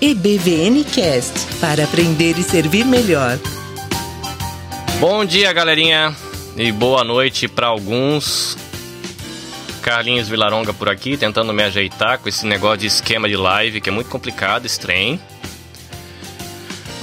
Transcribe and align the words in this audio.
EBVNcast 0.00 1.56
para 1.58 1.84
aprender 1.84 2.38
e 2.38 2.42
servir 2.42 2.84
melhor. 2.84 3.38
Bom 5.00 5.24
dia, 5.24 5.50
galerinha, 5.54 6.14
e 6.54 6.70
boa 6.70 7.02
noite 7.02 7.48
para 7.48 7.68
alguns. 7.68 8.58
Carlinhos 9.80 10.28
Vilaronga 10.28 10.74
por 10.74 10.90
aqui, 10.90 11.16
tentando 11.16 11.50
me 11.52 11.62
ajeitar 11.62 12.18
com 12.18 12.28
esse 12.28 12.44
negócio 12.44 12.78
de 12.78 12.86
esquema 12.88 13.26
de 13.26 13.36
live 13.36 13.80
que 13.80 13.88
é 13.88 13.92
muito 13.92 14.10
complicado, 14.10 14.66
estranho. 14.66 15.18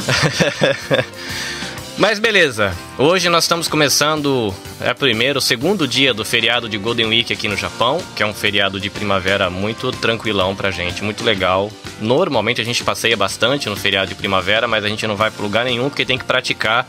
Mas 1.96 2.18
beleza, 2.18 2.76
hoje 2.98 3.30
nós 3.30 3.44
estamos 3.44 3.68
começando 3.68 4.54
é 4.82 4.94
primeiro, 4.96 5.38
o 5.38 5.42
segundo 5.42 5.88
dia 5.88 6.12
do 6.12 6.26
feriado 6.26 6.68
de 6.68 6.76
Golden 6.76 7.06
Week 7.06 7.32
aqui 7.32 7.48
no 7.48 7.56
Japão, 7.56 8.02
que 8.16 8.24
é 8.24 8.26
um 8.26 8.34
feriado 8.34 8.80
de 8.80 8.90
primavera 8.90 9.48
muito 9.48 9.92
tranquilão 9.92 10.56
pra 10.56 10.72
gente, 10.72 11.04
muito 11.04 11.24
legal. 11.24 11.72
Normalmente 12.02 12.60
a 12.60 12.64
gente 12.64 12.84
passeia 12.84 13.16
bastante 13.16 13.70
no 13.70 13.76
feriado 13.76 14.08
de 14.08 14.16
primavera, 14.16 14.68
mas 14.68 14.84
a 14.84 14.90
gente 14.90 15.06
não 15.06 15.16
vai 15.16 15.30
para 15.30 15.44
lugar 15.44 15.66
nenhum 15.66 15.88
porque 15.88 16.04
tem 16.04 16.18
que 16.18 16.26
praticar 16.26 16.88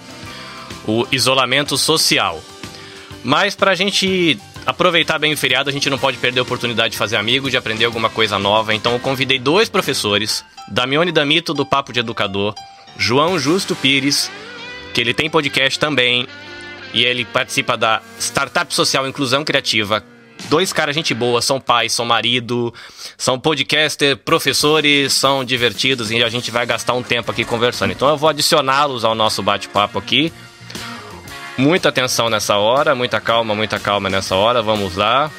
o 0.88 1.06
isolamento 1.12 1.77
social. 1.77 2.42
Mas 3.23 3.55
pra 3.55 3.75
gente 3.75 4.39
aproveitar 4.64 5.19
bem 5.19 5.34
o 5.34 5.36
feriado, 5.36 5.69
a 5.69 5.73
gente 5.73 5.91
não 5.91 5.98
pode 5.98 6.16
perder 6.16 6.41
a 6.41 6.45
oportunidade 6.45 6.92
de 6.92 6.98
fazer 6.98 7.16
amigos, 7.16 7.50
de 7.50 7.59
aprender 7.59 7.84
alguma 7.84 8.09
coisa 8.09 8.39
nova. 8.39 8.75
Então 8.75 8.92
eu 8.95 8.98
convidei 8.98 9.39
dois 9.39 9.69
professores, 9.69 10.42
Damione 10.66 11.12
Damito 11.12 11.52
do 11.52 11.66
Papo 11.66 11.92
de 11.92 12.00
Educador, 12.00 12.55
João 12.97 13.39
Justo 13.39 13.77
Pires, 13.77 14.30
que 14.95 15.01
ele 15.01 15.12
tem 15.12 15.29
podcast 15.29 15.79
também, 15.79 16.27
e 16.95 17.05
ele 17.05 17.25
participa 17.25 17.77
da 17.77 18.01
Startup 18.19 18.73
Social 18.73 19.07
Inclusão 19.07 19.45
Criativa. 19.45 20.03
Dois 20.48 20.73
caras 20.73 20.95
gente 20.95 21.12
boa, 21.12 21.43
são 21.43 21.61
pais, 21.61 21.93
são 21.93 22.05
marido, 22.05 22.73
são 23.17 23.39
podcaster, 23.39 24.17
professores, 24.17 25.12
são 25.12 25.45
divertidos 25.45 26.11
e 26.11 26.23
a 26.23 26.29
gente 26.29 26.51
vai 26.51 26.65
gastar 26.65 26.93
um 26.95 27.03
tempo 27.03 27.30
aqui 27.30 27.45
conversando. 27.45 27.93
Então 27.93 28.09
eu 28.09 28.17
vou 28.17 28.28
adicioná-los 28.28 29.05
ao 29.05 29.14
nosso 29.14 29.42
bate-papo 29.42 29.98
aqui. 29.98 30.33
Muita 31.56 31.89
atenção 31.89 32.29
nessa 32.29 32.56
hora, 32.56 32.95
muita 32.95 33.20
calma, 33.20 33.55
muita 33.55 33.79
calma 33.79 34.08
nessa 34.11 34.34
hora. 34.36 34.61
Vamos 34.61 34.97
lá. 34.97 35.31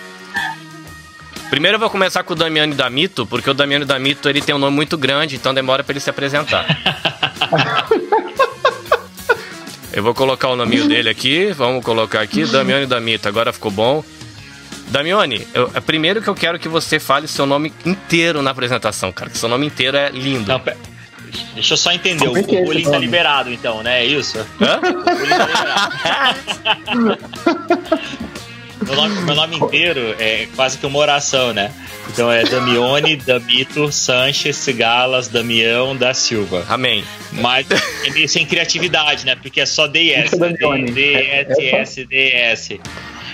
Primeiro 1.50 1.76
eu 1.76 1.80
vou 1.80 1.90
começar 1.90 2.24
com 2.24 2.34
o 2.34 2.36
Damiano 2.36 2.74
Damito, 2.74 3.26
porque 3.28 3.50
o 3.50 3.54
Damiano 3.54 3.86
Damito 3.86 4.28
ele 4.28 4.42
tem 4.42 4.56
um 4.56 4.58
nome 4.58 4.76
muito 4.76 4.98
grande, 4.98 5.36
então 5.36 5.54
demora 5.54 5.84
para 5.84 5.94
ele 5.94 6.00
se 6.00 6.10
apresentar. 6.10 6.66
Eu 9.96 10.04
vou 10.04 10.14
colocar 10.14 10.50
o 10.50 10.58
nome 10.58 10.82
dele 10.88 11.10
aqui. 11.10 11.54
Vamos 11.54 11.84
colocar 11.84 12.20
aqui. 12.20 12.44
Damione 12.46 12.86
Damita. 12.86 13.30
Agora 13.30 13.54
ficou 13.54 13.72
bom. 13.72 14.04
Damione, 14.90 15.48
eu, 15.54 15.72
é 15.74 15.80
primeiro 15.80 16.22
que 16.22 16.28
eu 16.28 16.36
quero 16.36 16.60
que 16.60 16.68
você 16.68 17.00
fale 17.00 17.28
seu 17.30 17.46
nome 17.46 17.74
inteiro 17.86 18.42
na 18.42 18.52
apresentação, 18.52 19.12
cara. 19.14 19.32
Que 19.32 19.38
seu 19.38 19.48
nome 19.48 19.66
inteiro 19.66 19.96
é 19.96 20.10
lindo. 20.10 20.52
Não, 20.52 20.62
Deixa 21.54 21.74
eu 21.74 21.78
só 21.78 21.92
entender. 21.92 22.28
o, 22.28 22.38
é 22.38 22.42
o 22.42 22.66
bullying 22.66 22.84
tá 22.84 22.98
liberado, 22.98 23.52
então, 23.52 23.82
né? 23.82 24.02
É 24.02 24.06
isso? 24.06 24.38
Hã? 24.62 24.80
O 24.80 25.16
bullying 25.16 25.38
tá 25.38 25.48
liberado. 26.84 27.18
meu, 28.82 28.96
nome, 28.96 29.22
meu 29.22 29.36
nome 29.36 29.58
inteiro 29.58 30.16
é 30.20 30.48
quase 30.56 30.78
que 30.78 30.86
uma 30.86 31.00
oração, 31.00 31.54
né? 31.54 31.72
Então 32.10 32.32
é 32.32 32.44
Damione, 32.44 33.16
Damito, 33.16 33.92
Sanches, 33.92 34.68
Galas, 34.70 35.28
Damião, 35.28 35.96
da 35.96 36.14
Silva. 36.14 36.66
Amém. 36.70 37.04
Mas 37.32 37.68
é 38.06 38.10
meio 38.10 38.28
sem 38.28 38.46
criatividade, 38.46 39.26
né? 39.26 39.36
Porque 39.36 39.62
é 39.62 39.66
só 39.66 39.88
DS, 39.88 40.32
né? 40.34 40.54
D-S-S, 40.92 42.06
D-S. 42.06 42.80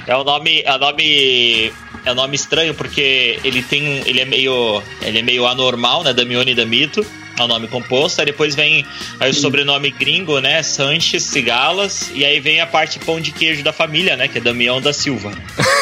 É 0.07 0.17
um 0.17 0.23
nome, 0.23 0.61
é 0.65 0.73
um 0.73 0.79
nome 0.79 1.73
é 2.03 2.11
um 2.11 2.15
nome 2.15 2.35
estranho 2.35 2.73
porque 2.73 3.39
ele 3.43 3.61
tem 3.61 4.01
ele 4.07 4.19
é 4.19 4.25
meio 4.25 4.81
ele 5.01 5.19
é 5.19 5.21
meio 5.21 5.45
anormal, 5.45 6.03
né? 6.03 6.13
Damione 6.13 6.55
Damito 6.55 7.05
é 7.41 7.45
o 7.45 7.47
nome 7.47 7.67
composto, 7.67 8.21
aí 8.21 8.25
depois 8.25 8.55
vem 8.55 8.85
aí 9.19 9.31
o 9.31 9.33
sobrenome 9.33 9.91
gringo, 9.91 10.39
né? 10.39 10.63
Sanches 10.63 11.23
Cigalas, 11.23 12.11
e 12.13 12.25
aí 12.25 12.39
vem 12.39 12.61
a 12.61 12.67
parte 12.67 12.99
pão 12.99 13.19
de 13.19 13.31
queijo 13.31 13.63
da 13.63 13.73
família, 13.73 14.15
né? 14.15 14.27
Que 14.27 14.37
é 14.37 14.41
Damião 14.41 14.81
da 14.81 14.93
Silva. 14.93 15.31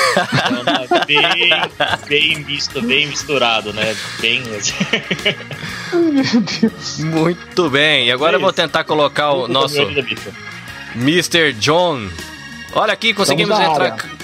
Então, 0.09 1.05
bem, 1.05 1.19
bem 2.07 2.39
misto, 2.43 2.81
bem 2.81 3.07
misturado, 3.07 3.73
né? 3.73 3.95
Bem. 4.19 4.41
Meu 4.41 6.41
Deus. 6.41 6.99
Muito 6.99 7.69
bem, 7.69 8.07
e 8.07 8.11
agora 8.11 8.33
é 8.33 8.37
eu 8.37 8.41
vou 8.41 8.53
tentar 8.53 8.83
colocar 8.83 9.31
o 9.31 9.47
nosso 9.47 9.81
Mr. 10.95 11.53
John. 11.53 12.09
Olha 12.73 12.93
aqui, 12.93 13.13
conseguimos 13.13 13.59
entrar. 13.59 14.18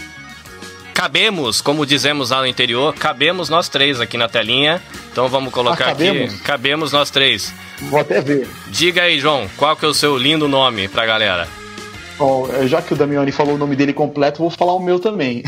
Cabemos, 0.95 1.59
como 1.59 1.85
dizemos 1.85 2.29
lá 2.29 2.39
no 2.39 2.47
interior, 2.47 2.95
cabemos 2.95 3.49
nós 3.49 3.67
três 3.67 3.99
aqui 3.99 4.17
na 4.17 4.29
telinha. 4.29 4.81
Então 5.11 5.27
vamos 5.27 5.53
colocar 5.53 5.83
ah, 5.83 5.87
cabemos? 5.87 6.33
aqui. 6.33 6.41
Cabemos 6.41 6.93
nós 6.93 7.09
três. 7.09 7.53
Vou 7.81 7.99
até 7.99 8.21
ver. 8.21 8.47
Diga 8.69 9.01
aí, 9.01 9.19
João, 9.19 9.45
qual 9.57 9.75
que 9.75 9.83
é 9.83 9.89
o 9.89 9.93
seu 9.93 10.17
lindo 10.17 10.47
nome 10.47 10.87
pra 10.87 11.05
galera? 11.05 11.49
Bom, 12.17 12.47
já 12.65 12.81
que 12.81 12.93
o 12.93 12.95
Damiani 12.95 13.33
falou 13.33 13.55
o 13.55 13.57
nome 13.57 13.75
dele 13.75 13.91
completo, 13.91 14.37
vou 14.37 14.49
falar 14.49 14.71
o 14.73 14.79
meu 14.79 14.97
também. 14.97 15.43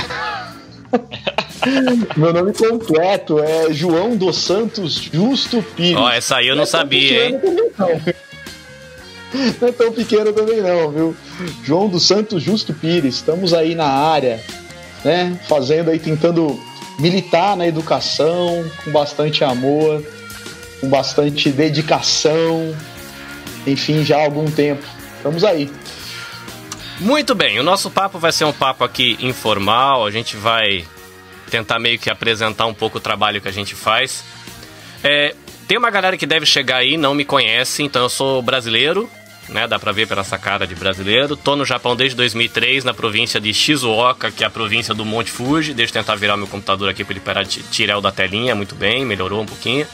meu 2.18 2.34
nome 2.34 2.52
completo 2.52 3.40
é 3.40 3.72
João 3.72 4.18
dos 4.18 4.36
Santos 4.40 4.96
Justo 4.96 5.64
Pires. 5.78 5.96
Ó, 5.96 6.08
oh, 6.08 6.10
essa 6.10 6.36
aí 6.36 6.48
eu 6.48 6.58
não, 6.58 6.58
não 6.58 6.64
é 6.64 6.66
sabia, 6.66 7.26
hein? 7.30 7.40
não. 7.80 7.88
não 9.62 9.68
é 9.70 9.72
tão 9.72 9.94
pequeno 9.94 10.34
também 10.34 10.62
não, 10.62 10.92
viu? 10.92 11.16
João 11.64 11.88
dos 11.88 12.06
Santos 12.06 12.44
Justo 12.44 12.74
Pires, 12.74 13.16
estamos 13.16 13.54
aí 13.54 13.76
na 13.76 13.88
área, 13.88 14.42
né? 15.04 15.40
Fazendo 15.48 15.90
aí, 15.90 16.00
tentando 16.00 16.60
militar 17.00 17.56
na 17.56 17.68
educação 17.68 18.70
com 18.84 18.92
bastante 18.92 19.44
amor, 19.44 20.04
com 20.82 20.90
bastante 20.90 21.52
dedicação, 21.52 22.76
enfim, 23.66 24.04
já 24.04 24.18
há 24.18 24.24
algum 24.24 24.50
tempo. 24.50 24.86
Estamos 25.18 25.44
aí. 25.44 25.72
Muito 27.00 27.36
bem, 27.36 27.60
o 27.60 27.64
nosso 27.64 27.92
papo 27.92 28.18
vai 28.18 28.32
ser 28.32 28.46
um 28.46 28.54
papo 28.54 28.84
aqui 28.84 29.18
informal, 29.20 30.06
a 30.06 30.12
gente 30.12 30.36
vai 30.36 30.84
tentar 31.50 31.78
meio 31.78 32.00
que 32.00 32.10
apresentar 32.10 32.66
um 32.66 32.74
pouco 32.74 32.98
o 32.98 33.02
trabalho 33.02 33.40
que 33.40 33.48
a 33.48 33.52
gente 33.52 33.76
faz. 33.76 34.24
É, 35.04 35.36
tem 35.68 35.78
uma 35.78 35.92
galera 35.92 36.18
que 36.18 36.26
deve 36.26 36.46
chegar 36.46 36.78
aí, 36.78 36.98
não 36.98 37.14
me 37.14 37.24
conhece, 37.24 37.84
então 37.84 38.02
eu 38.02 38.10
sou 38.10 38.42
brasileiro, 38.42 39.10
né? 39.50 39.68
Dá 39.68 39.80
pra 39.80 39.92
ver 39.92 40.08
pela 40.08 40.22
essa 40.22 40.38
cara 40.38 40.66
de 40.68 40.76
brasileiro. 40.76 41.36
Tô 41.36 41.56
no 41.56 41.66
Japão 41.66 41.96
desde 41.96 42.16
2003, 42.16 42.84
na 42.84 42.94
província 42.94 43.40
de 43.40 43.54
Shizuoka, 43.54 44.32
que 44.32 44.44
é 44.44 44.48
a 44.48 44.50
província 44.50 44.94
do 44.94 45.06
Monte 45.06 45.32
Fuji. 45.32 45.74
Deixa 45.74 45.92
eu 45.92 46.02
tentar 46.02 46.16
virar 46.16 46.38
meu 46.38 46.48
computador 46.48 46.90
aqui 46.90 47.04
pra 47.04 47.14
ele 47.14 47.20
parar 47.20 47.44
de 47.44 47.62
tirar 47.64 47.98
o 47.98 48.02
da 48.02 48.12
telinha. 48.12 48.56
Muito 48.56 48.76
bem, 48.76 49.06
melhorou 49.06 49.42
um 49.42 49.46
pouquinho. 49.46 49.88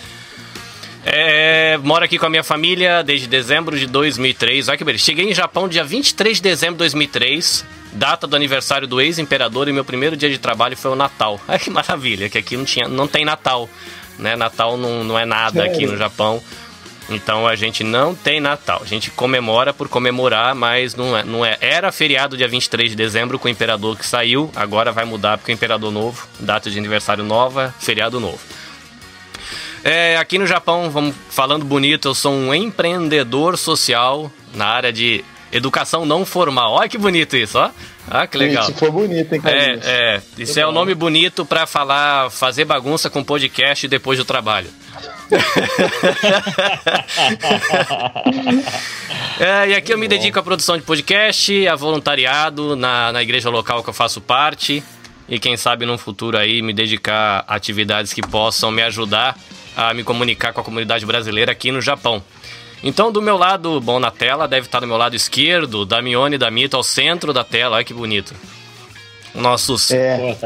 É, 1.05 1.77
moro 1.83 2.05
aqui 2.05 2.17
com 2.17 2.25
a 2.25 2.29
minha 2.29 2.43
família 2.43 3.03
desde 3.03 3.27
dezembro 3.27 3.77
de 3.77 3.85
2003. 3.85 4.69
Olha 4.69 4.77
que 4.77 4.83
beleza. 4.83 5.03
Cheguei 5.03 5.29
em 5.29 5.33
Japão 5.33 5.67
dia 5.67 5.83
23 5.83 6.37
de 6.37 6.43
dezembro 6.43 6.75
de 6.75 6.79
2003, 6.79 7.65
data 7.91 8.25
do 8.25 8.35
aniversário 8.35 8.87
do 8.87 9.01
ex-imperador, 9.01 9.67
e 9.67 9.73
meu 9.73 9.83
primeiro 9.83 10.15
dia 10.15 10.29
de 10.29 10.37
trabalho 10.37 10.77
foi 10.77 10.91
o 10.91 10.95
Natal. 10.95 11.39
Olha 11.47 11.59
que 11.59 11.69
maravilha, 11.69 12.29
que 12.29 12.37
aqui 12.37 12.55
não, 12.55 12.63
tinha, 12.63 12.87
não 12.87 13.07
tem 13.07 13.25
Natal. 13.25 13.69
Né? 14.17 14.35
Natal 14.35 14.77
não, 14.77 15.03
não 15.03 15.19
é 15.19 15.25
nada 15.25 15.65
aqui 15.65 15.85
no 15.85 15.97
Japão. 15.97 16.41
Então 17.09 17.47
a 17.47 17.55
gente 17.55 17.83
não 17.83 18.15
tem 18.15 18.39
Natal. 18.39 18.81
A 18.81 18.85
gente 18.85 19.11
comemora 19.11 19.73
por 19.73 19.89
comemorar, 19.89 20.55
mas 20.55 20.95
não 20.95 21.17
é, 21.17 21.23
não 21.23 21.45
é. 21.45 21.57
Era 21.59 21.91
feriado 21.91 22.37
dia 22.37 22.47
23 22.47 22.91
de 22.91 22.95
dezembro 22.95 23.37
com 23.37 23.47
o 23.47 23.51
imperador 23.51 23.97
que 23.97 24.05
saiu, 24.05 24.49
agora 24.55 24.91
vai 24.91 25.05
mudar 25.05 25.37
porque 25.37 25.51
o 25.51 25.53
imperador 25.53 25.91
novo, 25.91 26.27
data 26.39 26.69
de 26.69 26.77
aniversário 26.77 27.23
nova, 27.23 27.73
feriado 27.79 28.19
novo. 28.19 28.39
É, 29.83 30.15
aqui 30.17 30.37
no 30.37 30.47
Japão, 30.47 30.89
vamos 30.89 31.13
falando 31.29 31.65
bonito, 31.65 32.07
eu 32.07 32.15
sou 32.15 32.31
um 32.31 32.53
empreendedor 32.53 33.57
social 33.57 34.31
na 34.53 34.65
área 34.65 34.93
de 34.93 35.25
educação 35.51 36.05
não 36.05 36.25
formal. 36.25 36.73
Olha 36.73 36.87
que 36.87 36.97
bonito 36.97 37.35
isso, 37.35 37.59
ó. 37.59 37.69
Ah, 38.09 38.25
que 38.25 38.37
legal. 38.37 38.63
Isso 38.63 38.73
foi 38.73 38.89
bonito, 38.89 39.33
hein, 39.33 39.41
É, 39.45 39.79
é. 39.83 40.21
Isso 40.37 40.59
é 40.59 40.65
o 40.65 40.69
um 40.69 40.71
nome 40.71 40.95
bonito 40.95 41.45
para 41.45 41.65
falar, 41.65 42.29
fazer 42.31 42.65
bagunça 42.65 43.09
com 43.09 43.23
podcast 43.23 43.87
depois 43.87 44.17
do 44.17 44.25
trabalho. 44.25 44.69
é, 49.39 49.69
e 49.69 49.75
aqui 49.75 49.93
eu 49.93 49.97
me 49.97 50.07
dedico 50.07 50.39
à 50.39 50.43
produção 50.43 50.77
de 50.77 50.83
podcast, 50.83 51.67
a 51.67 51.75
voluntariado 51.75 52.75
na, 52.75 53.11
na 53.11 53.21
igreja 53.21 53.49
local 53.49 53.83
que 53.83 53.89
eu 53.89 53.93
faço 53.93 54.21
parte. 54.21 54.83
E 55.27 55.39
quem 55.39 55.55
sabe 55.55 55.85
no 55.85 55.97
futuro 55.97 56.37
aí 56.37 56.61
me 56.61 56.73
dedicar 56.73 57.43
a 57.47 57.55
atividades 57.55 58.13
que 58.13 58.21
possam 58.21 58.71
me 58.71 58.81
ajudar 58.83 59.37
a 59.75 59.93
me 59.93 60.03
comunicar 60.03 60.53
com 60.53 60.61
a 60.61 60.63
comunidade 60.63 61.05
brasileira 61.05 61.51
aqui 61.51 61.71
no 61.71 61.81
Japão. 61.81 62.23
Então, 62.83 63.11
do 63.11 63.21
meu 63.21 63.37
lado, 63.37 63.79
bom, 63.79 63.99
na 63.99 64.11
tela, 64.11 64.47
deve 64.47 64.67
estar 64.67 64.81
do 64.81 64.87
meu 64.87 64.97
lado 64.97 65.15
esquerdo, 65.15 65.85
Damione 65.85 66.37
da 66.37 66.51
Mito 66.51 66.75
ao 66.75 66.83
centro 66.83 67.31
da 67.31 67.43
tela, 67.43 67.77
olha 67.77 67.85
que 67.85 67.93
bonito. 67.93 68.35
Nossos. 69.33 69.89
É. 69.91 70.37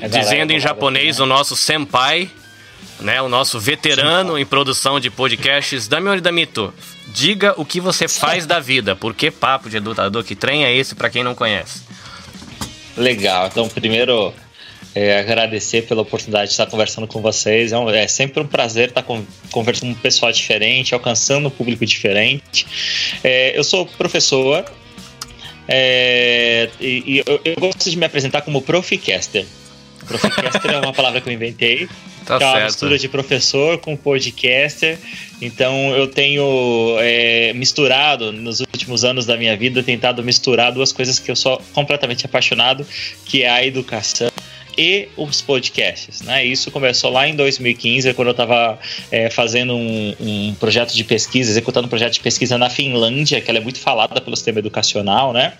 é 0.00 0.08
dizendo 0.08 0.52
em 0.52 0.58
japonês, 0.58 1.20
o 1.20 1.26
nosso 1.26 1.54
senpai, 1.54 2.30
né, 3.00 3.22
o 3.22 3.28
nosso 3.28 3.58
veterano 3.60 4.38
em 4.38 4.44
produção 4.44 4.98
de 4.98 5.10
podcasts. 5.10 5.88
Damione 5.88 6.20
Damito, 6.20 6.72
diga 7.08 7.54
o 7.56 7.64
que 7.64 7.80
você 7.80 8.08
faz 8.08 8.46
da 8.46 8.60
vida. 8.60 8.96
Por 8.96 9.14
que 9.14 9.30
papo 9.30 9.70
de 9.70 9.76
educador? 9.76 10.24
Que 10.24 10.34
trem 10.34 10.64
é 10.64 10.74
esse 10.74 10.94
para 10.94 11.10
quem 11.10 11.22
não 11.22 11.34
conhece? 11.34 11.82
Legal. 12.96 13.46
Então, 13.46 13.68
primeiro, 13.68 14.34
é, 14.94 15.18
agradecer 15.18 15.82
pela 15.82 16.02
oportunidade 16.02 16.46
de 16.46 16.52
estar 16.52 16.66
conversando 16.66 17.06
com 17.06 17.20
vocês. 17.20 17.72
É, 17.72 17.78
um, 17.78 17.88
é 17.88 18.08
sempre 18.08 18.42
um 18.42 18.46
prazer 18.46 18.88
estar 18.88 19.02
com, 19.02 19.24
conversando 19.50 19.92
com 19.92 19.98
um 19.98 20.02
pessoal 20.02 20.32
diferente, 20.32 20.94
alcançando 20.94 21.48
um 21.48 21.50
público 21.50 21.86
diferente. 21.86 22.66
É, 23.22 23.56
eu 23.56 23.62
sou 23.62 23.86
professor 23.86 24.64
é, 25.68 26.70
e, 26.80 27.02
e 27.06 27.18
eu, 27.26 27.40
eu, 27.44 27.54
gosto 27.60 27.90
de 27.90 27.96
me 27.96 28.06
apresentar 28.06 28.40
como 28.40 28.62
Proficaster. 28.62 29.44
Proficaster 30.08 30.70
é 30.72 30.78
uma 30.78 30.92
palavra 30.92 31.20
que 31.20 31.28
eu 31.28 31.32
inventei. 31.32 31.88
Tá 32.24 32.38
que 32.38 32.44
é 32.44 32.46
uma 32.46 32.64
mistura 32.64 32.98
de 32.98 33.08
professor 33.08 33.78
com 33.78 33.96
podcaster. 33.96 34.98
Então 35.40 35.94
eu 35.94 36.08
tenho 36.08 36.96
é, 36.98 37.52
misturado 37.52 38.32
nos 38.32 38.60
últimos 38.60 39.04
anos 39.04 39.24
da 39.24 39.36
minha 39.36 39.56
vida, 39.56 39.82
tentado 39.82 40.22
misturar 40.24 40.72
duas 40.72 40.92
coisas 40.92 41.18
que 41.18 41.30
eu 41.30 41.36
sou 41.36 41.62
completamente 41.72 42.26
apaixonado, 42.26 42.86
que 43.24 43.42
é 43.42 43.50
a 43.50 43.64
educação 43.64 44.30
e 44.78 45.08
os 45.16 45.42
podcasts. 45.42 46.22
Né? 46.22 46.44
Isso 46.44 46.70
começou 46.70 47.10
lá 47.10 47.26
em 47.26 47.34
2015, 47.34 48.14
quando 48.14 48.28
eu 48.28 48.32
estava 48.32 48.78
é, 49.10 49.28
fazendo 49.28 49.74
um, 49.74 50.14
um, 50.20 50.54
projeto 50.54 50.94
de 50.94 51.02
pesquisa, 51.02 51.50
executando 51.50 51.86
um 51.86 51.90
projeto 51.90 52.12
de 52.12 52.20
pesquisa 52.20 52.56
na 52.56 52.70
Finlândia, 52.70 53.40
que 53.40 53.50
ela 53.50 53.58
é 53.58 53.62
muito 53.62 53.80
falada 53.80 54.20
pelo 54.20 54.36
sistema 54.36 54.60
educacional, 54.60 55.32
né? 55.32 55.54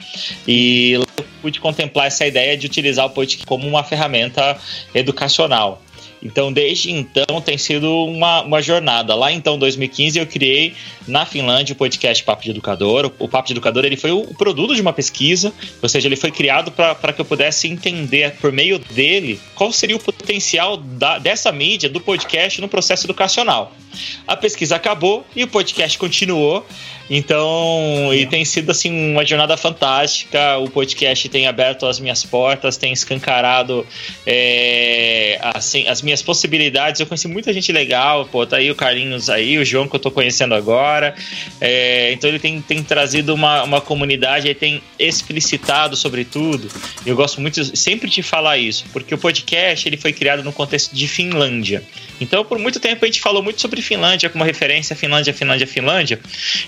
E 0.46 0.92
eu 0.92 1.06
pude 1.42 1.60
contemplar 1.60 2.06
essa 2.06 2.24
ideia 2.24 2.56
de 2.56 2.66
utilizar 2.66 3.06
o 3.06 3.10
podcast 3.10 3.44
como 3.44 3.66
uma 3.66 3.82
ferramenta 3.82 4.56
educacional. 4.94 5.82
Então, 6.22 6.52
desde 6.52 6.90
então, 6.90 7.40
tem 7.40 7.56
sido 7.56 8.04
uma, 8.04 8.42
uma 8.42 8.62
jornada. 8.62 9.14
Lá, 9.14 9.32
então, 9.32 9.58
2015, 9.58 10.18
eu 10.18 10.26
criei 10.26 10.74
na 11.06 11.24
Finlândia 11.24 11.72
o 11.72 11.76
podcast 11.76 12.22
Papo 12.24 12.42
de 12.42 12.50
Educador. 12.50 13.12
O 13.18 13.28
Papo 13.28 13.46
de 13.46 13.52
Educador 13.52 13.84
ele 13.84 13.96
foi 13.96 14.10
o 14.10 14.22
produto 14.34 14.74
de 14.74 14.80
uma 14.80 14.92
pesquisa, 14.92 15.52
ou 15.82 15.88
seja, 15.88 16.08
ele 16.08 16.16
foi 16.16 16.30
criado 16.30 16.70
para 16.70 17.12
que 17.12 17.20
eu 17.20 17.24
pudesse 17.24 17.68
entender, 17.68 18.36
por 18.40 18.52
meio 18.52 18.78
dele, 18.78 19.40
qual 19.54 19.72
seria 19.72 19.96
o 19.96 20.00
potencial 20.00 20.76
da, 20.76 21.18
dessa 21.18 21.50
mídia, 21.52 21.88
do 21.88 22.00
podcast, 22.00 22.60
no 22.60 22.68
processo 22.68 23.06
educacional. 23.06 23.72
A 24.26 24.37
pesquisa 24.37 24.76
acabou 24.76 25.26
e 25.35 25.44
o 25.44 25.49
podcast 25.49 25.99
continuou. 25.99 26.67
Então, 27.11 28.11
e 28.12 28.26
tem 28.26 28.44
sido 28.44 28.70
assim 28.70 29.12
uma 29.12 29.25
jornada 29.25 29.56
fantástica. 29.56 30.58
O 30.58 30.69
podcast 30.69 31.29
tem 31.29 31.46
aberto 31.46 31.87
as 31.87 31.99
minhas 31.99 32.25
portas, 32.25 32.76
tem 32.76 32.93
escancarado 32.93 33.87
é, 34.26 35.38
assim, 35.55 35.88
as 35.88 36.02
minhas 36.02 36.20
possibilidades. 36.20 37.00
Eu 37.00 37.06
conheci 37.06 37.26
muita 37.26 37.52
gente 37.52 37.73
legal, 37.73 38.26
pô, 38.26 38.46
tá 38.46 38.58
aí 38.58 38.70
o 38.70 38.75
Carlinhos 38.75 39.31
aí, 39.31 39.56
o 39.58 39.64
João 39.64 39.88
que 39.88 39.96
eu 39.96 40.00
tô 40.00 40.11
conhecendo 40.11 40.55
agora. 40.55 41.14
É, 41.61 42.12
então 42.12 42.29
ele 42.29 42.38
tem, 42.38 42.61
tem 42.61 42.82
trazido 42.82 43.35
uma, 43.35 43.62
uma 43.62 43.81
comunidade, 43.81 44.46
ele 44.46 44.55
tem 44.55 44.82
explicitado 44.99 45.96
sobre 45.96 46.25
tudo. 46.25 46.69
Eu 47.06 47.17
gosto 47.17 47.40
muito 47.40 47.64
sempre 47.76 48.11
de 48.11 48.23
falar 48.23 48.58
isso, 48.58 48.85
porque 48.93 49.14
o 49.14 49.19
podcast 49.19 49.88
ele 49.88 49.96
foi 49.96 50.12
criado 50.12 50.44
no 50.44 50.52
contexto 50.52 50.94
de 50.94 51.08
Finlândia. 51.08 51.82
Então, 52.20 52.44
por 52.44 52.58
muito 52.58 52.81
tempo 52.81 53.05
a 53.05 53.08
gente 53.08 53.20
falou 53.20 53.43
muito 53.43 53.61
sobre 53.61 53.77
Finlândia 53.82 54.28
como 54.28 54.44
referência, 54.44 54.94
Finlândia, 54.94 55.32
Finlândia, 55.32 55.66
Finlândia. 55.66 56.20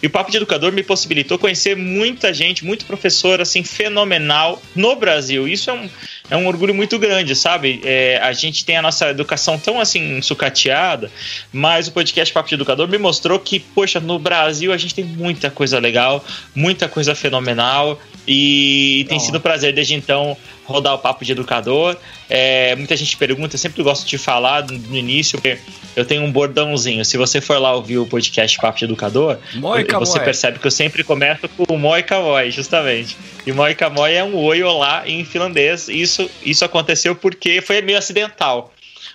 E 0.03 0.07
o 0.07 0.11
Papo 0.11 0.31
de 0.31 0.37
Educador 0.37 0.73
me 0.73 0.83
possibilitou 0.83 1.39
conhecer 1.39 1.77
muita 1.77 2.33
gente, 2.33 2.65
muito 2.65 2.85
professor, 2.85 3.41
assim, 3.41 3.63
fenomenal 3.63 4.63
no 4.75 4.97
Brasil. 4.97 5.47
Isso 5.49 5.71
é 5.71 5.73
um, 5.73 5.89
é 6.31 6.37
um 6.37 6.47
orgulho 6.47 6.75
muito 6.75 6.99
grande, 6.99 7.35
sabe? 7.35 7.81
É, 7.85 8.19
a 8.23 8.33
gente 8.33 8.65
tem 8.65 8.77
a 8.77 8.83
nossa 8.83 9.11
educação 9.11 9.59
tão, 9.59 9.81
assim, 9.81 10.21
sucateada, 10.23 11.11
mas 11.53 11.89
o 11.89 11.93
podcast 11.93 12.33
Papo 12.33 12.49
de 12.49 12.55
Educador 12.55 12.89
me 12.89 12.99
mostrou 12.99 13.39
que, 13.39 13.61
poxa, 13.61 14.01
no 14.01 14.19
Brasil 14.19 14.73
a 14.73 14.77
gente 14.77 14.95
tem 14.95 15.05
muita 15.05 15.51
coisa 15.51 15.79
legal, 15.79 16.25
muita 16.55 16.89
coisa 16.89 17.15
fenomenal 17.15 18.01
e 18.27 19.07
tem 19.09 19.19
sido 19.19 19.39
um 19.39 19.41
prazer 19.41 19.73
desde 19.73 19.95
então 19.95 20.37
rodar 20.65 20.95
o 20.95 20.99
papo 20.99 21.25
de 21.25 21.33
educador. 21.33 21.97
É, 22.29 22.77
muita 22.77 22.97
gente 22.97 23.17
pergunta, 23.17 23.55
eu 23.55 23.59
sempre 23.59 23.83
gosto 23.83 24.07
de 24.07 24.17
falar 24.17 24.65
no 24.67 24.97
início, 24.97 25.39
porque 25.39 25.59
eu 25.97 26.05
tenho 26.05 26.23
um 26.23 26.31
bordãozinho. 26.31 27.05
Se 27.05 27.17
você 27.17 27.41
for 27.41 27.59
lá 27.59 27.75
ouvir 27.75 27.99
o 27.99 28.07
podcast 28.07 28.57
Papo 28.59 28.79
de 28.79 28.85
Educador, 28.85 29.39
Moica 29.55 29.99
você 29.99 30.17
moi. 30.17 30.25
percebe 30.25 30.59
que 30.59 30.67
eu 30.67 30.71
sempre 30.71 31.03
começo 31.03 31.49
com 31.49 31.75
o 31.75 31.79
Moica 31.79 32.21
Moi, 32.21 32.51
justamente. 32.51 33.17
E 33.45 33.53
Moica 33.53 33.91
Moi 33.91 34.15
é 34.15 34.23
um 34.23 34.37
oi 34.37 34.63
olá 34.63 35.03
em 35.07 35.25
finlandês. 35.25 35.89
Isso, 35.89 36.31
isso 36.45 36.65
aconteceu 36.65 37.17
porque 37.17 37.61
foi 37.61 37.83
meio 37.83 37.99
acidental. 37.99 38.73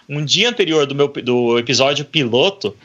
Um 0.07 0.24
dia 0.24 0.50
anterior 0.50 0.86
do 0.86 0.94
meu 0.94 1.07
do 1.07 1.57
episódio 1.57 2.06
piloto, 2.06 2.75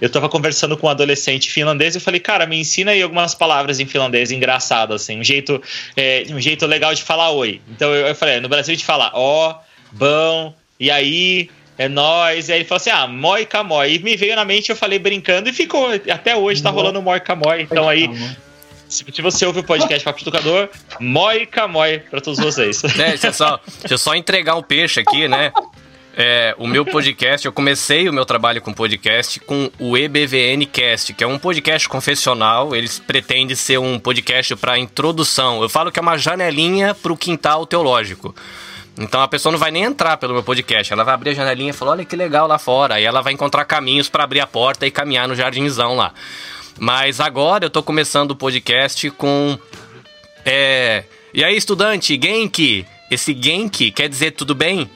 eu 0.00 0.08
tava 0.08 0.28
conversando 0.28 0.76
com 0.76 0.86
um 0.86 0.90
adolescente 0.90 1.50
finlandês 1.50 1.94
e 1.94 1.98
eu 1.98 2.02
falei, 2.02 2.20
cara, 2.20 2.46
me 2.46 2.58
ensina 2.58 2.92
aí 2.92 3.02
algumas 3.02 3.34
palavras 3.34 3.80
em 3.80 3.86
finlandês 3.86 4.30
engraçadas, 4.30 5.02
assim, 5.02 5.20
um 5.20 5.24
jeito, 5.24 5.62
é, 5.96 6.24
um 6.30 6.40
jeito 6.40 6.66
legal 6.66 6.94
de 6.94 7.02
falar 7.02 7.30
oi. 7.30 7.60
Então 7.70 7.94
eu, 7.94 8.06
eu 8.06 8.14
falei, 8.14 8.40
no 8.40 8.48
Brasil 8.48 8.72
a 8.72 8.74
gente 8.76 8.86
fala 8.86 9.10
ó, 9.14 9.56
bom, 9.92 10.54
e 10.78 10.90
aí, 10.90 11.48
é 11.78 11.88
nóis. 11.88 12.48
E 12.48 12.52
aí 12.52 12.58
ele 12.58 12.64
falou 12.64 12.76
assim: 12.76 12.90
ah, 12.90 13.06
moi 13.06 13.44
camoi. 13.44 13.94
E 13.94 13.98
me 13.98 14.16
veio 14.16 14.36
na 14.36 14.44
mente, 14.44 14.70
eu 14.70 14.76
falei 14.76 14.98
brincando 14.98 15.48
e 15.48 15.52
ficou. 15.52 15.88
Até 16.10 16.36
hoje 16.36 16.62
tá 16.62 16.70
rolando 16.70 17.00
moi 17.02 17.20
camoi. 17.20 17.62
Então 17.62 17.88
aí. 17.88 18.08
Se, 18.86 19.04
você 19.22 19.44
ouve 19.44 19.58
o 19.58 19.64
podcast 19.64 20.04
Papo 20.04 20.20
Educador, 20.20 20.68
moi 21.00 21.46
camoi 21.46 21.98
pra 21.98 22.20
todos 22.20 22.38
vocês. 22.38 22.84
É, 22.84 23.08
deixa, 23.08 23.28
eu 23.28 23.32
só, 23.32 23.58
deixa 23.80 23.94
eu 23.94 23.98
só 23.98 24.14
entregar 24.14 24.54
um 24.54 24.62
peixe 24.62 25.00
aqui, 25.00 25.26
né? 25.26 25.52
É, 26.16 26.54
o 26.58 26.66
meu 26.68 26.84
podcast, 26.84 27.44
eu 27.44 27.52
comecei 27.52 28.08
o 28.08 28.12
meu 28.12 28.24
trabalho 28.24 28.62
com 28.62 28.72
podcast 28.72 29.40
com 29.40 29.68
o 29.80 29.96
EBVN 29.98 30.64
Cast, 30.66 31.12
que 31.12 31.24
é 31.24 31.26
um 31.26 31.40
podcast 31.40 31.88
confessional. 31.88 32.74
Eles 32.74 33.00
pretendem 33.00 33.56
ser 33.56 33.78
um 33.78 33.98
podcast 33.98 34.54
para 34.54 34.78
introdução. 34.78 35.60
Eu 35.60 35.68
falo 35.68 35.90
que 35.90 35.98
é 35.98 36.02
uma 36.02 36.16
janelinha 36.16 36.94
para 36.94 37.12
o 37.12 37.16
quintal 37.16 37.66
teológico. 37.66 38.32
Então 38.96 39.20
a 39.20 39.26
pessoa 39.26 39.50
não 39.50 39.58
vai 39.58 39.72
nem 39.72 39.82
entrar 39.82 40.16
pelo 40.16 40.34
meu 40.34 40.42
podcast, 40.44 40.92
ela 40.92 41.02
vai 41.02 41.14
abrir 41.14 41.30
a 41.30 41.34
janelinha 41.34 41.70
e 41.70 41.72
falar: 41.72 41.92
olha 41.92 42.04
que 42.04 42.14
legal 42.14 42.46
lá 42.46 42.60
fora. 42.60 42.94
Aí 42.94 43.04
ela 43.04 43.20
vai 43.20 43.32
encontrar 43.32 43.64
caminhos 43.64 44.08
para 44.08 44.22
abrir 44.22 44.38
a 44.38 44.46
porta 44.46 44.86
e 44.86 44.92
caminhar 44.92 45.26
no 45.26 45.34
jardinzão 45.34 45.96
lá. 45.96 46.14
Mas 46.78 47.18
agora 47.18 47.64
eu 47.64 47.70
tô 47.70 47.82
começando 47.82 48.30
o 48.30 48.36
podcast 48.36 49.10
com. 49.10 49.58
É. 50.44 51.02
E 51.32 51.42
aí, 51.42 51.56
estudante, 51.56 52.16
Genki? 52.22 52.86
Esse 53.10 53.36
Genki 53.36 53.90
quer 53.90 54.08
dizer 54.08 54.30
tudo 54.30 54.54
bem? 54.54 54.88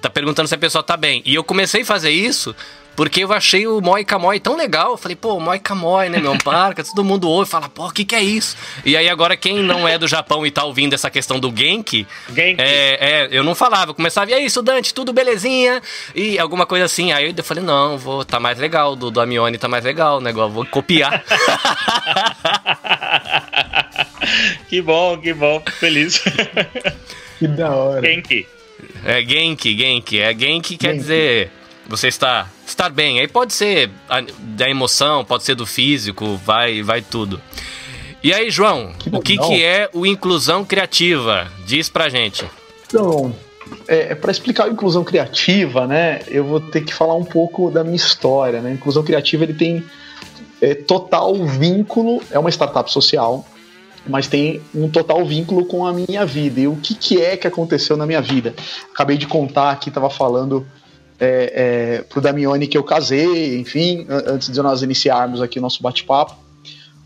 Tá 0.00 0.10
perguntando 0.10 0.48
se 0.48 0.54
a 0.54 0.58
pessoa 0.58 0.82
tá 0.82 0.96
bem. 0.96 1.22
E 1.24 1.34
eu 1.34 1.44
comecei 1.44 1.82
a 1.82 1.86
fazer 1.86 2.10
isso 2.10 2.54
porque 2.98 3.22
eu 3.22 3.32
achei 3.32 3.64
o 3.64 3.80
Moi 3.80 4.04
Kamoi 4.04 4.40
tão 4.40 4.56
legal. 4.56 4.90
Eu 4.90 4.96
falei, 4.96 5.14
pô, 5.14 5.38
Moi 5.38 5.60
Kamoi, 5.60 6.08
né, 6.08 6.18
meu? 6.18 6.36
Parca, 6.42 6.82
todo 6.82 7.04
mundo 7.04 7.30
ouve 7.30 7.48
e 7.48 7.52
fala, 7.52 7.68
pô, 7.68 7.86
o 7.86 7.92
que, 7.92 8.04
que 8.04 8.12
é 8.12 8.20
isso? 8.20 8.56
E 8.84 8.96
aí 8.96 9.08
agora, 9.08 9.36
quem 9.36 9.62
não 9.62 9.86
é 9.86 9.96
do 9.96 10.08
Japão 10.08 10.44
e 10.44 10.50
tá 10.50 10.64
ouvindo 10.64 10.94
essa 10.94 11.08
questão 11.08 11.38
do 11.38 11.56
Genki, 11.56 12.04
Genki. 12.34 12.60
É, 12.60 12.98
é, 13.00 13.28
eu 13.30 13.44
não 13.44 13.54
falava. 13.54 13.92
Eu 13.92 13.94
começava, 13.94 14.32
e 14.32 14.34
aí, 14.34 14.44
estudante, 14.44 14.92
tudo 14.92 15.12
belezinha? 15.12 15.80
E 16.12 16.40
alguma 16.40 16.66
coisa 16.66 16.86
assim. 16.86 17.12
Aí 17.12 17.32
eu 17.36 17.44
falei, 17.44 17.62
não, 17.62 17.96
vou, 17.96 18.24
tá 18.24 18.40
mais 18.40 18.58
legal. 18.58 18.96
Do, 18.96 19.12
do 19.12 19.20
Amione 19.20 19.58
tá 19.58 19.68
mais 19.68 19.84
legal 19.84 20.18
o 20.18 20.20
negócio, 20.20 20.52
vou 20.52 20.66
copiar. 20.66 21.22
que 24.68 24.82
bom, 24.82 25.16
que 25.18 25.32
bom. 25.32 25.62
Feliz. 25.78 26.20
Que 27.38 27.46
da 27.46 27.70
hora. 27.70 28.04
Genki. 28.04 28.57
É 29.08 29.24
Genki, 29.24 29.74
Genki. 29.74 30.20
É 30.20 30.38
Genki 30.38 30.76
quer 30.76 30.88
Genki. 30.88 30.98
dizer 30.98 31.50
você 31.88 32.08
está 32.08 32.46
estar 32.66 32.90
bem. 32.90 33.18
Aí 33.18 33.26
pode 33.26 33.54
ser 33.54 33.90
da 34.38 34.68
emoção, 34.68 35.24
pode 35.24 35.44
ser 35.44 35.54
do 35.54 35.64
físico, 35.64 36.36
vai 36.44 36.82
vai 36.82 37.00
tudo. 37.00 37.40
E 38.22 38.34
aí, 38.34 38.50
João, 38.50 38.92
que 38.98 39.08
o 39.08 39.20
que, 39.20 39.38
que 39.38 39.64
é 39.64 39.88
o 39.94 40.04
inclusão 40.04 40.62
criativa? 40.62 41.50
Diz 41.64 41.88
pra 41.88 42.10
gente. 42.10 42.44
Então, 42.86 43.34
é, 43.86 44.12
é 44.12 44.14
para 44.14 44.30
explicar 44.30 44.64
a 44.64 44.68
inclusão 44.68 45.02
criativa, 45.02 45.86
né, 45.86 46.20
eu 46.28 46.44
vou 46.44 46.60
ter 46.60 46.82
que 46.82 46.92
falar 46.92 47.14
um 47.14 47.24
pouco 47.24 47.70
da 47.70 47.82
minha 47.82 47.96
história. 47.96 48.60
Né? 48.60 48.70
A 48.70 48.74
inclusão 48.74 49.02
criativa 49.02 49.44
ele 49.44 49.54
tem 49.54 49.82
é, 50.60 50.74
total 50.74 51.34
vínculo, 51.46 52.22
é 52.30 52.38
uma 52.38 52.50
startup 52.50 52.92
social, 52.92 53.46
mas 54.06 54.26
tem 54.26 54.60
um 54.74 54.88
total 54.88 55.24
vínculo 55.24 55.64
com 55.64 55.86
a 55.86 55.92
minha 55.92 56.24
vida. 56.24 56.60
E 56.60 56.68
o 56.68 56.76
que, 56.76 56.94
que 56.94 57.20
é 57.20 57.36
que 57.36 57.46
aconteceu 57.46 57.96
na 57.96 58.06
minha 58.06 58.20
vida? 58.20 58.54
Acabei 58.92 59.16
de 59.16 59.26
contar 59.26 59.70
aqui, 59.70 59.88
estava 59.88 60.10
falando 60.10 60.66
é, 61.20 61.52
é, 61.98 62.02
pro 62.02 62.20
Damione 62.20 62.66
que 62.66 62.78
eu 62.78 62.84
casei, 62.84 63.58
enfim, 63.58 64.06
antes 64.08 64.52
de 64.52 64.62
nós 64.62 64.82
iniciarmos 64.82 65.42
aqui 65.42 65.58
o 65.58 65.62
nosso 65.62 65.82
bate-papo 65.82 66.36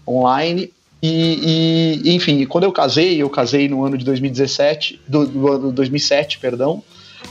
online. 0.07 0.73
E, 1.03 2.01
e, 2.05 2.15
enfim, 2.15 2.45
quando 2.47 2.65
eu 2.65 2.73
casei, 2.73 3.21
eu 3.21 3.29
casei 3.29 3.69
no 3.69 3.85
ano 3.85 3.99
de 3.99 4.05
2017, 4.05 5.01
do, 5.09 5.27
do 5.27 5.49
ano 5.49 5.73
2007, 5.73 6.39
perdão. 6.39 6.83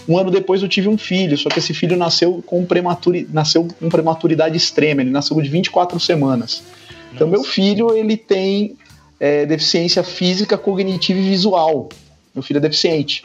Um 0.08 0.18
ano 0.18 0.32
depois 0.32 0.62
eu 0.62 0.68
tive 0.68 0.88
um 0.88 0.98
filho, 0.98 1.38
só 1.38 1.50
que 1.50 1.60
esse 1.60 1.74
filho 1.74 1.96
nasceu 1.96 2.44
com 2.46 2.66
prematuri, 2.66 3.28
nasceu 3.32 3.68
com 3.80 3.90
prematuridade 3.90 4.58
extrema, 4.58 5.02
ele 5.02 5.12
nasceu 5.12 5.40
de 5.42 5.50
24 5.50 6.00
semanas. 6.00 6.62
Nossa. 6.62 7.14
Então 7.14 7.28
meu 7.28 7.44
filho 7.44 7.96
ele 7.96 8.18
tem 8.18 8.76
é, 9.22 9.46
deficiência 9.46 10.02
física, 10.02 10.58
cognitiva 10.58 11.20
e 11.20 11.30
visual. 11.30 11.90
Meu 12.34 12.42
filho 12.42 12.58
é 12.58 12.62
deficiente. 12.62 13.24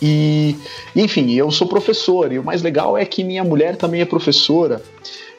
E, 0.00 0.56
enfim, 0.94 1.32
eu 1.32 1.50
sou 1.50 1.66
professor, 1.66 2.32
e 2.32 2.38
o 2.38 2.44
mais 2.44 2.62
legal 2.62 2.96
é 2.96 3.04
que 3.04 3.24
minha 3.24 3.42
mulher 3.42 3.76
também 3.76 4.00
é 4.00 4.04
professora. 4.04 4.80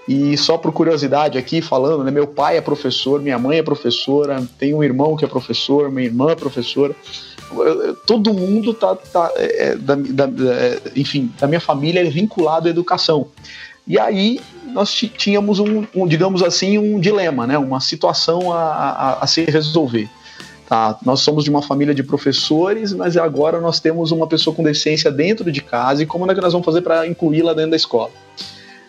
E 0.08 0.36
só 0.38 0.58
por 0.58 0.74
curiosidade 0.74 1.38
aqui 1.38 1.62
falando, 1.62 2.04
né, 2.04 2.12
meu 2.12 2.28
pai 2.28 2.58
é 2.58 2.62
professor, 2.62 3.22
minha 3.22 3.40
mãe 3.40 3.60
é 3.60 3.64
professora, 3.64 4.46
tenho 4.60 4.78
um 4.78 4.84
irmão 4.84 5.16
que 5.16 5.24
é 5.24 5.28
professor, 5.28 5.90
minha 5.90 6.08
irmã 6.08 6.32
é 6.32 6.36
professora. 6.36 6.94
todo 8.06 8.34
mundo 8.34 8.74
tá, 8.74 8.96
tá 8.96 9.32
é, 9.38 9.68
é 9.68 9.76
da, 9.76 9.96
da, 9.96 10.26
é, 10.54 10.82
enfim, 10.98 11.32
da 11.40 11.48
minha 11.48 11.62
família 11.62 12.02
é 12.02 12.10
vinculado 12.10 12.68
à 12.68 12.72
educação. 12.72 13.30
E 13.88 14.00
aí 14.00 14.40
nós 14.68 14.94
tínhamos 14.94 15.60
um, 15.60 15.86
um, 15.96 16.08
digamos 16.08 16.44
assim, 16.44 16.78
um 16.78 17.00
dilema, 17.00 17.46
né? 17.46 17.58
Uma 17.58 17.80
situação 17.80 18.52
a, 18.54 18.62
a, 18.62 19.24
a 19.24 19.28
se 19.28 19.44
resolver. 19.44 20.10
Tá, 20.68 20.98
nós 21.06 21.20
somos 21.20 21.44
de 21.44 21.50
uma 21.50 21.62
família 21.62 21.94
de 21.94 22.02
professores, 22.02 22.94
mas 22.94 23.18
agora 23.18 23.60
nós 23.60 23.82
temos 23.82 24.12
uma 24.12 24.26
pessoa 24.26 24.56
com 24.56 24.64
deficiência 24.64 25.12
dentro 25.12 25.52
de 25.52 25.60
casa 25.62 26.02
e 26.02 26.06
como 26.06 26.32
é 26.32 26.34
que 26.34 26.40
nós 26.40 26.54
vamos 26.54 26.64
fazer 26.64 26.82
para 26.82 27.06
incluí-la 27.06 27.54
dentro 27.54 27.72
da 27.72 27.76
escola? 27.76 28.10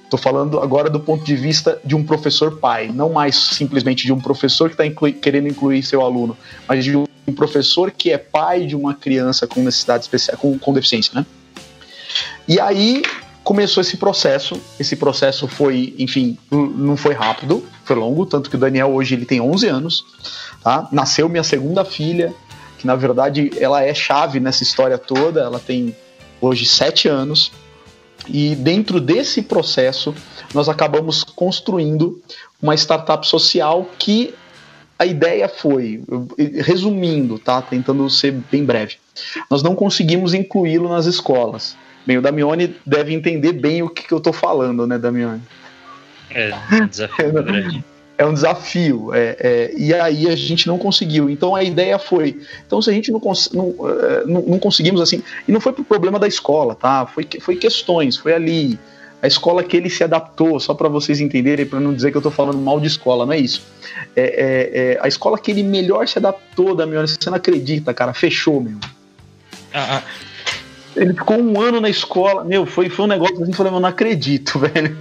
Estou 0.05 0.17
falando 0.17 0.61
agora 0.61 0.89
do 0.89 1.01
ponto 1.01 1.25
de 1.25 1.35
vista 1.35 1.81
de 1.85 1.97
um 1.97 2.05
professor 2.05 2.59
pai, 2.59 2.89
não 2.95 3.11
mais 3.11 3.35
simplesmente 3.35 4.05
de 4.05 4.13
um 4.13 4.21
professor 4.21 4.69
que 4.69 4.75
está 4.75 4.87
inclui, 4.87 5.13
querendo 5.13 5.49
incluir 5.49 5.83
seu 5.83 6.03
aluno, 6.03 6.37
mas 6.69 6.85
de 6.85 6.97
um 6.97 7.07
professor 7.35 7.91
que 7.91 8.13
é 8.13 8.19
pai 8.19 8.65
de 8.65 8.77
uma 8.77 8.95
criança 8.95 9.49
com 9.49 9.61
necessidade 9.61 10.05
especial, 10.05 10.37
com, 10.39 10.57
com 10.57 10.73
deficiência, 10.73 11.13
né? 11.15 11.27
E 12.47 12.61
aí 12.61 13.03
começou 13.53 13.83
esse 13.83 13.99
processo. 13.99 14.59
Esse 14.81 14.97
processo 14.97 15.47
foi, 15.47 15.95
enfim, 15.99 16.39
não 16.51 16.97
foi 16.97 17.13
rápido, 17.13 17.63
foi 17.85 17.95
longo, 17.95 18.25
tanto 18.25 18.49
que 18.49 18.57
o 18.57 18.59
Daniel 18.59 18.95
hoje 18.95 19.15
ele 19.15 19.27
tem 19.27 19.43
11 19.43 19.69
anos, 19.69 20.07
tá? 20.65 20.89
Nasceu 20.91 21.29
minha 21.29 21.45
segunda 21.45 21.85
filha, 21.85 22.35
que 22.79 22.87
na 22.87 22.97
verdade 22.97 23.51
ela 23.61 23.83
é 23.83 23.93
chave 23.93 24.41
nessa 24.41 24.63
história 24.63 24.97
toda, 24.97 25.43
ela 25.43 25.59
tem 25.59 25.95
hoje 26.41 26.65
7 26.65 27.09
anos. 27.09 27.53
E 28.27 28.55
dentro 28.55 28.99
desse 28.99 29.43
processo, 29.43 30.15
nós 30.55 30.67
acabamos 30.71 31.23
construindo 31.23 32.23
uma 32.61 32.75
startup 32.75 33.27
social 33.27 33.87
que 33.99 34.35
a 34.99 35.05
ideia 35.05 35.47
foi, 35.47 36.03
resumindo, 36.65 37.39
tá? 37.39 37.61
Tentando 37.61 38.09
ser 38.09 38.33
bem 38.51 38.65
breve. 38.65 38.97
Nós 39.51 39.63
não 39.63 39.75
conseguimos 39.75 40.33
incluí-lo 40.33 40.89
nas 40.89 41.05
escolas. 41.05 41.77
Bem, 42.07 42.19
o 42.19 42.23
Damione 42.23 42.75
deve 42.85 43.15
entender 43.15 43.53
bem 43.53 43.83
o 43.83 43.89
que, 43.89 44.03
que 44.07 44.13
eu 44.13 44.19
estou 44.19 44.33
falando, 44.33 44.87
né, 44.87 44.99
Damione? 44.99 45.43
É, 46.31 46.53
um 46.73 46.87
desafio 46.87 47.33
grande. 47.33 47.85
É 48.19 48.27
um 48.27 48.35
desafio. 48.35 49.13
É, 49.13 49.37
é, 49.41 49.75
e 49.77 49.93
aí 49.93 50.29
a 50.29 50.37
gente 50.37 50.69
não 50.69 50.79
conseguiu. 50.79 51.29
Então 51.29 51.57
a 51.57 51.65
ideia 51.65 51.99
foi. 51.99 52.41
Então, 52.65 52.81
se 52.81 52.89
a 52.89 52.93
gente 52.93 53.11
não, 53.11 53.19
cons 53.19 53.51
não, 53.53 53.75
é, 53.89 54.25
não, 54.27 54.43
não, 54.43 54.59
conseguimos 54.61 55.01
assim. 55.01 55.23
E 55.49 55.51
não 55.51 55.61
foi 55.61 55.73
por 55.73 55.85
problema 55.85 56.21
da 56.21 56.29
escola, 56.29 56.77
tá? 56.77 57.05
Foi, 57.07 57.27
foi 57.41 57.57
questões, 57.57 58.17
foi 58.17 58.33
ali. 58.33 58.79
A 59.21 59.27
escola 59.27 59.63
que 59.63 59.77
ele 59.77 59.89
se 59.89 60.05
adaptou, 60.05 60.61
só 60.61 60.75
para 60.75 60.89
vocês 60.89 61.21
entenderem, 61.21 61.65
para 61.65 61.81
não 61.81 61.95
dizer 61.95 62.11
que 62.11 62.17
eu 62.17 62.21
estou 62.21 62.31
falando 62.31 62.59
mal 62.59 62.79
de 62.79 62.89
escola, 62.89 63.25
não 63.25 63.33
é 63.33 63.39
isso. 63.39 63.63
É, 64.15 64.23
é, 64.23 64.81
é, 64.95 64.99
a 65.01 65.09
escola 65.09 65.39
que 65.39 65.51
ele 65.51 65.63
melhor 65.63 66.07
se 66.07 66.19
adaptou, 66.19 66.75
Damione, 66.75 67.09
você 67.09 67.31
não 67.31 67.37
acredita, 67.37 67.95
cara, 67.95 68.13
fechou, 68.13 68.61
meu. 68.61 68.79
Ah, 69.73 69.99
ah. 69.99 70.03
Ele 70.97 71.15
ficou 71.15 71.39
um 71.39 71.61
ano 71.61 71.81
na 71.81 71.89
escola. 71.89 72.45
Meu, 72.45 72.67
foi, 72.67 72.89
foi 72.89 73.05
um 73.05 73.09
negócio 73.09 73.43
assim, 73.43 73.53
falei, 73.53 73.73
eu 73.73 73.81
não 73.81 73.89
acredito, 73.89 74.59
velho. 74.61 74.97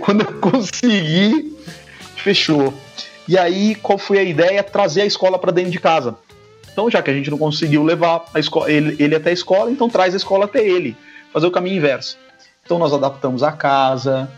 Quando 0.00 0.22
eu 0.22 0.32
consegui, 0.40 1.56
fechou. 2.16 2.72
E 3.26 3.36
aí, 3.36 3.74
qual 3.74 3.98
foi 3.98 4.18
a 4.18 4.22
ideia? 4.22 4.62
Trazer 4.62 5.02
a 5.02 5.06
escola 5.06 5.38
para 5.38 5.52
dentro 5.52 5.70
de 5.70 5.78
casa. 5.78 6.16
Então, 6.72 6.90
já 6.90 7.02
que 7.02 7.10
a 7.10 7.14
gente 7.14 7.30
não 7.30 7.38
conseguiu 7.38 7.82
levar 7.82 8.24
a 8.32 8.38
escola, 8.38 8.70
ele, 8.70 8.96
ele 8.98 9.14
até 9.14 9.30
a 9.30 9.32
escola, 9.32 9.70
então 9.70 9.88
traz 9.88 10.14
a 10.14 10.16
escola 10.16 10.44
até 10.44 10.64
ele. 10.64 10.96
Fazer 11.32 11.46
o 11.46 11.50
caminho 11.50 11.76
inverso. 11.76 12.16
Então, 12.64 12.78
nós 12.78 12.92
adaptamos 12.92 13.42
a 13.42 13.52
casa, 13.52 14.30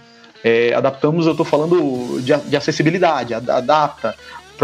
é, 0.43 0.73
adaptamos, 0.73 1.27
eu 1.27 1.33
estou 1.33 1.45
falando 1.45 2.21
de, 2.21 2.35
de 2.49 2.57
acessibilidade, 2.57 3.35
adapta 3.35 4.17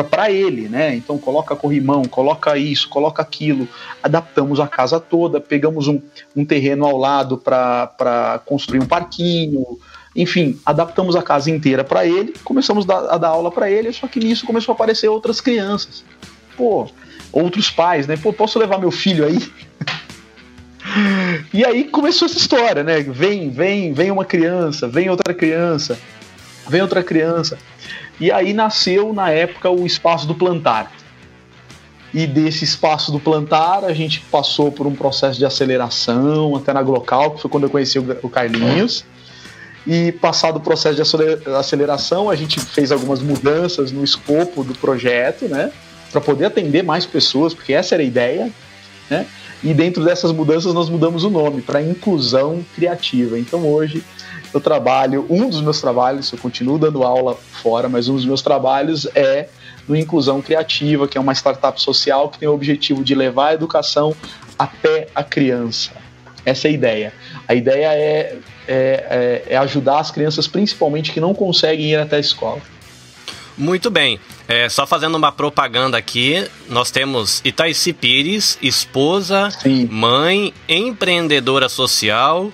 para 0.04 0.30
ele, 0.30 0.68
né? 0.68 0.94
Então 0.94 1.18
coloca 1.18 1.56
corrimão, 1.56 2.04
coloca 2.04 2.56
isso, 2.56 2.88
coloca 2.88 3.22
aquilo, 3.22 3.68
adaptamos 4.02 4.60
a 4.60 4.66
casa 4.66 5.00
toda, 5.00 5.40
pegamos 5.40 5.88
um, 5.88 6.00
um 6.34 6.44
terreno 6.44 6.84
ao 6.84 6.96
lado 6.96 7.38
para 7.38 8.40
construir 8.44 8.80
um 8.80 8.86
parquinho, 8.86 9.78
enfim, 10.16 10.58
adaptamos 10.64 11.14
a 11.14 11.22
casa 11.22 11.50
inteira 11.50 11.84
para 11.84 12.06
ele, 12.06 12.32
começamos 12.42 12.88
a 12.88 13.18
dar 13.18 13.28
aula 13.28 13.50
para 13.50 13.70
ele, 13.70 13.92
só 13.92 14.06
que 14.08 14.18
nisso 14.18 14.46
começou 14.46 14.72
a 14.72 14.74
aparecer 14.74 15.08
outras 15.08 15.42
crianças. 15.42 16.02
Pô, 16.56 16.88
outros 17.30 17.70
pais, 17.70 18.06
né? 18.06 18.16
Pô, 18.16 18.32
posso 18.32 18.58
levar 18.58 18.78
meu 18.78 18.90
filho 18.90 19.26
aí? 19.26 19.38
e 21.52 21.64
aí 21.66 21.84
começou 21.84 22.26
essa 22.26 22.38
história, 22.38 22.82
né? 22.82 23.00
Vem, 23.00 23.50
vem, 23.50 23.92
vem 23.92 24.10
uma 24.10 24.24
criança, 24.24 24.88
vem 24.88 25.10
outra 25.10 25.34
criança, 25.34 25.98
vem 26.66 26.80
outra 26.80 27.02
criança. 27.02 27.58
E 28.20 28.32
aí 28.32 28.52
nasceu, 28.52 29.12
na 29.12 29.30
época, 29.30 29.70
o 29.70 29.86
Espaço 29.86 30.26
do 30.26 30.34
Plantar. 30.34 30.90
E 32.14 32.26
desse 32.26 32.64
espaço 32.64 33.12
do 33.12 33.20
plantar, 33.20 33.84
a 33.84 33.92
gente 33.92 34.20
passou 34.30 34.72
por 34.72 34.86
um 34.86 34.94
processo 34.94 35.38
de 35.38 35.44
aceleração 35.44 36.56
até 36.56 36.72
na 36.72 36.82
Glocal, 36.82 37.32
que 37.32 37.42
foi 37.42 37.50
quando 37.50 37.64
eu 37.64 37.70
conheci 37.70 37.98
o 37.98 38.28
Carlinhos. 38.30 39.04
E 39.86 40.12
passado 40.12 40.56
o 40.56 40.60
processo 40.60 40.96
de 40.96 41.50
aceleração, 41.54 42.30
a 42.30 42.34
gente 42.34 42.58
fez 42.58 42.90
algumas 42.90 43.20
mudanças 43.20 43.92
no 43.92 44.02
escopo 44.02 44.64
do 44.64 44.74
projeto, 44.74 45.44
né? 45.44 45.70
Para 46.10 46.20
poder 46.22 46.46
atender 46.46 46.82
mais 46.82 47.04
pessoas, 47.04 47.52
porque 47.52 47.74
essa 47.74 47.94
era 47.94 48.02
a 48.02 48.06
ideia, 48.06 48.50
né? 49.10 49.26
E 49.62 49.74
dentro 49.74 50.02
dessas 50.02 50.32
mudanças, 50.32 50.72
nós 50.72 50.88
mudamos 50.88 51.22
o 51.22 51.28
nome 51.28 51.60
para 51.60 51.82
Inclusão 51.82 52.64
Criativa. 52.74 53.38
Então 53.38 53.66
hoje 53.66 54.02
eu 54.56 54.60
trabalho, 54.60 55.26
um 55.28 55.48
dos 55.48 55.60
meus 55.60 55.80
trabalhos, 55.80 56.32
eu 56.32 56.38
continuo 56.38 56.78
dando 56.78 57.02
aula 57.02 57.36
fora, 57.62 57.88
mas 57.88 58.08
um 58.08 58.16
dos 58.16 58.24
meus 58.24 58.42
trabalhos 58.42 59.06
é 59.14 59.48
no 59.86 59.94
Inclusão 59.94 60.42
Criativa, 60.42 61.06
que 61.06 61.16
é 61.16 61.20
uma 61.20 61.32
startup 61.32 61.80
social 61.80 62.28
que 62.28 62.38
tem 62.38 62.48
o 62.48 62.54
objetivo 62.54 63.04
de 63.04 63.14
levar 63.14 63.48
a 63.48 63.54
educação 63.54 64.16
até 64.58 65.08
a 65.14 65.22
criança. 65.22 65.92
Essa 66.44 66.68
é 66.68 66.70
a 66.70 66.74
ideia. 66.74 67.12
A 67.46 67.54
ideia 67.54 67.92
é, 67.92 68.38
é, 68.66 69.42
é, 69.46 69.46
é 69.50 69.56
ajudar 69.58 70.00
as 70.00 70.10
crianças, 70.10 70.46
principalmente, 70.46 71.12
que 71.12 71.20
não 71.20 71.34
conseguem 71.34 71.90
ir 71.90 71.96
até 71.96 72.16
a 72.16 72.20
escola. 72.20 72.60
Muito 73.58 73.90
bem. 73.90 74.20
É, 74.46 74.68
só 74.68 74.86
fazendo 74.86 75.16
uma 75.16 75.32
propaganda 75.32 75.96
aqui, 75.96 76.46
nós 76.68 76.90
temos 76.90 77.40
Itaici 77.44 77.92
Pires, 77.92 78.58
esposa, 78.62 79.50
Sim. 79.50 79.88
mãe, 79.90 80.52
empreendedora 80.68 81.68
social, 81.68 82.52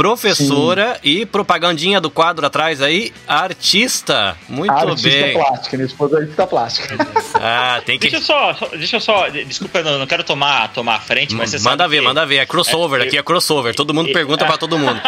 professora 0.00 0.94
Sim. 0.94 1.00
e 1.02 1.26
propagandinha 1.26 2.00
do 2.00 2.10
quadro 2.10 2.46
atrás 2.46 2.80
aí, 2.80 3.12
artista. 3.28 4.34
Muito 4.48 4.72
artista 4.72 5.10
bem. 5.10 5.34
plástica, 5.34 5.76
minha 5.76 5.86
esposa 5.86 6.16
é 6.16 6.20
artista 6.22 6.46
plástica. 6.46 6.96
Ah, 7.34 7.82
tem 7.84 7.98
que. 7.98 8.08
Deixa 8.08 8.16
eu 8.16 8.22
só, 8.22 8.68
deixa 8.72 8.96
eu 8.96 9.00
só, 9.00 9.28
desculpa, 9.28 9.82
não, 9.82 9.98
não 9.98 10.06
quero 10.06 10.24
tomar, 10.24 10.72
tomar 10.72 10.94
a 10.96 11.00
frente, 11.00 11.34
mas 11.34 11.50
você 11.50 11.58
Manda 11.58 11.86
ver, 11.86 11.98
que... 11.98 12.04
manda 12.04 12.24
ver, 12.24 12.36
é 12.36 12.46
crossover, 12.46 13.00
é, 13.00 13.04
aqui 13.04 13.18
é 13.18 13.22
crossover, 13.22 13.74
todo 13.74 13.92
mundo 13.92 14.10
pergunta 14.12 14.46
para 14.46 14.56
todo 14.56 14.78
mundo. 14.78 15.00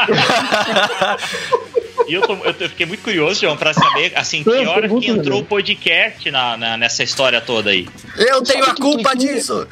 E 2.06 2.14
eu, 2.14 2.22
tô, 2.22 2.34
eu, 2.34 2.68
fiquei 2.68 2.84
muito 2.84 3.02
curioso, 3.02 3.40
João, 3.40 3.56
pra 3.56 3.72
saber, 3.72 4.12
assim, 4.16 4.42
que 4.42 4.50
hora 4.50 4.88
que 4.88 5.08
entrou 5.08 5.40
o 5.40 5.44
podcast 5.44 6.30
na, 6.30 6.56
na, 6.56 6.76
nessa 6.76 7.02
história 7.02 7.40
toda 7.40 7.70
aí? 7.70 7.88
Eu 8.16 8.42
tenho 8.42 8.64
a 8.64 8.74
culpa 8.74 9.14
disso! 9.14 9.66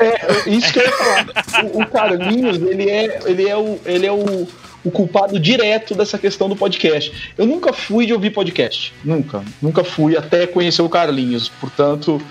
É, 0.00 0.50
isso 0.50 0.72
que 0.72 0.78
eu 0.78 0.84
ia 0.84 0.92
falar. 0.92 1.26
O, 1.64 1.82
o 1.82 1.86
Carlinhos, 1.86 2.56
ele 2.56 2.88
é, 2.88 3.20
ele 3.26 3.48
é, 3.48 3.56
o, 3.56 3.80
ele 3.84 4.06
é 4.06 4.12
o, 4.12 4.48
o 4.84 4.90
culpado 4.90 5.38
direto 5.38 5.94
dessa 5.94 6.18
questão 6.18 6.48
do 6.48 6.56
podcast. 6.56 7.32
Eu 7.36 7.46
nunca 7.46 7.72
fui 7.72 8.06
de 8.06 8.12
ouvir 8.12 8.30
podcast. 8.30 8.92
Nunca. 9.04 9.42
Nunca 9.60 9.82
fui 9.82 10.16
até 10.16 10.46
conhecer 10.46 10.82
o 10.82 10.88
Carlinhos. 10.88 11.48
Portanto, 11.48 12.22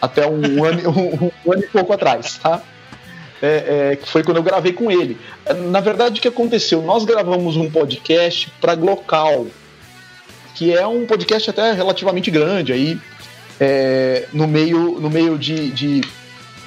até 0.00 0.26
um 0.26 0.64
ano, 0.64 0.90
um, 0.90 1.30
um 1.46 1.52
ano 1.52 1.62
e 1.62 1.66
pouco 1.68 1.92
atrás, 1.92 2.38
tá? 2.38 2.62
É, 3.42 3.98
é, 4.02 4.06
foi 4.06 4.22
quando 4.22 4.38
eu 4.38 4.42
gravei 4.42 4.72
com 4.72 4.90
ele. 4.90 5.18
Na 5.70 5.80
verdade, 5.80 6.18
o 6.18 6.22
que 6.22 6.28
aconteceu? 6.28 6.82
Nós 6.82 7.04
gravamos 7.04 7.56
um 7.56 7.70
podcast 7.70 8.50
para 8.60 8.74
Glocal, 8.74 9.46
que 10.54 10.74
é 10.74 10.86
um 10.86 11.04
podcast 11.04 11.50
até 11.50 11.72
relativamente 11.72 12.30
grande 12.30 12.72
aí, 12.72 12.98
é, 13.60 14.26
no 14.32 14.46
meio, 14.46 14.98
no 15.00 15.10
meio 15.10 15.38
de, 15.38 15.70
de 15.70 16.00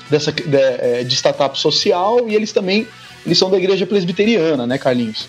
dessa, 0.10 0.32
de, 0.32 0.56
é, 0.56 1.04
de 1.04 1.16
startup 1.16 1.58
social 1.60 2.28
e 2.28 2.36
eles 2.36 2.52
também 2.52 2.88
eles 3.26 3.38
são 3.38 3.50
da 3.50 3.58
igreja 3.58 3.86
presbiteriana, 3.86 4.66
né, 4.66 4.78
Carlinhos? 4.78 5.28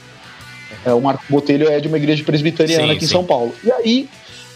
É, 0.84 0.92
o 0.92 1.00
Marco 1.00 1.24
Botelho 1.28 1.68
é 1.68 1.80
de 1.80 1.88
uma 1.88 1.96
igreja 1.96 2.22
presbiteriana 2.22 2.84
sim, 2.84 2.90
aqui 2.92 3.00
sim. 3.00 3.06
em 3.06 3.08
São 3.08 3.24
Paulo. 3.24 3.52
E 3.64 3.72
aí, 3.72 4.08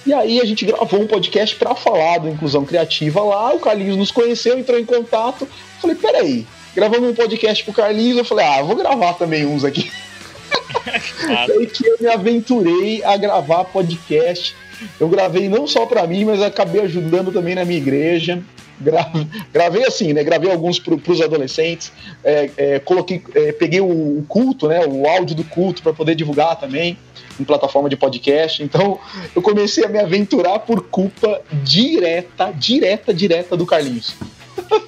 e 0.06 0.12
aí 0.12 0.40
a 0.40 0.44
gente 0.44 0.64
gravou 0.64 1.00
um 1.00 1.06
podcast 1.06 1.56
para 1.56 1.74
falar 1.74 2.18
do 2.18 2.28
inclusão 2.28 2.64
criativa 2.64 3.20
lá. 3.20 3.52
O 3.52 3.58
Carlinhos 3.58 3.96
nos 3.96 4.12
conheceu, 4.12 4.58
entrou 4.58 4.78
em 4.78 4.84
contato. 4.84 5.48
Falei, 5.80 5.96
peraí, 5.96 6.46
gravamos 6.74 7.10
um 7.10 7.14
podcast 7.14 7.64
pro 7.64 7.72
Carlinhos. 7.72 8.18
Eu 8.18 8.24
falei, 8.24 8.46
ah, 8.46 8.62
vou 8.62 8.76
gravar 8.76 9.14
também 9.14 9.44
uns 9.44 9.64
aqui. 9.64 9.90
Foi 11.46 11.66
que 11.66 11.86
eu 11.86 11.96
me 12.00 12.08
aventurei 12.08 13.02
a 13.02 13.16
gravar 13.16 13.64
podcast. 13.64 14.54
Eu 15.00 15.08
gravei 15.08 15.48
não 15.48 15.66
só 15.66 15.86
para 15.86 16.06
mim, 16.06 16.24
mas 16.24 16.42
acabei 16.42 16.82
ajudando 16.82 17.32
também 17.32 17.54
na 17.54 17.64
minha 17.64 17.78
igreja. 17.78 18.42
Gravei, 18.82 19.26
gravei 19.52 19.84
assim, 19.84 20.12
né? 20.12 20.22
Gravei 20.24 20.50
alguns 20.50 20.78
para 20.78 20.94
os 20.94 21.20
adolescentes, 21.20 21.92
é, 22.24 22.50
é, 22.56 22.78
coloquei, 22.78 23.22
é, 23.34 23.52
peguei 23.52 23.80
o 23.80 24.24
culto, 24.28 24.68
né? 24.68 24.84
O 24.86 25.06
áudio 25.06 25.36
do 25.36 25.44
culto 25.44 25.82
para 25.82 25.92
poder 25.92 26.14
divulgar 26.14 26.58
também 26.58 26.98
em 27.38 27.44
plataforma 27.44 27.88
de 27.88 27.96
podcast. 27.96 28.62
Então, 28.62 28.98
eu 29.34 29.42
comecei 29.42 29.84
a 29.84 29.88
me 29.88 29.98
aventurar 29.98 30.58
por 30.60 30.82
culpa 30.82 31.40
direta, 31.62 32.52
direta, 32.52 33.12
direta 33.14 33.56
do 33.56 33.66
Carlinhos. 33.66 34.14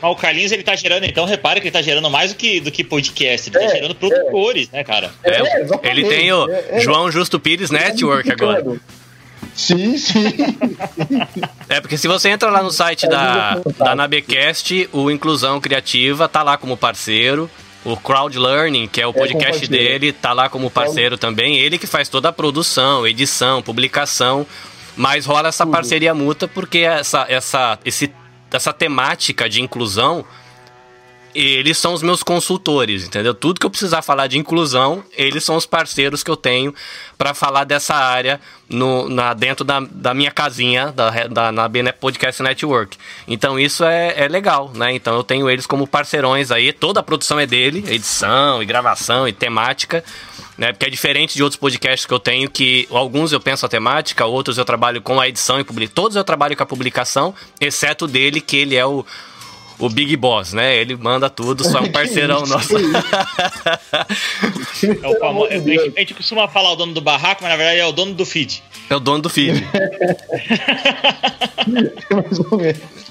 o 0.02 0.16
Carlinhos 0.16 0.52
ele 0.52 0.62
tá 0.62 0.76
gerando, 0.76 1.04
então 1.04 1.24
repare 1.24 1.60
que 1.60 1.66
ele 1.66 1.72
tá 1.72 1.82
gerando 1.82 2.08
mais 2.10 2.32
do 2.32 2.36
que, 2.36 2.60
do 2.60 2.70
que 2.70 2.84
podcast, 2.84 3.48
ele 3.48 3.58
tá 3.58 3.64
é, 3.64 3.68
tá 3.68 3.74
gerando 3.74 3.94
produtores, 3.94 4.68
é. 4.72 4.78
né, 4.78 4.84
cara? 4.84 5.10
É, 5.22 5.88
ele 5.88 6.06
tem 6.06 6.32
o 6.32 6.46
João 6.80 7.10
Justo 7.10 7.40
Pires 7.40 7.70
Network 7.70 8.30
agora. 8.30 8.64
Sim, 9.54 9.96
sim. 9.96 10.24
É 11.68 11.80
porque 11.80 11.96
se 11.96 12.08
você 12.08 12.28
entra 12.28 12.50
lá 12.50 12.62
no 12.62 12.70
site 12.70 13.08
da, 13.08 13.60
da 13.78 13.94
Nabecast, 13.94 14.88
o 14.92 15.10
Inclusão 15.10 15.60
Criativa 15.60 16.28
tá 16.28 16.42
lá 16.42 16.56
como 16.56 16.76
parceiro. 16.76 17.48
O 17.84 17.96
Crowd 17.96 18.38
Learning, 18.38 18.88
que 18.88 19.00
é 19.00 19.06
o 19.06 19.12
podcast 19.12 19.64
é 19.66 19.68
dele, 19.68 20.12
tá 20.12 20.32
lá 20.32 20.48
como 20.48 20.70
parceiro 20.70 21.18
também. 21.18 21.58
Ele 21.58 21.78
que 21.78 21.86
faz 21.86 22.08
toda 22.08 22.30
a 22.30 22.32
produção, 22.32 23.06
edição, 23.06 23.62
publicação. 23.62 24.46
Mas 24.96 25.26
rola 25.26 25.48
essa 25.48 25.66
parceria 25.66 26.14
mútua 26.14 26.48
porque 26.48 26.78
essa, 26.78 27.26
essa, 27.28 27.78
esse, 27.84 28.10
essa 28.50 28.72
temática 28.72 29.48
de 29.48 29.60
inclusão 29.60 30.24
eles 31.34 31.78
são 31.78 31.92
os 31.92 32.02
meus 32.02 32.22
consultores, 32.22 33.06
entendeu? 33.06 33.34
Tudo 33.34 33.58
que 33.58 33.66
eu 33.66 33.70
precisar 33.70 34.02
falar 34.02 34.26
de 34.26 34.38
inclusão, 34.38 35.04
eles 35.12 35.42
são 35.42 35.56
os 35.56 35.66
parceiros 35.66 36.22
que 36.22 36.30
eu 36.30 36.36
tenho 36.36 36.74
para 37.18 37.34
falar 37.34 37.64
dessa 37.64 37.94
área 37.94 38.40
no, 38.68 39.08
na, 39.08 39.34
dentro 39.34 39.64
da, 39.64 39.80
da 39.80 40.14
minha 40.14 40.30
casinha, 40.30 40.92
da, 40.92 41.10
da, 41.26 41.52
na 41.52 41.92
Podcast 41.92 42.42
Network. 42.42 42.96
Então 43.26 43.58
isso 43.58 43.84
é, 43.84 44.14
é 44.16 44.28
legal, 44.28 44.70
né? 44.74 44.92
Então 44.92 45.16
eu 45.16 45.24
tenho 45.24 45.50
eles 45.50 45.66
como 45.66 45.86
parceirões 45.86 46.50
aí, 46.50 46.72
toda 46.72 47.00
a 47.00 47.02
produção 47.02 47.38
é 47.40 47.46
dele, 47.46 47.84
edição 47.88 48.62
e 48.62 48.66
gravação 48.66 49.26
e 49.26 49.32
temática. 49.32 50.04
Né, 50.56 50.72
porque 50.72 50.86
é 50.86 50.90
diferente 50.90 51.34
de 51.34 51.42
outros 51.42 51.58
podcasts 51.58 52.06
que 52.06 52.14
eu 52.14 52.20
tenho, 52.20 52.48
que 52.48 52.86
alguns 52.92 53.32
eu 53.32 53.40
penso 53.40 53.66
a 53.66 53.68
temática, 53.68 54.24
outros 54.24 54.56
eu 54.56 54.64
trabalho 54.64 55.02
com 55.02 55.18
a 55.18 55.28
edição 55.28 55.58
e 55.58 55.64
publicação. 55.64 55.94
Todos 55.96 56.16
eu 56.16 56.22
trabalho 56.22 56.56
com 56.56 56.62
a 56.62 56.66
publicação, 56.66 57.34
exceto 57.60 58.06
dele, 58.06 58.40
que 58.40 58.58
ele 58.58 58.76
é 58.76 58.86
o, 58.86 59.04
o 59.78 59.88
Big 59.88 60.16
Boss, 60.16 60.52
né? 60.52 60.76
Ele 60.76 60.96
manda 60.96 61.28
tudo, 61.28 61.64
só 61.64 61.78
é 61.78 61.82
um 61.82 61.90
parceirão 61.92 62.46
nosso. 62.46 62.76
é 62.76 62.80
o 65.08 65.18
famo... 65.18 65.46
a 65.46 66.00
gente 66.00 66.14
costuma 66.14 66.48
falar 66.48 66.72
o 66.72 66.76
dono 66.76 66.94
do 66.94 67.00
barraco, 67.00 67.42
mas 67.42 67.50
na 67.50 67.56
verdade 67.56 67.80
é 67.80 67.86
o 67.86 67.92
dono 67.92 68.14
do 68.14 68.24
feed. 68.24 68.62
É 68.88 68.94
o 68.94 69.00
dono 69.00 69.22
do 69.22 69.30
feed. 69.30 69.64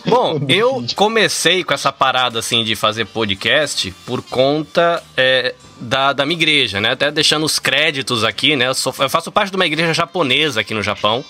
Bom, 0.06 0.40
eu 0.48 0.86
comecei 0.96 1.64
com 1.64 1.74
essa 1.74 1.92
parada 1.92 2.40
assim 2.40 2.64
de 2.64 2.76
fazer 2.76 3.06
podcast 3.06 3.94
por 4.06 4.22
conta 4.22 5.04
é, 5.16 5.56
da, 5.80 6.14
da 6.14 6.26
minha 6.26 6.38
igreja, 6.38 6.80
né? 6.80 6.92
Até 6.92 7.10
deixando 7.10 7.46
os 7.46 7.60
créditos 7.60 8.24
aqui, 8.24 8.56
né? 8.56 8.68
Eu, 8.68 8.74
sou, 8.74 8.94
eu 9.00 9.10
faço 9.10 9.32
parte 9.32 9.50
de 9.50 9.56
uma 9.56 9.66
igreja 9.66 9.94
japonesa 9.94 10.62
aqui 10.62 10.74
no 10.74 10.84
Japão 10.84 11.24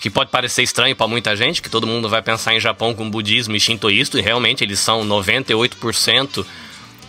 que 0.00 0.10
pode 0.10 0.30
parecer 0.30 0.62
estranho 0.62 0.94
para 0.94 1.08
muita 1.08 1.36
gente, 1.36 1.60
que 1.60 1.68
todo 1.68 1.86
mundo 1.86 2.08
vai 2.08 2.22
pensar 2.22 2.54
em 2.54 2.60
Japão 2.60 2.94
com 2.94 3.08
budismo 3.10 3.56
e 3.56 3.60
shintoísta, 3.60 4.18
e 4.18 4.22
realmente 4.22 4.62
eles 4.62 4.78
são 4.78 5.04
98% 5.06 6.46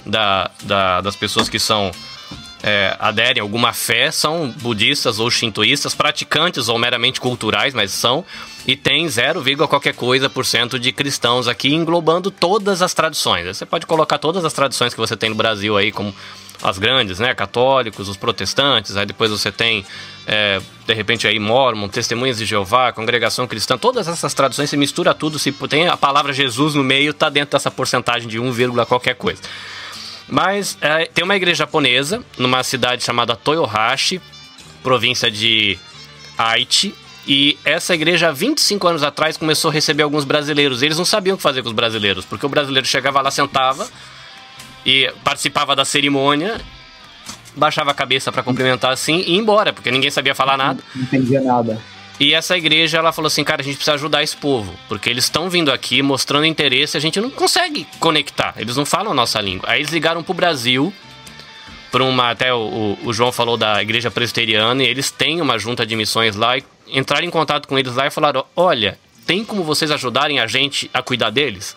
da, 0.05 0.49
da, 0.63 1.01
das 1.01 1.15
pessoas 1.15 1.47
que 1.47 1.59
são 1.59 1.91
é, 2.61 2.95
aderem 2.99 3.41
a 3.41 3.43
alguma 3.43 3.73
fé 3.73 4.11
são 4.11 4.49
budistas 4.61 5.19
ou 5.19 5.31
shintoístas, 5.31 5.95
praticantes 5.95 6.67
ou 6.67 6.77
meramente 6.77 7.21
culturais, 7.21 7.73
mas 7.73 7.91
são, 7.91 8.25
e 8.67 8.75
tem 8.75 9.07
0, 9.07 9.41
qualquer 9.67 9.93
coisa 9.93 10.29
por 10.29 10.45
cento 10.45 10.77
de 10.77 10.91
cristãos 10.91 11.47
aqui, 11.47 11.73
englobando 11.73 12.29
todas 12.29 12.81
as 12.81 12.93
tradições. 12.93 13.45
Você 13.45 13.65
pode 13.65 13.85
colocar 13.85 14.17
todas 14.17 14.43
as 14.43 14.53
tradições 14.53 14.93
que 14.93 14.99
você 14.99 15.15
tem 15.15 15.29
no 15.29 15.35
Brasil 15.35 15.77
aí, 15.77 15.91
como 15.91 16.13
as 16.61 16.77
grandes, 16.77 17.19
né? 17.19 17.33
Católicos, 17.33 18.09
os 18.09 18.17
protestantes, 18.17 18.97
aí 18.97 19.05
depois 19.05 19.31
você 19.31 19.49
tem, 19.49 19.85
é, 20.27 20.61
de 20.85 20.93
repente, 20.93 21.25
aí 21.25 21.39
Mormon, 21.39 21.87
Testemunhas 21.87 22.37
de 22.37 22.45
Jeová, 22.45 22.91
Congregação 22.91 23.47
Cristã, 23.47 23.77
todas 23.77 24.07
essas 24.09 24.33
traduções, 24.33 24.69
você 24.69 24.75
mistura 24.75 25.13
tudo, 25.13 25.39
se 25.39 25.53
tem 25.69 25.87
a 25.87 25.95
palavra 25.95 26.33
Jesus 26.33 26.75
no 26.75 26.83
meio, 26.83 27.13
tá 27.13 27.29
dentro 27.29 27.51
dessa 27.51 27.71
porcentagem 27.71 28.27
de 28.27 28.37
1, 28.37 28.85
qualquer 28.85 29.15
coisa. 29.15 29.41
Mas 30.29 30.77
é, 30.81 31.05
tem 31.05 31.23
uma 31.23 31.35
igreja 31.35 31.59
japonesa, 31.59 32.23
numa 32.37 32.63
cidade 32.63 33.03
chamada 33.03 33.35
Toyohashi, 33.35 34.21
província 34.83 35.29
de 35.29 35.77
Aichi, 36.37 36.93
e 37.27 37.57
essa 37.63 37.93
igreja, 37.93 38.31
25 38.31 38.87
anos 38.87 39.03
atrás, 39.03 39.37
começou 39.37 39.69
a 39.69 39.73
receber 39.73 40.03
alguns 40.03 40.25
brasileiros. 40.25 40.81
Eles 40.81 40.97
não 40.97 41.05
sabiam 41.05 41.35
o 41.35 41.37
que 41.37 41.43
fazer 41.43 41.61
com 41.61 41.67
os 41.67 41.75
brasileiros, 41.75 42.25
porque 42.25 42.45
o 42.45 42.49
brasileiro 42.49 42.87
chegava 42.87 43.21
lá, 43.21 43.29
sentava, 43.29 43.87
e 44.85 45.11
participava 45.23 45.75
da 45.75 45.85
cerimônia, 45.85 46.59
baixava 47.55 47.91
a 47.91 47.93
cabeça 47.93 48.31
para 48.31 48.41
cumprimentar 48.41 48.91
assim 48.91 49.17
e 49.17 49.33
ia 49.33 49.37
embora, 49.37 49.73
porque 49.73 49.91
ninguém 49.91 50.09
sabia 50.09 50.33
falar 50.33 50.57
nada. 50.57 50.81
Não 50.95 51.03
entendia 51.03 51.41
nada. 51.41 51.79
E 52.19 52.33
essa 52.33 52.57
igreja, 52.57 52.97
ela 52.97 53.13
falou 53.13 53.27
assim, 53.27 53.43
cara, 53.43 53.61
a 53.61 53.63
gente 53.63 53.75
precisa 53.75 53.93
ajudar 53.93 54.21
esse 54.21 54.35
povo, 54.35 54.77
porque 54.89 55.09
eles 55.09 55.23
estão 55.23 55.49
vindo 55.49 55.71
aqui 55.71 56.01
mostrando 56.01 56.45
interesse, 56.45 56.97
a 56.97 56.99
gente 56.99 57.21
não 57.21 57.29
consegue 57.29 57.87
conectar, 57.99 58.53
eles 58.57 58.75
não 58.75 58.85
falam 58.85 59.11
a 59.11 59.15
nossa 59.15 59.39
língua. 59.39 59.69
Aí 59.69 59.79
eles 59.79 59.91
ligaram 59.91 60.21
pro 60.21 60.33
Brasil, 60.33 60.93
para 61.91 62.03
uma, 62.03 62.31
até 62.31 62.53
o, 62.53 62.97
o, 63.03 63.13
João 63.13 63.31
falou 63.31 63.55
da 63.55 63.81
igreja 63.81 64.11
presbiteriana, 64.11 64.83
e 64.83 64.87
eles 64.87 65.09
têm 65.09 65.39
uma 65.39 65.57
junta 65.57 65.85
de 65.85 65.95
missões 65.95 66.35
lá, 66.35 66.57
e 66.57 66.63
entraram 66.87 67.25
em 67.25 67.29
contato 67.29 67.67
com 67.67 67.79
eles 67.79 67.95
lá 67.95 68.07
e 68.07 68.11
falaram, 68.11 68.45
olha, 68.53 68.99
tem 69.25 69.45
como 69.45 69.63
vocês 69.63 69.89
ajudarem 69.89 70.39
a 70.39 70.47
gente 70.47 70.89
a 70.93 71.01
cuidar 71.01 71.29
deles? 71.29 71.75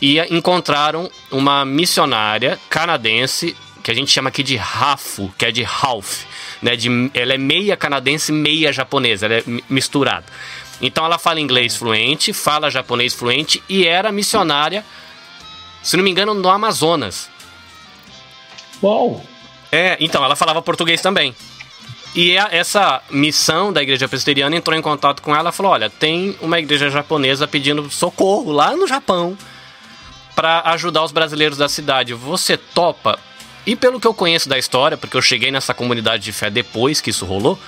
e 0.00 0.18
encontraram 0.34 1.10
uma 1.30 1.64
missionária 1.64 2.58
canadense 2.68 3.56
que 3.82 3.90
a 3.90 3.94
gente 3.94 4.10
chama 4.10 4.28
aqui 4.28 4.42
de 4.42 4.56
Rafu, 4.56 5.32
que 5.38 5.46
é 5.46 5.52
de 5.52 5.64
Half, 5.64 6.24
né? 6.66 6.74
De, 6.74 6.88
ela 7.14 7.32
é 7.32 7.38
meia 7.38 7.76
canadense, 7.76 8.32
meia 8.32 8.72
japonesa, 8.72 9.26
ela 9.26 9.36
é 9.36 9.44
misturada. 9.70 10.26
Então 10.82 11.04
ela 11.04 11.16
fala 11.16 11.40
inglês 11.40 11.76
fluente, 11.76 12.32
fala 12.32 12.68
japonês 12.68 13.14
fluente 13.14 13.62
e 13.68 13.86
era 13.86 14.10
missionária, 14.10 14.84
se 15.80 15.96
não 15.96 16.02
me 16.02 16.10
engano, 16.10 16.34
no 16.34 16.48
Amazonas. 16.48 17.30
Uau! 18.82 19.24
É, 19.70 19.96
então 20.00 20.24
ela 20.24 20.34
falava 20.34 20.60
português 20.60 21.00
também. 21.00 21.34
E 22.14 22.36
a, 22.36 22.48
essa 22.50 23.00
missão 23.10 23.72
da 23.72 23.80
igreja 23.80 24.08
presbiteriana 24.08 24.56
entrou 24.56 24.76
em 24.76 24.82
contato 24.82 25.22
com 25.22 25.34
ela 25.34 25.50
e 25.50 25.52
falou: 25.52 25.72
Olha, 25.72 25.88
tem 25.88 26.36
uma 26.40 26.58
igreja 26.58 26.90
japonesa 26.90 27.46
pedindo 27.46 27.88
socorro 27.90 28.50
lá 28.50 28.76
no 28.76 28.88
Japão 28.88 29.38
para 30.34 30.62
ajudar 30.72 31.04
os 31.04 31.12
brasileiros 31.12 31.56
da 31.56 31.68
cidade. 31.68 32.12
Você 32.12 32.56
topa? 32.56 33.18
E 33.66 33.74
pelo 33.74 34.00
que 34.00 34.06
eu 34.06 34.14
conheço 34.14 34.48
da 34.48 34.56
história, 34.56 34.96
porque 34.96 35.16
eu 35.16 35.22
cheguei 35.22 35.50
nessa 35.50 35.74
comunidade 35.74 36.22
de 36.22 36.32
fé 36.32 36.48
depois 36.48 37.00
que 37.00 37.10
isso 37.10 37.26
rolou, 37.26 37.58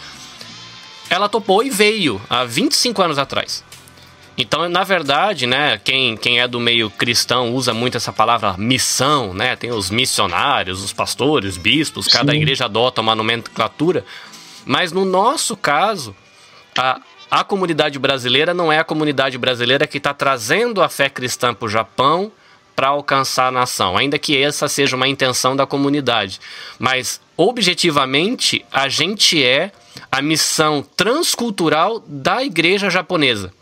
ela 1.11 1.29
topou 1.29 1.63
e 1.63 1.71
veio 1.71 2.21
há 2.31 2.45
25 2.45 3.03
anos 3.03 3.19
atrás. 3.19 3.65
Então, 4.37 4.69
na 4.69 4.85
verdade, 4.85 5.49
né, 5.49 5.81
quem, 5.83 6.17
quem 6.17 6.39
é 6.39 6.47
do 6.47 6.61
meio 6.61 6.89
cristão 6.89 7.53
usa 7.53 7.75
muito 7.75 7.97
essa 7.97 8.13
palavra 8.13 8.55
missão, 8.57 9.35
né? 9.35 9.57
Tem 9.57 9.73
os 9.73 9.91
missionários, 9.91 10.85
os 10.85 10.93
pastores, 10.93 11.57
bispos, 11.57 12.07
cada 12.07 12.31
Sim. 12.31 12.39
igreja 12.39 12.67
adota 12.67 13.01
uma 13.01 13.17
nomenclatura. 13.17 14.05
Mas 14.65 14.93
no 14.93 15.05
nosso 15.05 15.57
caso, 15.57 16.15
a, 16.77 17.01
a 17.29 17.43
comunidade 17.43 17.99
brasileira 17.99 18.55
não 18.55 18.73
é 18.73 18.79
a 18.79 18.85
comunidade 18.85 19.37
brasileira 19.37 19.89
que 19.89 19.99
está 19.99 20.15
trazendo 20.15 20.81
a 20.81 20.89
fé 20.89 21.11
cristã 21.11 21.53
para 21.53 21.67
o 21.67 21.69
Japão 21.69 22.31
para 22.79 22.91
alcançar 22.91 23.49
a 23.49 23.51
nação, 23.51 23.97
ainda 23.97 24.21
que 24.21 24.41
essa 24.41 24.69
seja 24.69 24.95
uma 24.95 25.09
intenção 25.09 25.57
da 25.57 25.67
comunidade. 25.67 26.39
Mas, 26.79 27.21
objetivamente, 27.37 28.65
a 28.71 28.89
gente 28.89 29.43
é 29.43 29.73
a 30.13 30.23
missão 30.23 30.87
transcultural 30.97 31.99
da 32.07 32.41
igreja 32.45 32.89
japonesa. 32.89 33.53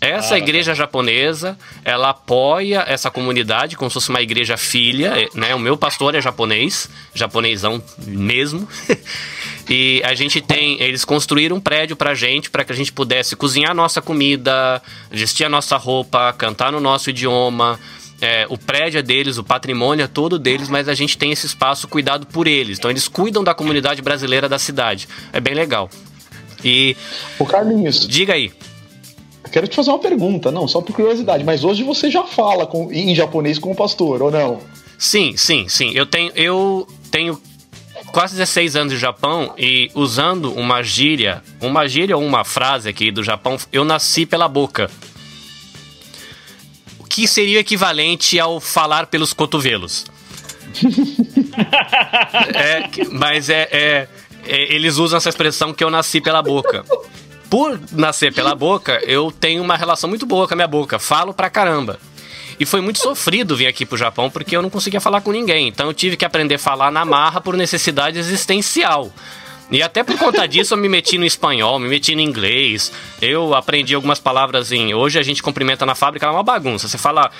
Essa 0.00 0.36
ah, 0.36 0.38
igreja 0.38 0.74
japonesa, 0.74 1.58
ela 1.84 2.10
apoia 2.10 2.82
essa 2.88 3.10
comunidade 3.10 3.76
como 3.76 3.90
se 3.90 3.94
fosse 3.94 4.08
uma 4.08 4.22
igreja 4.22 4.56
filha, 4.56 5.28
né? 5.34 5.54
O 5.54 5.58
meu 5.58 5.76
pastor 5.76 6.14
é 6.14 6.20
japonês, 6.22 6.88
japonesão 7.14 7.82
mesmo. 8.06 8.66
e 9.68 10.00
a 10.02 10.14
gente 10.14 10.40
tem, 10.40 10.80
eles 10.80 11.04
construíram 11.04 11.56
um 11.56 11.60
prédio 11.60 11.94
pra 11.94 12.14
gente 12.14 12.48
para 12.48 12.64
que 12.64 12.72
a 12.72 12.74
gente 12.74 12.90
pudesse 12.90 13.36
cozinhar 13.36 13.74
nossa 13.74 14.00
comida, 14.00 14.80
vestir 15.10 15.44
a 15.44 15.48
nossa 15.50 15.76
roupa, 15.76 16.32
cantar 16.32 16.72
no 16.72 16.80
nosso 16.80 17.10
idioma, 17.10 17.78
é, 18.24 18.46
o 18.48 18.56
prédio 18.56 18.98
é 18.98 19.02
deles, 19.02 19.36
o 19.36 19.44
patrimônio 19.44 20.02
é 20.02 20.06
todo 20.06 20.38
deles, 20.38 20.70
mas 20.70 20.88
a 20.88 20.94
gente 20.94 21.18
tem 21.18 21.30
esse 21.30 21.44
espaço 21.44 21.86
cuidado 21.86 22.24
por 22.24 22.46
eles. 22.46 22.78
Então 22.78 22.90
eles 22.90 23.06
cuidam 23.06 23.44
da 23.44 23.52
comunidade 23.52 24.00
brasileira 24.00 24.48
da 24.48 24.58
cidade. 24.58 25.06
É 25.30 25.40
bem 25.40 25.52
legal. 25.52 25.90
E. 26.64 26.96
O 27.38 27.44
Carlinhos. 27.44 28.08
Diga 28.08 28.32
aí. 28.32 28.50
Quero 29.52 29.68
te 29.68 29.76
fazer 29.76 29.90
uma 29.90 29.98
pergunta, 29.98 30.50
não, 30.50 30.66
só 30.66 30.80
por 30.80 30.94
curiosidade, 30.94 31.44
mas 31.44 31.64
hoje 31.64 31.84
você 31.84 32.10
já 32.10 32.24
fala 32.24 32.66
com, 32.66 32.90
em 32.90 33.14
japonês 33.14 33.58
com 33.58 33.72
o 33.72 33.74
pastor, 33.74 34.22
ou 34.22 34.30
não? 34.30 34.58
Sim, 34.98 35.36
sim, 35.36 35.68
sim. 35.68 35.92
Eu 35.94 36.06
tenho, 36.06 36.32
eu 36.34 36.88
tenho 37.10 37.38
quase 38.10 38.36
16 38.36 38.74
anos 38.74 38.94
de 38.94 38.98
Japão 38.98 39.52
e 39.58 39.90
usando 39.94 40.50
uma 40.54 40.82
gíria, 40.82 41.42
uma 41.60 41.86
gíria 41.86 42.16
ou 42.16 42.24
uma 42.24 42.42
frase 42.42 42.88
aqui 42.88 43.10
do 43.10 43.22
Japão, 43.22 43.58
eu 43.70 43.84
nasci 43.84 44.24
pela 44.24 44.48
boca 44.48 44.90
que 47.14 47.28
seria 47.28 47.58
o 47.58 47.60
equivalente 47.60 48.40
ao 48.40 48.58
falar 48.58 49.06
pelos 49.06 49.32
cotovelos. 49.32 50.04
é, 52.52 52.90
mas 53.12 53.48
é, 53.48 53.68
é, 53.70 54.08
é, 54.44 54.74
Eles 54.74 54.96
usam 54.96 55.18
essa 55.18 55.28
expressão 55.28 55.72
que 55.72 55.84
eu 55.84 55.90
nasci 55.92 56.20
pela 56.20 56.42
boca. 56.42 56.84
Por 57.48 57.78
nascer 57.92 58.34
pela 58.34 58.52
boca, 58.56 59.00
eu 59.04 59.30
tenho 59.30 59.62
uma 59.62 59.76
relação 59.76 60.10
muito 60.10 60.26
boa 60.26 60.48
com 60.48 60.54
a 60.54 60.56
minha 60.56 60.66
boca. 60.66 60.98
Falo 60.98 61.32
pra 61.32 61.48
caramba. 61.48 62.00
E 62.58 62.66
foi 62.66 62.80
muito 62.80 62.98
sofrido 62.98 63.56
vir 63.56 63.68
aqui 63.68 63.86
pro 63.86 63.96
Japão 63.96 64.28
porque 64.28 64.56
eu 64.56 64.62
não 64.62 64.68
conseguia 64.68 65.00
falar 65.00 65.20
com 65.20 65.30
ninguém. 65.30 65.68
Então 65.68 65.86
eu 65.86 65.94
tive 65.94 66.16
que 66.16 66.24
aprender 66.24 66.56
a 66.56 66.58
falar 66.58 66.90
na 66.90 67.04
marra 67.04 67.40
por 67.40 67.56
necessidade 67.56 68.18
existencial. 68.18 69.12
E 69.70 69.82
até 69.82 70.04
por 70.04 70.18
conta 70.18 70.46
disso 70.46 70.74
eu 70.74 70.78
me 70.78 70.88
meti 70.88 71.16
no 71.16 71.24
espanhol, 71.24 71.78
me 71.78 71.88
meti 71.88 72.14
no 72.14 72.20
inglês. 72.20 72.92
Eu 73.20 73.54
aprendi 73.54 73.94
algumas 73.94 74.18
palavras 74.18 74.70
em. 74.72 74.94
Hoje 74.94 75.18
a 75.18 75.22
gente 75.22 75.42
cumprimenta 75.42 75.86
na 75.86 75.94
fábrica, 75.94 76.26
é 76.26 76.30
uma 76.30 76.42
bagunça. 76.42 76.86
Você 76.86 76.98
fala 76.98 77.30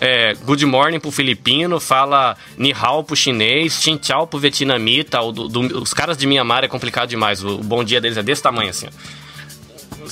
é, 0.00 0.34
good 0.44 0.64
morning 0.64 1.00
pro 1.00 1.10
filipino, 1.10 1.78
fala 1.80 2.36
ni 2.56 2.72
hao 2.72 3.04
pro 3.04 3.16
chinês, 3.16 3.74
xin 3.74 3.98
chao 4.00 4.26
pro 4.26 4.38
vietnamita. 4.38 5.20
O, 5.20 5.32
do, 5.32 5.48
do, 5.48 5.82
os 5.82 5.92
caras 5.92 6.16
de 6.16 6.26
Mianmar 6.26 6.64
é 6.64 6.68
complicado 6.68 7.08
demais. 7.08 7.42
O, 7.42 7.56
o, 7.56 7.58
bom 7.58 7.82
dia 7.82 8.00
deles 8.00 8.16
é 8.16 8.22
desse 8.22 8.42
tamanho 8.42 8.70
assim. 8.70 8.86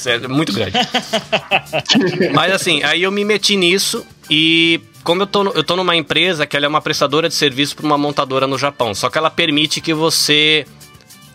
É 0.06 0.28
muito 0.28 0.52
grande. 0.52 0.72
Mas 2.34 2.52
assim, 2.52 2.82
aí 2.82 3.02
eu 3.02 3.10
me 3.10 3.24
meti 3.24 3.56
nisso 3.56 4.04
e 4.28 4.80
como 5.02 5.22
eu 5.22 5.26
tô, 5.26 5.48
eu 5.50 5.64
tô 5.64 5.76
numa 5.76 5.96
empresa 5.96 6.46
que 6.46 6.56
ela 6.56 6.66
é 6.66 6.68
uma 6.68 6.80
prestadora 6.80 7.28
de 7.28 7.34
serviço 7.34 7.74
para 7.74 7.86
uma 7.86 7.98
montadora 7.98 8.46
no 8.46 8.58
Japão, 8.58 8.94
só 8.94 9.08
que 9.08 9.18
ela 9.18 9.30
permite 9.30 9.80
que 9.80 9.94
você 9.94 10.66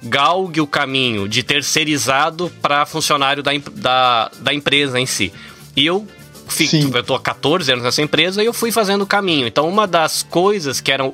galgue 0.06 0.62
o 0.62 0.68
caminho 0.68 1.28
de 1.28 1.44
terceirizado 1.44 2.52
para 2.62 2.86
funcionário 2.86 3.42
da, 3.42 3.52
da, 3.74 4.32
da 4.40 4.54
empresa 4.54 5.00
em 5.00 5.06
si. 5.06 5.34
E 5.76 5.86
eu 5.86 6.08
Sim. 6.48 6.92
eu 6.94 7.04
tô 7.04 7.16
há 7.16 7.20
14 7.20 7.72
anos 7.72 7.84
nessa 7.84 8.02
empresa 8.02 8.42
e 8.42 8.46
eu 8.46 8.54
fui 8.54 8.72
fazendo 8.72 9.02
o 9.02 9.08
caminho. 9.08 9.48
Então, 9.48 9.68
uma 9.68 9.88
das 9.88 10.22
coisas 10.22 10.80
que 10.80 10.92
eram 10.92 11.14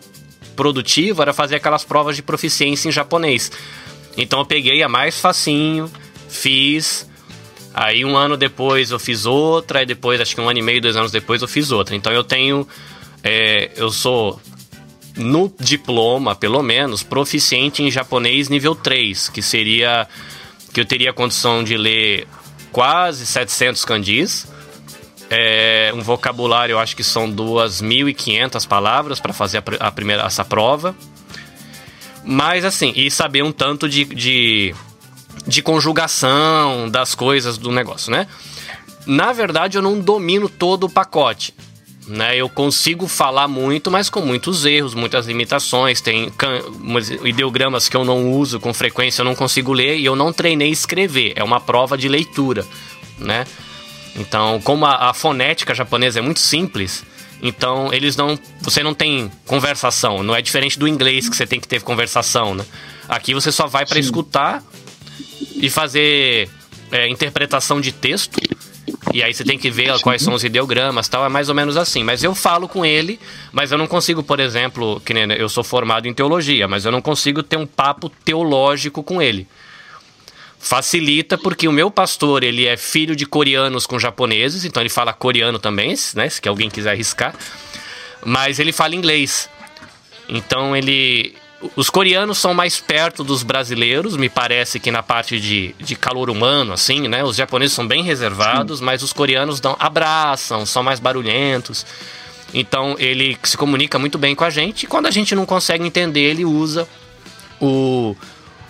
produtiva 0.56 1.24
era 1.24 1.34
fazer 1.34 1.56
aquelas 1.56 1.84
provas 1.84 2.16
de 2.16 2.22
proficiência 2.22 2.90
em 2.90 2.92
japonês. 2.92 3.52
Então 4.18 4.40
eu 4.40 4.46
peguei 4.46 4.84
a 4.84 4.90
mais 4.90 5.20
facinho, 5.20 5.90
fiz. 6.30 7.10
Aí 7.74 8.04
um 8.04 8.18
ano 8.18 8.36
depois 8.36 8.92
eu 8.92 9.00
fiz 9.00 9.26
outra, 9.26 9.82
e 9.82 9.86
depois, 9.86 10.20
acho 10.20 10.36
que 10.36 10.42
um 10.42 10.50
ano 10.50 10.60
e 10.60 10.62
meio, 10.62 10.82
dois 10.82 10.98
anos 10.98 11.12
depois, 11.12 11.42
eu 11.42 11.48
fiz 11.48 11.72
outra. 11.72 11.96
Então 11.96 12.12
eu 12.12 12.24
tenho. 12.24 12.68
É, 13.24 13.72
eu 13.76 13.90
sou 13.90 14.42
no 15.22 15.54
diploma, 15.60 16.36
pelo 16.36 16.62
menos, 16.62 17.04
proficiente 17.04 17.84
em 17.84 17.92
japonês 17.92 18.50
nível 18.50 18.76
3, 18.76 19.30
que 19.30 19.42
seria 19.42 20.08
que 20.74 20.80
eu 20.80 20.86
teria 20.86 21.14
condição 21.14 21.64
de 21.64 21.78
ler 21.78 22.28
quase 22.72 23.26
700 23.26 23.84
kanjis 23.86 24.48
é, 25.34 25.94
um 25.96 26.02
vocabulário, 26.02 26.74
eu 26.74 26.80
acho 26.80 26.94
que 26.94 27.06
são 27.06 27.32
2.500 27.32 28.68
palavras 28.68 29.22
para 29.22 29.32
fazer 29.32 29.60
a, 29.60 29.88
a, 29.88 29.90
primeira 29.92 30.24
essa 30.24 30.44
prova. 30.44 30.94
Mas 32.26 32.66
assim, 32.66 32.92
e 32.98 33.10
saber 33.10 33.42
um 33.42 33.52
tanto 33.54 33.88
de, 33.88 34.04
de, 34.04 34.76
de 35.48 35.62
conjugação 35.62 36.90
das 36.90 37.16
coisas 37.16 37.58
do 37.58 37.72
negócio, 37.72 38.12
né? 38.12 38.28
Na 39.08 39.32
verdade, 39.32 39.78
eu 39.78 39.82
não 39.82 40.02
domino 40.02 40.50
todo 40.50 40.84
o 40.84 40.90
pacote. 40.90 41.54
Né, 42.08 42.36
eu 42.36 42.50
consigo 42.50 43.08
falar 43.08 43.48
muito, 43.48 43.92
mas 43.92 44.10
com 44.10 44.22
muitos 44.22 44.66
erros, 44.66 44.96
muitas 44.96 45.28
limitações. 45.28 46.02
Tem 46.02 46.34
ideogramas 47.24 47.88
que 47.88 47.96
eu 47.96 48.04
não 48.04 48.32
uso 48.32 48.60
com 48.60 48.74
frequência, 48.74 49.22
eu 49.22 49.26
não 49.26 49.36
consigo 49.36 49.72
ler 49.72 49.98
e 49.98 50.06
eu 50.06 50.16
não 50.16 50.34
treinei 50.34 50.70
escrever. 50.70 51.34
É 51.36 51.44
uma 51.44 51.60
prova 51.60 51.96
de 51.98 52.10
leitura, 52.10 52.66
né? 53.20 53.46
Então, 54.16 54.60
como 54.62 54.86
a, 54.86 55.10
a 55.10 55.14
fonética 55.14 55.76
japonesa 55.76 56.20
é 56.20 56.22
muito 56.22 56.40
simples, 56.40 57.06
então 57.42 57.92
eles 57.92 58.16
não. 58.16 58.38
Você 58.62 58.84
não 58.84 58.94
tem 58.94 59.32
conversação. 59.46 60.22
Não 60.22 60.36
é 60.36 60.42
diferente 60.42 60.78
do 60.78 60.88
inglês 60.88 61.28
que 61.28 61.36
você 61.36 61.48
tem 61.48 61.60
que 61.60 61.68
ter 61.68 61.82
conversação, 61.82 62.54
né? 62.54 62.66
Aqui 63.10 63.34
você 63.34 63.52
só 63.52 63.68
vai 63.68 63.86
para 63.86 64.00
escutar 64.00 64.64
e 65.56 65.70
fazer 65.70 66.50
é, 66.92 67.08
interpretação 67.08 67.82
de 67.82 67.92
texto. 67.92 68.40
E 69.14 69.22
aí 69.22 69.34
você 69.34 69.44
tem 69.44 69.58
que 69.58 69.70
ver 69.70 70.00
quais 70.02 70.22
são 70.22 70.34
os 70.34 70.44
ideogramas 70.44 71.08
tal. 71.08 71.26
É 71.26 71.30
mais 71.30 71.50
ou 71.50 71.56
menos 71.56 71.78
assim. 71.78 72.04
Mas 72.04 72.24
eu 72.24 72.34
falo 72.34 72.68
com 72.68 72.86
ele, 72.86 73.20
mas 73.52 73.72
eu 73.72 73.78
não 73.78 73.88
consigo, 73.88 74.24
por 74.24 74.40
exemplo, 74.40 75.02
que 75.06 75.14
nem 75.14 75.32
eu 75.34 75.50
sou 75.50 75.64
formado 75.64 76.08
em 76.08 76.14
teologia, 76.14 76.68
mas 76.68 76.86
eu 76.86 76.92
não 76.92 77.02
consigo 77.02 77.44
ter 77.44 77.58
um 77.58 77.66
papo 77.66 78.10
teológico 78.10 79.04
com 79.04 79.22
ele 79.22 79.48
facilita 80.62 81.40
porque 81.40 81.68
o 81.68 81.72
meu 81.72 81.90
pastor 81.90 82.44
ele 82.44 82.68
é 82.68 82.78
filho 82.78 83.16
de 83.16 83.26
coreanos 83.26 83.88
com 83.88 83.98
japoneses, 83.98 84.64
então 84.64 84.82
ele 84.82 84.90
fala 84.90 85.12
coreano 85.12 85.58
também, 85.58 85.96
né? 86.14 86.30
Se 86.30 86.48
alguém 86.48 86.70
quiser 86.70 86.92
arriscar, 86.92 87.34
mas 88.24 88.60
ele 88.60 88.72
fala 88.72 88.96
inglês. 88.96 89.50
Então 90.30 90.76
ele, 90.76 91.36
os 91.76 91.90
coreanos 91.90 92.38
são 92.38 92.54
mais 92.54 92.80
perto 92.80 93.24
dos 93.24 93.44
brasileiros, 93.44 94.18
me 94.18 94.30
parece 94.30 94.80
que 94.80 94.92
na 94.92 95.04
parte 95.04 95.40
de, 95.40 95.76
de 95.80 95.96
calor 95.96 96.30
humano, 96.30 96.74
assim, 96.74 97.08
né? 97.08 97.24
Os 97.24 97.36
japoneses 97.36 97.74
são 97.74 97.88
bem 97.88 98.04
reservados, 98.04 98.80
Sim. 98.80 98.86
mas 98.86 99.04
os 99.04 99.14
coreanos 99.14 99.60
dão 99.60 99.76
abraçam, 99.80 100.66
são 100.66 100.84
mais 100.84 101.00
barulhentos. 101.00 101.86
Então 102.54 102.96
ele 103.00 103.38
se 103.44 103.56
comunica 103.56 103.98
muito 103.98 104.18
bem 104.18 104.36
com 104.36 104.44
a 104.44 104.50
gente 104.50 104.84
e 104.84 104.88
quando 104.88 105.06
a 105.06 105.12
gente 105.12 105.36
não 105.36 105.46
consegue 105.46 105.86
entender, 105.86 106.22
ele 106.22 106.46
usa 106.46 106.88
o 107.60 108.16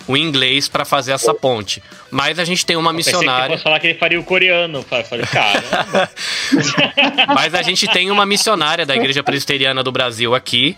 o 0.06 0.16
inglês 0.16 0.68
para 0.68 0.84
fazer 0.84 1.12
essa 1.12 1.32
ponte. 1.32 1.82
Mas 2.10 2.38
a 2.38 2.44
gente 2.44 2.66
tem 2.66 2.76
uma 2.76 2.92
missionária. 2.92 3.54
Eu 3.54 3.58
falar 3.58 3.80
que 3.80 3.86
ele 3.88 3.98
faria 3.98 4.18
o 4.20 4.24
coreano. 4.24 4.84
Falei, 5.08 5.24
cara. 5.26 6.10
Mas 7.34 7.54
a 7.54 7.62
gente 7.62 7.86
tem 7.88 8.10
uma 8.10 8.26
missionária 8.26 8.84
da 8.84 8.96
Igreja 8.96 9.22
Presbiteriana 9.22 9.82
do 9.82 9.92
Brasil 9.92 10.34
aqui, 10.34 10.76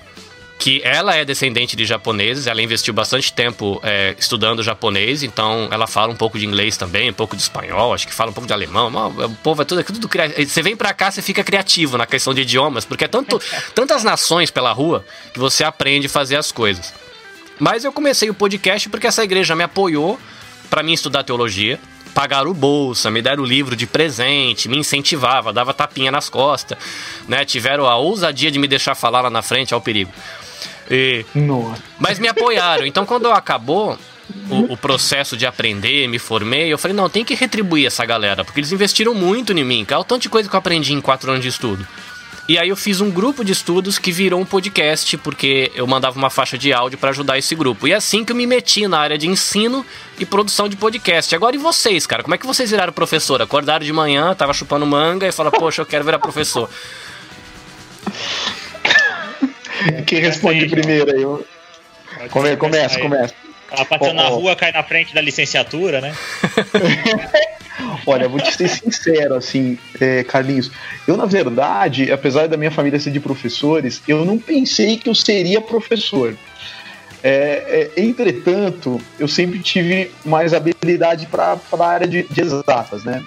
que 0.59 0.81
ela 0.85 1.15
é 1.15 1.25
descendente 1.25 1.77
de 1.77 1.85
japoneses, 1.85 2.47
ela 2.47 2.63
investiu 2.63 2.95
bastante 2.95 3.33
tempo 3.33 3.81
é, 3.83 4.15
estudando 4.19 4.63
japonês, 4.63 5.23
então 5.23 5.69
ela 5.71 5.87
fala 5.87 6.13
um 6.13 6.17
pouco 6.17 6.39
de 6.39 6.47
inglês 6.47 6.77
também, 6.77 7.11
um 7.11 7.15
pouco 7.15 7.37
de 7.37 7.43
espanhol, 7.43 7.93
acho 7.93 8.07
que 8.07 8.15
fala 8.15 8.31
um 8.31 8.33
pouco 8.33 8.47
de 8.47 8.53
alemão. 8.53 8.89
O 9.25 9.35
povo 9.37 9.63
é 9.63 9.65
tudo, 9.65 9.81
é 9.81 9.85
tudo 9.85 10.09
criativo. 10.09 10.49
Você 10.49 10.63
vem 10.63 10.77
para 10.77 10.95
cá, 10.95 11.11
você 11.11 11.21
fica 11.21 11.43
criativo 11.43 11.99
na 11.99 12.07
questão 12.07 12.33
de 12.33 12.43
idiomas, 12.43 12.85
porque 12.85 13.05
é 13.05 13.09
tanto, 13.09 13.41
tantas 13.75 14.05
nações 14.05 14.51
pela 14.51 14.73
rua 14.73 15.05
que 15.33 15.39
você 15.39 15.65
aprende 15.65 16.07
a 16.07 16.11
fazer 16.11 16.37
as 16.37 16.51
coisas. 16.51 16.95
Mas 17.59 17.85
eu 17.85 17.93
comecei 17.93 18.31
o 18.31 18.35
podcast 18.35 18.89
porque 18.89 19.07
essa 19.07 19.23
igreja 19.23 19.55
me 19.55 19.63
apoiou 19.63 20.19
para 20.71 20.83
mim 20.83 20.93
estudar 20.93 21.25
teologia. 21.25 21.79
Pagaram 22.15 22.55
bolsa, 22.55 23.11
me 23.11 23.21
deram 23.21 23.43
o 23.43 23.47
livro 23.47 23.75
de 23.75 23.87
presente, 23.87 24.69
me 24.69 24.79
incentivava, 24.79 25.53
dava 25.53 25.75
tapinha 25.75 26.13
nas 26.13 26.29
costas, 26.29 26.79
né? 27.27 27.45
Tiveram 27.45 27.87
a 27.87 27.97
ousadia 27.97 28.51
de 28.51 28.59
me 28.59 28.69
deixar 28.69 28.95
falar 28.95 29.21
lá 29.21 29.31
na 29.31 29.43
frente 29.43 29.75
ao 29.75 29.81
perigo. 29.81 30.13
E... 30.91 31.25
Mas 31.99 32.19
me 32.19 32.29
apoiaram. 32.29 32.87
Então, 32.87 33.05
quando 33.05 33.29
acabou 33.31 33.99
o, 34.51 34.73
o, 34.73 34.77
processo 34.77 35.37
de 35.37 35.47
aprender, 35.47 36.07
me 36.09 36.19
formei, 36.19 36.73
eu 36.73 36.79
falei, 36.79 36.97
não, 36.97 37.09
tem 37.09 37.25
que 37.25 37.35
retribuir 37.35 37.87
essa 37.87 38.05
galera, 38.05 38.45
porque 38.45 38.61
eles 38.61 38.73
investiram 38.73 39.15
muito 39.15 39.53
em 39.53 39.65
mim, 39.65 39.85
cara. 39.85 40.01
O 40.01 40.05
tanto 40.05 40.23
de 40.23 40.29
coisa 40.29 40.49
que 40.49 40.55
eu 40.55 40.59
aprendi 40.59 40.93
em 40.93 41.01
quatro 41.01 41.31
anos 41.31 41.43
de 41.43 41.49
estudo. 41.49 41.87
E 42.47 42.59
aí 42.59 42.69
eu 42.69 42.77
fiz 42.77 43.01
um 43.01 43.11
grupo 43.11 43.43
de 43.43 43.53
estudos 43.53 43.99
que 43.99 44.13
virou 44.13 44.39
um 44.39 44.45
podcast, 44.45 45.17
porque 45.17 45.73
eu 45.75 45.87
mandava 45.87 46.19
uma 46.19 46.29
faixa 46.29 46.59
de 46.59 46.75
áudio 46.75 46.99
para 46.99 47.09
ajudar 47.09 47.39
esse 47.39 47.55
grupo. 47.55 47.89
E 47.89 47.93
é 47.93 47.95
assim 47.95 48.23
que 48.23 48.33
eu 48.33 48.37
me 48.37 48.47
meti 48.47 48.87
na 48.87 48.99
área 48.99 49.17
de 49.17 49.27
ensino 49.27 49.85
e 50.19 50.27
produção 50.27 50.69
de 50.69 50.77
podcast. 50.77 51.35
Agora 51.35 51.57
e 51.57 51.59
vocês, 51.59 52.07
cara? 52.07 52.23
Como 52.23 52.35
é 52.35 52.39
que 52.39 52.47
vocês 52.47 52.71
viraram 52.71 52.93
professor? 52.93 53.41
Acordaram 53.41 53.85
de 53.85 53.93
manhã, 53.95 54.35
tava 54.35 54.53
chupando 54.53 54.85
manga 54.85 55.27
e 55.27 55.33
falaram, 55.33 55.57
poxa, 55.59 55.81
eu 55.81 55.87
quero 55.87 56.05
virar 56.05 56.19
professor. 56.19 56.69
Quem 60.07 60.21
responde 60.21 60.67
primeiro 60.69 61.11
aí? 61.11 62.29
Come, 62.29 62.57
começa, 62.57 63.01
começa. 63.01 63.35
Ela 63.71 63.85
passando 63.87 64.11
oh, 64.11 64.23
na 64.23 64.29
rua, 64.29 64.55
cai 64.55 64.71
na 64.71 64.83
frente 64.83 65.15
da 65.15 65.21
licenciatura, 65.23 66.03
né? 66.03 66.15
Olha, 68.07 68.29
vou 68.29 68.41
te 68.41 68.53
ser 68.57 68.69
sincero, 68.69 69.35
assim, 69.35 69.79
é, 70.01 70.23
Carlinhos. 70.23 70.71
Eu, 71.07 71.17
na 71.17 71.27
verdade, 71.27 72.13
apesar 72.13 72.47
da 72.47 72.57
minha 72.57 72.71
família 72.71 73.01
ser 73.01 73.11
de 73.11 73.21
professores, 73.21 74.01
eu 74.07 74.25
não 74.25 74.39
pensei 74.39 74.97
que 74.97 75.09
eu 75.09 75.15
seria 75.15 75.61
professor. 75.61 76.37
É, 77.23 77.91
é, 77.97 78.01
entretanto, 78.01 79.01
eu 79.19 79.27
sempre 79.27 79.59
tive 79.59 80.11
mais 80.25 80.53
habilidade 80.53 81.27
para 81.27 81.59
a 81.73 81.87
área 81.87 82.07
de, 82.07 82.23
de, 82.25 82.41
exatas, 82.41 83.03
né? 83.03 83.25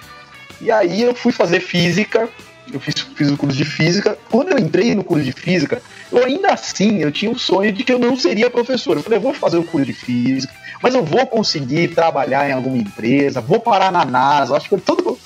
E 0.60 0.70
aí 0.70 1.02
eu 1.02 1.14
fui 1.14 1.32
fazer 1.32 1.60
física, 1.60 2.28
eu 2.72 2.80
fiz, 2.80 2.94
fiz 2.94 3.30
o 3.30 3.36
curso 3.36 3.56
de 3.56 3.64
física. 3.64 4.18
Quando 4.30 4.50
eu 4.50 4.58
entrei 4.58 4.94
no 4.94 5.04
curso 5.04 5.24
de 5.24 5.32
física, 5.32 5.80
eu 6.10 6.24
ainda 6.24 6.52
assim 6.52 7.02
eu 7.02 7.10
tinha 7.10 7.30
o 7.30 7.38
sonho 7.38 7.72
de 7.72 7.84
que 7.84 7.92
eu 7.92 7.98
não 7.98 8.16
seria 8.16 8.50
professor. 8.50 8.96
Eu 8.96 9.02
falei, 9.02 9.18
eu 9.18 9.22
vou 9.22 9.34
fazer 9.34 9.58
o 9.58 9.64
curso 9.64 9.86
de 9.86 9.92
física, 9.92 10.52
mas 10.82 10.94
eu 10.94 11.04
vou 11.04 11.26
conseguir 11.26 11.88
trabalhar 11.88 12.48
em 12.48 12.52
alguma 12.52 12.76
empresa, 12.76 13.40
vou 13.40 13.60
parar 13.60 13.90
na 13.90 14.04
NASA. 14.04 14.56
Acho 14.56 14.68
que 14.68 14.74
é 14.74 14.78
todo 14.78 15.18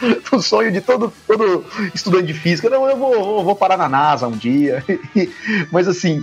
o 0.32 0.40
sonho 0.40 0.72
de 0.72 0.80
todo, 0.80 1.12
todo 1.26 1.64
estudante 1.94 2.26
de 2.26 2.34
física. 2.34 2.68
Não, 2.68 2.88
eu 2.88 2.96
vou, 2.96 3.14
eu 3.14 3.44
vou 3.44 3.56
parar 3.56 3.76
na 3.76 3.88
NASA 3.88 4.26
um 4.26 4.36
dia. 4.36 4.84
mas 5.70 5.88
assim, 5.88 6.22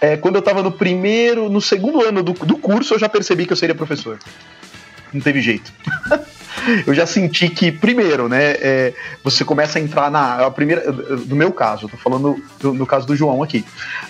é, 0.00 0.16
quando 0.16 0.36
eu 0.36 0.40
estava 0.40 0.62
no 0.62 0.72
primeiro, 0.72 1.48
no 1.48 1.60
segundo 1.60 2.02
ano 2.02 2.22
do, 2.22 2.32
do 2.32 2.56
curso, 2.56 2.94
eu 2.94 2.98
já 2.98 3.08
percebi 3.08 3.46
que 3.46 3.52
eu 3.52 3.56
seria 3.56 3.74
professor. 3.74 4.18
Não 5.12 5.20
teve 5.20 5.40
jeito. 5.40 5.72
eu 6.86 6.94
já 6.94 7.06
senti 7.06 7.48
que, 7.48 7.70
primeiro, 7.70 8.28
né, 8.28 8.52
é, 8.60 8.92
você 9.22 9.44
começa 9.44 9.78
a 9.78 9.82
entrar 9.82 10.10
na. 10.10 10.46
A 10.46 10.50
primeira, 10.50 10.90
no 10.90 11.36
meu 11.36 11.52
caso, 11.52 11.86
eu 11.86 11.88
tô 11.88 11.96
falando 11.96 12.42
do, 12.60 12.74
no 12.74 12.86
caso 12.86 13.06
do 13.06 13.16
João 13.16 13.42
aqui. 13.42 13.64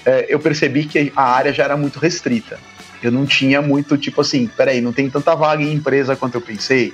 É, 0.05 0.27
eu 0.29 0.39
percebi 0.39 0.85
que 0.85 1.13
a 1.15 1.23
área 1.23 1.53
já 1.53 1.65
era 1.65 1.77
muito 1.77 1.99
restrita. 1.99 2.59
Eu 3.03 3.13
não 3.13 3.25
tinha 3.27 3.63
muito, 3.63 3.97
tipo 3.97 4.21
assim, 4.21 4.47
peraí, 4.47 4.81
não 4.81 4.93
tem 4.93 5.09
tanta 5.09 5.35
vaga 5.35 5.63
em 5.63 5.73
empresa 5.73 6.17
quanto 6.17 6.35
eu 6.35 6.41
pensei. 6.41 6.93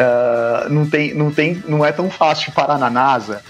Uh, 0.00 0.68
não, 0.70 0.88
tem, 0.88 1.14
não, 1.14 1.30
tem, 1.30 1.62
não 1.68 1.84
é 1.84 1.92
tão 1.92 2.10
fácil 2.10 2.52
parar 2.52 2.78
na 2.78 2.90
NASA. 2.90 3.42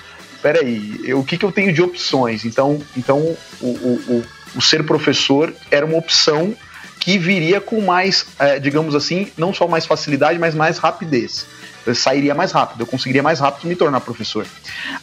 peraí, 0.43 1.15
o 1.15 1.25
que, 1.25 1.39
que 1.39 1.45
eu 1.45 1.53
tenho 1.53 1.73
de 1.73 1.81
opções? 1.81 2.45
Então, 2.45 2.81
então 2.97 3.19
o, 3.19 3.67
o, 3.67 4.01
o, 4.09 4.25
o 4.57 4.61
ser 4.61 4.85
professor 4.85 5.55
era 5.71 5.87
uma 5.87 5.97
opção 5.97 6.55
que 7.01 7.17
viria 7.19 7.61
com 7.61 7.81
mais, 7.81 8.27
é, 8.39 8.61
digamos 8.61 8.95
assim, 8.95 9.33
não 9.37 9.53
só 9.53 9.67
mais 9.67 9.87
facilidade, 9.87 10.39
mas 10.39 10.55
mais 10.55 10.79
rapidez. 10.79 11.47
Eu 11.87 11.95
sairia 11.95 12.35
mais 12.35 12.53
rápido, 12.53 12.83
eu 12.83 12.87
conseguiria 12.87 13.23
mais 13.23 13.41
rápido 13.41 13.67
me 13.67 13.75
tornar 13.75 14.01
professor. 14.03 14.47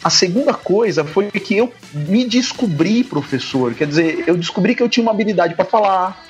A 0.03 0.11
segunda 0.11 0.53
coisa 0.53 1.03
foi 1.03 1.31
que 1.31 1.57
eu 1.57 1.73
me 1.91 2.23
descobri 2.23 3.03
professor, 3.03 3.73
quer 3.73 3.87
dizer, 3.87 4.23
eu 4.27 4.37
descobri 4.37 4.75
que 4.75 4.83
eu 4.83 4.87
tinha 4.87 5.01
uma 5.01 5.11
habilidade 5.11 5.55
para 5.55 5.65
falar, 5.65 6.23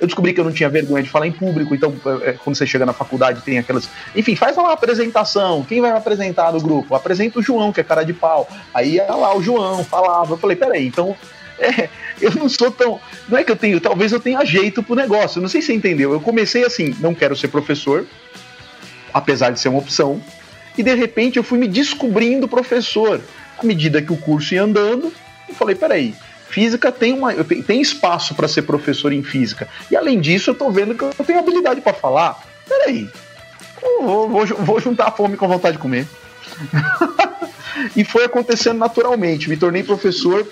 eu 0.00 0.06
descobri 0.06 0.32
que 0.32 0.38
eu 0.38 0.44
não 0.44 0.52
tinha 0.52 0.68
vergonha 0.68 1.02
de 1.02 1.10
falar 1.10 1.26
em 1.26 1.32
público, 1.32 1.74
então 1.74 1.92
é, 2.22 2.30
é, 2.30 2.32
quando 2.32 2.54
você 2.54 2.66
chega 2.66 2.86
na 2.86 2.92
faculdade 2.92 3.40
tem 3.42 3.58
aquelas. 3.58 3.88
Enfim, 4.14 4.36
faz 4.36 4.56
lá 4.56 4.62
uma 4.62 4.72
apresentação. 4.72 5.64
Quem 5.64 5.80
vai 5.80 5.90
me 5.90 5.98
apresentar 5.98 6.52
no 6.52 6.60
grupo? 6.60 6.94
Apresenta 6.94 7.40
o 7.40 7.42
João, 7.42 7.72
que 7.72 7.80
é 7.80 7.84
cara 7.84 8.04
de 8.04 8.12
pau. 8.12 8.48
Aí 8.72 8.94
ia 8.94 9.12
lá 9.12 9.36
o 9.36 9.42
João, 9.42 9.82
falava. 9.82 10.34
Eu 10.34 10.38
falei, 10.38 10.56
peraí, 10.56 10.86
então. 10.86 11.16
É, 11.58 11.88
eu 12.20 12.32
não 12.34 12.48
sou 12.48 12.70
tão. 12.70 13.00
Não 13.28 13.36
é 13.36 13.44
que 13.44 13.50
eu 13.50 13.56
tenho, 13.56 13.80
talvez 13.80 14.12
eu 14.12 14.20
tenha 14.20 14.44
jeito 14.44 14.82
pro 14.82 14.94
negócio. 14.94 15.40
Não 15.40 15.48
sei 15.48 15.60
se 15.60 15.68
você 15.68 15.72
entendeu. 15.74 16.12
Eu 16.12 16.20
comecei 16.20 16.64
assim, 16.64 16.94
não 17.00 17.14
quero 17.14 17.34
ser 17.36 17.48
professor, 17.48 18.06
apesar 19.12 19.50
de 19.50 19.60
ser 19.60 19.68
uma 19.68 19.78
opção. 19.78 20.22
E 20.76 20.82
de 20.82 20.94
repente 20.94 21.36
eu 21.36 21.42
fui 21.42 21.58
me 21.58 21.66
descobrindo 21.66 22.46
professor. 22.46 23.20
À 23.58 23.66
medida 23.66 24.00
que 24.00 24.12
o 24.12 24.16
curso 24.16 24.54
ia 24.54 24.62
andando, 24.62 25.12
eu 25.48 25.54
falei, 25.54 25.74
peraí, 25.74 26.14
física 26.48 26.92
tem, 26.92 27.12
uma, 27.12 27.34
tenho, 27.42 27.62
tem 27.64 27.80
espaço 27.80 28.34
para 28.34 28.46
ser 28.46 28.62
professor 28.62 29.12
em 29.12 29.22
física. 29.22 29.68
E 29.90 29.96
além 29.96 30.20
disso, 30.20 30.50
eu 30.50 30.54
tô 30.54 30.70
vendo 30.70 30.94
que 30.94 31.02
eu 31.02 31.12
tenho 31.26 31.40
habilidade 31.40 31.80
para 31.80 31.92
falar. 31.92 32.40
Peraí, 32.68 33.08
vou, 34.00 34.28
vou, 34.28 34.46
vou 34.46 34.80
juntar 34.80 35.08
a 35.08 35.10
fome 35.10 35.36
com 35.36 35.44
a 35.44 35.48
vontade 35.48 35.76
de 35.76 35.82
comer. 35.82 36.06
e 37.96 38.04
foi 38.04 38.24
acontecendo 38.24 38.78
naturalmente. 38.78 39.48
Me 39.48 39.56
tornei 39.56 39.82
professor. 39.82 40.46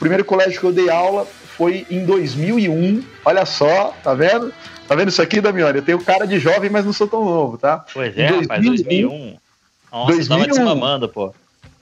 primeiro 0.00 0.24
colégio 0.24 0.58
que 0.58 0.64
eu 0.64 0.72
dei 0.72 0.88
aula 0.88 1.26
foi 1.58 1.86
em 1.90 2.06
2001. 2.06 3.04
Olha 3.22 3.44
só, 3.44 3.94
tá 4.02 4.14
vendo? 4.14 4.50
Tá 4.88 4.94
vendo 4.94 5.10
isso 5.10 5.20
aqui, 5.20 5.42
Damione? 5.42 5.76
Eu 5.76 5.84
tenho 5.84 6.02
cara 6.02 6.26
de 6.26 6.38
jovem, 6.38 6.70
mas 6.70 6.86
não 6.86 6.92
sou 6.94 7.06
tão 7.06 7.22
novo, 7.22 7.58
tá? 7.58 7.84
Pois 7.92 8.16
é, 8.16 8.28
2001, 8.28 8.40
rapaz, 8.40 8.64
2001. 8.64 9.36
Nossa, 9.92 10.06
2001. 10.06 10.28
tava 10.28 10.46
desmamando, 10.46 11.06
pô. 11.06 11.34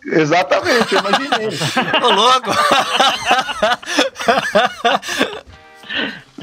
Exatamente, 0.04 0.94
eu 0.96 0.98
imaginei. 0.98 1.46
Ô, 2.02 2.08
louco! 2.10 2.50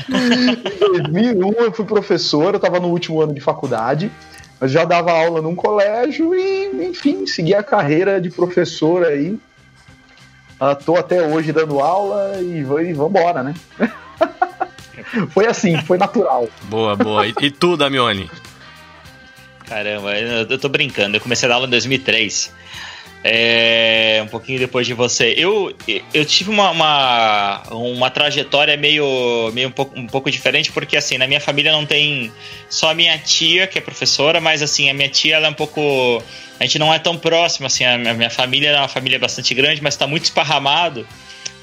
em 0.09 1.01
2001 1.03 1.51
eu 1.61 1.73
fui 1.73 1.83
professor, 1.83 2.53
eu 2.53 2.57
estava 2.57 2.79
no 2.79 2.88
último 2.88 3.21
ano 3.21 3.33
de 3.33 3.41
faculdade, 3.41 4.09
mas 4.61 4.71
já 4.71 4.85
dava 4.85 5.11
aula 5.11 5.41
num 5.41 5.55
colégio 5.55 6.33
e, 6.33 6.88
enfim, 6.88 7.27
segui 7.27 7.53
a 7.53 7.61
carreira 7.61 8.21
de 8.21 8.29
professor 8.29 9.05
aí. 9.05 9.38
Estou 10.61 10.97
até 10.97 11.21
hoje 11.21 11.51
dando 11.51 11.79
aula 11.79 12.39
e, 12.39 12.59
e 12.59 12.93
vambora, 12.93 13.43
né? 13.43 13.53
foi 15.31 15.45
assim, 15.47 15.77
foi 15.81 15.97
natural. 15.97 16.47
Boa, 16.63 16.95
boa. 16.95 17.27
E, 17.27 17.33
e 17.41 17.51
tu, 17.51 17.75
Damione? 17.75 18.29
Caramba, 19.65 20.17
eu 20.17 20.59
tô 20.59 20.69
brincando. 20.69 21.17
Eu 21.17 21.21
comecei 21.21 21.47
a 21.47 21.49
dar 21.49 21.55
aula 21.55 21.67
em 21.67 21.71
2003 21.71 22.53
é, 23.27 24.21
um 24.23 24.27
pouquinho 24.27 24.59
depois 24.59 24.85
de 24.85 24.93
você. 24.93 25.33
Eu, 25.35 25.75
eu 26.13 26.23
tive 26.23 26.51
uma, 26.51 26.69
uma, 26.69 27.63
uma, 27.71 28.09
trajetória 28.11 28.77
meio, 28.77 29.51
meio 29.51 29.69
um, 29.69 29.71
pouco, 29.71 29.99
um 29.99 30.05
pouco 30.05 30.29
diferente, 30.29 30.71
porque 30.71 30.95
assim, 30.95 31.17
na 31.17 31.25
minha 31.25 31.41
família 31.41 31.71
não 31.71 31.88
tem 31.88 32.31
só 32.69 32.91
a 32.91 32.93
minha 32.93 33.17
tia, 33.17 33.65
que 33.65 33.79
é 33.79 33.81
professora, 33.81 34.39
mas 34.39 34.61
assim, 34.61 34.91
a 34.91 34.93
minha 34.93 35.09
tia 35.09 35.38
ela 35.38 35.47
é 35.47 35.49
um 35.49 35.55
pouco. 35.55 36.21
A 36.59 36.63
gente 36.65 36.77
não 36.77 36.93
é 36.93 36.99
tão 36.99 37.17
próximo, 37.17 37.65
assim, 37.65 37.83
a 37.83 37.97
minha 37.97 38.29
família 38.29 38.69
é 38.69 38.77
uma 38.77 38.88
família 38.88 39.17
bastante 39.17 39.55
grande, 39.55 39.81
mas 39.81 39.95
está 39.95 40.05
muito 40.05 40.25
esparramado. 40.25 41.05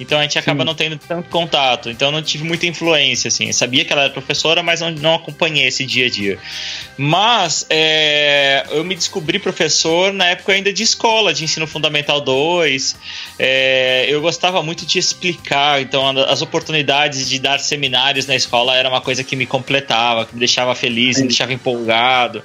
Então 0.01 0.19
a 0.19 0.23
gente 0.23 0.39
acaba 0.39 0.61
Sim. 0.61 0.67
não 0.67 0.75
tendo 0.75 0.99
tanto 0.99 1.29
contato. 1.29 1.91
Então 1.91 2.09
eu 2.09 2.13
não 2.13 2.23
tive 2.23 2.45
muita 2.45 2.67
influência, 2.67 3.29
assim. 3.29 3.47
Eu 3.47 3.53
sabia 3.53 3.85
que 3.85 3.93
ela 3.93 4.05
era 4.05 4.13
professora, 4.13 4.63
mas 4.63 4.81
não, 4.81 4.91
não 4.91 5.15
acompanhei 5.15 5.67
esse 5.67 5.85
dia 5.85 6.07
a 6.07 6.11
dia. 6.11 6.39
Mas 6.97 7.67
é, 7.71 8.65
eu 8.71 8.85
me 8.85 8.95
descobri 8.95 9.39
professor 9.39 10.13
na 10.13 10.27
época 10.27 10.53
ainda 10.53 10.73
de 10.73 10.83
escola, 10.83 11.33
de 11.33 11.45
ensino 11.45 11.67
fundamental 11.67 12.21
2. 12.21 12.97
É, 13.39 14.07
eu 14.09 14.21
gostava 14.21 14.63
muito 14.63 14.85
de 14.85 14.99
explicar, 14.99 15.81
então 15.81 16.09
as 16.23 16.43
oportunidades 16.43 17.29
de 17.29 17.39
dar 17.39 17.59
seminários 17.59 18.27
na 18.27 18.35
escola 18.35 18.77
era 18.77 18.89
uma 18.89 19.01
coisa 19.01 19.23
que 19.23 19.37
me 19.37 19.47
completava, 19.47 20.27
que 20.27 20.35
me 20.35 20.39
deixava 20.39 20.75
feliz, 20.75 21.17
Sim. 21.17 21.23
me 21.23 21.29
deixava 21.29 21.53
empolgado. 21.53 22.43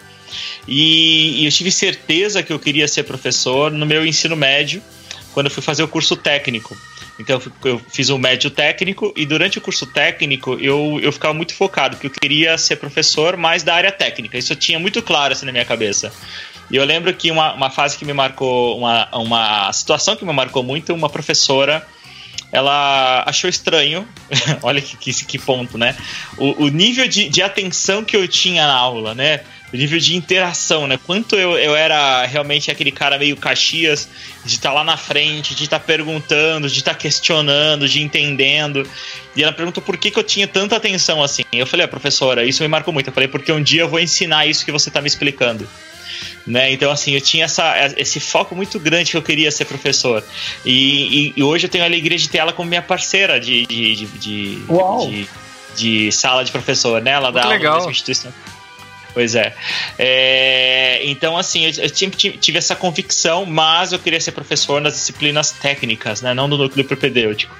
E, 0.68 1.42
e 1.42 1.46
eu 1.46 1.52
tive 1.52 1.72
certeza 1.72 2.44
que 2.44 2.52
eu 2.52 2.60
queria 2.60 2.88
ser 2.88 3.04
professor 3.04 3.72
no 3.72 3.86
meu 3.86 4.06
ensino 4.06 4.36
médio, 4.36 4.82
quando 5.34 5.48
eu 5.48 5.52
fui 5.52 5.64
fazer 5.64 5.84
o 5.84 5.88
curso 5.88 6.16
técnico. 6.16 6.76
Então 7.20 7.42
eu 7.64 7.82
fiz 7.90 8.10
um 8.10 8.18
médio 8.18 8.50
técnico 8.50 9.12
e 9.16 9.26
durante 9.26 9.58
o 9.58 9.62
curso 9.62 9.86
técnico 9.86 10.54
eu, 10.62 11.00
eu 11.02 11.12
ficava 11.12 11.34
muito 11.34 11.54
focado, 11.54 11.96
porque 11.96 12.08
eu 12.08 12.12
queria 12.12 12.58
ser 12.58 12.76
professor 12.76 13.36
mais 13.36 13.64
da 13.64 13.74
área 13.74 13.92
técnica. 13.92 14.38
Isso 14.38 14.54
eu 14.54 14.58
tinha 14.58 14.78
muito 14.78 15.02
claro 15.02 15.34
assim 15.34 15.46
na 15.46 15.52
minha 15.52 15.66
cabeça. 15.66 16.12
E 16.70 16.76
eu 16.76 16.84
lembro 16.84 17.14
que 17.14 17.32
uma, 17.32 17.54
uma 17.54 17.70
fase 17.70 17.98
que 17.98 18.06
me 18.06 18.14
marcou, 18.14 18.78
uma, 18.78 19.08
uma 19.14 19.74
situação 19.74 20.16
que 20.16 20.26
me 20.26 20.34
marcou 20.34 20.62
muito, 20.62 20.94
uma 20.94 21.10
professora 21.10 21.86
ela 22.52 23.24
achou 23.26 23.50
estranho, 23.50 24.08
olha 24.64 24.82
que, 24.82 24.96
que, 24.96 25.26
que, 25.26 25.38
ponto, 25.38 25.78
né? 25.78 25.96
O, 26.38 26.66
o 26.66 26.68
nível 26.70 27.08
de, 27.08 27.28
de 27.28 27.42
atenção 27.42 28.06
que 28.06 28.16
eu 28.16 28.26
tinha 28.28 28.66
na 28.66 28.74
aula, 28.74 29.14
né? 29.14 29.42
O 29.72 29.76
nível 29.76 30.00
de 30.00 30.16
interação, 30.16 30.88
né? 30.88 30.98
Quanto 31.06 31.36
eu, 31.36 31.58
eu 31.58 31.76
era 31.76 32.26
realmente 32.26 32.72
aquele 32.72 32.92
cara 32.92 33.18
meio 33.18 33.36
caxias, 33.36 34.08
de 34.46 34.56
estar 34.56 34.70
tá 34.70 34.76
lá 34.76 34.84
na 34.84 34.96
frente, 34.96 35.54
de 35.54 35.66
estar 35.66 35.80
tá 35.80 35.86
perguntando, 35.86 36.70
de 36.70 36.80
estar 36.80 36.94
tá 36.94 36.98
questionando, 36.98 37.88
de 37.88 38.02
entendendo. 38.02 38.88
E 39.36 39.44
ela 39.44 39.52
perguntou 39.52 39.84
por 39.84 39.98
que, 39.98 40.10
que 40.10 40.18
eu 40.18 40.24
tinha 40.24 40.48
tanta 40.48 40.78
atenção 40.78 41.22
assim. 41.22 41.44
Eu 41.52 41.68
falei, 41.68 41.86
ah, 41.86 41.90
professora, 41.90 42.46
isso 42.46 42.64
me 42.64 42.70
marcou 42.70 42.94
muito. 42.94 43.08
Eu 43.08 43.14
falei, 43.14 43.28
porque 43.28 43.52
um 43.52 43.62
dia 43.62 43.82
eu 43.82 43.90
vou 43.90 44.00
ensinar 44.00 44.46
isso 44.46 44.64
que 44.64 44.72
você 44.72 44.90
está 44.90 45.02
me 45.02 45.08
explicando. 45.08 45.68
Né? 46.46 46.72
Então, 46.72 46.90
assim, 46.90 47.14
eu 47.14 47.20
tinha 47.20 47.44
essa, 47.44 47.94
esse 47.98 48.22
foco 48.22 48.56
muito 48.56 48.80
grande 48.80 49.12
que 49.12 49.18
eu 49.18 49.22
queria 49.22 49.52
ser 49.52 49.66
professor. 49.66 50.24
E, 50.66 51.28
e, 51.28 51.34
e 51.36 51.44
hoje 51.44 51.66
eu 51.66 51.70
tenho 51.70 51.84
a 51.84 51.88
alegria 51.88 52.18
de 52.18 52.30
ter 52.30 52.38
ela 52.38 52.54
como 52.54 52.70
minha 52.70 52.82
parceira 52.82 53.38
de, 53.38 53.66
de, 53.66 53.96
de, 53.96 54.06
de, 54.06 54.56
de, 54.56 55.28
de 55.76 56.12
sala 56.14 56.46
de 56.46 56.52
professor, 56.54 57.02
né? 57.02 57.12
Ela 57.12 57.32
dá 57.32 57.44
aula 57.44 57.60
na 57.60 57.72
mesma 57.74 57.92
instituição. 57.92 58.32
Pois 59.18 59.34
é. 59.34 59.52
é 59.98 61.00
então, 61.04 61.36
assim, 61.36 61.66
eu, 61.66 61.86
eu 61.86 61.90
tive, 61.90 62.16
tive, 62.38 62.56
essa 62.60 62.76
convicção, 62.76 63.48
mas 63.48 63.92
eu 63.92 63.98
queria 63.98 64.22
ser 64.22 64.32
professor 64.32 64.80
nas 64.80 64.94
disciplinas 64.94 65.52
técnicas, 65.54 66.22
né? 66.22 66.36
Não 66.36 66.48
do 66.48 66.56
núcleo 66.56 66.86
propedêutico. 66.86 67.52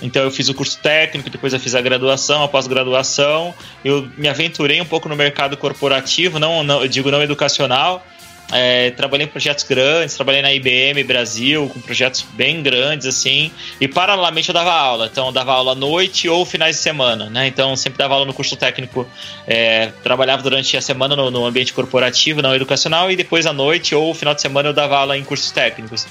Então 0.00 0.22
eu 0.22 0.30
fiz 0.30 0.48
o 0.48 0.54
curso 0.54 0.78
técnico, 0.78 1.28
depois 1.28 1.52
eu 1.52 1.58
fiz 1.58 1.74
a 1.74 1.80
graduação, 1.80 2.44
a 2.44 2.46
pós-graduação. 2.46 3.52
Eu 3.84 4.08
me 4.16 4.28
aventurei 4.28 4.80
um 4.80 4.84
pouco 4.84 5.08
no 5.08 5.16
mercado 5.16 5.56
corporativo, 5.56 6.38
não, 6.38 6.62
não 6.62 6.82
eu 6.82 6.86
digo 6.86 7.10
não 7.10 7.20
educacional, 7.20 8.06
é, 8.52 8.90
trabalhei 8.92 9.26
em 9.26 9.28
projetos 9.28 9.64
grandes, 9.64 10.14
trabalhei 10.14 10.42
na 10.42 10.52
IBM 10.52 11.02
Brasil, 11.04 11.68
com 11.72 11.80
projetos 11.80 12.22
bem 12.22 12.62
grandes, 12.62 13.06
assim, 13.06 13.50
e 13.80 13.88
paralelamente 13.88 14.48
eu 14.48 14.54
dava 14.54 14.72
aula. 14.72 15.08
Então, 15.10 15.26
eu 15.26 15.32
dava 15.32 15.52
aula 15.52 15.72
à 15.72 15.74
noite 15.74 16.28
ou 16.28 16.44
finais 16.44 16.76
de 16.76 16.82
semana, 16.82 17.28
né? 17.28 17.46
Então, 17.46 17.74
sempre 17.76 17.98
dava 17.98 18.14
aula 18.14 18.26
no 18.26 18.34
curso 18.34 18.56
técnico, 18.56 19.06
é, 19.46 19.88
trabalhava 20.02 20.42
durante 20.42 20.76
a 20.76 20.80
semana 20.80 21.16
no, 21.16 21.30
no 21.30 21.44
ambiente 21.44 21.72
corporativo, 21.72 22.40
não 22.40 22.54
educacional, 22.54 23.10
e 23.10 23.16
depois 23.16 23.46
à 23.46 23.52
noite 23.52 23.94
ou 23.94 24.14
final 24.14 24.34
de 24.34 24.40
semana 24.40 24.68
eu 24.68 24.72
dava 24.72 24.96
aula 24.96 25.16
em 25.18 25.24
cursos 25.24 25.50
técnicos. 25.50 26.06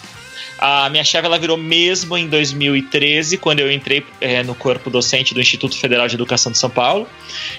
A 0.57 0.89
minha 0.89 1.03
chave 1.03 1.27
ela 1.27 1.37
virou 1.37 1.57
mesmo 1.57 2.17
em 2.17 2.27
2013, 2.27 3.37
quando 3.37 3.59
eu 3.59 3.71
entrei 3.71 4.05
é, 4.21 4.41
no 4.43 4.55
corpo 4.55 4.89
docente 4.89 5.33
do 5.33 5.41
Instituto 5.41 5.77
Federal 5.77 6.07
de 6.07 6.15
Educação 6.15 6.51
de 6.51 6.57
São 6.57 6.69
Paulo, 6.69 7.07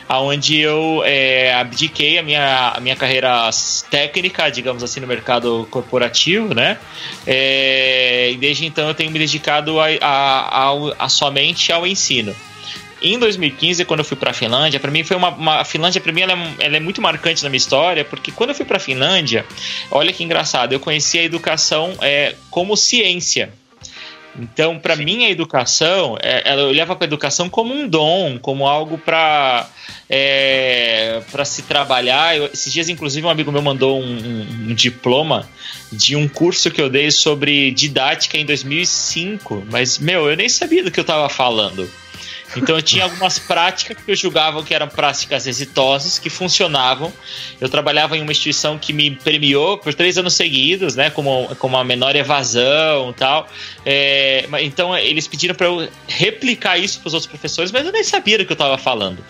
aonde 0.09 0.59
eu 0.59 1.03
é, 1.05 1.53
abdiquei 1.55 2.19
a 2.19 2.23
minha, 2.23 2.73
a 2.75 2.81
minha 2.81 2.97
carreira 2.97 3.51
técnica, 3.91 4.51
digamos 4.51 4.83
assim, 4.83 5.01
no 5.01 5.07
mercado 5.07 5.69
corporativo, 5.71 6.55
né? 6.55 6.79
É, 7.27 8.31
e 8.33 8.37
desde 8.37 8.65
então 8.65 8.89
eu 8.89 8.95
tenho 8.95 9.11
me 9.11 9.19
dedicado 9.19 9.79
a, 9.79 9.87
a, 10.01 10.71
a, 10.71 10.95
a 10.99 11.09
somente 11.09 11.73
ao 11.73 11.87
ensino. 11.87 12.35
Em 13.03 13.19
2015, 13.19 13.85
quando 13.85 14.01
eu 14.01 14.05
fui 14.05 14.17
para 14.17 14.31
a 14.31 14.35
Finlândia, 14.35 14.81
para 14.81 14.91
mim 14.91 15.05
foi 15.05 15.17
uma, 15.17 15.29
uma, 15.29 15.61
a 15.61 15.65
Finlândia 15.65 16.01
para 16.01 16.13
mim 16.13 16.23
ela 16.23 16.33
é, 16.33 16.67
ela 16.67 16.77
é, 16.77 16.81
muito 16.81 17.03
marcante 17.03 17.43
na 17.43 17.51
minha 17.51 17.59
história, 17.59 18.05
porque 18.05 18.33
quando 18.33 18.51
eu 18.51 18.55
fui 18.55 18.65
para 18.65 18.79
a 18.79 18.81
Finlândia, 18.81 19.45
olha 19.91 20.13
que 20.13 20.25
engraçado, 20.25 20.73
eu 20.73 20.81
conheci 20.81 21.19
a 21.19 21.23
educação 21.23 21.95
é, 22.01 22.35
como 22.51 22.77
ciência. 22.77 23.53
Então, 24.39 24.79
para 24.79 24.97
mim, 24.97 25.25
a 25.25 25.31
educação, 25.31 26.17
é, 26.23 26.43
ela 26.45 26.65
olhava 26.65 26.95
para 26.95 27.05
a 27.07 27.09
educação 27.09 27.49
como 27.49 27.73
um 27.73 27.89
dom, 27.89 28.39
como 28.39 28.67
algo 28.67 28.99
para 28.99 29.67
é, 30.09 31.23
para 31.33 31.45
se 31.45 31.63
trabalhar. 31.63 32.37
Eu, 32.37 32.47
esses 32.47 32.73
dias, 32.73 32.89
inclusive, 32.89 33.27
um 33.27 33.31
amigo 33.31 33.51
meu 33.51 33.63
mandou 33.63 34.01
um, 34.01 34.05
um, 34.05 34.71
um, 34.71 34.75
diploma 34.75 35.49
de 35.91 36.15
um 36.17 36.29
curso 36.29 36.71
que 36.71 36.81
eu 36.81 36.91
dei 36.91 37.11
sobre 37.11 37.71
didática 37.71 38.37
em 38.37 38.45
2005, 38.45 39.67
mas 39.71 39.99
meu, 39.99 40.29
eu 40.29 40.37
nem 40.37 40.49
sabia 40.49 40.85
do 40.85 40.91
que 40.91 41.01
eu 41.01 41.03
estava 41.03 41.29
falando. 41.29 41.89
Então 42.55 42.77
eu 42.77 42.83
tinha 42.83 43.05
algumas 43.05 43.39
práticas 43.39 43.97
que 43.97 44.11
eu 44.11 44.15
julgava 44.15 44.63
que 44.63 44.75
eram 44.75 44.89
práticas 44.89 45.47
exitosas, 45.47 46.19
que 46.19 46.31
funcionavam. 46.31 47.13
Eu 47.61 47.69
trabalhava 47.69 48.17
em 48.17 48.23
uma 48.23 48.33
instituição 48.33 48.79
que 48.79 48.93
me 48.93 49.11
premiou 49.17 49.79
por 49.79 49.95
três 49.95 50.17
anos 50.19 50.35
seguidos, 50.35 50.95
né? 50.95 51.11
Como, 51.11 51.55
como 51.57 51.77
a 51.77 51.85
menor 51.85 52.15
evasão 52.15 53.11
e 53.11 53.15
tal. 53.15 53.49
É, 53.85 54.47
então 54.61 54.97
eles 54.97 55.27
pediram 55.27 55.55
para 55.55 55.67
eu 55.67 55.89
replicar 56.07 56.79
isso 56.79 57.01
para 57.01 57.09
os 57.09 57.15
outros 57.15 57.29
professores, 57.29 57.73
mas 57.73 57.87
eu 57.87 57.93
nem 57.93 58.05
sabia 58.05 58.39
do 58.39 58.45
que 58.45 58.53
eu 58.53 58.55
estava 58.55 58.79
falando 58.79 59.25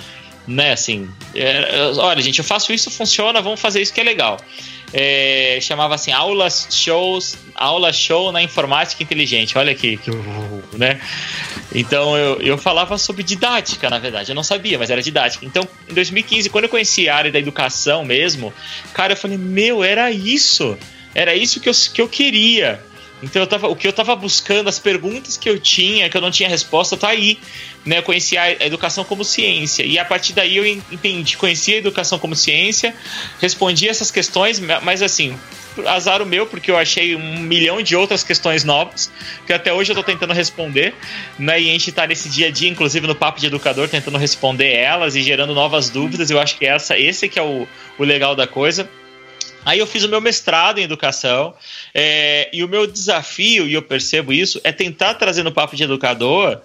né? 0.47 0.73
Assim, 0.73 1.09
é, 1.35 1.91
olha, 1.97 2.23
gente, 2.23 2.39
eu 2.39 2.45
faço 2.45 2.73
isso, 2.73 2.91
funciona, 2.91 3.43
vamos 3.43 3.61
fazer 3.61 3.83
isso 3.83 3.93
que 3.93 4.01
é 4.01 4.05
legal. 4.05 4.39
É, 4.93 5.59
chamava 5.61 5.97
assim 5.97 6.13
aulas 6.13 6.69
shows, 6.71 7.37
aula 7.55 7.93
show 7.93 8.31
na 8.31 8.43
informática 8.43 9.03
inteligente. 9.03 9.59
Olha 9.59 9.73
aqui, 9.73 9.97
que 9.97 10.11
né? 10.73 11.01
Então 11.75 12.17
eu, 12.17 12.41
eu 12.41 12.59
falava 12.59 12.97
sobre 12.97 13.23
didática, 13.23 13.91
na 13.91 13.99
verdade. 13.99 14.31
Eu 14.31 14.35
não 14.35 14.43
sabia, 14.43 14.79
mas 14.79 14.91
era 14.91 15.03
didática. 15.03 15.45
Então, 15.45 15.67
em 15.89 15.95
2015, 15.95 16.49
quando 16.51 16.65
eu 16.65 16.71
conheci 16.71 17.09
a 17.09 17.17
área 17.17 17.33
da 17.33 17.39
educação 17.39 18.05
mesmo, 18.05 18.53
cara, 18.95 19.13
eu 19.13 19.17
falei, 19.17 19.37
meu, 19.37 19.83
era 19.83 20.11
isso. 20.11 20.79
Era 21.15 21.35
isso 21.35 21.61
que 21.61 21.69
eu, 21.69 21.73
que 21.93 22.01
eu 22.01 22.09
queria. 22.09 22.81
Então 23.23 23.41
eu 23.43 23.47
tava, 23.47 23.69
o 23.69 23.75
que 23.75 23.87
eu 23.87 23.91
estava 23.91 24.15
buscando, 24.15 24.69
as 24.69 24.79
perguntas 24.79 25.37
que 25.37 25.49
eu 25.49 25.59
tinha, 25.59 26.09
que 26.09 26.17
eu 26.17 26.21
não 26.21 26.31
tinha 26.31 26.49
resposta, 26.49 26.97
tá 26.97 27.09
aí. 27.09 27.39
Né? 27.85 27.99
Eu 27.99 28.03
conheci 28.03 28.37
a 28.37 28.53
educação 28.65 29.05
como 29.05 29.25
ciência. 29.25 29.85
E 29.85 29.99
a 29.99 30.05
partir 30.05 30.33
daí 30.33 30.57
eu 30.57 30.67
entendi, 30.67 31.37
conheci 31.37 31.75
a 31.75 31.77
educação 31.79 32.19
como 32.19 32.35
ciência, 32.35 32.95
respondi 33.41 33.89
essas 33.89 34.11
questões, 34.11 34.61
mas 34.83 35.03
assim, 35.03 35.39
azar 35.87 36.21
o 36.21 36.27
meu, 36.27 36.47
porque 36.47 36.71
eu 36.71 36.77
achei 36.77 37.17
um 37.17 37.39
milhão 37.39 37.83
de 37.83 37.97
outras 37.97 38.23
questões 38.23 38.65
novas, 38.65 39.11
que 39.47 39.53
até 39.53 39.73
hoje 39.73 39.93
eu 39.93 39.99
estou 39.99 40.05
tentando 40.05 40.33
responder, 40.33 40.95
né? 41.39 41.61
E 41.61 41.69
a 41.69 41.73
gente 41.73 41.91
está 41.91 42.07
nesse 42.07 42.29
dia 42.29 42.49
a 42.49 42.51
dia, 42.51 42.69
inclusive 42.69 43.07
no 43.07 43.15
Papo 43.15 43.41
de 43.41 43.47
Educador, 43.47 43.89
tentando 43.89 44.19
responder 44.19 44.73
elas 44.73 45.15
e 45.17 45.23
gerando 45.23 45.55
novas 45.55 45.91
dúvidas. 45.91 46.31
Eu 46.31 46.41
acho 46.41 46.57
que 46.57 46.67
essa, 46.67 46.99
esse 46.99 47.29
que 47.29 47.39
é 47.39 47.43
o, 47.43 47.67
o 47.99 48.05
legal 48.05 48.35
da 48.35 48.47
coisa. 48.47 48.89
Aí 49.67 49.81
eu 49.81 49.87
fiz 49.87 50.05
o 50.05 50.09
meu 50.09 50.21
mestrado 50.21 50.79
em 50.79 50.85
educação 50.85 51.53
é, 51.93 52.49
e 52.53 52.63
o 52.63 52.69
meu 52.69 52.87
desafio, 52.87 53.67
e 53.67 53.75
eu 53.75 53.83
percebo 53.83 54.33
isso, 54.33 54.61
é 54.63 54.71
tentar 54.71 55.15
trazer 55.15 55.43
no 55.43 55.51
papo 55.51 55.75
de 55.75 55.83
educador 55.83 56.61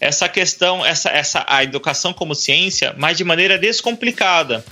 essa 0.00 0.26
questão, 0.26 0.84
essa, 0.84 1.10
essa 1.10 1.44
a 1.46 1.62
educação 1.62 2.14
como 2.14 2.34
ciência, 2.34 2.94
mas 2.96 3.18
de 3.18 3.24
maneira 3.24 3.58
descomplicada. 3.58 4.64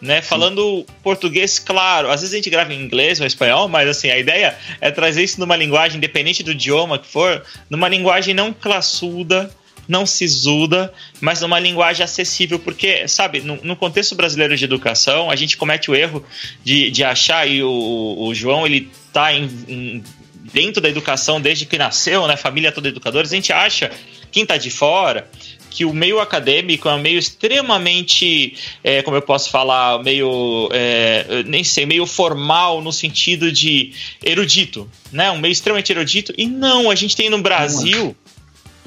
Né, 0.00 0.22
falando 0.22 0.86
português, 1.02 1.58
claro, 1.58 2.08
às 2.08 2.20
vezes 2.20 2.32
a 2.32 2.36
gente 2.36 2.48
grava 2.48 2.72
em 2.72 2.80
inglês 2.80 3.20
ou 3.20 3.26
espanhol, 3.26 3.68
mas 3.68 3.88
assim, 3.88 4.08
a 4.08 4.16
ideia 4.16 4.56
é 4.80 4.92
trazer 4.92 5.24
isso 5.24 5.40
numa 5.40 5.56
linguagem, 5.56 5.96
independente 5.96 6.44
do 6.44 6.52
idioma 6.52 7.00
que 7.00 7.06
for, 7.08 7.44
numa 7.68 7.88
linguagem 7.88 8.32
não 8.32 8.52
classuda, 8.52 9.50
não 9.88 10.04
sisuda, 10.04 10.92
mas 11.18 11.40
numa 11.40 11.58
linguagem 11.58 12.04
acessível, 12.04 12.58
porque, 12.58 13.08
sabe, 13.08 13.40
no, 13.40 13.58
no, 13.62 13.74
contexto 13.74 14.14
brasileiro 14.14 14.54
de 14.54 14.64
educação, 14.64 15.30
a 15.30 15.36
gente 15.36 15.56
comete 15.56 15.90
o 15.90 15.94
erro 15.94 16.22
de, 16.62 16.90
de 16.90 17.02
achar, 17.02 17.48
e 17.48 17.62
o, 17.62 18.16
o 18.18 18.34
João, 18.34 18.66
ele 18.66 18.90
tá 19.12 19.32
em, 19.32 19.48
em, 19.66 20.04
dentro 20.52 20.82
da 20.82 20.90
educação 20.90 21.40
desde 21.40 21.64
que 21.64 21.78
nasceu, 21.78 22.26
né, 22.28 22.36
família 22.36 22.70
toda 22.70 22.88
educadores, 22.88 23.32
a 23.32 23.34
gente 23.34 23.50
acha, 23.50 23.90
quem 24.30 24.44
tá 24.44 24.58
de 24.58 24.70
fora, 24.70 25.26
que 25.70 25.84
o 25.84 25.94
meio 25.94 26.18
acadêmico 26.18 26.88
é 26.88 26.94
um 26.94 27.00
meio 27.00 27.18
extremamente, 27.18 28.54
é, 28.82 29.02
como 29.02 29.16
eu 29.16 29.22
posso 29.22 29.50
falar, 29.50 30.02
meio, 30.02 30.68
é, 30.72 31.42
nem 31.46 31.62
sei, 31.62 31.86
meio 31.86 32.04
formal 32.04 32.82
no 32.82 32.92
sentido 32.92 33.52
de 33.52 33.92
erudito, 34.24 34.90
né? 35.12 35.30
Um 35.30 35.38
meio 35.38 35.52
extremamente 35.52 35.92
erudito. 35.92 36.32
E 36.36 36.46
não, 36.46 36.90
a 36.90 36.94
gente 36.94 37.14
tem 37.14 37.30
no 37.30 37.40
Brasil 37.40 38.16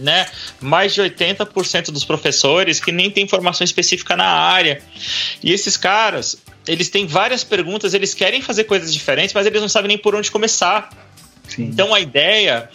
né? 0.01 0.27
Mais 0.59 0.93
de 0.93 1.01
80% 1.01 1.91
dos 1.91 2.03
professores 2.03 2.79
que 2.79 2.91
nem 2.91 3.09
tem 3.09 3.27
formação 3.27 3.63
específica 3.63 4.15
na 4.15 4.27
área. 4.27 4.81
E 5.43 5.51
esses 5.51 5.77
caras, 5.77 6.37
eles 6.67 6.89
têm 6.89 7.07
várias 7.07 7.43
perguntas, 7.43 7.93
eles 7.93 8.13
querem 8.13 8.41
fazer 8.41 8.65
coisas 8.65 8.93
diferentes, 8.93 9.33
mas 9.33 9.45
eles 9.45 9.61
não 9.61 9.69
sabem 9.69 9.89
nem 9.89 9.97
por 9.97 10.15
onde 10.15 10.29
começar. 10.31 10.89
Sim. 11.47 11.63
Então 11.63 11.93
a 11.93 11.99
ideia 11.99 12.69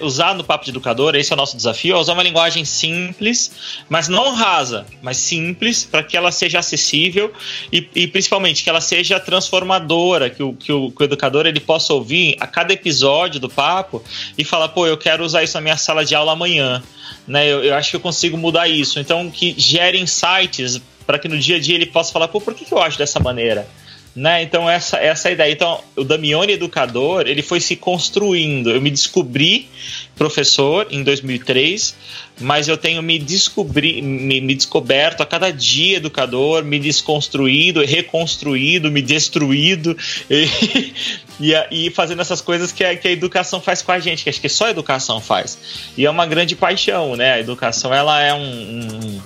usar 0.00 0.34
no 0.34 0.44
papo 0.44 0.64
de 0.64 0.70
educador, 0.70 1.14
esse 1.14 1.32
é 1.32 1.34
o 1.34 1.36
nosso 1.36 1.56
desafio, 1.56 1.96
é 1.96 1.98
usar 1.98 2.12
uma 2.12 2.22
linguagem 2.22 2.64
simples, 2.64 3.50
mas 3.88 4.08
não 4.08 4.34
rasa, 4.34 4.86
mas 5.02 5.16
simples, 5.16 5.84
para 5.84 6.02
que 6.02 6.16
ela 6.16 6.30
seja 6.32 6.58
acessível 6.58 7.32
e, 7.72 7.88
e, 7.94 8.06
principalmente 8.06 8.62
que 8.62 8.70
ela 8.70 8.80
seja 8.80 9.18
transformadora, 9.20 10.30
que 10.30 10.42
o, 10.42 10.52
que 10.52 10.72
o, 10.72 10.90
que 10.90 11.02
o 11.02 11.04
educador 11.04 11.46
ele 11.46 11.60
possa 11.60 11.92
ouvir 11.92 12.36
a 12.40 12.46
cada 12.46 12.72
episódio 12.72 13.40
do 13.40 13.48
papo 13.48 14.02
e 14.36 14.44
falar, 14.44 14.68
pô, 14.68 14.86
eu 14.86 14.96
quero 14.96 15.24
usar 15.24 15.42
isso 15.42 15.54
na 15.54 15.60
minha 15.60 15.76
sala 15.76 16.04
de 16.04 16.14
aula 16.14 16.32
amanhã. 16.32 16.82
Né, 17.26 17.46
eu, 17.46 17.62
eu 17.62 17.74
acho 17.74 17.90
que 17.90 17.96
eu 17.96 18.00
consigo 18.00 18.36
mudar 18.36 18.68
isso. 18.68 18.98
Então, 18.98 19.30
que 19.30 19.54
gere 19.58 19.98
insights 19.98 20.80
para 21.06 21.18
que 21.18 21.28
no 21.28 21.38
dia 21.38 21.56
a 21.56 21.60
dia 21.60 21.74
ele 21.74 21.86
possa 21.86 22.12
falar, 22.12 22.28
pô, 22.28 22.40
por 22.40 22.54
que, 22.54 22.64
que 22.64 22.72
eu 22.72 22.82
acho 22.82 22.98
dessa 22.98 23.18
maneira? 23.20 23.66
Né? 24.14 24.42
Então 24.42 24.68
essa 24.68 24.96
essa 24.96 25.28
é 25.28 25.30
a 25.30 25.34
ideia. 25.34 25.52
Então 25.52 25.80
o 25.94 26.02
Damione 26.02 26.52
educador, 26.52 27.26
ele 27.26 27.42
foi 27.42 27.60
se 27.60 27.76
construindo. 27.76 28.70
Eu 28.70 28.80
me 28.80 28.90
descobri 28.90 29.68
professor 30.16 30.88
em 30.90 31.04
2003, 31.04 31.94
mas 32.40 32.66
eu 32.66 32.76
tenho 32.76 33.00
me 33.02 33.18
descobri, 33.18 34.02
me, 34.02 34.40
me 34.40 34.54
descoberto 34.54 35.22
a 35.22 35.26
cada 35.26 35.50
dia 35.52 35.98
educador, 35.98 36.64
me 36.64 36.78
desconstruído, 36.78 37.84
reconstruído, 37.84 38.90
me 38.90 39.02
destruído 39.02 39.96
e, 40.28 40.48
e, 41.40 41.54
e, 41.70 41.90
fazendo 41.90 42.20
essas 42.20 42.40
coisas 42.40 42.72
que 42.72 42.84
a, 42.84 42.96
que 42.96 43.06
a 43.08 43.10
educação 43.10 43.60
faz 43.60 43.82
com 43.82 43.92
a 43.92 43.98
gente, 43.98 44.24
que 44.24 44.30
acho 44.30 44.40
que 44.40 44.48
só 44.48 44.66
a 44.66 44.70
educação 44.70 45.20
faz. 45.20 45.58
E 45.96 46.04
é 46.04 46.10
uma 46.10 46.26
grande 46.26 46.56
paixão, 46.56 47.16
né? 47.16 47.34
A 47.34 47.40
educação 47.40 47.94
ela 47.94 48.20
é 48.20 48.34
um, 48.34 48.40
um 48.40 49.20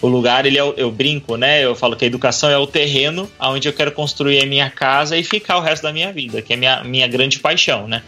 o 0.00 0.08
lugar, 0.08 0.44
ele 0.46 0.58
é, 0.58 0.74
eu 0.76 0.90
brinco, 0.90 1.36
né? 1.36 1.64
Eu 1.64 1.74
falo 1.74 1.96
que 1.96 2.04
a 2.04 2.06
educação 2.06 2.50
é 2.50 2.58
o 2.58 2.66
terreno 2.66 3.30
onde 3.40 3.68
eu 3.68 3.72
quero 3.72 3.92
construir 3.92 4.42
a 4.42 4.46
minha 4.46 4.70
casa 4.70 5.16
e 5.16 5.24
ficar 5.24 5.56
o 5.56 5.60
resto 5.60 5.82
da 5.82 5.92
minha 5.92 6.12
vida, 6.12 6.42
que 6.42 6.52
é 6.52 6.56
minha, 6.56 6.84
minha 6.84 7.08
grande 7.08 7.38
paixão, 7.38 7.88
né? 7.88 8.02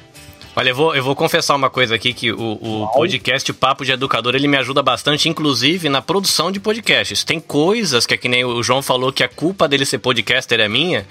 Olha, 0.59 0.71
eu 0.71 0.75
vou, 0.75 0.97
eu 0.97 1.05
vou 1.05 1.14
confessar 1.14 1.55
uma 1.55 1.71
coisa 1.71 1.94
aqui, 1.94 2.12
que 2.12 2.33
o, 2.33 2.59
o 2.61 2.88
podcast 2.88 3.53
Papo 3.53 3.85
de 3.85 3.92
Educador, 3.92 4.35
ele 4.35 4.49
me 4.49 4.57
ajuda 4.57 4.83
bastante, 4.83 5.29
inclusive 5.29 5.88
na 5.88 6.03
produção 6.03 6.51
de 6.51 6.59
podcasts. 6.59 7.23
Tem 7.23 7.38
coisas 7.38 8.05
que 8.05 8.14
é 8.14 8.16
que 8.16 8.29
nem 8.29 8.44
o 8.44 8.61
João 8.61 8.83
falou 8.83 9.12
que 9.12 9.23
a 9.23 9.29
culpa 9.29 9.68
dele 9.68 9.87
ser 9.87 9.99
podcaster 9.99 10.59
é 10.59 10.68
minha, 10.68 11.07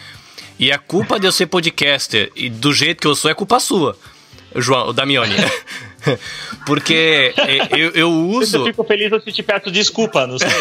e 0.59 0.69
a 0.69 0.77
culpa 0.77 1.17
de 1.17 1.27
eu 1.27 1.31
ser 1.31 1.45
podcaster 1.45 2.29
e 2.35 2.49
do 2.49 2.73
jeito 2.73 2.99
que 2.99 3.07
eu 3.07 3.15
sou 3.15 3.31
é 3.31 3.33
culpa 3.33 3.57
sua, 3.61 3.97
João, 4.53 4.89
o 4.89 4.93
Damione. 4.93 5.33
Porque 6.67 7.33
eu, 7.77 7.91
eu 7.91 8.11
uso. 8.11 8.57
Eu 8.57 8.65
fico 8.65 8.83
feliz 8.83 9.23
se 9.23 9.31
te 9.31 9.43
peço 9.43 9.71
desculpa, 9.71 10.27
não 10.27 10.37
sei. 10.37 10.49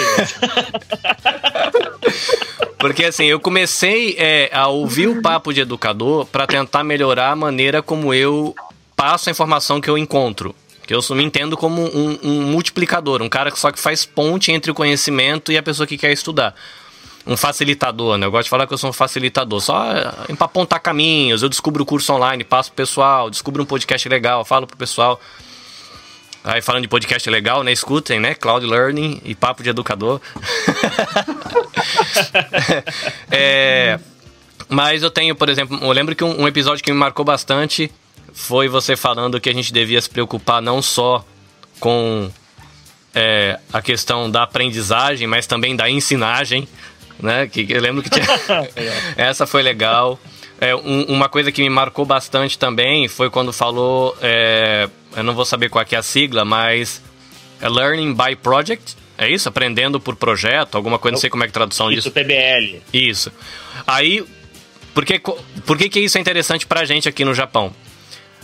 Porque 2.79 3.05
assim, 3.05 3.25
eu 3.25 3.41
comecei 3.41 4.15
é, 4.17 4.49
a 4.53 4.69
ouvir 4.69 5.09
o 5.09 5.21
papo 5.21 5.53
de 5.53 5.61
educador 5.61 6.25
para 6.27 6.47
tentar 6.47 6.85
melhorar 6.85 7.33
a 7.33 7.37
maneira 7.37 7.83
como 7.83 8.15
eu 8.15 8.55
passo 8.97 9.29
a 9.29 9.33
informação 9.33 9.81
que 9.81 9.91
eu 9.91 9.99
encontro. 9.99 10.55
Que 10.87 10.95
eu 10.95 11.01
me 11.11 11.25
entendo 11.25 11.57
como 11.57 11.83
um, 11.83 12.19
um 12.23 12.43
multiplicador, 12.43 13.21
um 13.21 13.29
cara 13.29 13.51
que 13.51 13.59
só 13.59 13.73
que 13.73 13.79
faz 13.79 14.07
ponte 14.07 14.53
entre 14.53 14.71
o 14.71 14.75
conhecimento 14.75 15.51
e 15.51 15.59
a 15.59 15.63
pessoa 15.63 15.87
que 15.87 15.99
quer 15.99 16.13
estudar 16.13 16.55
um 17.27 17.37
facilitador, 17.37 18.17
né? 18.17 18.27
Eu 18.27 18.31
gosto 18.31 18.45
de 18.45 18.51
falar 18.51 18.67
que 18.69 18.73
eu 18.73 18.79
sou 18.79 18.91
um 18.91 18.93
facilitador. 18.93 19.61
Só 19.61 19.83
para 20.39 20.47
apontar 20.47 20.79
caminhos, 20.81 21.43
eu 21.43 21.49
descubro 21.49 21.83
o 21.83 21.87
curso 21.87 22.13
online, 22.13 22.45
passo 22.45 22.71
pro 22.71 22.77
pessoal, 22.77 23.29
descubro 23.29 23.65
um 23.65 23.67
podcast 23.67 24.09
legal, 24.09 24.45
falo 24.45 24.67
pro 24.67 24.77
pessoal. 24.77 25.21
Aí 26.45 26.63
falando 26.63 26.83
de 26.83 26.89
podcast 26.89 27.29
legal, 27.29 27.65
né? 27.65 27.73
Escutem, 27.73 28.21
né? 28.21 28.33
Cloud 28.33 28.65
Learning 28.65 29.21
e 29.25 29.35
Papo 29.35 29.65
de 29.65 29.71
Educador. 29.71 30.21
é, 33.29 33.99
mas 34.69 35.03
eu 35.03 35.11
tenho, 35.11 35.35
por 35.35 35.49
exemplo, 35.49 35.77
eu 35.83 35.91
lembro 35.91 36.15
que 36.15 36.23
um, 36.23 36.43
um 36.43 36.47
episódio 36.47 36.85
que 36.85 36.93
me 36.93 36.99
marcou 36.99 37.25
bastante 37.25 37.91
foi 38.37 38.69
você 38.69 38.95
falando 38.95 39.41
que 39.41 39.49
a 39.49 39.53
gente 39.53 39.73
devia 39.73 40.01
se 40.01 40.09
preocupar 40.09 40.63
não 40.63 40.81
só 40.81 41.25
com 41.81 42.31
é, 43.13 43.59
a 43.73 43.83
questão 43.83 44.31
da 44.31 44.45
aprendizagem, 44.45 45.27
mas 45.27 45.47
também 45.47 45.75
da 45.75 45.91
ensinagem 45.91 46.69
né? 47.21 47.47
Que 47.47 47.67
eu 47.69 47.81
lembro 47.81 48.03
que 48.03 48.11
tinha. 48.11 48.27
Essa 49.17 49.47
foi 49.47 49.63
legal. 49.63 50.19
É, 50.61 50.75
um, 50.75 51.05
uma 51.05 51.29
coisa 51.29 51.53
que 51.53 51.63
me 51.63 51.69
marcou 51.69 52.05
bastante 52.05 52.59
também 52.59 53.09
foi 53.09 53.31
quando 53.31 53.53
falou. 53.53 54.17
É, 54.21 54.89
eu 55.17 55.23
não 55.23 55.35
vou 55.35 55.45
saber 55.45 55.69
qual 55.69 55.85
é 55.91 55.97
a 55.97 56.03
sigla, 56.03 56.45
mas. 56.45 57.03
É 57.61 57.69
Learning 57.69 58.15
by 58.15 58.37
Project. 58.37 58.97
É 59.17 59.31
isso? 59.31 59.49
Aprendendo 59.49 59.99
por 59.99 60.15
projeto, 60.15 60.75
alguma 60.75 60.99
coisa, 60.99 61.15
não 61.15 61.21
sei 61.21 61.31
como 61.31 61.43
é 61.43 61.47
que 61.47 61.51
é 61.51 61.53
a 61.53 61.55
tradução 61.55 61.91
isso, 61.91 62.03
disso. 62.03 62.13
PBL. 62.13 62.83
Isso. 62.93 63.33
Aí, 63.87 64.23
por 64.93 65.07
que, 65.07 65.19
por 65.19 65.79
que, 65.79 65.89
que 65.89 66.01
isso 66.01 66.19
é 66.19 66.21
interessante 66.21 66.67
pra 66.67 66.85
gente 66.85 67.09
aqui 67.09 67.25
no 67.25 67.33
Japão? 67.33 67.75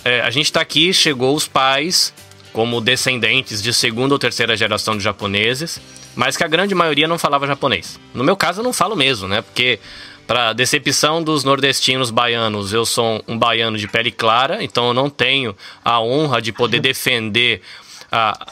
É, 0.05 0.21
a 0.21 0.31
gente 0.31 0.53
tá 0.53 0.61
aqui, 0.61 0.93
chegou 0.93 1.35
os 1.35 1.47
pais 1.47 2.13
como 2.53 2.81
descendentes 2.81 3.63
de 3.63 3.73
segunda 3.73 4.15
ou 4.15 4.19
terceira 4.19 4.57
geração 4.57 4.97
de 4.97 5.03
japoneses 5.03 5.81
mas 6.15 6.37
que 6.37 6.45
a 6.45 6.49
grande 6.49 6.75
maioria 6.75 7.09
não 7.09 7.19
falava 7.19 7.47
japonês. 7.47 7.99
No 8.15 8.25
meu 8.25 8.37
caso, 8.37 8.61
eu 8.61 8.65
não 8.65 8.73
falo 8.73 8.95
mesmo, 8.95 9.29
né? 9.29 9.43
Porque, 9.43 9.79
para 10.27 10.53
decepção 10.53 11.23
dos 11.23 11.45
nordestinos 11.45 12.11
baianos, 12.11 12.73
eu 12.73 12.85
sou 12.85 13.23
um 13.27 13.39
baiano 13.39 13.79
de 13.79 13.89
pele 13.89 14.11
clara, 14.11 14.63
então 14.63 14.89
eu 14.89 14.95
não 14.95 15.09
tenho 15.09 15.57
a 15.85 16.01
honra 16.01 16.41
de 16.41 16.53
poder 16.53 16.81
defender 16.81 17.63
a, 18.11 18.47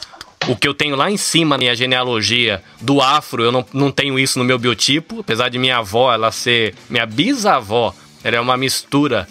o 0.47 0.55
que 0.55 0.67
eu 0.67 0.73
tenho 0.73 0.95
lá 0.95 1.09
em 1.11 1.17
cima, 1.17 1.57
minha 1.57 1.75
genealogia 1.75 2.63
do 2.79 3.01
afro, 3.01 3.43
eu 3.43 3.51
não, 3.51 3.65
não 3.73 3.91
tenho 3.91 4.17
isso 4.17 4.39
no 4.39 4.45
meu 4.45 4.57
biotipo, 4.57 5.19
apesar 5.19 5.49
de 5.49 5.59
minha 5.59 5.77
avó, 5.77 6.13
ela 6.13 6.31
ser. 6.31 6.75
Minha 6.89 7.05
bisavó, 7.05 7.93
ela 8.23 8.37
é 8.37 8.41
uma 8.41 8.57
mistura 8.57 9.27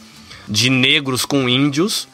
de 0.49 0.71
negros 0.71 1.25
com 1.25 1.49
índios. 1.49 2.09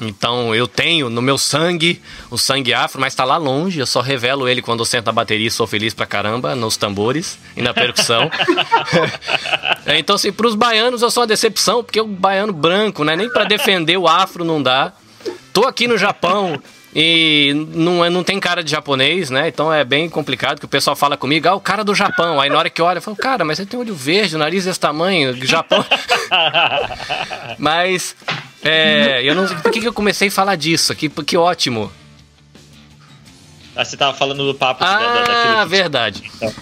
Então 0.00 0.54
eu 0.54 0.66
tenho 0.66 1.08
no 1.08 1.22
meu 1.22 1.38
sangue 1.38 2.00
o 2.30 2.38
sangue 2.38 2.74
afro, 2.74 3.00
mas 3.00 3.12
está 3.12 3.24
lá 3.24 3.36
longe. 3.36 3.80
Eu 3.80 3.86
só 3.86 4.00
revelo 4.00 4.48
ele 4.48 4.62
quando 4.62 4.80
eu 4.80 4.84
sento 4.84 5.06
na 5.06 5.12
bateria 5.12 5.46
e 5.46 5.50
sou 5.50 5.66
feliz 5.66 5.94
pra 5.94 6.06
caramba, 6.06 6.54
nos 6.54 6.76
tambores 6.76 7.38
e 7.56 7.62
na 7.62 7.72
percussão. 7.72 8.30
então, 9.98 10.16
assim, 10.16 10.32
pros 10.32 10.54
baianos 10.54 11.02
eu 11.02 11.10
sou 11.10 11.22
uma 11.22 11.26
decepção, 11.26 11.82
porque 11.82 12.00
o 12.00 12.06
baiano 12.06 12.52
branco, 12.52 13.04
né? 13.04 13.16
Nem 13.16 13.30
para 13.30 13.44
defender 13.44 13.96
o 13.96 14.06
afro 14.06 14.44
não 14.44 14.62
dá. 14.62 14.92
Tô 15.52 15.62
aqui 15.66 15.88
no 15.88 15.96
Japão, 15.96 16.60
e 16.98 17.52
não, 17.74 18.02
é, 18.02 18.08
não 18.08 18.24
tem 18.24 18.40
cara 18.40 18.64
de 18.64 18.70
japonês, 18.70 19.28
né? 19.28 19.48
Então 19.48 19.70
é 19.70 19.84
bem 19.84 20.08
complicado 20.08 20.58
que 20.58 20.64
o 20.64 20.68
pessoal 20.68 20.96
fala 20.96 21.14
comigo, 21.14 21.46
ah, 21.46 21.54
o 21.54 21.60
cara 21.60 21.84
do 21.84 21.94
Japão. 21.94 22.40
Aí 22.40 22.48
na 22.48 22.56
hora 22.56 22.70
que 22.70 22.80
olha, 22.80 22.96
eu 22.96 23.02
falo, 23.02 23.14
cara, 23.14 23.44
mas 23.44 23.58
você 23.58 23.66
tem 23.66 23.78
olho 23.78 23.94
verde, 23.94 24.34
o 24.34 24.38
nariz 24.38 24.64
desse 24.64 24.80
tamanho, 24.80 25.36
Japão. 25.46 25.84
mas, 27.58 28.16
é, 28.62 29.22
eu 29.22 29.34
não 29.34 29.46
sei 29.46 29.56
por 29.58 29.70
que, 29.70 29.80
que 29.80 29.88
eu 29.88 29.92
comecei 29.92 30.28
a 30.28 30.30
falar 30.30 30.56
disso 30.56 30.92
aqui, 30.92 31.08
porque 31.08 31.36
ótimo. 31.36 31.90
Ah, 33.74 33.84
você 33.84 33.96
tava 33.96 34.16
falando 34.16 34.46
do 34.46 34.54
papo 34.54 34.82
ah, 34.82 34.98
da, 34.98 35.22
daquele... 35.22 35.66
verdade. 35.66 36.22
Então. 36.36 36.54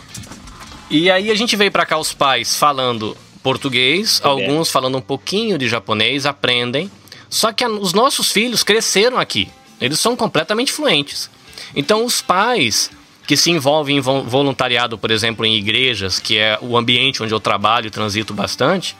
E 0.91 1.11
aí 1.11 1.31
a 1.31 1.35
gente 1.35 1.57
veio 1.57 1.71
para 1.71 1.87
cá 1.87 1.97
os 1.97 2.13
pais 2.13 2.57
falando 2.57 3.17
português, 3.43 4.21
alguns 4.25 4.71
falando 4.71 4.99
um 4.99 5.01
pouquinho 5.01 5.57
de 5.59 5.69
japonês, 5.69 6.27
aprendem. 6.27 6.91
Só 7.29 7.53
que 7.53 7.65
a, 7.65 7.69
os 7.69 7.93
nossos 7.93 8.33
filhos 8.33 8.63
cresceram 8.63 9.19
aqui. 9.19 9.49
Eles 9.81 10.01
são 10.01 10.17
completamente 10.17 10.73
fluentes. 10.73 11.31
Então, 11.75 12.05
os 12.05 12.21
pais 12.21 12.91
que 13.27 13.37
se 13.37 13.51
envolvem 13.51 13.97
em 13.97 14.01
voluntariado, 14.01 14.99
por 14.99 15.11
exemplo, 15.11 15.45
em 15.47 15.57
igrejas, 15.57 16.19
que 16.19 16.39
é 16.39 16.59
o 16.61 16.77
ambiente 16.77 17.23
onde 17.23 17.33
eu 17.33 17.41
trabalho 17.41 17.87
e 17.87 17.91
transito 17.91 18.35
bastante, 18.35 18.97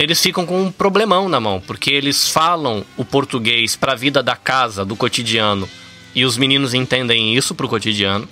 eles 0.00 0.18
ficam 0.18 0.46
com 0.46 0.62
um 0.62 0.72
problemão 0.72 1.28
na 1.28 1.38
mão, 1.38 1.62
porque 1.66 1.90
eles 1.90 2.26
falam 2.26 2.82
o 2.96 3.04
português 3.04 3.76
para 3.76 3.92
a 3.92 3.94
vida 3.96 4.22
da 4.22 4.34
casa, 4.34 4.82
do 4.82 4.96
cotidiano, 4.96 5.68
e 6.14 6.24
os 6.24 6.38
meninos 6.38 6.72
entendem 6.72 7.36
isso 7.36 7.54
para 7.54 7.66
o 7.66 7.68
cotidiano. 7.68 8.26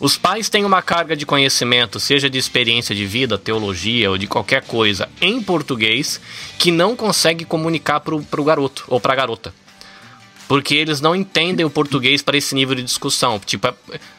Os 0.00 0.16
pais 0.16 0.48
têm 0.48 0.64
uma 0.64 0.80
carga 0.80 1.14
de 1.14 1.26
conhecimento, 1.26 2.00
seja 2.00 2.30
de 2.30 2.38
experiência 2.38 2.94
de 2.94 3.04
vida, 3.04 3.36
teologia 3.36 4.10
ou 4.10 4.16
de 4.16 4.26
qualquer 4.26 4.62
coisa, 4.62 5.06
em 5.20 5.42
português, 5.42 6.18
que 6.58 6.70
não 6.70 6.96
consegue 6.96 7.44
comunicar 7.44 8.00
para 8.00 8.14
o 8.14 8.44
garoto 8.44 8.84
ou 8.88 8.98
para 8.98 9.12
a 9.12 9.16
garota 9.16 9.63
porque 10.46 10.74
eles 10.74 11.00
não 11.00 11.14
entendem 11.14 11.64
o 11.64 11.70
português 11.70 12.22
para 12.22 12.36
esse 12.36 12.54
nível 12.54 12.74
de 12.74 12.82
discussão. 12.82 13.38
Tipo, 13.38 13.72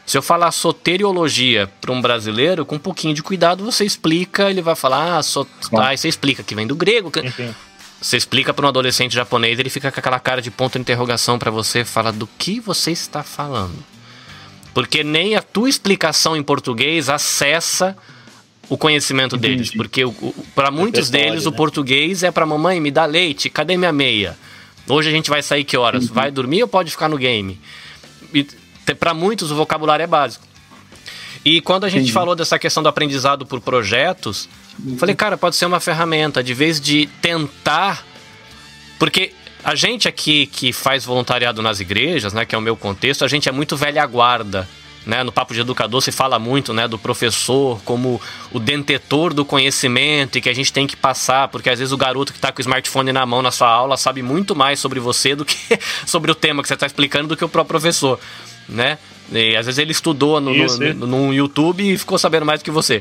se 0.04 0.18
eu 0.18 0.22
falar 0.22 0.50
soteriologia 0.50 1.70
para 1.80 1.92
um 1.92 2.00
brasileiro, 2.00 2.66
com 2.66 2.76
um 2.76 2.80
pouquinho 2.80 3.14
de 3.14 3.22
cuidado 3.22 3.64
você 3.64 3.84
explica, 3.84 4.50
ele 4.50 4.62
vai 4.62 4.74
falar, 4.74 5.18
ah, 5.18 5.22
so... 5.22 5.46
ah 5.72 5.96
você 5.96 6.08
explica 6.08 6.42
que 6.42 6.54
vem 6.54 6.66
do 6.66 6.74
grego. 6.74 7.12
Enfim. 7.22 7.54
Você 8.00 8.16
explica 8.16 8.52
para 8.52 8.66
um 8.66 8.68
adolescente 8.68 9.14
japonês, 9.14 9.58
ele 9.58 9.70
fica 9.70 9.90
com 9.90 9.98
aquela 9.98 10.20
cara 10.20 10.42
de 10.42 10.50
ponto 10.50 10.74
de 10.74 10.80
interrogação 10.80 11.38
para 11.38 11.50
você, 11.50 11.84
fala 11.84 12.12
do 12.12 12.28
que 12.38 12.60
você 12.60 12.90
está 12.90 13.22
falando. 13.22 13.76
Porque 14.74 15.02
nem 15.02 15.34
a 15.34 15.42
tua 15.42 15.68
explicação 15.68 16.36
em 16.36 16.42
português 16.42 17.08
acessa 17.08 17.96
o 18.68 18.76
conhecimento 18.76 19.36
Entendi. 19.36 19.54
deles, 19.54 19.70
porque 19.70 20.02
para 20.54 20.70
muitos 20.70 21.08
deles 21.08 21.44
né? 21.44 21.48
o 21.48 21.52
português 21.52 22.22
é 22.22 22.30
para 22.30 22.44
mamãe 22.44 22.80
me 22.80 22.90
dá 22.90 23.06
leite, 23.06 23.48
cadê 23.48 23.76
minha 23.76 23.92
meia? 23.92 24.36
Hoje 24.88 25.08
a 25.08 25.12
gente 25.12 25.30
vai 25.30 25.42
sair 25.42 25.64
que 25.64 25.76
horas? 25.76 26.08
Uhum. 26.08 26.14
Vai 26.14 26.30
dormir 26.30 26.62
ou 26.62 26.68
pode 26.68 26.90
ficar 26.90 27.08
no 27.08 27.18
game? 27.18 27.58
Para 28.98 29.12
muitos 29.12 29.50
o 29.50 29.56
vocabulário 29.56 30.02
é 30.02 30.06
básico. 30.06 30.46
E 31.44 31.60
quando 31.60 31.84
a 31.84 31.88
gente 31.88 32.00
Entendi. 32.00 32.12
falou 32.12 32.34
dessa 32.34 32.58
questão 32.58 32.82
do 32.82 32.88
aprendizado 32.88 33.46
por 33.46 33.60
projetos, 33.60 34.48
uhum. 34.84 34.98
falei, 34.98 35.14
cara, 35.14 35.36
pode 35.36 35.54
ser 35.56 35.66
uma 35.66 35.78
ferramenta, 35.78 36.42
de 36.42 36.52
vez 36.52 36.80
de 36.80 37.08
tentar. 37.20 38.04
Porque 38.98 39.32
a 39.62 39.74
gente 39.74 40.08
aqui 40.08 40.46
que 40.46 40.72
faz 40.72 41.04
voluntariado 41.04 41.62
nas 41.62 41.80
igrejas, 41.80 42.32
né, 42.32 42.44
que 42.44 42.54
é 42.54 42.58
o 42.58 42.60
meu 42.60 42.76
contexto, 42.76 43.24
a 43.24 43.28
gente 43.28 43.48
é 43.48 43.52
muito 43.52 43.76
velha 43.76 44.04
guarda. 44.06 44.68
Né, 45.06 45.22
no 45.22 45.30
Papo 45.30 45.54
de 45.54 45.60
Educador 45.60 46.02
se 46.02 46.10
fala 46.10 46.36
muito 46.36 46.74
né, 46.74 46.88
do 46.88 46.98
professor 46.98 47.80
como 47.84 48.20
o 48.50 48.58
detentor 48.58 49.32
do 49.32 49.44
conhecimento 49.44 50.36
e 50.36 50.40
que 50.40 50.48
a 50.48 50.52
gente 50.52 50.72
tem 50.72 50.84
que 50.84 50.96
passar, 50.96 51.46
porque 51.46 51.70
às 51.70 51.78
vezes 51.78 51.92
o 51.92 51.96
garoto 51.96 52.32
que 52.32 52.38
está 52.38 52.50
com 52.50 52.58
o 52.58 52.60
smartphone 52.60 53.12
na 53.12 53.24
mão 53.24 53.40
na 53.40 53.52
sua 53.52 53.68
aula 53.68 53.96
sabe 53.96 54.20
muito 54.20 54.56
mais 54.56 54.80
sobre 54.80 54.98
você 54.98 55.36
do 55.36 55.44
que 55.44 55.56
sobre 56.04 56.32
o 56.32 56.34
tema 56.34 56.60
que 56.60 56.66
você 56.66 56.74
está 56.74 56.86
explicando 56.86 57.28
do 57.28 57.36
que 57.36 57.44
o 57.44 57.48
próprio 57.48 57.78
professor. 57.78 58.18
Né? 58.68 58.98
E, 59.30 59.56
às 59.56 59.66
vezes 59.66 59.78
ele 59.78 59.92
estudou 59.92 60.40
no, 60.40 60.52
Isso, 60.52 60.80
no, 60.80 60.94
no, 60.94 61.06
no, 61.06 61.32
YouTube 61.32 61.88
e 61.88 61.96
ficou 61.96 62.18
sabendo 62.18 62.44
mais 62.44 62.58
do 62.58 62.64
que 62.64 62.70
você. 62.72 63.00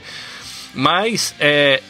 Mas 0.75 1.33
é, 1.39 1.81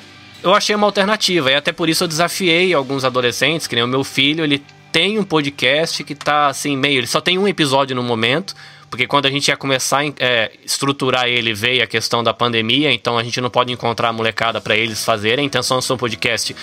eu 0.41 0.53
achei 0.53 0.75
uma 0.75 0.87
alternativa 0.87 1.51
e 1.51 1.55
até 1.55 1.71
por 1.71 1.89
isso 1.89 2.05
eu 2.05 2.07
desafiei 2.07 2.73
alguns 2.73 3.03
adolescentes, 3.03 3.67
que 3.67 3.75
nem 3.75 3.83
o 3.83 3.87
meu 3.87 4.03
filho, 4.03 4.45
ele 4.45 4.63
tem 4.91 5.19
um 5.19 5.23
podcast 5.23 6.03
que 6.05 6.13
está 6.13 6.47
assim 6.47 6.77
meio, 6.77 6.99
ele 6.99 7.07
só 7.07 7.19
tem 7.19 7.37
um 7.37 7.47
episódio 7.47 7.93
no 7.93 8.01
momento 8.01 8.55
porque 8.89 9.07
quando 9.07 9.25
a 9.25 9.29
gente 9.29 9.47
ia 9.47 9.57
começar 9.57 9.99
a 10.01 10.05
é, 10.19 10.51
estruturar 10.63 11.27
ele, 11.27 11.53
veio 11.53 11.83
a 11.83 11.87
questão 11.87 12.23
da 12.23 12.33
pandemia, 12.33 12.91
então 12.91 13.17
a 13.17 13.23
gente 13.23 13.41
não 13.41 13.49
pode 13.49 13.71
encontrar 13.71 14.09
a 14.09 14.13
molecada 14.13 14.61
para 14.61 14.75
eles 14.75 15.03
fazerem. 15.03 15.43
A 15.43 15.45
intenção 15.45 15.77
do 15.77 15.83
seu 15.83 15.97
podcast 15.97 16.55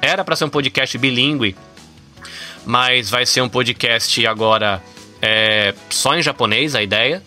era 0.00 0.24
para 0.24 0.36
ser 0.36 0.44
um 0.44 0.48
podcast 0.48 0.96
bilíngue, 0.98 1.56
mas 2.64 3.10
vai 3.10 3.26
ser 3.26 3.40
um 3.40 3.48
podcast 3.48 4.26
agora 4.26 4.82
é, 5.20 5.74
só 5.90 6.14
em 6.14 6.22
japonês, 6.22 6.74
a 6.74 6.82
ideia, 6.82 7.22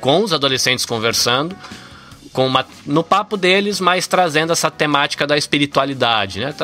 com 0.00 0.22
os 0.22 0.32
adolescentes 0.32 0.84
conversando. 0.84 1.56
Com 2.32 2.46
uma, 2.46 2.64
no 2.86 3.02
papo 3.02 3.36
deles, 3.36 3.80
mas 3.80 4.06
trazendo 4.06 4.52
essa 4.52 4.70
temática 4.70 5.26
da 5.26 5.36
espiritualidade, 5.36 6.38
né? 6.38 6.54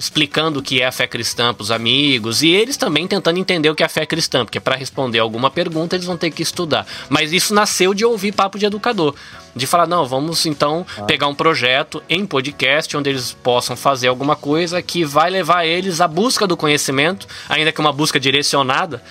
Explicando 0.00 0.60
o 0.60 0.62
que 0.62 0.80
é 0.80 0.86
a 0.86 0.92
fé 0.92 1.06
cristã 1.06 1.52
para 1.52 1.62
os 1.62 1.70
amigos 1.70 2.42
e 2.42 2.48
eles 2.48 2.78
também 2.78 3.06
tentando 3.06 3.38
entender 3.38 3.68
o 3.68 3.74
que 3.74 3.82
é 3.82 3.86
a 3.86 3.88
fé 3.88 4.06
cristã, 4.06 4.46
porque 4.46 4.58
para 4.58 4.74
responder 4.74 5.18
alguma 5.18 5.50
pergunta 5.50 5.94
eles 5.94 6.06
vão 6.06 6.16
ter 6.16 6.30
que 6.30 6.42
estudar. 6.42 6.86
Mas 7.10 7.34
isso 7.34 7.52
nasceu 7.52 7.92
de 7.92 8.02
ouvir 8.02 8.32
papo 8.32 8.58
de 8.58 8.64
educador, 8.64 9.14
de 9.54 9.66
falar 9.66 9.86
não, 9.86 10.06
vamos 10.06 10.46
então 10.46 10.86
ah. 10.96 11.02
pegar 11.02 11.26
um 11.26 11.34
projeto 11.34 12.02
em 12.08 12.24
podcast 12.24 12.96
onde 12.96 13.10
eles 13.10 13.36
possam 13.42 13.76
fazer 13.76 14.08
alguma 14.08 14.34
coisa 14.34 14.80
que 14.80 15.04
vai 15.04 15.28
levar 15.28 15.66
eles 15.66 16.00
à 16.00 16.08
busca 16.08 16.46
do 16.46 16.56
conhecimento, 16.56 17.26
ainda 17.46 17.70
que 17.70 17.80
uma 17.80 17.92
busca 17.92 18.18
direcionada, 18.18 19.02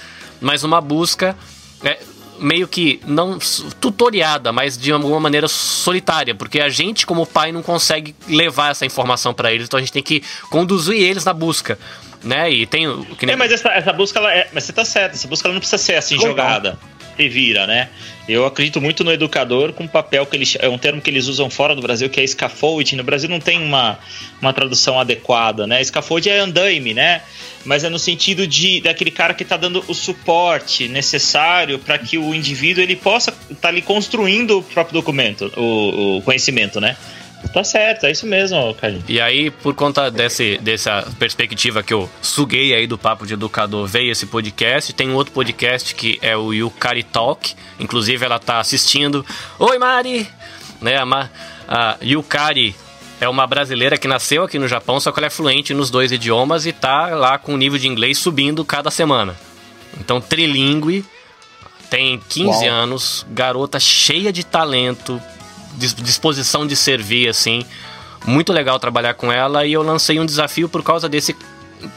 mas 0.42 0.64
uma 0.64 0.82
busca 0.82 1.38
é, 1.84 2.00
meio 2.40 2.68
que 2.68 3.00
não 3.06 3.38
tutoriada, 3.80 4.52
mas 4.52 4.78
de 4.78 4.92
alguma 4.92 5.20
maneira 5.20 5.48
solitária, 5.48 6.34
porque 6.34 6.60
a 6.60 6.70
gente 6.70 7.06
como 7.06 7.26
pai 7.26 7.52
não 7.52 7.62
consegue 7.62 8.16
levar 8.28 8.72
essa 8.72 8.86
informação 8.86 9.34
para 9.34 9.52
eles, 9.52 9.68
então 9.68 9.78
a 9.78 9.82
gente 9.82 9.92
tem 9.92 10.04
que 10.04 10.24
conduzir 10.50 10.96
eles 10.96 11.26
na 11.26 11.34
busca, 11.34 11.78
né? 12.24 12.50
E 12.52 12.66
tem 12.66 12.88
o 12.88 13.06
que 13.16 13.26
nem... 13.26 13.34
É, 13.34 13.38
mas 13.38 13.52
essa, 13.52 13.70
essa 13.70 13.94
busca 13.94 14.20
ela 14.20 14.34
é, 14.34 14.50
mas 14.54 14.64
você 14.64 14.74
tá 14.74 14.86
certo, 14.86 15.14
essa 15.14 15.28
busca 15.28 15.48
ela 15.48 15.54
não 15.54 15.60
precisa 15.60 15.82
ser 15.82 15.96
assim 15.96 16.16
Como 16.16 16.30
jogada. 16.30 16.78
Vira, 17.28 17.68
né? 17.68 17.90
Eu 18.28 18.46
acredito 18.46 18.80
muito 18.80 19.04
no 19.04 19.12
educador 19.12 19.74
com 19.74 19.88
papel 19.88 20.26
que 20.26 20.38
eles 20.38 20.56
é 20.60 20.70
um 20.70 20.78
termo 20.78 21.02
que 21.02 21.10
eles 21.10 21.28
usam 21.28 21.50
fora 21.50 21.76
do 21.76 21.82
Brasil 21.82 22.10
que 22.10 22.22
é 22.22 22.28
scaffolding. 22.28 22.96
No 22.96 23.04
Brasil 23.04 23.28
não 23.28 23.40
tem 23.40 23.60
uma, 23.60 23.98
uma 24.40 24.54
tradução 24.54 25.00
adequada, 25.00 25.66
né? 25.66 25.84
Scaffolding 25.84 26.30
é 26.30 26.40
andaime, 26.40 26.94
né? 26.94 27.22
mas 27.66 27.84
é 27.84 27.90
no 27.90 28.00
sentido 28.00 28.48
de 28.48 28.82
daquele 28.82 29.12
cara 29.12 29.34
que 29.34 29.44
está 29.44 29.58
dando 29.58 29.84
o 29.88 29.94
suporte 29.94 30.88
necessário 30.88 31.80
para 31.80 31.98
que 31.98 32.18
o 32.18 32.34
indivíduo 32.34 32.82
ele 32.82 32.96
possa 32.96 33.32
estar 33.32 33.56
tá 33.56 33.68
ali 33.68 33.82
construindo 33.82 34.60
o 34.60 34.64
próprio 34.64 34.94
documento, 34.94 35.52
o, 35.58 36.18
o 36.18 36.22
conhecimento, 36.22 36.80
né? 36.80 36.96
Tá 37.54 37.64
certo, 37.64 38.06
é 38.06 38.12
isso 38.12 38.28
mesmo, 38.28 38.74
Carlinhos. 38.76 39.06
E 39.08 39.20
aí, 39.20 39.50
por 39.50 39.74
conta 39.74 40.12
desse, 40.12 40.58
dessa 40.60 41.08
perspectiva 41.18 41.82
que 41.82 41.94
eu 41.94 42.10
suguei 42.22 42.74
aí 42.74 42.86
do 42.86 42.98
Papo 42.98 43.26
de 43.26 43.34
Educador, 43.34 43.88
veio 43.88 44.12
esse 44.12 44.26
podcast. 44.26 44.94
Tem 44.94 45.10
um 45.10 45.16
outro 45.16 45.34
podcast 45.34 45.96
que 45.96 46.20
é 46.22 46.38
o 46.38 46.54
Yukari 46.54 47.04
Talk. 47.04 47.56
Inclusive, 47.80 48.24
ela 48.24 48.38
tá 48.38 48.60
assistindo. 48.60 49.26
Oi, 49.58 49.78
Mari! 49.80 50.28
Né, 50.82 50.98
a, 50.98 51.30
a 51.68 51.98
Yukari 52.04 52.76
é 53.20 53.28
uma 53.28 53.46
brasileira 53.48 53.98
que 53.98 54.08
nasceu 54.08 54.44
aqui 54.44 54.58
no 54.58 54.68
Japão, 54.68 55.00
só 55.00 55.12
que 55.12 55.20
ela 55.20 55.28
é 55.28 55.30
fluente 55.30 55.74
nos 55.74 55.90
dois 55.90 56.12
idiomas 56.12 56.66
e 56.66 56.72
tá 56.72 57.08
lá 57.08 57.38
com 57.38 57.54
o 57.54 57.58
nível 57.58 57.78
de 57.78 57.88
inglês 57.88 58.18
subindo 58.18 58.64
cada 58.64 58.92
semana. 58.92 59.36
Então, 60.00 60.22
trilingue, 60.22 61.04
tem 61.90 62.22
15 62.30 62.66
Uau. 62.66 62.70
anos, 62.70 63.26
garota 63.30 63.80
cheia 63.80 64.32
de 64.32 64.46
talento, 64.46 65.22
disposição 65.80 66.68
de 66.68 66.76
servir, 66.76 67.30
assim. 67.30 67.64
Muito 68.26 68.52
legal 68.52 68.80
trabalhar 68.80 69.14
com 69.14 69.32
ela 69.32 69.66
e 69.66 69.74
eu 69.74 69.82
lancei 69.82 70.20
um 70.20 70.26
desafio 70.26 70.68
por 70.68 70.84
causa 70.84 71.08
desse, 71.08 71.36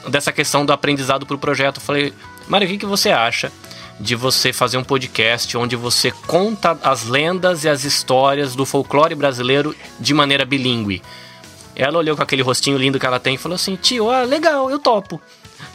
dessa 0.08 0.32
questão 0.32 0.64
do 0.64 0.72
aprendizado 0.72 1.26
para 1.26 1.34
o 1.34 1.38
projeto. 1.38 1.80
Falei, 1.80 2.12
Mário, 2.46 2.66
o 2.66 2.70
que, 2.70 2.78
que 2.78 2.86
você 2.86 3.10
acha 3.10 3.50
de 3.98 4.14
você 4.16 4.52
fazer 4.52 4.76
um 4.76 4.84
podcast 4.84 5.56
onde 5.56 5.76
você 5.76 6.10
conta 6.26 6.78
as 6.82 7.04
lendas 7.04 7.64
e 7.64 7.68
as 7.68 7.84
histórias 7.84 8.54
do 8.54 8.66
folclore 8.66 9.14
brasileiro 9.14 9.74
de 10.00 10.12
maneira 10.12 10.44
bilíngue. 10.44 11.02
Ela 11.74 11.98
olhou 11.98 12.16
com 12.16 12.22
aquele 12.22 12.42
rostinho 12.42 12.76
lindo 12.76 12.98
que 12.98 13.06
ela 13.06 13.20
tem 13.20 13.34
e 13.34 13.38
falou 13.38 13.54
assim: 13.54 13.76
tio, 13.76 14.10
ah, 14.10 14.22
legal, 14.24 14.70
eu 14.70 14.78
topo. 14.78 15.20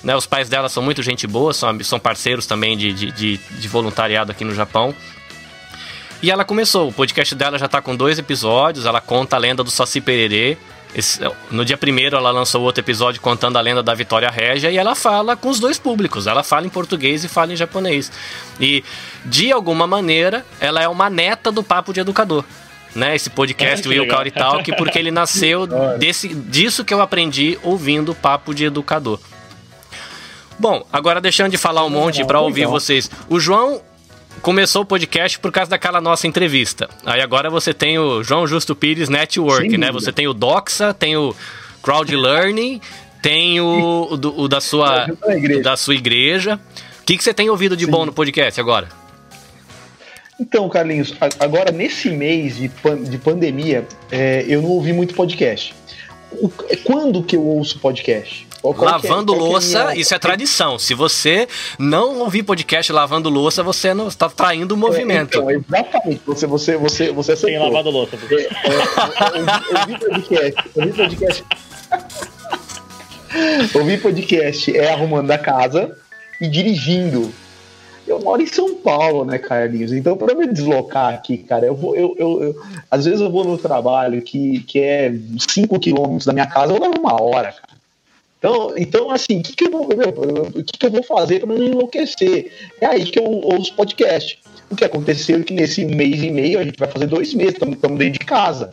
Né? 0.03 0.15
Os 0.15 0.27
pais 0.27 0.49
dela 0.49 0.69
são 0.69 0.83
muito 0.83 1.01
gente 1.01 1.25
boa, 1.25 1.53
são, 1.53 1.83
são 1.83 1.99
parceiros 1.99 2.45
também 2.45 2.77
de, 2.77 2.93
de, 2.93 3.11
de, 3.11 3.37
de 3.37 3.67
voluntariado 3.67 4.31
aqui 4.31 4.43
no 4.43 4.53
Japão. 4.53 4.93
E 6.21 6.31
ela 6.31 6.43
começou, 6.43 6.89
o 6.89 6.91
podcast 6.91 7.35
dela 7.35 7.59
já 7.59 7.67
tá 7.67 7.79
com 7.79 7.95
dois 7.95 8.17
episódios, 8.17 8.85
ela 8.85 8.99
conta 8.99 9.35
a 9.35 9.39
lenda 9.39 9.63
do 9.63 9.69
Saci 9.69 10.01
Pererê. 10.01 10.57
Esse, 10.95 11.19
no 11.51 11.63
dia 11.63 11.77
primeiro 11.77 12.17
ela 12.17 12.31
lançou 12.31 12.63
outro 12.63 12.81
episódio 12.81 13.21
contando 13.21 13.57
a 13.57 13.61
lenda 13.61 13.83
da 13.83 13.93
Vitória 13.93 14.29
Régia 14.29 14.71
e 14.71 14.77
ela 14.77 14.95
fala 14.95 15.35
com 15.35 15.49
os 15.49 15.59
dois 15.59 15.77
públicos, 15.77 16.25
ela 16.25 16.43
fala 16.43 16.65
em 16.65 16.69
português 16.69 17.23
e 17.23 17.27
fala 17.27 17.53
em 17.53 17.55
japonês. 17.55 18.11
E 18.59 18.83
de 19.23 19.51
alguma 19.51 19.85
maneira 19.85 20.43
ela 20.59 20.81
é 20.81 20.87
uma 20.87 21.09
neta 21.09 21.51
do 21.51 21.61
Papo 21.61 21.93
de 21.93 21.99
Educador. 21.99 22.43
Né, 22.95 23.15
esse 23.15 23.29
podcast, 23.29 23.85
é, 23.85 23.89
o 23.89 23.91
Will 23.91 24.07
Kauri 24.07 24.31
Talk, 24.31 24.75
porque 24.75 24.97
ele 24.97 25.11
nasceu 25.11 25.67
desse, 25.99 26.29
disso 26.29 26.83
que 26.83 26.91
eu 26.91 26.99
aprendi 26.99 27.59
ouvindo 27.61 28.13
o 28.13 28.15
Papo 28.15 28.55
de 28.55 28.65
Educador. 28.65 29.19
Bom, 30.57 30.83
agora 30.91 31.21
deixando 31.21 31.51
de 31.51 31.57
falar 31.57 31.85
um 31.85 31.89
monte 31.91 32.25
para 32.25 32.39
ouvir 32.39 32.65
vocês. 32.65 33.11
O 33.29 33.39
João 33.39 33.83
começou 34.41 34.83
o 34.83 34.85
podcast 34.85 35.39
por 35.39 35.51
causa 35.51 35.71
daquela 35.71 35.99
nossa 35.99 36.27
entrevista. 36.27 36.89
Aí 37.05 37.21
agora 37.21 37.49
você 37.49 37.73
tem 37.73 37.97
o 37.97 38.23
João 38.23 38.47
Justo 38.47 38.75
Pires 38.75 39.09
Network, 39.09 39.77
né? 39.77 39.91
Você 39.91 40.11
tem 40.11 40.27
o 40.27 40.33
Doxa, 40.33 40.93
tem 40.93 41.15
o 41.17 41.35
Crowd 41.81 42.15
Learning, 42.15 42.81
tem 43.21 43.59
o, 43.59 44.09
o, 44.11 44.41
o 44.41 44.47
da, 44.47 44.61
sua, 44.61 45.07
da 45.63 45.75
sua 45.75 45.95
igreja. 45.95 46.59
O 47.01 47.05
que, 47.05 47.17
que 47.17 47.23
você 47.23 47.33
tem 47.33 47.49
ouvido 47.49 47.75
de 47.75 47.85
Sim. 47.85 47.91
bom 47.91 48.05
no 48.05 48.13
podcast 48.13 48.59
agora? 48.59 48.89
Então, 50.39 50.69
Carlinhos, 50.69 51.15
agora 51.39 51.71
nesse 51.71 52.09
mês 52.09 52.57
de, 52.57 52.69
pan 52.69 53.01
de 53.01 53.17
pandemia, 53.17 53.87
é, 54.11 54.45
eu 54.47 54.61
não 54.61 54.69
ouvi 54.69 54.93
muito 54.93 55.15
podcast. 55.15 55.73
O, 56.31 56.49
quando 56.83 57.23
que 57.23 57.35
eu 57.35 57.43
ouço 57.43 57.79
podcast? 57.79 58.46
Lavando 58.63 59.33
é, 59.33 59.37
louça, 59.37 59.79
é 59.79 59.83
minha... 59.85 59.95
isso 60.01 60.13
é 60.13 60.19
tradição. 60.19 60.79
Se 60.79 60.93
você 60.93 61.47
não 61.77 62.19
ouvir 62.19 62.43
podcast 62.43 62.91
lavando 62.91 63.29
louça, 63.29 63.63
você 63.63 63.93
não 63.93 64.07
está 64.07 64.29
traindo 64.29 64.73
o 64.75 64.77
movimento. 64.77 65.37
É, 65.49 65.55
então, 65.55 65.63
exatamente. 65.77 66.21
Você, 66.25 66.47
você, 66.47 66.77
você, 66.77 67.11
você 67.11 67.35
Tem 67.35 67.59
lavado 67.59 67.89
louça. 67.89 68.15
ouvir 68.15 69.99
podcast. 69.99 70.69
Ouvir 70.75 70.93
podcast. 70.95 71.45
ouvir 73.75 74.01
podcast 74.01 74.77
é 74.77 74.91
arrumando 74.91 75.31
a 75.31 75.37
casa 75.37 75.97
e 76.41 76.47
dirigindo. 76.47 77.31
Eu 78.07 78.21
moro 78.21 78.41
em 78.41 78.47
São 78.47 78.75
Paulo, 78.75 79.25
né, 79.25 79.37
Carlinhos? 79.37 79.91
Então, 79.91 80.15
para 80.15 80.33
me 80.33 80.47
deslocar 80.47 81.13
aqui, 81.13 81.39
cara, 81.39 81.65
eu 81.65 81.75
vou. 81.75 81.93
Eu, 81.93 82.15
eu, 82.17 82.43
eu, 82.43 82.55
às 82.89 83.03
vezes 83.03 83.19
eu 83.19 83.29
vou 83.29 83.43
no 83.43 83.57
trabalho 83.57 84.21
que, 84.21 84.61
que 84.61 84.79
é 84.79 85.13
5 85.37 85.77
quilômetros 85.77 86.25
da 86.25 86.31
minha 86.31 86.47
casa, 86.47 86.73
eu 86.73 86.79
levo 86.79 86.97
uma 86.99 87.21
hora, 87.21 87.51
cara. 87.51 87.76
Então, 88.37 88.73
então 88.77 89.11
assim, 89.11 89.39
o 89.39 89.43
que, 89.43 89.55
que, 89.55 89.65
eu 89.65 89.71
vou, 89.71 89.87
que, 89.87 90.77
que 90.79 90.85
eu 90.85 90.91
vou 90.91 91.03
fazer 91.03 91.39
para 91.39 91.55
não 91.55 91.63
enlouquecer? 91.63 92.51
É 92.79 92.85
aí 92.85 93.05
que 93.05 93.19
eu 93.19 93.25
ouço 93.25 93.73
podcast. 93.73 94.39
O 94.69 94.75
que 94.75 94.85
aconteceu 94.85 95.39
é 95.39 95.43
que 95.43 95.53
nesse 95.53 95.85
mês 95.85 96.21
e 96.21 96.29
meio 96.29 96.59
a 96.59 96.63
gente 96.63 96.77
vai 96.77 96.89
fazer 96.89 97.07
dois 97.07 97.33
meses, 97.33 97.53
estamos 97.53 97.77
dentro 97.77 98.19
de 98.19 98.19
casa. 98.19 98.71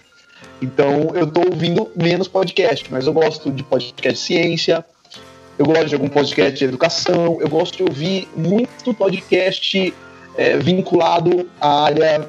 Então 0.60 1.10
eu 1.14 1.24
estou 1.24 1.44
ouvindo 1.50 1.90
menos 1.96 2.28
podcast, 2.28 2.86
mas 2.90 3.06
eu 3.06 3.12
gosto 3.12 3.50
de 3.50 3.62
podcast 3.62 4.20
de 4.20 4.26
ciência, 4.26 4.84
eu 5.58 5.66
gosto 5.66 5.86
de 5.86 5.94
algum 5.94 6.08
podcast 6.08 6.58
de 6.58 6.64
educação, 6.64 7.38
eu 7.40 7.48
gosto 7.48 7.76
de 7.76 7.82
ouvir 7.84 8.28
muito 8.36 8.92
podcast 8.92 9.94
é, 10.36 10.56
vinculado 10.58 11.48
à 11.60 11.84
área, 11.84 12.28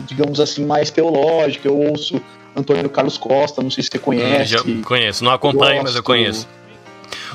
digamos 0.00 0.40
assim, 0.40 0.64
mais 0.64 0.90
teológica. 0.90 1.68
Eu 1.68 1.78
ouço 1.78 2.20
Antônio 2.56 2.88
Carlos 2.88 3.18
Costa, 3.18 3.62
não 3.62 3.70
sei 3.70 3.84
se 3.84 3.90
você 3.90 3.98
conhece. 3.98 4.52
Já 4.52 4.58
conheço, 4.84 5.22
não 5.22 5.32
acompanho, 5.32 5.82
mas 5.82 5.94
eu 5.94 6.02
conheço. 6.02 6.48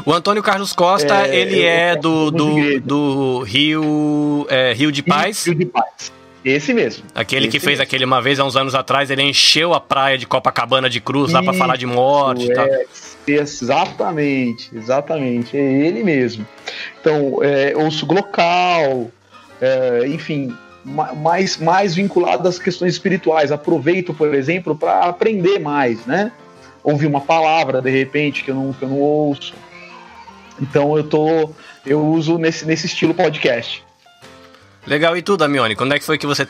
O 0.06 0.12
Antônio 0.12 0.42
Carlos 0.42 0.74
Costa, 0.74 1.28
é, 1.28 1.36
ele 1.36 1.62
é 1.62 1.96
do, 1.96 2.32
do, 2.32 2.80
do 2.82 3.40
Rio, 3.44 4.46
é, 4.50 4.74
Rio 4.74 4.92
de 4.92 5.04
Paz. 5.04 5.46
Rio 5.46 5.56
de 5.56 5.66
Paz. 5.66 6.12
Esse 6.44 6.74
mesmo. 6.74 7.04
Aquele 7.14 7.46
Esse 7.46 7.52
que 7.52 7.60
fez 7.60 7.78
mesmo. 7.78 7.84
aquele 7.84 8.04
uma 8.04 8.20
vez, 8.20 8.40
há 8.40 8.46
uns 8.46 8.56
anos 8.56 8.74
atrás, 8.74 9.12
ele 9.12 9.22
encheu 9.22 9.74
a 9.76 9.80
praia 9.80 10.18
de 10.18 10.26
Copacabana 10.26 10.90
de 10.90 11.00
Cruz 11.00 11.28
Isso, 11.28 11.36
lá 11.36 11.44
para 11.44 11.54
falar 11.54 11.78
de 11.78 11.86
morte 11.86 12.46
e 12.46 12.54
tal. 12.54 12.66
É, 12.66 12.86
exatamente, 13.28 14.76
exatamente. 14.76 15.56
É 15.56 15.62
ele 15.62 16.04
mesmo. 16.04 16.48
Então, 17.00 17.44
é, 17.44 17.74
ouço 17.76 18.08
Glocal, 18.08 19.12
é, 19.62 20.08
enfim, 20.08 20.52
mais, 20.84 21.58
mais 21.58 21.96
vinculado 21.96 22.48
às 22.48 22.60
questões 22.60 22.94
espirituais. 22.94 23.52
Aproveito, 23.52 24.14
por 24.14 24.34
exemplo, 24.34 24.76
para 24.76 25.02
aprender 25.06 25.60
mais, 25.60 26.06
né? 26.06 26.32
Ouvir 26.84 27.08
uma 27.08 27.22
palavra, 27.22 27.82
de 27.82 27.92
repente, 27.92 28.44
que 28.44 28.52
eu 28.52 28.56
não, 28.56 28.74
que 28.74 28.84
eu 28.84 28.90
não 28.90 29.00
ouço. 29.00 29.54
Então 30.60 30.98
eu 30.98 31.04
tô. 31.04 31.50
Eu 31.86 32.06
uso 32.06 32.38
nesse, 32.38 32.66
nesse 32.66 32.86
estilo 32.86 33.14
podcast. 33.14 33.84
Legal, 34.86 35.16
e 35.16 35.22
tu, 35.22 35.38
Damione? 35.38 35.76
Quando 35.76 35.94
é 35.94 36.00
que 36.00 36.06
foi 36.06 36.18
que 36.18 36.26
você. 36.26 36.48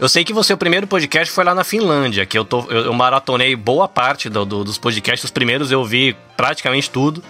Eu 0.00 0.08
sei 0.08 0.24
que 0.24 0.32
você, 0.32 0.54
o 0.54 0.56
primeiro 0.56 0.86
podcast 0.86 1.32
foi 1.32 1.44
lá 1.44 1.54
na 1.54 1.64
Finlândia, 1.64 2.24
que 2.24 2.38
eu, 2.38 2.44
tô, 2.44 2.60
eu, 2.70 2.86
eu 2.86 2.92
maratonei 2.94 3.54
boa 3.54 3.86
parte 3.86 4.30
do, 4.30 4.44
do, 4.44 4.64
dos 4.64 4.78
podcasts. 4.78 5.24
Os 5.24 5.30
primeiros 5.30 5.70
eu 5.70 5.84
vi 5.84 6.16
praticamente 6.36 6.90
tudo. 6.90 7.22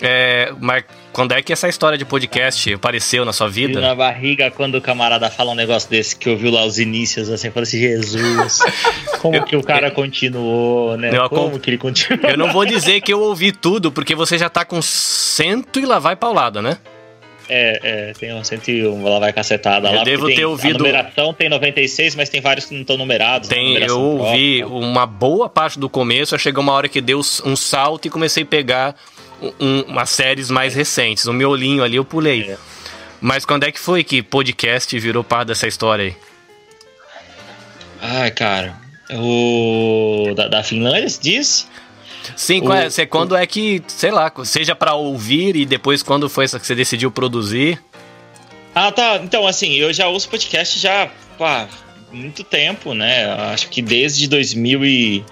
É, 0.00 0.52
mas 0.60 0.84
quando 1.14 1.30
é 1.30 1.40
que 1.40 1.52
essa 1.52 1.68
história 1.68 1.96
de 1.96 2.04
podcast 2.04 2.74
apareceu 2.74 3.24
na 3.24 3.32
sua 3.32 3.48
vida? 3.48 3.80
Na 3.80 3.94
barriga, 3.94 4.50
quando 4.50 4.74
o 4.74 4.80
camarada 4.80 5.30
fala 5.30 5.52
um 5.52 5.54
negócio 5.54 5.88
desse 5.88 6.16
que 6.16 6.28
ouviu 6.28 6.50
lá 6.50 6.66
os 6.66 6.76
inícios, 6.80 7.30
assim, 7.30 7.52
fala 7.52 7.62
assim, 7.62 7.78
Jesus, 7.78 8.58
como 9.22 9.36
eu, 9.36 9.44
que 9.44 9.54
o 9.56 9.62
cara 9.62 9.86
eu, 9.86 9.92
continuou, 9.92 10.96
né? 10.96 11.16
Eu, 11.16 11.30
como 11.30 11.60
que 11.60 11.70
ele 11.70 11.78
continuou? 11.78 12.28
Eu 12.28 12.36
não 12.36 12.52
vou 12.52 12.66
dizer 12.66 13.00
que 13.00 13.12
eu 13.12 13.20
ouvi 13.20 13.52
tudo, 13.52 13.92
porque 13.92 14.12
você 14.12 14.36
já 14.36 14.50
tá 14.50 14.64
com 14.64 14.82
cento 14.82 15.78
e 15.78 15.86
lá 15.86 16.00
vai 16.00 16.16
paulada, 16.16 16.60
né? 16.60 16.78
É, 17.48 18.08
é, 18.10 18.12
tem 18.14 18.34
um 18.34 18.42
101, 18.42 19.04
lá 19.04 19.18
vai 19.18 19.32
cacetada. 19.32 19.88
Eu 19.88 19.96
lá 19.98 20.04
devo 20.04 20.26
ter 20.26 20.46
ouvido. 20.46 20.76
A 20.76 20.88
numeração 20.88 21.32
tem 21.32 21.48
96, 21.48 22.16
mas 22.16 22.28
tem 22.28 22.40
vários 22.40 22.66
que 22.66 22.74
não 22.74 22.80
estão 22.80 22.96
numerados. 22.96 23.48
Tem, 23.48 23.76
eu 23.76 24.00
ouvi 24.00 24.60
própria. 24.60 24.66
uma 24.66 25.06
boa 25.06 25.48
parte 25.48 25.78
do 25.78 25.88
começo, 25.88 26.36
chegou 26.38 26.62
uma 26.62 26.72
hora 26.72 26.88
que 26.88 27.00
deu 27.00 27.20
um 27.44 27.54
salto 27.54 28.06
e 28.06 28.10
comecei 28.10 28.42
a 28.42 28.46
pegar 28.46 28.96
um, 29.60 29.82
umas 29.82 30.10
séries 30.10 30.50
mais 30.50 30.74
recentes. 30.74 31.26
O 31.26 31.32
miolinho 31.32 31.82
ali 31.82 31.96
eu 31.96 32.04
pulei. 32.04 32.42
É. 32.42 32.58
Mas 33.20 33.44
quando 33.44 33.64
é 33.64 33.72
que 33.72 33.80
foi 33.80 34.04
que 34.04 34.22
podcast 34.22 34.98
virou 34.98 35.24
parte 35.24 35.48
dessa 35.48 35.66
história 35.66 36.04
aí? 36.04 36.16
Ai, 38.00 38.30
cara. 38.30 38.76
O. 39.12 40.32
Da, 40.36 40.48
da 40.48 40.62
Finlândia, 40.62 41.08
se 41.08 41.20
diz? 41.20 41.68
Sim, 42.36 42.60
o, 42.62 42.72
é, 42.72 43.06
quando 43.06 43.32
o... 43.32 43.36
é 43.36 43.46
que, 43.46 43.82
sei 43.86 44.10
lá, 44.10 44.32
seja 44.44 44.74
para 44.74 44.94
ouvir 44.94 45.56
e 45.56 45.64
depois 45.66 46.02
quando 46.02 46.28
foi 46.28 46.46
que 46.46 46.66
você 46.66 46.74
decidiu 46.74 47.10
produzir? 47.10 47.80
Ah, 48.74 48.90
tá. 48.90 49.20
Então, 49.22 49.46
assim, 49.46 49.74
eu 49.74 49.92
já 49.92 50.08
ouço 50.08 50.28
podcast 50.28 50.78
já, 50.78 51.10
pá, 51.38 51.68
muito 52.12 52.42
tempo, 52.42 52.94
né? 52.94 53.26
Acho 53.52 53.68
que 53.68 53.82
desde 53.82 54.26
2000 54.28 54.84
e 54.84 55.24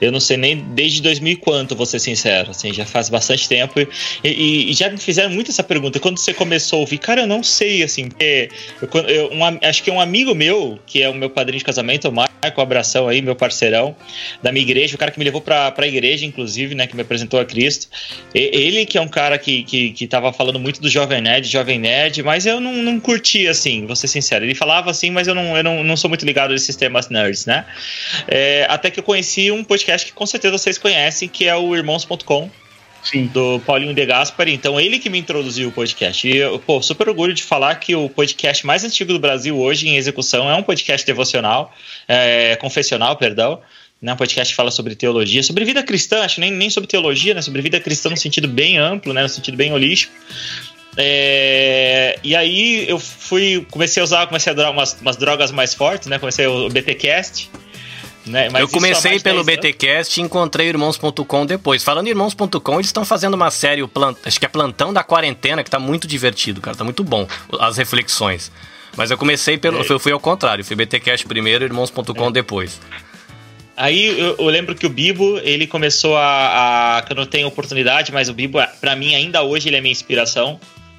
eu 0.00 0.12
não 0.12 0.20
sei 0.20 0.36
nem 0.36 0.56
desde 0.56 1.02
2000 1.02 1.32
e 1.32 1.36
quanto, 1.36 1.74
vou 1.74 1.86
ser 1.86 1.98
sincero, 1.98 2.50
assim, 2.50 2.72
já 2.72 2.86
faz 2.86 3.08
bastante 3.08 3.48
tempo 3.48 3.80
e, 3.80 3.88
e, 4.24 4.70
e, 4.70 4.72
já 4.72 4.88
me 4.88 4.98
fizeram 4.98 5.30
muito 5.30 5.50
essa 5.50 5.62
pergunta. 5.62 5.98
Quando 5.98 6.18
você 6.18 6.32
começou 6.32 6.78
a 6.78 6.80
ouvir, 6.80 6.98
cara, 6.98 7.22
eu 7.22 7.26
não 7.26 7.42
sei, 7.42 7.82
assim, 7.82 8.08
porque 8.08 8.48
eu, 8.80 9.00
eu, 9.02 9.32
um, 9.32 9.42
acho 9.62 9.82
que 9.82 9.90
um 9.90 10.00
amigo 10.00 10.34
meu, 10.34 10.78
que 10.86 11.02
é 11.02 11.08
o 11.08 11.14
meu 11.14 11.30
padrinho 11.30 11.58
de 11.58 11.64
casamento, 11.64 12.08
o 12.08 12.12
Marco, 12.12 12.60
abração 12.60 13.08
aí, 13.08 13.20
meu 13.20 13.34
parceirão 13.34 13.96
da 14.42 14.52
minha 14.52 14.62
igreja, 14.62 14.94
o 14.94 14.98
cara 14.98 15.10
que 15.10 15.18
me 15.18 15.24
levou 15.24 15.40
pra, 15.40 15.70
pra 15.72 15.86
igreja, 15.86 16.24
inclusive, 16.24 16.74
né, 16.74 16.86
que 16.86 16.94
me 16.94 17.02
apresentou 17.02 17.40
a 17.40 17.44
Cristo. 17.44 17.88
E, 18.34 18.50
ele 18.52 18.86
que 18.86 18.96
é 18.96 19.00
um 19.00 19.08
cara 19.08 19.38
que, 19.38 19.64
que, 19.64 19.90
que 19.90 20.06
tava 20.06 20.32
falando 20.32 20.58
muito 20.58 20.80
do 20.80 20.88
Jovem 20.88 21.20
Nerd, 21.20 21.48
Jovem 21.48 21.78
Nerd, 21.78 22.22
mas 22.22 22.46
eu 22.46 22.60
não, 22.60 22.74
não 22.74 23.00
curti, 23.00 23.46
assim, 23.48 23.86
vou 23.86 23.96
ser 23.96 24.08
sincero. 24.08 24.44
Ele 24.44 24.54
falava 24.54 24.90
assim, 24.90 25.10
mas 25.10 25.26
eu 25.26 25.34
não, 25.34 25.56
eu 25.56 25.64
não, 25.64 25.82
não 25.82 25.96
sou 25.96 26.08
muito 26.08 26.24
ligado 26.24 26.52
nesses 26.52 26.76
temas 26.76 27.08
nerds, 27.08 27.46
né? 27.46 27.64
É, 28.28 28.66
até 28.68 28.90
que 28.90 29.00
eu 29.00 29.04
conheci 29.04 29.50
um 29.50 29.64
podcast 29.64 29.87
que 29.96 30.12
com 30.12 30.26
certeza 30.26 30.56
vocês 30.56 30.78
conhecem, 30.78 31.28
que 31.28 31.46
é 31.46 31.54
o 31.54 31.74
Irmãos.com. 31.74 32.50
Sim. 33.02 33.26
Do 33.26 33.60
Paulinho 33.60 33.94
De 33.94 34.04
Gaspari. 34.04 34.52
Então, 34.52 34.78
ele 34.78 34.98
que 34.98 35.08
me 35.08 35.18
introduziu 35.18 35.68
o 35.68 35.72
podcast. 35.72 36.28
E 36.28 36.36
eu, 36.36 36.58
pô, 36.58 36.82
super 36.82 37.08
orgulho 37.08 37.32
de 37.32 37.42
falar 37.42 37.76
que 37.76 37.94
o 37.94 38.08
podcast 38.08 38.66
mais 38.66 38.84
antigo 38.84 39.12
do 39.12 39.18
Brasil 39.18 39.58
hoje 39.58 39.88
em 39.88 39.96
execução 39.96 40.50
é 40.50 40.54
um 40.54 40.62
podcast 40.62 41.06
devocional, 41.06 41.72
é, 42.06 42.56
confessional, 42.56 43.16
perdão. 43.16 43.60
Né, 44.00 44.12
um 44.12 44.16
podcast 44.16 44.52
que 44.52 44.56
fala 44.56 44.70
sobre 44.70 44.94
teologia, 44.94 45.42
sobre 45.42 45.64
vida 45.64 45.82
cristã, 45.82 46.22
acho 46.22 46.38
nem, 46.38 46.52
nem 46.52 46.70
sobre 46.70 46.88
teologia, 46.88 47.34
né, 47.34 47.42
sobre 47.42 47.60
vida 47.60 47.80
cristã 47.80 48.08
no 48.08 48.16
sentido 48.16 48.46
bem 48.46 48.78
amplo, 48.78 49.12
né, 49.12 49.22
no 49.22 49.28
sentido 49.28 49.56
bem 49.56 49.72
holístico. 49.72 50.12
É, 50.96 52.18
e 52.24 52.34
aí 52.34 52.88
eu 52.88 52.98
fui, 52.98 53.64
comecei 53.70 54.00
a 54.00 54.04
usar, 54.04 54.26
comecei 54.26 54.52
a 54.52 54.54
dar 54.54 54.70
umas, 54.70 55.00
umas 55.00 55.16
drogas 55.16 55.52
mais 55.52 55.72
fortes, 55.72 56.08
né? 56.08 56.18
Comecei 56.18 56.46
o 56.46 56.68
BTcast. 56.68 57.48
Né? 58.28 58.48
eu 58.58 58.68
comecei 58.68 59.18
pelo 59.20 59.42
BTcast 59.42 60.20
e 60.20 60.22
encontrei 60.22 60.68
irmãos.com 60.68 61.46
depois. 61.46 61.82
Falando 61.82 62.06
em 62.06 62.10
irmãos.com, 62.10 62.74
eles 62.74 62.86
estão 62.86 63.04
fazendo 63.04 63.34
uma 63.34 63.50
série, 63.50 63.86
plant... 63.86 64.16
acho 64.24 64.38
que 64.38 64.46
é 64.46 64.48
Plantão 64.48 64.92
da 64.92 65.02
Quarentena, 65.02 65.64
que 65.64 65.70
tá 65.70 65.78
muito 65.78 66.06
divertido, 66.06 66.60
cara. 66.60 66.76
Tá 66.76 66.84
muito 66.84 67.02
bom 67.02 67.26
as 67.58 67.76
reflexões. 67.76 68.52
Mas 68.96 69.10
eu 69.10 69.18
comecei 69.18 69.56
pelo. 69.56 69.80
É. 69.80 69.86
Eu 69.88 69.98
fui 69.98 70.12
ao 70.12 70.20
contrário, 70.20 70.64
fui 70.64 70.76
BTcast 70.76 71.26
primeiro, 71.26 71.64
irmãos.com 71.64 72.28
é. 72.28 72.32
depois. 72.32 72.80
Aí 73.76 74.18
eu, 74.18 74.34
eu, 74.36 74.46
lembro 74.46 74.74
que 74.74 74.84
o 74.84 74.90
Bibo, 74.90 75.38
ele 75.38 75.64
começou 75.66 76.16
a, 76.16 76.98
a. 76.98 77.02
Que 77.02 77.12
eu 77.12 77.16
não 77.16 77.26
tenho 77.26 77.46
oportunidade, 77.46 78.10
mas 78.10 78.28
o 78.28 78.34
Bibo, 78.34 78.58
para 78.80 78.96
mim, 78.96 79.14
ainda 79.14 79.42
hoje, 79.42 79.68
ele 79.68 79.76
é 79.76 79.80
minha 79.80 79.92
inspiração. 79.92 80.58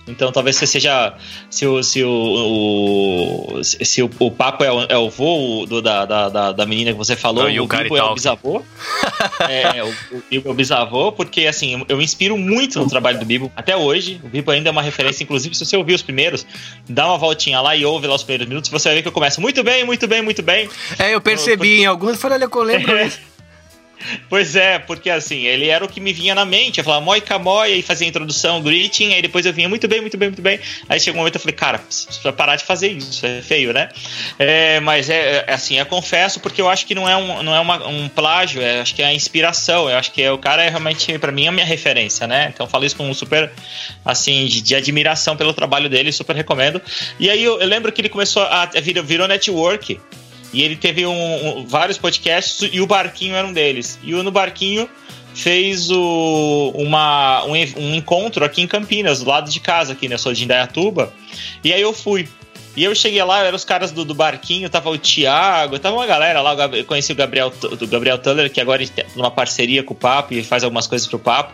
Então 0.10 0.32
talvez 0.32 0.55
você 0.55 0.68
seja. 0.68 1.14
Se 1.49 1.66
o, 1.66 1.84
se 1.84 2.03
o, 2.03 3.57
o 3.57 3.64
se 3.64 4.01
o, 4.01 4.10
o 4.20 4.32
Papo 4.32 4.64
é 4.64 4.72
o, 4.72 4.82
é 4.89 4.97
o 4.97 5.10
vô 5.10 5.66
do, 5.66 5.82
da, 5.82 6.05
da, 6.05 6.51
da 6.51 6.66
menina 6.66 6.91
que 6.91 6.97
você 6.97 7.16
falou, 7.16 7.43
Não, 7.49 7.62
o, 7.62 7.64
o 7.64 7.68
Bibo 7.68 7.97
é 7.97 8.03
o 8.03 8.14
bisavô. 8.14 8.64
é, 9.47 9.84
o, 9.84 9.89
o 10.18 10.24
Bibo 10.30 10.49
é 10.49 10.51
o 10.51 10.55
bisavô, 10.55 11.12
porque 11.12 11.45
assim, 11.45 11.86
eu 11.88 11.97
me 11.97 12.03
inspiro 12.03 12.38
muito 12.38 12.80
no 12.80 12.89
trabalho 12.89 13.20
do 13.20 13.26
Bibo 13.26 13.51
até 13.55 13.76
hoje. 13.76 14.20
O 14.24 14.30
Bibo 14.30 14.51
ainda 14.51 14.70
é 14.70 14.72
uma 14.72 14.82
referência, 14.82 15.24
inclusive, 15.24 15.55
se 15.55 15.66
você 15.66 15.78
ouvir 15.78 15.93
os 15.93 16.01
primeiros, 16.01 16.45
dá 16.88 17.07
uma 17.07 17.18
voltinha 17.18 17.62
lá 17.62 17.76
e 17.76 17.86
ouve 17.86 18.07
lá 18.07 18.16
os 18.16 18.24
primeiros 18.24 18.47
minutos, 18.47 18.70
você 18.70 18.89
vai 18.89 18.95
ver 18.95 19.01
que 19.01 19.07
eu 19.07 19.14
começo 19.14 19.39
muito 19.39 19.64
bem, 19.64 19.84
muito 19.84 20.07
bem, 20.07 20.22
muito 20.22 20.41
bem. 20.41 20.70
É, 20.97 21.14
eu 21.14 21.22
percebi 21.22 21.78
eu, 21.78 21.82
em 21.84 21.86
alguns, 21.86 22.20
falei, 22.20 22.38
olha, 22.38 22.49
eu 22.51 22.64
lembro. 22.64 23.28
Pois 24.30 24.56
é, 24.56 24.80
porque 24.80 25.10
assim, 25.10 25.45
ele 25.45 25.68
era 25.68 25.84
o 25.84 25.88
que 25.88 26.00
me 26.00 26.14
vinha 26.14 26.34
na 26.34 26.45
mente. 26.45 26.78
Eu 26.78 26.84
falava 26.84 27.04
moica 27.04 27.38
moia 27.38 27.76
e 27.76 27.82
fazia 27.82 28.08
a 28.08 28.10
introdução, 28.10 28.62
greeting, 28.62 29.14
aí 29.14 29.22
depois 29.22 29.45
eu 29.45 29.54
vinha 29.54 29.68
muito 29.68 29.88
bem, 29.88 30.02
muito 30.02 30.18
bem, 30.18 30.30
muito 30.30 30.41
bem. 30.41 30.60
Aí 30.88 31.00
chegou 31.00 31.18
um 31.18 31.22
momento 31.22 31.36
eu 31.36 31.41
falei, 31.41 31.56
cara, 31.56 31.80
precisa 31.80 32.34
parar 32.34 32.56
de 32.56 32.64
fazer 32.64 32.89
isso, 32.89 33.26
é 33.26 33.41
feio, 33.41 33.74
né? 33.74 33.89
É, 34.38 34.80
mas 34.80 35.10
é, 35.10 35.45
é 35.47 35.54
assim, 35.54 35.78
eu 35.78 35.86
confesso 35.86 36.39
porque 36.39 36.62
eu 36.62 36.70
acho 36.70 36.86
que 36.86 36.95
não 36.95 37.08
é 37.08 37.16
um, 37.16 37.43
não 37.43 37.56
é 37.56 37.60
uma, 37.60 37.88
um 37.88 38.08
plágio, 38.10 38.62
é, 38.62 38.82
acho 38.82 38.95
que 38.95 39.02
é 39.02 39.06
a 39.06 39.14
inspiração. 39.14 39.89
Eu 39.89 39.97
acho 39.97 40.12
que 40.12 40.22
é, 40.22 40.32
o 40.32 40.38
cara 40.38 40.64
é 40.64 40.70
realmente, 40.70 41.18
para 41.20 41.32
mim, 41.32 41.47
a 41.47 41.52
minha 41.52 41.66
referência, 41.66 42.28
né? 42.28 42.52
Então 42.54 42.68
falo 42.68 42.86
isso 42.86 42.95
com 42.95 43.14
super, 43.14 43.52
assim, 44.04 44.45
de, 44.45 44.62
de, 44.62 44.76
admiração 44.76 45.36
pelo 45.36 45.54
trabalho 45.54 45.89
dele, 45.89 46.12
super 46.12 46.36
recomendo. 46.36 46.82
E 47.20 47.30
aí 47.30 47.43
eu, 47.43 47.60
eu 47.60 47.68
lembro 47.68 47.91
que 47.91 48.02
ele 48.02 48.10
começou 48.10 48.43
a 48.43 48.66
virou, 48.82 49.04
virou 49.04 49.28
network. 49.28 50.00
E 50.54 50.64
ele 50.64 50.76
teve 50.76 51.06
um, 51.06 51.60
um, 51.60 51.66
vários 51.66 51.97
podcasts 51.97 52.70
e 52.72 52.82
o 52.82 52.88
Barquinho 52.88 53.36
era 53.36 53.47
um 53.47 53.54
deles. 53.54 54.00
E 54.04 54.14
o 54.14 54.24
No 54.24 54.32
Barquinho 54.32 54.89
fez 55.34 55.89
o, 55.91 56.74
uma, 56.76 57.43
um, 57.45 57.54
um, 57.54 57.95
encontro 57.95 58.43
aqui 58.43 58.62
em 58.62 58.68
Campinas, 58.68 59.20
do 59.20 59.30
lado 59.30 59.50
de 59.50 59.60
casa, 59.60 59.93
aqui, 59.93 60.08
né? 60.08 60.16
Eu 60.16 60.20
sou 60.20 60.34
de 60.34 60.43
Indaiatuba. 60.43 61.14
E 61.64 61.72
aí 61.72 61.82
eu 61.82 61.93
fui. 61.93 62.28
E 62.76 62.84
eu 62.84 62.95
cheguei 62.95 63.22
lá, 63.24 63.43
eram 63.43 63.56
os 63.56 63.66
caras 63.66 63.91
do, 63.91 64.06
do 64.06 64.14
barquinho, 64.14 64.70
tava 64.70 64.89
o 64.89 64.97
Thiago, 64.97 65.80
tava 65.80 65.95
uma 65.95 66.06
galera 66.06 66.39
lá, 66.39 66.54
eu 66.72 66.86
conheci 66.86 67.12
o 67.12 67.16
Gabriel, 67.16 67.50
do 67.50 67.88
Gabriel 67.88 68.18
Tuller, 68.18 68.50
que 68.50 68.62
agora 68.62 68.86
tem 68.88 69.06
uma 69.16 69.32
parceria 69.32 69.84
com 69.84 69.93
o 69.93 69.97
Papo 69.97 70.34
e 70.34 70.43
faz 70.43 70.64
algumas 70.64 70.88
coisas 70.88 71.08
pro 71.08 71.20
Papo. 71.20 71.52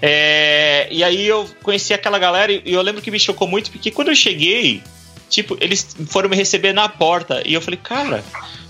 É, 0.00 0.86
e 0.90 1.02
aí 1.02 1.26
eu 1.26 1.48
conheci 1.62 1.94
aquela 1.94 2.18
galera 2.18 2.52
e 2.52 2.62
eu 2.66 2.82
lembro 2.82 3.02
que 3.02 3.10
me 3.10 3.18
chocou 3.18 3.48
muito, 3.48 3.72
porque 3.72 3.90
quando 3.90 4.08
eu 4.08 4.14
cheguei, 4.14 4.82
Tipo, 5.28 5.56
eles 5.60 5.96
foram 6.08 6.28
me 6.28 6.36
receber 6.36 6.72
na 6.72 6.88
porta. 6.88 7.42
E 7.44 7.54
eu 7.54 7.60
falei, 7.60 7.78
cara. 7.82 8.24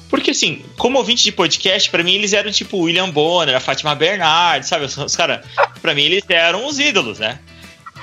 Porque 0.09 0.31
assim, 0.31 0.65
como 0.77 0.99
ouvinte 0.99 1.23
de 1.23 1.33
podcast, 1.33 1.91
para 1.91 2.03
mim 2.03 2.15
eles 2.15 2.33
eram 2.33 2.51
tipo 2.51 2.79
William 2.79 3.11
Bonner, 3.11 3.55
a 3.55 3.61
Fátima 3.61 3.95
Bernard, 3.95 4.67
sabe? 4.67 4.87
Os, 4.87 4.97
os 4.97 5.15
caras, 5.15 5.45
pra 5.83 5.95
mim 5.95 6.03
eles 6.03 6.25
eram 6.29 6.67
os 6.67 6.79
ídolos, 6.79 7.19
né? 7.19 7.39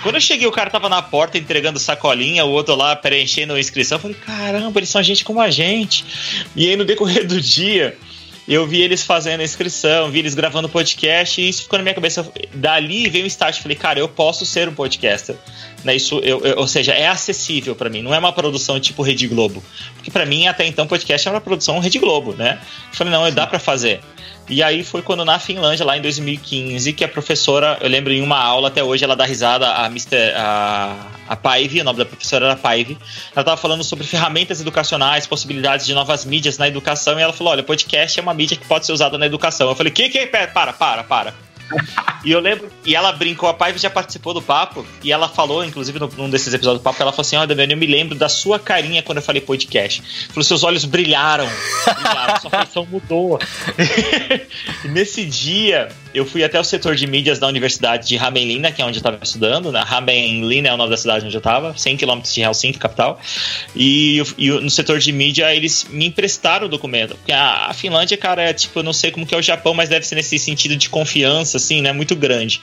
Quando 0.03 0.16
eu 0.16 0.22
cheguei, 0.22 0.45
o 0.45 0.51
cara 0.51 0.70
tava 0.70 0.88
na 0.88 1.01
porta 1.01 1.38
entregando 1.38 1.80
sacolinha, 1.80 2.45
o 2.45 2.51
outro 2.51 2.76
lá 2.76 2.95
preenchendo 2.95 3.53
a 3.53 3.60
inscrição. 3.60 3.95
Eu 3.97 4.01
falei, 4.01 4.18
caramba, 4.18 4.80
eles 4.80 4.89
são 4.89 5.01
gente 5.01 5.24
como 5.24 5.41
a 5.41 5.49
gente. 5.49 6.06
E 6.56 6.70
aí 6.70 6.76
no 6.76 6.86
decorrer 6.86 7.26
do 7.26 7.41
dia, 7.41 7.97
eu 8.47 8.68
vi 8.68 8.82
eles 8.82 9.01
fazendo 9.01 9.41
a 9.41 9.43
inscrição, 9.43 10.12
vi 10.12 10.20
eles 10.20 10.36
gravando 10.36 10.70
podcast, 10.70 11.41
e 11.41 11.49
isso 11.49 11.64
ficou 11.64 11.80
na 11.80 11.84
minha 11.84 11.95
cabeça. 11.95 12.30
Dali 12.53 13.10
veio 13.10 13.24
um 13.24 13.28
start, 13.28 13.60
falei, 13.60 13.78
cara, 13.78 13.99
eu 13.99 14.08
posso 14.08 14.45
ser 14.45 14.70
um 14.70 14.76
podcaster. 14.76 15.36
Né, 15.86 15.96
isso, 15.96 16.20
eu, 16.24 16.44
eu, 16.44 16.58
ou 16.58 16.68
seja, 16.68 16.94
é 16.94 17.08
acessível 17.08 17.76
para 17.76 17.92
mim, 17.92 18.02
não 18.02 18.12
é 18.12 18.18
uma 18.18 18.34
produção 18.34 18.80
tipo 18.80 19.04
Rede 19.04 19.28
Globo. 19.28 19.64
Porque 19.94 20.10
para 20.10 20.26
mim, 20.26 20.48
até 20.48 20.66
então, 20.66 20.88
podcast 20.88 21.28
é 21.28 21.32
uma 21.32 21.40
produção 21.40 21.78
Rede 21.78 22.00
Globo, 22.00 22.34
né? 22.34 22.60
Eu 22.90 22.98
falei, 22.98 23.14
não, 23.14 23.32
dá 23.32 23.46
para 23.46 23.60
fazer. 23.60 24.02
E 24.50 24.64
aí 24.64 24.84
foi 24.84 25.04
quando 25.04 25.24
na 25.24 25.38
Finlândia, 25.38 25.86
lá 25.86 25.96
em 25.96 26.02
2015, 26.02 26.92
que 26.94 27.04
a 27.04 27.08
professora, 27.08 27.78
eu 27.82 27.88
lembro 27.88 28.12
em 28.12 28.22
uma 28.22 28.40
aula 28.40 28.70
até 28.70 28.84
hoje, 28.84 29.04
ela 29.04 29.16
dá 29.16 29.26
risada, 29.26 29.68
a 29.68 29.86
Mr. 29.86 30.34
A, 30.36 30.96
a 31.30 31.36
Paive, 31.36 31.82
o 31.82 31.84
nome 31.84 32.00
da 32.00 32.06
professora 32.06 32.46
era 32.46 32.56
Paive, 32.56 32.98
ela 33.36 33.42
estava 33.42 33.58
falando 33.58 33.84
sobre 33.84 34.08
ferramentas 34.08 34.60
educacionais, 34.62 35.28
possibilidades 35.28 35.86
de 35.86 35.94
novas 35.94 36.26
mídias 36.26 36.58
na 36.58 36.68
educação, 36.68 37.20
e 37.20 37.22
ela 37.22 37.34
falou: 37.34 37.54
olha, 37.54 37.62
podcast 37.62 38.20
é 38.20 38.24
uma 38.24 38.34
mídia 38.34 38.58
que 38.58 38.66
pode 38.66 38.88
ser 38.88 38.92
usada 38.92 39.20
na 39.20 39.28
educação. 39.28 39.70
Eu 39.70 39.76
falei, 39.76 39.92
que, 39.92 40.10
que, 40.10 40.26
para, 40.26 40.74
para, 40.74 41.04
para 41.04 41.34
e 42.24 42.32
eu 42.32 42.39
lembro, 42.39 42.70
e 42.86 42.95
ela 42.95 43.11
brincou, 43.11 43.47
a 43.47 43.53
Paiva 43.53 43.78
já 43.78 43.89
participou 43.89 44.34
do 44.34 44.41
papo, 44.41 44.86
e 45.03 45.11
ela 45.11 45.28
falou, 45.28 45.63
inclusive 45.63 45.99
num 46.18 46.30
desses 46.30 46.53
episódios 46.53 46.82
do 46.82 46.84
papo, 46.84 47.01
ela 47.01 47.11
falou 47.11 47.22
assim: 47.22 47.36
Olha, 47.36 47.47
Damiano, 47.47 47.74
eu 47.74 47.78
me 47.78 47.86
lembro 47.86 48.16
da 48.16 48.30
sua 48.30 48.59
carinha 48.59 49.01
quando 49.03 49.18
eu 49.18 49.24
falei 49.24 49.41
podcast. 49.41 50.01
Falou, 50.30 50.43
seus 50.43 50.63
olhos 50.63 50.86
brilharam, 50.86 51.47
brilharam 52.01 52.39
sua 52.39 52.49
feição 52.49 52.86
mudou. 52.86 53.39
e 54.84 54.88
nesse 54.88 55.26
dia, 55.26 55.89
eu 56.16 56.26
fui 56.26 56.43
até 56.43 56.57
o 56.59 56.63
setor 56.63 56.95
de 56.95 57.05
mídias 57.05 57.39
da 57.39 57.47
Universidade 57.47 58.07
de 58.07 58.16
Hämeenlinna, 58.16 58.72
que 58.72 58.82
é 58.82 58.86
onde 58.86 58.97
eu 58.97 58.99
estava 58.99 59.20
estudando, 59.22 59.72
né? 59.72 59.84
Hämeenlinna 59.86 60.70
é 60.70 60.74
o 60.74 60.78
nome 60.78 60.89
da 60.89 60.97
cidade 60.97 61.26
onde 61.26 61.36
eu 61.36 61.39
estava, 61.39 61.78
100 61.78 61.97
km 61.97 62.22
de 62.22 62.41
Helsinki, 62.41 62.80
capital. 62.80 63.20
E, 63.76 64.24
e, 64.38 64.49
no 64.49 64.70
setor 64.70 64.99
de 64.99 65.11
mídia, 65.11 65.53
eles 65.53 65.86
me 65.89 66.05
emprestaram 66.05 66.68
o 66.68 66.70
documento. 66.70 67.16
Porque 67.16 67.34
a, 67.34 67.68
a 67.68 67.74
Finlândia, 67.74 68.18
cara, 68.18 68.41
é 68.41 68.53
tipo, 68.53 68.80
eu 68.80 68.84
não 68.84 68.93
sei 68.93 69.11
como 69.11 69.26
que 69.26 69.36
é 69.36 69.38
o 69.38 69.41
Japão, 69.41 69.74
mas 69.74 69.89
deve 69.89 70.07
ser 70.07 70.16
nesse 70.16 70.39
sentido 70.39 70.78
de 70.78 70.89
confiança, 70.89 71.57
assim, 71.57 71.82
né? 71.82 71.91
Muito 71.91 72.16
grande. 72.16 72.61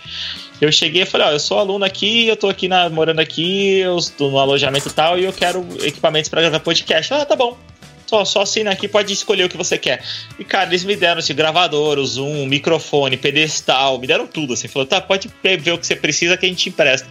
Eu 0.60 0.72
cheguei 0.72 1.02
e 1.02 1.06
falei, 1.06 1.26
ó, 1.26 1.30
eu 1.32 1.40
sou 1.40 1.58
aluno 1.58 1.84
aqui, 1.84 2.28
eu 2.28 2.36
tô 2.36 2.48
aqui 2.48 2.68
na, 2.68 2.88
morando 2.88 3.20
aqui, 3.20 3.78
eu 3.78 3.98
estou 3.98 4.30
no 4.30 4.38
alojamento 4.38 4.88
e 4.88 4.92
tal, 4.92 5.18
e 5.18 5.24
eu 5.24 5.32
quero 5.32 5.66
equipamentos 5.82 6.30
para 6.30 6.40
gravar 6.40 6.60
podcast. 6.60 7.12
Ah, 7.12 7.24
tá 7.24 7.36
bom. 7.36 7.71
Só, 8.12 8.26
só 8.26 8.42
assina 8.42 8.70
aqui, 8.70 8.86
pode 8.86 9.10
escolher 9.10 9.44
o 9.44 9.48
que 9.48 9.56
você 9.56 9.78
quer. 9.78 10.04
E, 10.38 10.44
cara, 10.44 10.68
eles 10.68 10.84
me 10.84 10.94
deram 10.94 11.20
esse 11.20 11.32
gravador, 11.32 11.98
o 11.98 12.04
zoom, 12.04 12.44
microfone, 12.44 13.16
pedestal, 13.16 13.98
me 13.98 14.06
deram 14.06 14.26
tudo, 14.26 14.52
assim. 14.52 14.68
Falou, 14.68 14.84
tá, 14.84 15.00
pode 15.00 15.30
ver 15.42 15.72
o 15.72 15.78
que 15.78 15.86
você 15.86 15.96
precisa 15.96 16.36
que 16.36 16.44
a 16.44 16.48
gente 16.48 16.68
empresta. 16.68 17.08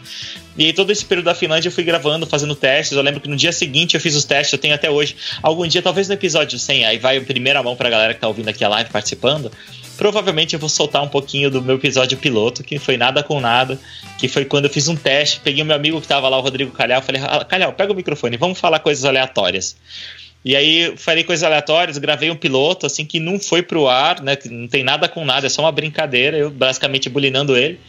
E 0.55 0.63
aí, 0.63 0.73
todo 0.73 0.91
esse 0.91 1.03
período 1.03 1.25
da 1.25 1.33
Finlândia 1.33 1.69
eu 1.69 1.71
fui 1.71 1.83
gravando, 1.83 2.27
fazendo 2.27 2.53
testes. 2.53 2.95
Eu 2.95 3.01
lembro 3.01 3.19
que 3.19 3.27
no 3.27 3.35
dia 3.35 3.51
seguinte 3.51 3.95
eu 3.95 3.99
fiz 3.99 4.15
os 4.15 4.25
testes, 4.25 4.53
eu 4.53 4.59
tenho 4.59 4.75
até 4.75 4.91
hoje. 4.91 5.15
Algum 5.41 5.65
dia, 5.65 5.81
talvez 5.81 6.07
no 6.07 6.13
episódio 6.13 6.59
100, 6.59 6.85
aí 6.85 6.99
vai 6.99 7.17
em 7.17 7.23
primeira 7.23 7.63
mão 7.63 7.75
pra 7.75 7.89
galera 7.89 8.13
que 8.13 8.19
tá 8.19 8.27
ouvindo 8.27 8.49
aqui 8.49 8.63
a 8.63 8.69
live, 8.69 8.91
participando 8.91 9.51
provavelmente 9.97 10.55
eu 10.55 10.59
vou 10.59 10.67
soltar 10.67 11.03
um 11.03 11.07
pouquinho 11.07 11.51
do 11.51 11.61
meu 11.61 11.75
episódio 11.75 12.17
piloto, 12.17 12.63
que 12.63 12.79
foi 12.79 12.97
nada 12.97 13.21
com 13.21 13.39
nada, 13.39 13.79
que 14.17 14.27
foi 14.27 14.45
quando 14.45 14.65
eu 14.65 14.71
fiz 14.71 14.87
um 14.87 14.95
teste, 14.95 15.39
peguei 15.41 15.61
o 15.61 15.65
meu 15.65 15.75
amigo 15.75 16.01
que 16.01 16.07
tava 16.07 16.27
lá, 16.27 16.39
o 16.39 16.41
Rodrigo 16.41 16.71
Calhau, 16.71 17.03
falei, 17.03 17.21
ah, 17.23 17.45
Calhau, 17.45 17.71
pega 17.73 17.93
o 17.93 17.95
microfone, 17.95 18.35
vamos 18.35 18.59
falar 18.59 18.79
coisas 18.79 19.05
aleatórias. 19.05 19.75
E 20.43 20.55
aí 20.55 20.93
falei 20.97 21.23
coisas 21.23 21.43
aleatórias, 21.43 21.97
gravei 21.99 22.31
um 22.31 22.35
piloto, 22.35 22.85
assim, 22.85 23.05
que 23.05 23.19
não 23.19 23.39
foi 23.39 23.61
pro 23.61 23.87
ar, 23.87 24.21
né? 24.21 24.35
Que 24.35 24.49
não 24.49 24.67
tem 24.67 24.83
nada 24.83 25.07
com 25.07 25.23
nada, 25.23 25.45
é 25.45 25.49
só 25.49 25.61
uma 25.61 25.71
brincadeira, 25.71 26.35
eu 26.35 26.49
basicamente 26.49 27.09
bulinando 27.09 27.55
ele 27.55 27.79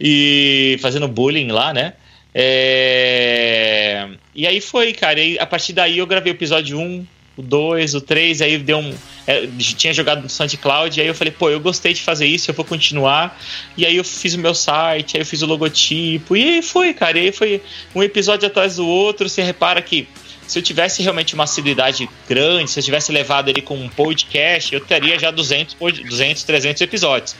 e 0.00 0.78
fazendo 0.80 1.08
bullying 1.08 1.48
lá, 1.48 1.72
né? 1.72 1.94
É... 2.32 4.08
E 4.34 4.46
aí 4.46 4.60
foi, 4.60 4.92
cara. 4.92 5.20
E 5.20 5.38
a 5.38 5.46
partir 5.46 5.72
daí 5.72 5.98
eu 5.98 6.06
gravei 6.06 6.32
o 6.32 6.36
episódio 6.36 6.78
1, 6.78 7.06
o 7.36 7.42
2, 7.42 7.94
o 7.94 8.00
3, 8.00 8.42
aí 8.42 8.58
deu 8.58 8.78
um. 8.78 8.94
É, 9.26 9.46
tinha 9.58 9.92
jogado 9.92 10.22
no 10.22 10.28
SoundCloud, 10.28 11.00
aí 11.00 11.06
eu 11.06 11.14
falei, 11.14 11.32
pô, 11.32 11.50
eu 11.50 11.60
gostei 11.60 11.92
de 11.92 12.00
fazer 12.00 12.26
isso, 12.26 12.50
eu 12.50 12.54
vou 12.54 12.64
continuar. 12.64 13.40
E 13.76 13.84
aí 13.84 13.96
eu 13.96 14.04
fiz 14.04 14.34
o 14.34 14.38
meu 14.38 14.54
site, 14.54 15.16
aí 15.16 15.22
eu 15.22 15.26
fiz 15.26 15.42
o 15.42 15.46
logotipo, 15.46 16.36
e 16.36 16.44
aí 16.44 16.62
foi, 16.62 16.94
cara. 16.94 17.18
E 17.18 17.22
aí 17.22 17.32
foi 17.32 17.60
um 17.94 18.02
episódio 18.02 18.46
atrás 18.46 18.76
do 18.76 18.86
outro. 18.86 19.28
Você 19.28 19.42
repara 19.42 19.82
que 19.82 20.06
se 20.48 20.58
eu 20.58 20.62
tivesse 20.62 21.02
realmente 21.02 21.34
uma 21.34 21.44
assiduidade 21.44 22.08
grande, 22.26 22.70
se 22.70 22.80
eu 22.80 22.82
tivesse 22.82 23.12
levado 23.12 23.48
ele 23.50 23.60
com 23.60 23.76
um 23.76 23.88
podcast, 23.88 24.74
eu 24.74 24.80
teria 24.80 25.18
já 25.18 25.30
200, 25.30 25.76
200 26.08 26.42
300 26.42 26.82
episódios. 26.82 27.36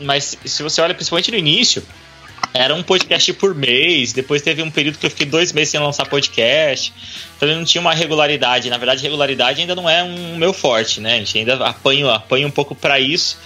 Mas 0.00 0.36
se 0.44 0.62
você 0.62 0.80
olha 0.80 0.94
principalmente 0.94 1.30
no 1.30 1.36
início, 1.36 1.82
era 2.54 2.74
um 2.74 2.82
podcast 2.82 3.32
por 3.34 3.54
mês. 3.54 4.12
Depois 4.12 4.40
teve 4.40 4.62
um 4.62 4.70
período 4.70 4.98
que 4.98 5.06
eu 5.06 5.10
fiquei 5.10 5.26
dois 5.26 5.52
meses 5.52 5.70
sem 5.70 5.80
lançar 5.80 6.06
podcast. 6.06 6.92
Então 7.36 7.48
não 7.48 7.64
tinha 7.64 7.80
uma 7.80 7.92
regularidade. 7.92 8.70
Na 8.70 8.78
verdade, 8.78 9.02
regularidade 9.02 9.60
ainda 9.60 9.74
não 9.74 9.88
é 9.88 10.02
um 10.02 10.36
meu 10.36 10.52
forte, 10.52 11.00
né? 11.00 11.16
A 11.16 11.18
gente 11.18 11.38
ainda 11.38 11.66
apanha, 11.66 12.10
apanha 12.12 12.46
um 12.46 12.50
pouco 12.50 12.74
para 12.74 12.98
isso. 12.98 13.38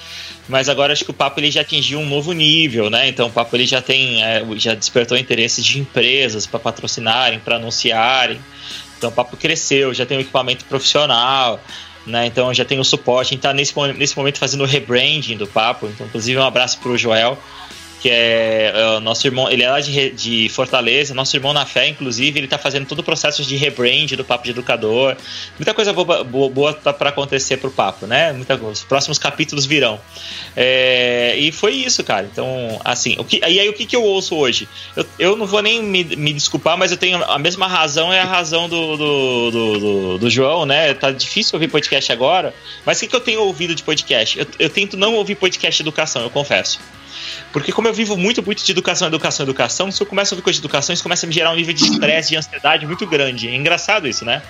Mas 0.49 0.69
agora 0.69 0.93
acho 0.93 1.05
que 1.05 1.11
o 1.11 1.15
papo 1.15 1.39
ele 1.41 1.51
já 1.51 1.61
atingiu 1.61 2.01
um 2.01 2.07
novo 2.07 2.33
nível, 2.33 2.91
né? 2.91 3.09
Então 3.09 3.29
o 3.29 3.31
papo 3.31 3.55
ele 3.57 3.67
já 3.67 3.81
tem, 3.81 4.23
é, 4.23 4.45
já 4.57 4.75
despertou 4.75 5.17
interesse 5.17 5.63
de 5.63 5.79
empresas 5.79 6.47
para 6.47 6.59
patrocinarem, 6.59 7.39
para 7.39 7.57
anunciarem. 7.57 8.41
Então 9.03 9.11
o 9.11 9.13
papo 9.13 9.37
cresceu, 9.37 9.93
já 9.93 10.07
tem 10.07 10.17
um 10.17 10.21
equipamento 10.21 10.65
profissional. 10.67 11.61
Né, 12.05 12.27
então 12.27 12.53
já 12.53 12.65
tem 12.65 12.81
o 12.81 12.85
suporte, 12.85 13.29
a 13.29 13.31
gente 13.35 13.43
tá 13.43 13.53
nesse, 13.53 13.73
nesse 13.97 14.17
momento 14.17 14.39
fazendo 14.39 14.63
o 14.63 14.67
rebranding 14.67 15.37
do 15.37 15.47
papo. 15.47 15.87
Então, 15.87 16.05
inclusive, 16.05 16.37
um 16.39 16.45
abraço 16.45 16.81
para 16.81 16.91
o 16.91 16.99
Joel, 16.99 17.39
que 18.03 18.11
é, 18.11 18.73
é 18.75 18.87
o 18.97 19.01
nosso 19.01 19.25
irmão, 19.29 19.49
ele 19.49 19.63
é 19.63 19.71
lá 19.71 19.81
de, 19.81 20.11
de 20.11 20.49
Fortaleza, 20.49 21.15
nosso 21.15 21.37
irmão 21.37 21.53
na 21.53 21.65
fé, 21.65 21.87
inclusive, 21.87 22.41
ele 22.41 22.49
tá 22.49 22.59
fazendo 22.59 22.85
todo 22.85 22.99
o 22.99 23.03
processo 23.05 23.45
de 23.45 23.55
rebrand 23.55 24.09
do 24.17 24.25
Papo 24.25 24.43
de 24.43 24.51
Educador. 24.51 25.17
Muita 25.57 25.73
coisa 25.73 25.93
boa, 25.93 26.25
boa, 26.25 26.51
boa 26.51 26.75
tá 26.75 26.93
para 26.93 27.11
acontecer 27.11 27.59
pro 27.59 27.71
Papo, 27.71 28.09
né? 28.09 28.33
Muita, 28.33 28.57
os 28.57 28.83
próximos 28.83 29.19
capítulos 29.19 29.67
virão. 29.67 30.01
É, 30.57 31.37
e 31.39 31.53
foi 31.53 31.75
isso, 31.75 32.03
cara. 32.03 32.29
Então, 32.31 32.81
assim, 32.85 33.15
o 33.21 33.25
que, 33.25 33.39
e 33.39 33.61
aí 33.61 33.69
o 33.69 33.73
que, 33.73 33.87
que 33.87 33.95
eu 33.95 34.03
ouço 34.03 34.35
hoje? 34.35 34.69
Eu, 34.97 35.07
eu 35.17 35.37
não 35.37 35.47
vou 35.47 35.63
nem 35.63 35.81
me, 35.81 36.03
me 36.03 36.33
desculpar, 36.33 36.77
mas 36.77 36.91
eu 36.91 36.97
tenho 36.97 37.23
a 37.23 37.39
mesma 37.39 37.69
razão, 37.69 38.13
é 38.13 38.19
a 38.19 38.25
razão 38.25 38.69
do, 38.69 38.97
do, 38.97 39.51
do, 39.53 39.79
do, 39.79 40.19
do 40.19 40.31
João, 40.31 40.67
né? 40.67 40.93
Tá 40.95 41.13
difícil 41.13 41.55
ouvir 41.55 41.69
podcast 41.69 42.11
agora, 42.11 42.53
mas 42.85 42.97
o 42.97 43.01
que, 43.03 43.07
que 43.07 43.15
eu 43.15 43.21
tenho 43.21 43.43
ouvido 43.43 43.77
de 43.77 43.85
podcast? 43.85 44.41
Eu, 44.41 44.47
eu 44.59 44.69
tento 44.69 44.97
não 44.97 45.15
ouvir 45.15 45.37
podcast 45.37 45.81
educação, 45.81 46.23
eu 46.23 46.31
confesso. 46.31 46.81
Porque 47.53 47.73
como 47.73 47.89
eu 47.89 47.95
vivo 47.95 48.17
muito, 48.17 48.43
muito 48.43 48.65
de 48.65 48.73
educação, 48.73 49.09
educação, 49.09 49.45
educação, 49.45 49.91
se 49.91 50.03
eu 50.03 50.07
começo 50.07 50.33
a 50.33 50.35
ouvir 50.35 50.43
coisa 50.43 50.59
de 50.59 50.65
educação, 50.65 50.93
isso 50.93 51.03
começa 51.03 51.27
a 51.27 51.29
me 51.29 51.35
gerar 51.35 51.51
um 51.51 51.57
nível 51.57 51.75
de 51.75 51.85
estresse, 51.85 52.31
de 52.31 52.37
ansiedade 52.37 52.87
muito 52.87 53.07
grande. 53.07 53.49
É 53.49 53.55
engraçado 53.55 54.09
isso, 54.09 54.25
né? 54.25 54.43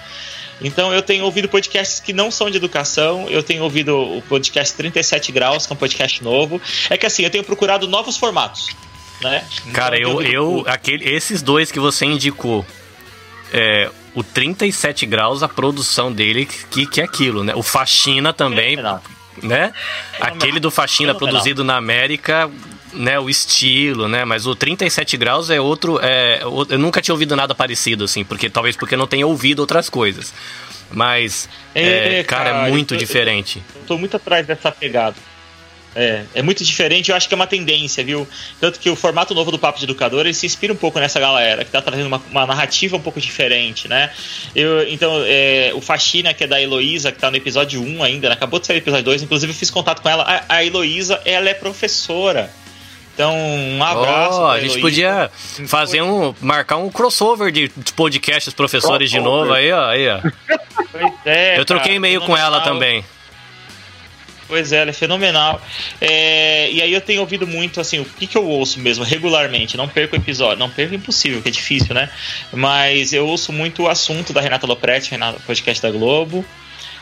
Então 0.61 0.93
eu 0.93 1.03
tenho 1.03 1.25
ouvido 1.25 1.49
podcasts 1.49 2.01
que 2.01 2.13
não 2.13 2.31
são 2.31 2.51
de 2.51 2.57
educação, 2.57 3.29
eu 3.29 3.43
tenho 3.43 3.63
ouvido 3.63 3.97
o 3.97 4.23
podcast 4.23 4.77
37 4.77 5.33
Graus, 5.33 5.67
que 5.67 5.73
é 5.73 5.75
um 5.75 5.79
podcast 5.79 6.23
novo. 6.23 6.61
É 6.89 6.97
que 6.97 7.07
assim, 7.07 7.25
eu 7.25 7.31
tenho 7.31 7.45
procurado 7.45 7.89
novos 7.89 8.17
formatos. 8.17 8.69
Né? 9.21 9.45
Cara, 9.73 9.99
então, 9.99 10.21
eu, 10.21 10.23
eu, 10.23 10.33
eu, 10.33 10.65
aquele, 10.67 11.09
esses 11.09 11.43
dois 11.43 11.71
que 11.71 11.79
você 11.79 12.05
indicou, 12.05 12.67
é, 13.53 13.91
o 14.15 14.23
37 14.23 15.07
graus, 15.07 15.43
a 15.43 15.49
produção 15.49 16.13
dele, 16.13 16.47
que, 16.47 16.87
que 16.87 17.01
é 17.01 17.05
aquilo, 17.05 17.45
né? 17.45 17.55
O 17.55 17.63
Faxina 17.63 18.33
também, 18.33 18.77
né? 19.43 19.72
Aquele 20.20 20.59
do 20.59 20.70
Faxina 20.70 21.14
produzido 21.14 21.62
na 21.62 21.76
América, 21.76 22.51
né, 22.93 23.18
o 23.18 23.30
estilo, 23.30 24.09
né? 24.09 24.24
Mas 24.24 24.47
o 24.47 24.55
37 24.55 25.16
graus 25.16 25.51
é 25.51 25.61
outro. 25.61 25.99
É, 26.03 26.41
eu 26.43 26.78
nunca 26.78 27.01
tinha 27.01 27.14
ouvido 27.14 27.35
nada 27.37 27.55
parecido, 27.55 28.05
assim, 28.05 28.24
porque 28.24 28.51
talvez 28.51 28.76
porque 28.76 28.97
não 28.97 29.07
tenha 29.07 29.26
ouvido 29.26 29.61
outras 29.61 29.89
coisas. 29.89 30.35
Mas, 30.91 31.49
é, 31.74 32.20
é, 32.20 32.24
cara, 32.24 32.66
é 32.66 32.70
muito 32.70 32.95
eu 32.95 32.99
tô, 32.99 33.05
diferente. 33.05 33.62
Eu 33.74 33.83
tô 33.87 33.99
muito 33.99 34.16
atrás 34.16 34.47
dessa 34.47 34.70
pegada. 34.70 35.16
É, 35.95 36.24
é 36.34 36.43
muito 36.43 36.64
diferente, 36.64 37.11
eu 37.11 37.16
acho 37.16 37.28
que 37.28 37.34
é 37.34 37.36
uma 37.36 37.47
tendência, 37.47 38.03
viu? 38.03 38.26
Tanto 38.61 38.80
que 38.80 38.88
o 38.88 38.97
formato 38.97 39.34
novo 39.34 39.51
do 39.51 39.59
Papo 39.59 39.78
de 39.78 39.84
Educador, 39.84 40.20
ele 40.20 40.34
se 40.34 40.47
inspira 40.47 40.72
um 40.72 40.76
pouco 40.76 40.99
nessa 40.99 41.20
galera, 41.20 41.64
que 41.64 41.70
tá 41.70 41.82
trazendo 41.82 42.07
uma, 42.07 42.22
uma 42.30 42.47
narrativa 42.47 42.97
um 42.97 43.01
pouco 43.01 43.20
diferente, 43.20 43.88
né? 43.88 44.11
Eu, 44.55 44.88
então, 44.88 45.22
é, 45.26 45.72
o 45.74 45.80
Faxina, 45.80 46.32
que 46.32 46.45
é 46.45 46.47
da 46.47 46.61
Heloísa, 46.61 47.12
que 47.12 47.18
tá 47.18 47.30
no 47.30 47.36
episódio 47.36 47.82
1 47.82 48.03
ainda, 48.03 48.28
né? 48.28 48.34
acabou 48.34 48.59
de 48.59 48.66
sair 48.66 48.76
o 48.76 48.78
episódio 48.78 49.05
2, 49.05 49.22
inclusive 49.22 49.53
eu 49.53 49.57
fiz 49.57 49.70
contato 49.70 50.01
com 50.01 50.09
ela. 50.09 50.22
A, 50.24 50.57
a 50.57 50.64
Heloísa, 50.64 51.20
ela 51.24 51.49
é 51.49 51.55
professora. 51.55 52.51
Então, 53.14 53.34
um 53.36 53.84
abraço. 53.84 54.40
Oh, 54.40 54.47
a 54.47 54.59
gente 54.59 54.80
podia 54.80 55.30
fazer 55.66 56.01
um. 56.01 56.34
marcar 56.40 56.78
um 56.78 56.88
crossover 56.90 57.53
de 57.53 57.68
podcasts 57.95 58.55
professores 58.55 59.11
crossover. 59.11 59.20
de 59.20 59.20
novo 59.20 59.53
aí, 59.53 59.70
ó. 59.70 59.86
Aí, 59.86 60.09
ó. 60.09 60.20
É, 61.24 61.59
eu 61.59 61.64
troquei 61.64 61.97
e-mail 61.97 62.22
com 62.22 62.36
ela 62.36 62.61
também. 62.61 63.05
Pois 64.53 64.70
é, 64.70 64.82
ela 64.82 64.90
é 64.90 64.92
fenomenal. 64.92 65.62
É, 65.98 66.70
e 66.70 66.82
aí 66.82 66.92
eu 66.92 67.00
tenho 67.00 67.22
ouvido 67.22 67.46
muito, 67.46 67.80
assim, 67.80 68.00
o 68.00 68.05
que, 68.05 68.26
que 68.26 68.36
eu 68.36 68.46
ouço 68.46 68.78
mesmo, 68.80 69.03
regularmente. 69.03 69.78
Não 69.78 69.88
perco 69.88 70.14
episódio. 70.14 70.59
Não 70.59 70.68
perco 70.68 70.94
impossível, 70.94 71.40
que 71.40 71.48
é 71.48 71.50
difícil, 71.50 71.94
né? 71.94 72.11
Mas 72.53 73.14
eu 73.14 73.26
ouço 73.26 73.50
muito 73.50 73.84
o 73.84 73.88
assunto 73.88 74.30
da 74.30 74.42
Renata 74.42 74.66
Lopretti, 74.66 75.11
Renata, 75.11 75.40
podcast 75.46 75.82
da 75.82 75.90
Globo. 75.90 76.44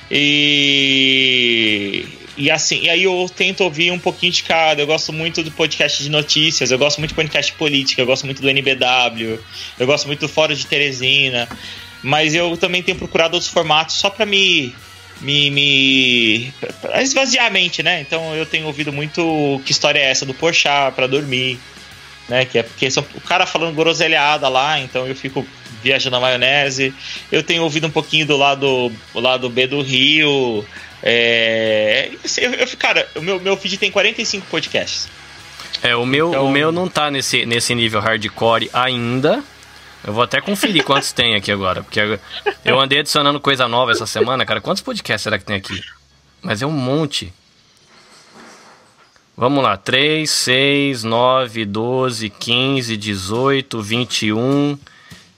E, 0.08 1.26
e 2.36 2.48
assim, 2.52 2.82
e 2.82 2.88
aí 2.88 3.02
eu 3.02 3.28
tento 3.34 3.64
ouvir 3.64 3.90
um 3.90 3.98
pouquinho 3.98 4.30
de 4.30 4.44
cada. 4.44 4.80
Eu 4.80 4.86
gosto 4.86 5.12
muito 5.12 5.42
do 5.42 5.50
podcast 5.50 6.00
de 6.04 6.08
notícias, 6.08 6.70
eu 6.70 6.78
gosto 6.78 6.98
muito 6.98 7.10
do 7.10 7.16
podcast 7.16 7.52
política, 7.54 8.00
eu 8.00 8.06
gosto 8.06 8.26
muito 8.26 8.40
do 8.40 8.48
NBW, 8.48 9.40
eu 9.76 9.86
gosto 9.88 10.06
muito 10.06 10.20
do 10.20 10.28
Fórum 10.28 10.54
de 10.54 10.64
Teresina. 10.68 11.48
Mas 12.00 12.32
eu 12.32 12.56
também 12.56 12.80
tenho 12.80 12.96
procurado 12.96 13.34
outros 13.34 13.52
formatos 13.52 13.96
só 13.96 14.08
para 14.08 14.24
me 14.24 14.72
me, 15.20 15.50
me 15.50 16.52
pra 16.80 17.02
esvaziar 17.02 17.46
a 17.46 17.50
mente, 17.50 17.82
né? 17.82 18.00
Então 18.00 18.34
eu 18.34 18.46
tenho 18.46 18.66
ouvido 18.66 18.92
muito 18.92 19.60
que 19.64 19.72
história 19.72 19.98
é 19.98 20.10
essa 20.10 20.24
do 20.24 20.34
Porchat 20.34 20.94
para 20.94 21.06
dormir, 21.06 21.58
né? 22.28 22.44
Que 22.44 22.58
é 22.58 22.62
porque 22.62 22.90
são, 22.90 23.04
o 23.14 23.20
cara 23.20 23.46
falando 23.46 23.74
groselhada 23.74 24.48
lá, 24.48 24.78
então 24.78 25.06
eu 25.06 25.14
fico 25.14 25.46
viajando 25.82 26.16
na 26.16 26.20
maionese. 26.20 26.94
Eu 27.30 27.42
tenho 27.42 27.62
ouvido 27.62 27.86
um 27.86 27.90
pouquinho 27.90 28.26
do 28.26 28.36
lado, 28.36 28.90
do 29.12 29.20
lado 29.20 29.48
B 29.50 29.66
do 29.66 29.82
Rio. 29.82 30.64
É, 31.02 32.10
eu, 32.38 32.52
eu, 32.54 32.66
cara, 32.78 33.08
o 33.16 33.20
meu, 33.20 33.40
meu 33.40 33.56
feed 33.56 33.78
tem 33.78 33.90
45 33.90 34.46
podcasts. 34.46 35.08
É, 35.82 35.96
o 35.96 36.04
meu, 36.04 36.28
então... 36.28 36.46
o 36.46 36.50
meu 36.50 36.70
não 36.70 36.88
tá 36.88 37.10
nesse, 37.10 37.46
nesse 37.46 37.74
nível 37.74 38.00
hardcore 38.00 38.68
ainda. 38.72 39.42
Eu 40.04 40.12
vou 40.12 40.22
até 40.22 40.40
conferir 40.40 40.84
quantos 40.84 41.12
tem 41.12 41.34
aqui 41.34 41.50
agora, 41.52 41.82
porque 41.82 42.18
eu 42.64 42.80
andei 42.80 43.00
adicionando 43.00 43.38
coisa 43.38 43.68
nova 43.68 43.92
essa 43.92 44.06
semana, 44.06 44.46
cara. 44.46 44.58
Quantos 44.60 44.82
podcasts 44.82 45.22
será 45.22 45.38
que 45.38 45.44
tem 45.44 45.56
aqui? 45.56 45.78
Mas 46.42 46.62
é 46.62 46.66
um 46.66 46.70
monte. 46.70 47.32
Vamos 49.36 49.62
lá, 49.62 49.76
3, 49.76 50.30
6, 50.30 51.04
9, 51.04 51.64
12, 51.64 52.30
15, 52.30 52.96
18, 52.96 53.82
21, 53.82 54.78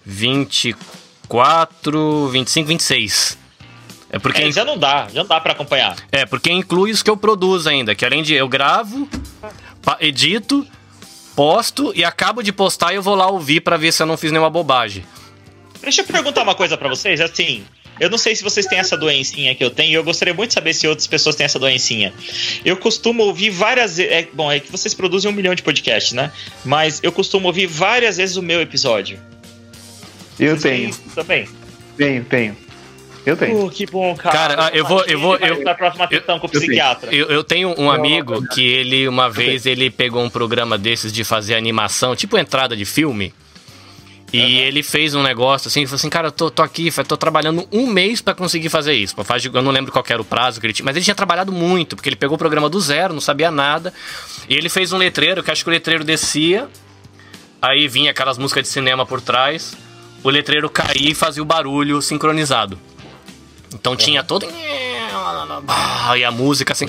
24, 0.04 2.28
25, 2.28 2.68
26. 2.68 3.38
É 4.10 4.18
porque 4.18 4.42
é, 4.42 4.52
já 4.52 4.64
não 4.64 4.76
dá, 4.76 5.08
já 5.08 5.22
não 5.22 5.28
dá 5.28 5.40
para 5.40 5.52
acompanhar. 5.52 5.96
É, 6.10 6.26
porque 6.26 6.52
inclui 6.52 6.90
os 6.90 7.02
que 7.02 7.08
eu 7.08 7.16
produzo 7.16 7.68
ainda, 7.68 7.94
que 7.94 8.04
além 8.04 8.22
de 8.22 8.34
eu 8.34 8.48
gravo, 8.48 9.08
edito, 10.00 10.66
posto 11.34 11.92
e 11.94 12.04
acabo 12.04 12.42
de 12.42 12.52
postar 12.52 12.92
e 12.92 12.96
eu 12.96 13.02
vou 13.02 13.14
lá 13.14 13.28
ouvir 13.28 13.60
para 13.60 13.76
ver 13.76 13.92
se 13.92 14.02
eu 14.02 14.06
não 14.06 14.16
fiz 14.16 14.30
nenhuma 14.30 14.50
bobagem. 14.50 15.04
Deixa 15.80 16.02
eu 16.02 16.06
perguntar 16.06 16.42
uma 16.42 16.54
coisa 16.54 16.76
para 16.76 16.88
vocês, 16.88 17.20
assim, 17.20 17.64
eu 18.00 18.08
não 18.10 18.18
sei 18.18 18.34
se 18.34 18.42
vocês 18.42 18.66
têm 18.66 18.78
essa 18.78 18.96
doencinha 18.96 19.54
que 19.54 19.62
eu 19.62 19.70
tenho, 19.70 19.90
e 19.90 19.94
eu 19.94 20.04
gostaria 20.04 20.32
muito 20.32 20.48
de 20.48 20.54
saber 20.54 20.74
se 20.74 20.86
outras 20.86 21.06
pessoas 21.06 21.36
têm 21.36 21.44
essa 21.44 21.58
doencinha. 21.58 22.12
Eu 22.64 22.76
costumo 22.76 23.22
ouvir 23.22 23.50
várias 23.50 23.96
vezes. 23.96 24.12
É, 24.12 24.28
bom, 24.32 24.50
é 24.50 24.60
que 24.60 24.70
vocês 24.70 24.94
produzem 24.94 25.30
um 25.30 25.34
milhão 25.34 25.54
de 25.54 25.62
podcasts, 25.62 26.12
né? 26.12 26.32
Mas 26.64 27.00
eu 27.02 27.12
costumo 27.12 27.48
ouvir 27.48 27.66
várias 27.66 28.16
vezes 28.16 28.36
o 28.36 28.42
meu 28.42 28.60
episódio. 28.60 29.20
Eu 30.38 30.58
vocês 30.58 30.96
tenho. 30.96 31.14
Também? 31.14 31.48
Tenho, 31.96 32.24
tenho. 32.24 32.56
Eu 33.24 33.36
tenho. 33.36 33.64
Uh, 33.64 33.70
que 33.70 33.86
bom, 33.86 34.14
cara. 34.16 34.56
Cara, 34.56 34.70
eu 34.76 34.84
vou. 34.84 35.04
Eu 35.04 35.18
vou 35.18 35.36
eu, 35.36 35.62
na 35.62 35.74
próxima 35.74 36.08
sessão 36.08 36.38
com 36.38 36.46
o 36.46 36.50
psiquiatra. 36.50 37.14
Eu, 37.14 37.26
eu 37.28 37.44
tenho 37.44 37.74
um 37.78 37.90
amigo 37.90 38.46
que 38.48 38.66
ele, 38.66 39.06
uma 39.06 39.30
vez, 39.30 39.64
ele 39.64 39.90
pegou 39.90 40.22
um 40.22 40.30
programa 40.30 40.76
desses 40.76 41.12
de 41.12 41.22
fazer 41.22 41.54
animação, 41.54 42.16
tipo 42.16 42.36
entrada 42.36 42.76
de 42.76 42.84
filme. 42.84 43.32
E 44.32 44.40
uhum. 44.40 44.46
ele 44.46 44.82
fez 44.82 45.14
um 45.14 45.22
negócio 45.22 45.68
assim, 45.68 45.84
falou 45.84 45.96
assim, 45.96 46.08
cara, 46.08 46.28
eu 46.28 46.32
tô, 46.32 46.50
tô 46.50 46.62
aqui, 46.62 46.90
tô 47.06 47.18
trabalhando 47.18 47.68
um 47.70 47.86
mês 47.86 48.22
para 48.22 48.34
conseguir 48.34 48.70
fazer 48.70 48.94
isso. 48.94 49.14
Eu 49.52 49.60
não 49.60 49.70
lembro 49.70 49.92
qual 49.92 50.02
era 50.08 50.22
o 50.22 50.24
prazo 50.24 50.58
que 50.58 50.66
ele 50.66 50.72
tinha, 50.72 50.86
mas 50.86 50.96
ele 50.96 51.04
tinha 51.04 51.14
trabalhado 51.14 51.52
muito, 51.52 51.94
porque 51.94 52.08
ele 52.08 52.16
pegou 52.16 52.36
o 52.36 52.38
programa 52.38 52.70
do 52.70 52.80
zero, 52.80 53.12
não 53.12 53.20
sabia 53.20 53.50
nada. 53.50 53.92
E 54.48 54.54
ele 54.54 54.70
fez 54.70 54.90
um 54.90 54.96
letreiro, 54.96 55.42
que 55.42 55.50
acho 55.50 55.62
que 55.62 55.68
o 55.68 55.72
letreiro 55.72 56.02
descia, 56.02 56.66
aí 57.60 57.86
vinha 57.86 58.10
aquelas 58.10 58.38
músicas 58.38 58.62
de 58.62 58.68
cinema 58.70 59.04
por 59.04 59.20
trás, 59.20 59.76
o 60.24 60.30
letreiro 60.30 60.70
caía 60.70 61.10
e 61.10 61.14
fazia 61.14 61.42
o 61.42 61.46
barulho 61.46 62.00
sincronizado. 62.00 62.78
Então 63.74 63.96
tinha 63.96 64.22
todo. 64.22 64.46
E 66.16 66.24
a 66.24 66.30
música 66.30 66.72
assim. 66.72 66.88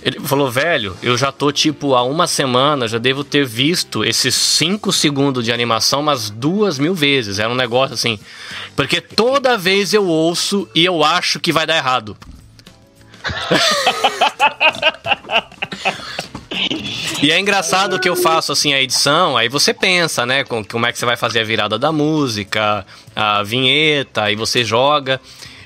Ele 0.00 0.20
falou, 0.20 0.50
velho, 0.50 0.96
eu 1.02 1.18
já 1.18 1.32
tô 1.32 1.50
tipo 1.50 1.94
há 1.94 2.02
uma 2.02 2.26
semana, 2.26 2.86
já 2.86 2.98
devo 2.98 3.24
ter 3.24 3.44
visto 3.44 4.04
esses 4.04 4.34
5 4.34 4.92
segundos 4.92 5.44
de 5.44 5.52
animação 5.52 6.00
umas 6.00 6.30
duas 6.30 6.78
mil 6.78 6.94
vezes. 6.94 7.38
Era 7.38 7.50
um 7.50 7.54
negócio 7.54 7.94
assim. 7.94 8.18
Porque 8.76 9.00
toda 9.00 9.58
vez 9.58 9.92
eu 9.92 10.06
ouço 10.06 10.68
e 10.74 10.84
eu 10.84 11.02
acho 11.02 11.40
que 11.40 11.52
vai 11.52 11.66
dar 11.66 11.76
errado. 11.76 12.16
E 17.20 17.32
é 17.32 17.38
engraçado 17.38 17.98
que 17.98 18.08
eu 18.08 18.14
faço 18.14 18.52
assim 18.52 18.72
a 18.72 18.80
edição, 18.80 19.36
aí 19.36 19.48
você 19.48 19.74
pensa, 19.74 20.24
né, 20.24 20.44
com, 20.44 20.64
como 20.64 20.86
é 20.86 20.92
que 20.92 20.98
você 20.98 21.04
vai 21.04 21.16
fazer 21.16 21.40
a 21.40 21.44
virada 21.44 21.76
da 21.76 21.90
música, 21.90 22.86
a 23.14 23.42
vinheta, 23.42 24.22
aí 24.22 24.36
você 24.36 24.64
joga. 24.64 25.20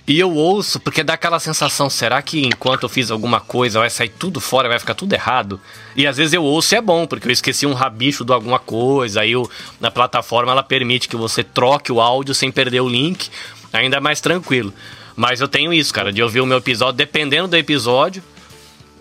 E 0.07 0.19
eu 0.19 0.33
ouço 0.33 0.81
porque 0.81 1.05
dá 1.05 1.13
aquela 1.13 1.39
sensação, 1.39 1.89
será 1.89 2.21
que 2.23 2.45
enquanto 2.45 2.85
eu 2.85 2.89
fiz 2.89 3.11
alguma 3.11 3.39
coisa 3.39 3.79
vai 3.79 3.91
sair 3.91 4.09
tudo 4.09 4.41
fora, 4.41 4.69
vai 4.69 4.79
ficar 4.79 4.95
tudo 4.95 5.13
errado? 5.13 5.61
E 5.95 6.07
às 6.07 6.17
vezes 6.17 6.33
eu 6.33 6.43
ouço 6.43 6.75
e 6.75 6.79
é 6.79 6.81
bom, 6.81 7.07
porque 7.07 7.29
eu 7.29 7.33
esqueci 7.33 7.67
um 7.67 7.75
rabicho 7.75 8.25
de 8.25 8.33
alguma 8.33 8.59
coisa, 8.59 9.21
aí 9.21 9.33
eu, 9.33 9.49
na 9.79 9.91
plataforma 9.91 10.51
ela 10.53 10.63
permite 10.63 11.09
que 11.09 11.17
você 11.17 11.45
troque 11.45 11.93
o 11.93 12.01
áudio 12.01 12.35
sem 12.35 12.51
perder 12.51 12.81
o 12.81 12.89
link, 12.89 13.29
ainda 13.73 13.99
é 13.99 14.01
mais 14.01 14.21
tranquilo. 14.21 14.73
Mas 15.17 15.41
eu 15.41 15.49
tenho 15.49 15.73
isso, 15.73 15.93
cara, 15.93 16.13
de 16.13 16.23
ouvir 16.23 16.41
o 16.41 16.47
meu 16.47 16.59
episódio, 16.59 16.95
dependendo 16.95 17.49
do 17.49 17.57
episódio, 17.57 18.23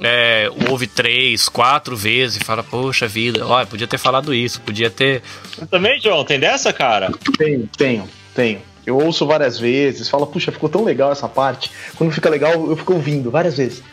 é, 0.01 0.49
ouve 0.69 0.87
três, 0.87 1.47
quatro 1.47 1.95
vezes 1.95 2.41
e 2.41 2.43
fala, 2.43 2.63
poxa 2.63 3.07
vida, 3.07 3.45
olha, 3.45 3.65
podia 3.65 3.87
ter 3.87 3.97
falado 3.97 4.33
isso, 4.33 4.59
podia 4.61 4.89
ter. 4.89 5.21
Eu 5.59 5.67
também, 5.67 5.99
João, 6.01 6.25
tem 6.25 6.39
dessa, 6.39 6.73
cara? 6.73 7.11
Tenho, 7.37 7.69
tenho, 7.77 8.09
tenho. 8.33 8.61
Eu 8.85 8.97
ouço 8.97 9.27
várias 9.27 9.59
vezes, 9.59 10.09
falo, 10.09 10.25
puxa, 10.25 10.51
ficou 10.51 10.67
tão 10.67 10.83
legal 10.83 11.11
essa 11.11 11.29
parte. 11.29 11.69
Quando 11.95 12.11
fica 12.11 12.29
legal, 12.29 12.53
eu 12.67 12.75
fico 12.75 12.93
ouvindo 12.93 13.29
várias 13.29 13.57
vezes. 13.57 13.83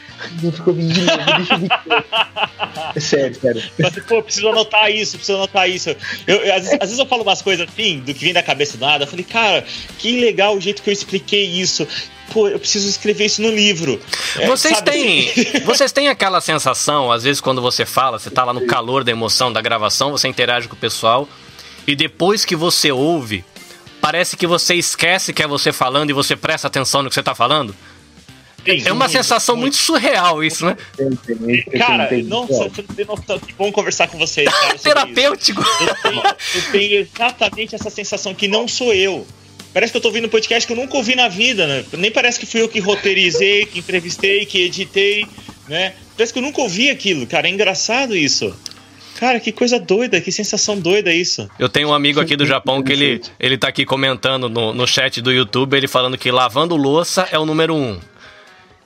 Eu 0.42 0.52
fico 0.52 0.70
ouvindo 0.70 0.92
de 0.92 1.00
novo, 1.00 1.24
deixa 1.36 1.54
eu. 1.54 2.94
É 2.94 3.00
sério. 3.00 3.62
Mas, 3.78 3.98
pô, 4.04 4.22
preciso 4.22 4.48
anotar 4.48 4.90
isso, 4.90 5.16
preciso 5.16 5.38
anotar 5.38 5.68
isso. 5.68 5.90
Eu, 6.26 6.36
eu 6.36 6.54
às, 6.54 6.62
vezes, 6.62 6.72
às, 6.74 6.88
vezes, 6.88 6.98
eu 6.98 7.06
falo 7.06 7.22
umas 7.22 7.42
coisas 7.42 7.68
assim, 7.68 8.00
do 8.00 8.12
que 8.14 8.24
vem 8.24 8.32
da 8.32 8.42
cabeça 8.42 8.76
do 8.76 8.84
nada. 8.84 9.04
Eu 9.04 9.08
falei, 9.08 9.24
cara, 9.24 9.64
que 9.98 10.20
legal 10.20 10.56
o 10.56 10.60
jeito 10.60 10.82
que 10.82 10.90
eu 10.90 10.92
expliquei 10.92 11.44
isso. 11.44 11.86
Pô, 12.32 12.48
eu 12.48 12.58
preciso 12.58 12.88
escrever 12.88 13.26
isso 13.26 13.40
no 13.40 13.50
livro. 13.50 14.00
É, 14.36 14.46
vocês, 14.46 14.80
têm, 14.82 15.32
vocês 15.64 15.92
têm 15.92 16.08
aquela 16.08 16.40
sensação, 16.40 17.10
às 17.10 17.24
vezes, 17.24 17.40
quando 17.40 17.62
você 17.62 17.86
fala, 17.86 18.18
você 18.18 18.30
tá 18.30 18.44
lá 18.44 18.52
no 18.52 18.66
calor 18.66 19.02
da 19.02 19.10
emoção 19.10 19.52
da 19.52 19.62
gravação, 19.62 20.10
você 20.10 20.28
interage 20.28 20.68
com 20.68 20.74
o 20.74 20.78
pessoal, 20.78 21.28
e 21.86 21.96
depois 21.96 22.44
que 22.44 22.54
você 22.54 22.92
ouve, 22.92 23.44
parece 24.00 24.36
que 24.36 24.46
você 24.46 24.74
esquece 24.74 25.32
que 25.32 25.42
é 25.42 25.46
você 25.46 25.72
falando 25.72 26.10
e 26.10 26.12
você 26.12 26.36
presta 26.36 26.66
atenção 26.66 27.02
no 27.02 27.08
que 27.08 27.14
você 27.14 27.22
tá 27.22 27.34
falando? 27.34 27.74
É 28.84 28.92
uma 28.92 29.08
sensação 29.08 29.56
muito 29.56 29.76
surreal 29.76 30.42
isso, 30.42 30.66
né? 30.66 30.76
Cara, 31.78 32.10
nossa, 32.24 32.70
que 32.70 33.52
bom 33.56 33.72
conversar 33.72 34.08
com 34.08 34.18
vocês. 34.18 34.48
Cara, 34.48 34.78
Terapêutico. 34.78 35.62
Eu 35.80 35.94
tenho, 36.02 36.22
eu 36.54 36.72
tenho 36.72 37.00
exatamente 37.00 37.74
essa 37.74 37.90
sensação 37.90 38.34
que 38.34 38.48
não 38.48 38.68
sou 38.68 38.92
eu. 38.92 39.26
Parece 39.72 39.92
que 39.92 39.98
eu 39.98 40.02
tô 40.02 40.08
ouvindo 40.08 40.26
um 40.26 40.30
podcast 40.30 40.66
que 40.66 40.72
eu 40.72 40.76
nunca 40.76 40.96
ouvi 40.96 41.14
na 41.14 41.28
vida, 41.28 41.66
né? 41.66 41.84
Nem 41.98 42.10
parece 42.10 42.40
que 42.40 42.46
fui 42.46 42.62
eu 42.62 42.68
que 42.68 42.80
roteirizei, 42.80 43.66
que 43.66 43.78
entrevistei, 43.78 44.46
que 44.46 44.62
editei, 44.62 45.26
né? 45.68 45.94
Parece 46.16 46.32
que 46.32 46.38
eu 46.38 46.42
nunca 46.42 46.60
ouvi 46.60 46.90
aquilo, 46.90 47.26
cara. 47.26 47.46
É 47.46 47.50
engraçado 47.50 48.16
isso. 48.16 48.54
Cara, 49.18 49.40
que 49.40 49.50
coisa 49.50 49.80
doida, 49.80 50.20
que 50.20 50.30
sensação 50.30 50.78
doida 50.78 51.12
isso. 51.12 51.48
Eu 51.58 51.68
tenho 51.68 51.88
um 51.88 51.94
amigo 51.94 52.20
aqui 52.20 52.36
do 52.36 52.46
Japão 52.46 52.82
que 52.82 52.92
ele, 52.92 53.20
ele 53.38 53.58
tá 53.58 53.66
aqui 53.68 53.84
comentando 53.84 54.48
no, 54.48 54.72
no 54.72 54.86
chat 54.86 55.20
do 55.20 55.32
YouTube, 55.32 55.76
ele 55.76 55.88
falando 55.88 56.16
que 56.16 56.30
lavando 56.30 56.76
louça 56.76 57.28
é 57.32 57.38
o 57.38 57.44
número 57.44 57.74
um. 57.74 57.98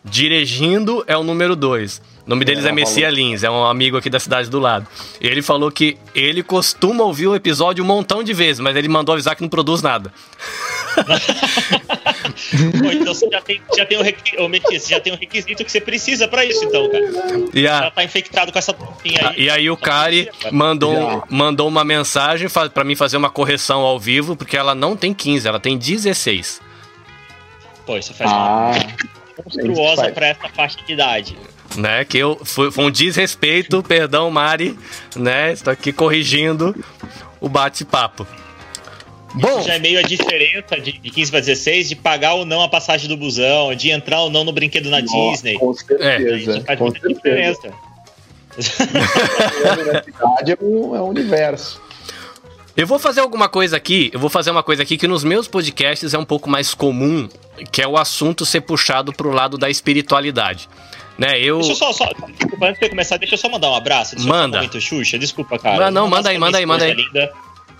Dirigindo 0.04 1.04
é 1.06 1.16
o 1.16 1.22
número 1.22 1.54
2. 1.54 2.12
O 2.26 2.30
nome 2.30 2.44
deles 2.44 2.64
é, 2.64 2.68
é 2.68 2.72
Messias 2.72 3.12
Lins, 3.12 3.42
é 3.42 3.50
um 3.50 3.64
amigo 3.64 3.96
aqui 3.96 4.08
da 4.08 4.20
cidade 4.20 4.48
do 4.48 4.60
lado. 4.60 4.86
Ele 5.20 5.42
falou 5.42 5.70
que 5.72 5.96
ele 6.14 6.42
costuma 6.42 7.02
ouvir 7.02 7.26
o 7.26 7.34
episódio 7.34 7.82
um 7.82 7.86
montão 7.86 8.22
de 8.22 8.32
vezes, 8.32 8.60
mas 8.60 8.76
ele 8.76 8.88
mandou 8.88 9.12
avisar 9.12 9.34
que 9.34 9.42
não 9.42 9.48
produz 9.48 9.82
nada. 9.82 10.12
Pô, 12.80 12.92
então 12.92 13.12
você 13.14 13.28
já 13.28 13.40
tem, 13.40 13.60
já 13.76 13.84
tem 13.86 13.98
o 13.98 14.02
requisito, 14.02 14.88
já 14.88 15.00
tem 15.00 15.12
o 15.12 15.16
requisito 15.16 15.64
que 15.64 15.72
você 15.72 15.80
precisa 15.80 16.28
para 16.28 16.44
isso, 16.44 16.64
então, 16.64 16.88
cara. 16.88 17.04
E 17.52 17.66
a, 17.66 17.82
já 17.82 17.90
tá 17.90 18.04
infectado 18.04 18.52
com 18.52 18.58
essa 18.58 18.72
tampinha 18.72 19.30
aí. 19.30 19.42
E 19.42 19.50
aí 19.50 19.70
o 19.70 19.76
Kari 19.76 20.28
mandou, 20.52 21.24
mandou 21.28 21.66
uma 21.66 21.84
mensagem 21.84 22.48
para 22.72 22.84
mim 22.84 22.94
fazer 22.94 23.16
uma 23.16 23.30
correção 23.30 23.80
ao 23.80 23.98
vivo, 23.98 24.36
porque 24.36 24.56
ela 24.56 24.74
não 24.74 24.96
tem 24.96 25.12
15, 25.12 25.48
ela 25.48 25.58
tem 25.58 25.76
16. 25.76 26.60
Pô, 27.84 27.96
isso 27.96 28.14
faz 28.14 28.30
ah. 28.30 28.34
mal 28.34 29.21
monstruosa 29.36 30.10
para 30.10 30.28
essa 30.28 30.48
faixa 30.48 30.78
de 30.86 30.92
idade. 30.92 31.36
Né, 31.76 32.04
que 32.04 32.18
eu 32.18 32.38
foi, 32.44 32.70
foi 32.70 32.84
um 32.84 32.90
desrespeito, 32.90 33.82
perdão, 33.82 34.30
Mari, 34.30 34.78
né? 35.16 35.52
Estou 35.52 35.72
aqui 35.72 35.90
corrigindo 35.90 36.76
o 37.40 37.48
bate-papo. 37.48 38.26
Bom, 39.34 39.58
Isso 39.58 39.68
já 39.68 39.74
é 39.74 39.78
meio 39.78 39.98
a 39.98 40.02
diferença 40.02 40.78
de, 40.78 40.92
de 40.92 41.10
15 41.10 41.30
para 41.30 41.40
16 41.40 41.88
de 41.88 41.96
pagar 41.96 42.34
ou 42.34 42.44
não 42.44 42.62
a 42.62 42.68
passagem 42.68 43.08
do 43.08 43.16
busão, 43.16 43.74
de 43.74 43.90
entrar 43.90 44.20
ou 44.20 44.30
não 44.30 44.44
no 44.44 44.52
brinquedo 44.52 44.90
na 44.90 45.00
Nossa, 45.00 45.16
Disney. 45.16 45.54
Com 45.54 45.72
certeza. 45.72 46.58
É, 46.58 46.60
faz 46.60 46.78
com 46.78 46.84
muita 46.84 47.00
certeza. 47.00 47.16
diferença. 47.16 47.72
é 50.46 50.64
um, 50.64 50.94
é 50.94 51.00
um 51.00 51.08
universo. 51.08 51.80
Eu 52.76 52.86
vou 52.86 52.98
fazer 52.98 53.20
alguma 53.20 53.48
coisa 53.48 53.76
aqui, 53.76 54.10
eu 54.12 54.18
vou 54.18 54.30
fazer 54.30 54.50
uma 54.50 54.62
coisa 54.62 54.82
aqui 54.82 54.96
que 54.96 55.06
nos 55.06 55.22
meus 55.24 55.46
podcasts 55.46 56.14
é 56.14 56.18
um 56.18 56.24
pouco 56.24 56.48
mais 56.48 56.72
comum, 56.72 57.28
que 57.70 57.82
é 57.82 57.86
o 57.86 57.98
assunto 57.98 58.46
ser 58.46 58.62
puxado 58.62 59.12
pro 59.12 59.30
lado 59.30 59.58
da 59.58 59.68
espiritualidade. 59.68 60.68
Né, 61.18 61.38
eu... 61.38 61.58
Deixa 61.58 61.72
eu 61.72 61.76
só, 61.76 61.92
só 61.92 62.10
desculpa, 62.38 62.66
antes 62.66 62.80
de 62.80 62.88
começar, 62.88 63.18
deixa 63.18 63.34
eu 63.34 63.38
só 63.38 63.48
mandar 63.48 63.70
um 63.70 63.74
abraço. 63.74 64.18
Manda. 64.26 64.62
Um 64.62 64.80
Xuxa, 64.80 65.18
desculpa, 65.18 65.58
cara. 65.58 65.90
Não, 65.90 66.02
não, 66.02 66.08
manda 66.08 66.30
aí, 66.30 66.38
manda 66.38 66.56
aí, 66.56 66.64
manda 66.64 66.84
aí. 66.84 66.94
Linda 66.94 67.30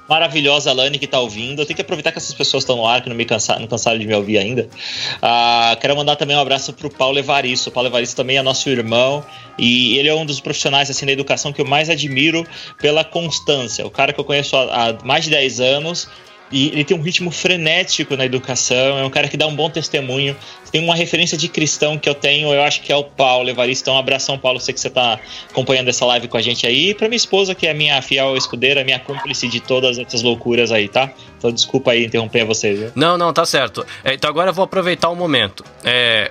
maravilhosa 0.09 0.73
Lani 0.73 0.99
que 0.99 1.07
tá 1.07 1.21
ouvindo. 1.21 1.63
Eu 1.63 1.67
tenho 1.67 1.77
que 1.77 1.83
aproveitar 1.83 2.13
que 2.13 2.19
essas 2.19 2.35
pessoas 2.35 2.63
estão 2.63 2.77
no 2.77 2.87
ar, 2.87 3.03
que 3.03 3.09
não 3.09 3.17
me 3.17 3.25
cansaram, 3.25 3.61
não 3.61 3.69
cansaram 3.69 3.99
de 3.99 4.07
me 4.07 4.15
ouvir 4.15 4.39
ainda. 4.39 4.69
Uh, 5.17 5.81
quero 5.81 5.97
mandar 5.97 6.17
também 6.17 6.37
um 6.37 6.41
abraço 6.41 6.73
pro 6.73 6.91
Paulo 6.91 7.19
Evaristo. 7.19 7.71
O 7.71 7.73
Paulo 7.73 7.89
Evaristo 7.89 8.17
também 8.17 8.37
é 8.37 8.43
nosso 8.43 8.69
irmão 8.69 9.25
e 9.59 9.97
ele 9.99 10.09
é 10.09 10.15
um 10.15 10.27
dos 10.27 10.41
profissionais 10.41 10.91
assim 10.91 11.07
da 11.07 11.13
educação 11.13 11.53
que 11.53 11.61
eu 11.61 11.67
mais 11.67 11.89
admiro 11.89 12.47
pela 12.81 13.05
constância. 13.05 13.87
O 13.87 13.91
cara 13.91 14.13
que 14.13 14.21
eu 14.21 14.25
conheço 14.25 14.57
há, 14.57 14.89
há 14.89 15.05
mais 15.05 15.25
de 15.25 15.31
10 15.31 15.61
anos 15.61 16.09
e 16.53 16.69
ele 16.69 16.85
tem 16.85 16.97
um 16.97 17.01
ritmo 17.01 17.31
frenético 17.31 18.17
na 18.17 18.27
educação, 18.27 18.99
é 18.99 19.05
um 19.05 19.11
cara 19.11 19.27
que 19.27 19.37
dá 19.37 19.47
um 19.47 19.57
bom 19.57 19.71
testemunho. 19.71 20.37
Tem 20.71 20.83
uma 20.83 20.95
referência 20.95 21.37
de 21.37 21.49
cristão 21.49 21.99
que 21.99 22.09
eu 22.09 22.15
tenho, 22.15 22.53
eu 22.53 22.63
acho 22.63 22.83
que 22.83 22.93
é 22.93 22.97
o 22.97 23.05
Paulo 23.05 23.49
Evaristo. 23.49 23.85
Então, 23.85 23.95
um 23.95 23.99
abração, 23.99 24.39
Paulo. 24.39 24.61
Sei 24.61 24.73
que 24.73 24.81
você 24.81 24.89
está 24.89 25.19
acompanhando 25.51 25.89
essa 25.89 26.05
live 26.07 26.29
com 26.29 26.37
a 26.37 26.43
gente 26.43 26.67
aí. 26.67 26.91
E 26.91 26.95
para 26.95 27.09
minha 27.09 27.17
esposa, 27.17 27.55
que 27.55 27.67
é 27.67 27.75
minha 27.75 28.01
fiel 28.01 28.37
escudeira, 28.37 28.85
minha 28.85 28.99
cúmplice 28.99 29.49
de 29.49 29.61
todas 29.61 29.99
essas 29.99 30.23
loucuras 30.23 30.73
aí, 30.73 30.89
tá? 30.89 31.13
Então, 31.39 31.51
desculpa 31.51 31.93
aí 31.93 32.05
interromper 32.05 32.45
vocês. 32.45 32.93
Não, 32.95 33.19
não, 33.19 33.33
tá 33.33 33.45
certo. 33.45 33.85
É, 34.05 34.15
então, 34.15 34.31
agora 34.31 34.51
eu 34.51 34.55
vou 34.55 34.65
aproveitar 34.65 35.09
o 35.11 35.17
momento. 35.17 35.65
É, 35.85 36.31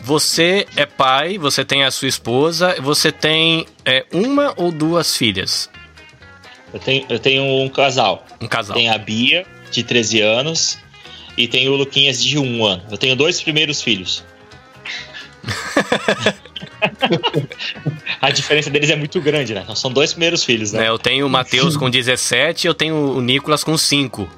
você 0.00 0.66
é 0.76 0.86
pai, 0.86 1.38
você 1.38 1.64
tem 1.64 1.82
a 1.82 1.90
sua 1.90 2.08
esposa, 2.08 2.76
você 2.80 3.10
tem 3.10 3.66
é, 3.84 4.04
uma 4.12 4.54
ou 4.56 4.70
duas 4.70 5.16
filhas? 5.16 5.68
Eu 6.76 6.80
tenho, 6.80 7.06
eu 7.08 7.18
tenho 7.18 7.42
um 7.42 7.68
casal. 7.70 8.26
Um 8.38 8.46
casal. 8.46 8.76
Tem 8.76 8.90
a 8.90 8.98
Bia, 8.98 9.46
de 9.70 9.82
13 9.82 10.20
anos, 10.20 10.76
e 11.36 11.48
tenho 11.48 11.72
o 11.72 11.76
Luquinhas, 11.76 12.22
de 12.22 12.38
1 12.38 12.64
ano. 12.64 12.82
Eu 12.90 12.98
tenho 12.98 13.16
dois 13.16 13.40
primeiros 13.40 13.80
filhos. 13.80 14.22
a 18.20 18.30
diferença 18.30 18.68
deles 18.68 18.90
é 18.90 18.96
muito 18.96 19.18
grande, 19.22 19.54
né? 19.54 19.64
São 19.74 19.90
dois 19.90 20.12
primeiros 20.12 20.44
filhos, 20.44 20.72
né? 20.72 20.84
É, 20.84 20.90
eu 20.90 20.98
tenho 20.98 21.26
o 21.26 21.30
Matheus 21.30 21.78
com 21.78 21.88
17 21.88 22.66
e 22.66 22.68
eu 22.68 22.74
tenho 22.74 22.94
o 22.94 23.22
Nicolas 23.22 23.64
com 23.64 23.78
5. 23.78 24.28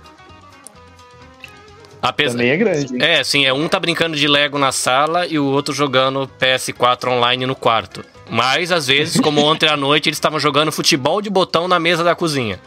Apesar... 2.00 2.36
Também 2.36 2.50
é 2.50 2.56
grande. 2.56 2.94
Hein? 2.94 3.02
É, 3.02 3.24
sim, 3.24 3.46
é 3.46 3.52
um 3.52 3.68
tá 3.68 3.80
brincando 3.80 4.16
de 4.16 4.28
Lego 4.28 4.58
na 4.58 4.70
sala 4.70 5.26
e 5.26 5.40
o 5.40 5.44
outro 5.44 5.74
jogando 5.74 6.30
PS4 6.40 7.08
online 7.08 7.46
no 7.46 7.56
quarto. 7.56 8.04
Mas, 8.28 8.70
às 8.70 8.86
vezes, 8.86 9.20
como 9.20 9.40
ontem 9.42 9.68
à 9.68 9.76
noite, 9.76 10.08
eles 10.08 10.16
estavam 10.16 10.38
jogando 10.38 10.70
futebol 10.70 11.22
de 11.22 11.30
botão 11.30 11.66
na 11.66 11.78
mesa 11.78 12.04
da 12.04 12.14
cozinha. 12.14 12.58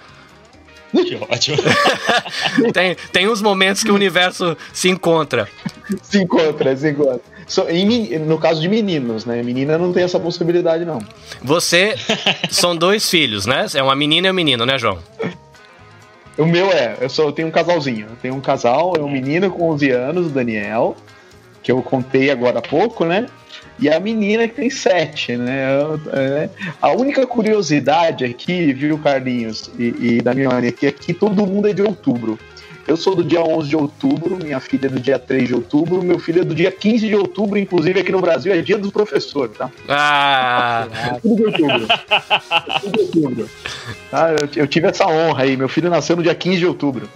Que 0.92 1.16
ótimo. 1.16 1.58
tem, 2.74 2.96
tem 3.14 3.28
uns 3.30 3.42
momentos 3.42 3.84
que 3.84 3.92
o 3.92 3.96
universo 3.96 4.58
se 4.74 4.90
encontra. 4.90 5.48
Se 6.02 6.20
encontra, 6.20 6.76
se 6.76 6.90
encontra. 6.90 7.22
So, 7.48 7.68
em, 7.70 8.20
no 8.20 8.38
caso 8.38 8.62
de 8.62 8.68
meninos, 8.68 9.26
né? 9.26 9.42
Menina 9.44 9.78
não 9.78 9.92
tem 9.94 10.04
essa 10.04 10.20
possibilidade, 10.20 10.86
não. 10.86 11.00
Você. 11.42 11.96
São 12.50 12.76
dois 12.76 13.10
filhos, 13.10 13.46
né? 13.46 13.66
É 13.74 13.84
uma 13.84 13.96
menina 13.96 14.28
e 14.28 14.32
um 14.32 14.34
menino, 14.34 14.66
né, 14.66 14.78
João? 14.78 15.00
O 16.38 16.46
meu 16.46 16.72
é, 16.72 16.98
eu 17.02 17.10
só 17.10 17.24
eu 17.24 17.32
tenho 17.32 17.48
um 17.48 17.52
casalzinho. 17.52 18.08
Eu 18.10 18.16
tenho 18.22 18.36
um 18.36 18.42
casal, 18.42 18.94
é 18.98 19.02
um 19.02 19.10
menino 19.10 19.50
com 19.52 19.70
11 19.70 19.92
anos, 19.92 20.28
o 20.28 20.30
Daniel, 20.30 20.96
que 21.62 21.72
eu 21.72 21.82
contei 21.82 22.32
agora 22.32 22.60
há 22.60 22.62
pouco, 22.62 23.06
né? 23.06 23.28
E 23.82 23.90
a 23.90 24.00
menina 24.00 24.48
que 24.48 24.54
tem 24.54 24.70
7, 24.70 25.38
né? 25.38 25.60
É, 26.14 26.50
a 26.80 26.92
única 26.92 27.26
curiosidade 27.26 28.24
aqui, 28.24 28.72
viu, 28.74 29.00
Carlinhos 29.00 29.72
e, 29.78 29.96
e 30.00 30.22
Damiani, 30.22 30.68
é 30.68 30.72
que 30.72 30.86
aqui 30.86 31.14
todo 31.14 31.48
mundo 31.48 31.68
é 31.68 31.74
de 31.74 31.82
outubro. 31.82 32.38
Eu 32.88 32.96
sou 32.96 33.16
do 33.16 33.24
dia 33.24 33.42
11 33.42 33.70
de 33.70 33.76
outubro, 33.76 34.38
minha 34.38 34.60
filha 34.60 34.86
é 34.86 34.90
do 34.90 35.00
dia 35.00 35.18
3 35.18 35.48
de 35.48 35.56
outubro, 35.56 36.04
meu 36.04 36.20
filho 36.20 36.42
é 36.42 36.44
do 36.44 36.54
dia 36.54 36.72
15 36.72 37.08
de 37.08 37.16
outubro, 37.16 37.58
inclusive 37.58 38.00
aqui 38.00 38.12
no 38.12 38.22
Brasil 38.22 38.54
é 38.54 38.62
dia 38.62 38.78
do 38.78 38.92
professor, 38.92 39.50
tá? 39.50 39.72
Ah! 39.88 40.88
Tudo 41.22 41.52
de 41.52 41.64
outubro. 41.64 41.88
Tudo 42.82 42.92
de 42.92 43.00
outubro. 43.02 43.50
Ah, 44.12 44.32
eu, 44.32 44.50
eu 44.64 44.68
tive 44.68 44.88
essa 44.88 45.08
honra 45.08 45.44
aí, 45.44 45.58
meu 45.58 45.70
filho 45.70 45.90
nasceu 45.90 46.16
no 46.16 46.24
dia 46.24 46.36
15 46.36 46.58
de 46.58 46.66
outubro. 46.68 47.10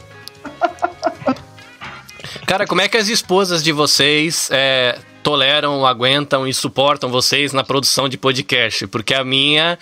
Cara, 2.48 2.66
como 2.66 2.82
é 2.82 2.88
que 2.88 2.98
as 2.98 3.10
esposas 3.10 3.64
de 3.64 3.72
vocês 3.72 4.50
é, 4.52 4.98
toleram, 5.26 5.86
aguentam 5.88 6.48
e 6.48 6.54
suportam 6.54 7.10
vocês 7.10 7.52
na 7.52 7.64
produção 7.64 8.08
de 8.08 8.16
podcast? 8.16 8.86
Porque 8.86 9.12
a 9.12 9.24
minha 9.24 9.76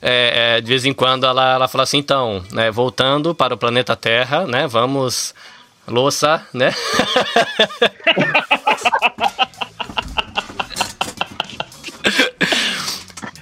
é, 0.00 0.56
é, 0.56 0.60
de 0.62 0.66
vez 0.66 0.86
em 0.86 0.94
quando 0.94 1.26
ela, 1.26 1.52
ela 1.52 1.68
fala 1.68 1.84
assim, 1.84 1.98
então, 1.98 2.42
né, 2.50 2.70
voltando 2.70 3.34
para 3.34 3.52
o 3.52 3.58
planeta 3.58 3.94
Terra, 3.94 4.46
né, 4.46 4.66
vamos, 4.66 5.34
louça, 5.86 6.42
né? 6.54 6.72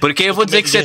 Porque 0.00 0.24
eu 0.24 0.34
vou 0.34 0.44
dizer 0.44 0.62
que 0.62 0.68
você. 0.68 0.84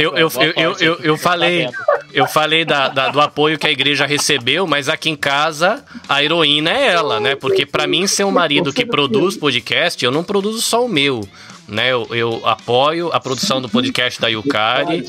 Eu, 0.00 0.16
eu, 0.16 0.30
eu, 0.56 0.76
eu, 0.78 0.94
eu 1.02 1.16
falei, 1.16 1.68
eu 2.12 2.26
falei 2.26 2.64
da, 2.64 2.88
da, 2.88 3.08
do 3.08 3.20
apoio 3.20 3.58
que 3.58 3.66
a 3.66 3.70
igreja 3.70 4.06
recebeu, 4.06 4.66
mas 4.66 4.88
aqui 4.88 5.10
em 5.10 5.16
casa 5.16 5.84
a 6.08 6.22
heroína 6.22 6.70
é 6.70 6.86
ela, 6.88 7.20
né? 7.20 7.34
Porque 7.34 7.66
para 7.66 7.86
mim 7.86 8.06
ser 8.06 8.24
um 8.24 8.30
marido 8.30 8.72
que 8.72 8.86
produz 8.86 9.36
podcast, 9.36 10.04
eu 10.04 10.10
não 10.10 10.24
produzo 10.24 10.60
só 10.62 10.84
o 10.84 10.88
meu 10.88 11.26
né? 11.68 11.92
Eu, 11.92 12.06
eu 12.10 12.46
apoio 12.46 13.10
a 13.12 13.20
produção 13.20 13.60
do 13.60 13.68
podcast 13.68 14.20
da 14.20 14.28
Yukari. 14.28 15.08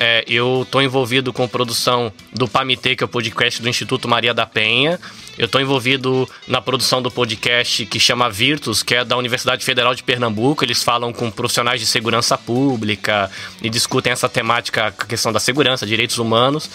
É, 0.00 0.24
eu 0.28 0.62
estou 0.62 0.80
envolvido 0.80 1.32
com 1.32 1.48
produção 1.48 2.12
do 2.32 2.46
Pamitê, 2.46 2.94
que 2.94 3.02
é 3.02 3.06
o 3.06 3.08
podcast 3.08 3.60
do 3.60 3.68
Instituto 3.68 4.08
Maria 4.08 4.32
da 4.32 4.46
Penha. 4.46 5.00
Eu 5.36 5.46
estou 5.46 5.60
envolvido 5.60 6.28
na 6.46 6.60
produção 6.60 7.02
do 7.02 7.10
podcast 7.10 7.84
que 7.84 7.98
chama 7.98 8.30
Virtus, 8.30 8.80
que 8.84 8.94
é 8.94 9.04
da 9.04 9.16
Universidade 9.16 9.64
Federal 9.64 9.96
de 9.96 10.04
Pernambuco. 10.04 10.64
Eles 10.64 10.84
falam 10.84 11.12
com 11.12 11.28
profissionais 11.32 11.80
de 11.80 11.86
segurança 11.86 12.38
pública 12.38 13.28
e 13.60 13.68
discutem 13.68 14.12
essa 14.12 14.28
temática, 14.28 14.86
a 14.86 14.92
questão 14.92 15.32
da 15.32 15.40
segurança, 15.40 15.84
direitos 15.84 16.18
humanos. 16.18 16.70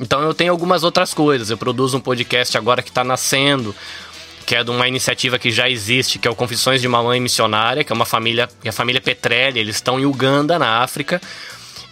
Então 0.00 0.22
eu 0.22 0.32
tenho 0.32 0.50
algumas 0.50 0.82
outras 0.82 1.12
coisas. 1.12 1.50
Eu 1.50 1.58
produzo 1.58 1.98
um 1.98 2.00
podcast 2.00 2.56
agora 2.56 2.82
que 2.82 2.88
está 2.88 3.04
nascendo, 3.04 3.76
que 4.46 4.54
é 4.54 4.64
de 4.64 4.70
uma 4.70 4.88
iniciativa 4.88 5.38
que 5.38 5.50
já 5.50 5.68
existe, 5.68 6.18
que 6.18 6.26
é 6.26 6.30
o 6.30 6.34
Confissões 6.34 6.80
de 6.80 6.86
uma 6.86 7.02
Mãe 7.02 7.20
Missionária, 7.20 7.84
que 7.84 7.92
é 7.92 7.94
uma 7.94 8.06
família, 8.06 8.48
que 8.62 8.68
é 8.68 8.70
a 8.70 8.72
família 8.72 9.00
Petrelli, 9.00 9.60
eles 9.60 9.76
estão 9.76 10.00
em 10.00 10.06
Uganda, 10.06 10.58
na 10.58 10.78
África, 10.78 11.20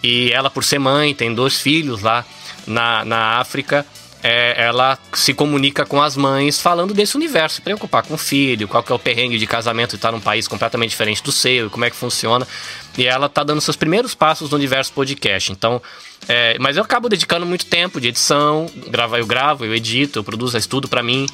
e 0.05 0.31
ela, 0.31 0.51
por 0.51 0.63
ser 0.63 0.77
mãe, 0.77 1.15
tem 1.15 1.33
dois 1.33 1.59
filhos 1.59 2.03
lá 2.03 2.23
na, 2.67 3.03
na 3.03 3.39
África, 3.39 3.83
é, 4.21 4.65
ela 4.65 4.99
se 5.13 5.33
comunica 5.33 5.83
com 5.83 5.99
as 5.99 6.15
mães 6.15 6.61
falando 6.61 6.93
desse 6.93 7.15
universo, 7.15 7.55
se 7.55 7.61
preocupar 7.61 8.03
com 8.03 8.13
o 8.13 8.17
filho, 8.17 8.67
qual 8.67 8.83
que 8.83 8.91
é 8.91 8.95
o 8.95 8.99
perrengue 8.99 9.39
de 9.39 9.47
casamento 9.47 9.93
e 9.93 9.95
estar 9.95 10.09
tá 10.09 10.11
num 10.11 10.21
país 10.21 10.47
completamente 10.47 10.91
diferente 10.91 11.23
do 11.23 11.31
seu, 11.31 11.71
como 11.71 11.85
é 11.85 11.89
que 11.89 11.95
funciona. 11.95 12.47
E 12.95 13.07
ela 13.07 13.27
tá 13.27 13.43
dando 13.43 13.61
seus 13.61 13.75
primeiros 13.75 14.13
passos 14.13 14.51
no 14.51 14.57
universo 14.57 14.93
podcast. 14.93 15.51
Então, 15.51 15.81
é, 16.27 16.55
mas 16.59 16.77
eu 16.77 16.83
acabo 16.83 17.09
dedicando 17.09 17.43
muito 17.47 17.65
tempo 17.65 17.99
de 17.99 18.09
edição, 18.09 18.67
eu 19.17 19.25
gravo, 19.25 19.65
eu 19.65 19.73
edito, 19.73 20.19
eu 20.19 20.23
produzo, 20.23 20.55
estudo 20.55 20.87
para 20.87 21.01
mim. 21.01 21.25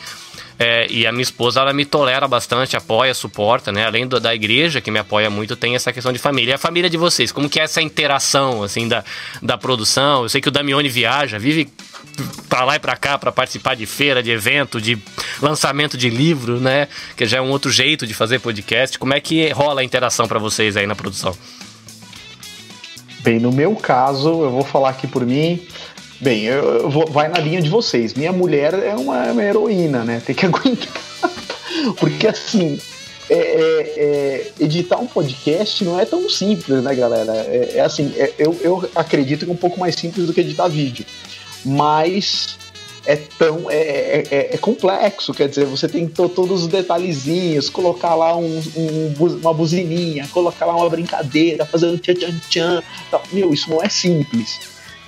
É, 0.64 0.86
e 0.92 1.08
a 1.08 1.12
minha 1.12 1.24
esposa, 1.24 1.60
ela 1.60 1.74
me 1.74 1.86
tolera 1.86 2.28
bastante, 2.28 2.78
apoia, 2.78 3.16
suporta, 3.16 3.72
né? 3.72 3.84
Além 3.84 4.06
do, 4.06 4.20
da 4.20 4.36
igreja, 4.36 4.80
que 4.80 4.92
me 4.92 5.00
apoia 5.00 5.28
muito, 5.28 5.56
tem 5.56 5.74
essa 5.74 5.92
questão 5.92 6.14
de 6.14 6.20
família. 6.20 6.52
E 6.52 6.54
a 6.54 6.58
família 6.60 6.88
de 6.88 6.98
vocês, 6.98 7.32
como 7.32 7.50
que 7.50 7.60
é 7.60 7.64
essa 7.64 7.82
interação, 7.82 8.62
assim, 8.62 8.88
da, 8.88 9.04
da 9.42 9.58
produção? 9.58 10.22
Eu 10.22 10.30
sei 10.30 10.40
que 10.40 10.50
o 10.50 10.52
Damione 10.52 10.88
viaja, 10.88 11.40
vive 11.40 11.68
para 12.48 12.64
lá 12.64 12.76
e 12.76 12.80
para 12.80 12.96
cá 12.96 13.18
para 13.18 13.32
participar 13.32 13.76
de 13.76 13.88
feira, 13.88 14.22
de 14.22 14.30
evento, 14.30 14.80
de 14.80 15.00
lançamento 15.42 15.98
de 15.98 16.12
livro, 16.12 16.60
né? 16.60 16.88
Que 17.18 17.26
já 17.26 17.40
é 17.40 17.42
um 17.42 17.50
outro 17.50 17.72
jeito 17.72 18.06
de 18.06 18.14
fazer 18.14 18.38
podcast. 18.38 19.00
Como 19.00 19.16
é 19.16 19.20
que 19.20 19.50
rola 19.50 19.82
a 19.82 19.84
interação 19.84 20.28
para 20.28 20.38
vocês 20.38 20.78
aí 20.78 20.86
na 20.86 20.94
produção? 20.94 21.36
Bem, 23.24 23.40
no 23.40 23.52
meu 23.52 23.76
caso, 23.76 24.30
eu 24.44 24.52
vou 24.52 24.64
falar 24.64 24.90
aqui 24.90 25.08
por 25.08 25.26
mim. 25.26 25.60
Bem, 26.22 26.44
eu, 26.44 26.64
eu 26.64 26.90
vou, 26.90 27.06
vai 27.08 27.28
na 27.28 27.40
linha 27.40 27.62
de 27.62 27.70
vocês. 27.70 28.14
Minha 28.14 28.32
mulher 28.32 28.74
é 28.74 28.96
uma, 28.96 29.26
é 29.26 29.32
uma 29.32 29.44
heroína, 29.44 30.04
né? 30.04 30.22
Tem 30.26 30.36
que 30.36 30.46
aguentar. 30.48 30.94
Porque 31.98 32.28
assim, 32.28 32.80
é, 33.30 33.36
é, 33.36 33.82
é, 33.98 34.52
editar 34.60 34.98
um 34.98 35.08
podcast 35.08 35.84
não 35.84 36.00
é 36.00 36.06
tão 36.06 36.30
simples, 36.30 36.84
né, 36.84 36.96
galera? 36.96 37.34
É, 37.34 37.72
é 37.76 37.80
assim, 37.82 38.14
é, 38.16 38.34
eu, 38.38 38.56
eu 38.62 38.90
acredito 38.96 39.46
que 39.46 39.52
é 39.52 39.54
um 39.54 39.58
pouco 39.58 39.80
mais 39.80 39.96
simples 39.96 40.28
do 40.28 40.34
que 40.34 40.42
editar 40.42 40.68
vídeo 40.68 41.06
mas 41.66 42.58
é 43.06 43.16
tão 43.16 43.70
é, 43.70 44.24
é, 44.30 44.50
é, 44.54 44.58
complexo, 44.58 45.34
quer 45.34 45.50
dizer, 45.50 45.66
você 45.66 45.88
tem 45.88 46.08
todos 46.08 46.64
os 46.64 46.68
detalhezinhos, 46.68 47.70
colocar 47.70 48.14
lá 48.14 48.38
um, 48.38 48.62
um, 48.76 49.26
uma 49.42 49.54
buzininha, 49.54 50.28
colocar 50.32 50.68
lá 50.68 50.76
uma 50.76 50.90
brincadeira, 50.90 51.66
fazer 51.66 51.88
um 51.88 51.98
tchan 51.98 52.14
tchan 52.14 52.40
tchan. 52.50 52.84
Meu, 53.32 53.52
isso 53.54 53.70
não 53.70 53.82
é 53.82 53.90
simples. 53.90 54.60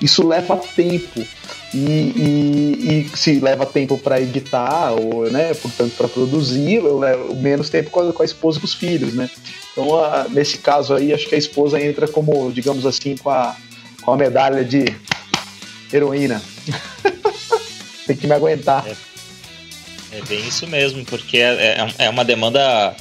Isso 0.03 0.27
leva 0.27 0.57
tempo. 0.57 1.25
E, 1.73 1.77
e, 1.77 3.07
e 3.13 3.17
se 3.17 3.39
leva 3.39 3.65
tempo 3.65 3.97
para 3.97 4.21
editar, 4.21 4.91
ou, 4.91 5.31
né, 5.31 5.53
portanto, 5.55 5.93
para 5.97 6.07
produzir, 6.07 6.75
eu 6.75 6.99
levo 6.99 7.33
menos 7.35 7.69
tempo 7.69 7.89
com 7.89 8.01
a, 8.01 8.13
com 8.13 8.21
a 8.21 8.25
esposa 8.25 8.57
e 8.57 8.61
com 8.61 8.67
os 8.67 8.73
filhos, 8.75 9.13
né? 9.13 9.27
Então, 9.71 9.97
a, 9.97 10.27
nesse 10.29 10.59
caso 10.59 10.93
aí, 10.93 11.13
acho 11.13 11.27
que 11.27 11.33
a 11.33 11.37
esposa 11.37 11.81
entra 11.81 12.07
como, 12.07 12.51
digamos 12.51 12.85
assim, 12.85 13.15
com 13.15 13.29
a, 13.29 13.55
com 14.03 14.11
a 14.11 14.17
medalha 14.17 14.63
de 14.63 14.85
heroína. 15.91 16.43
Tem 18.05 18.15
que 18.17 18.27
me 18.27 18.33
aguentar. 18.33 18.85
É, 18.85 20.17
é, 20.17 20.21
bem 20.27 20.45
isso 20.45 20.67
mesmo, 20.67 21.03
porque 21.05 21.37
é, 21.37 21.79
é, 21.79 22.05
é 22.05 22.09
uma 22.09 22.25
demanda 22.25 22.93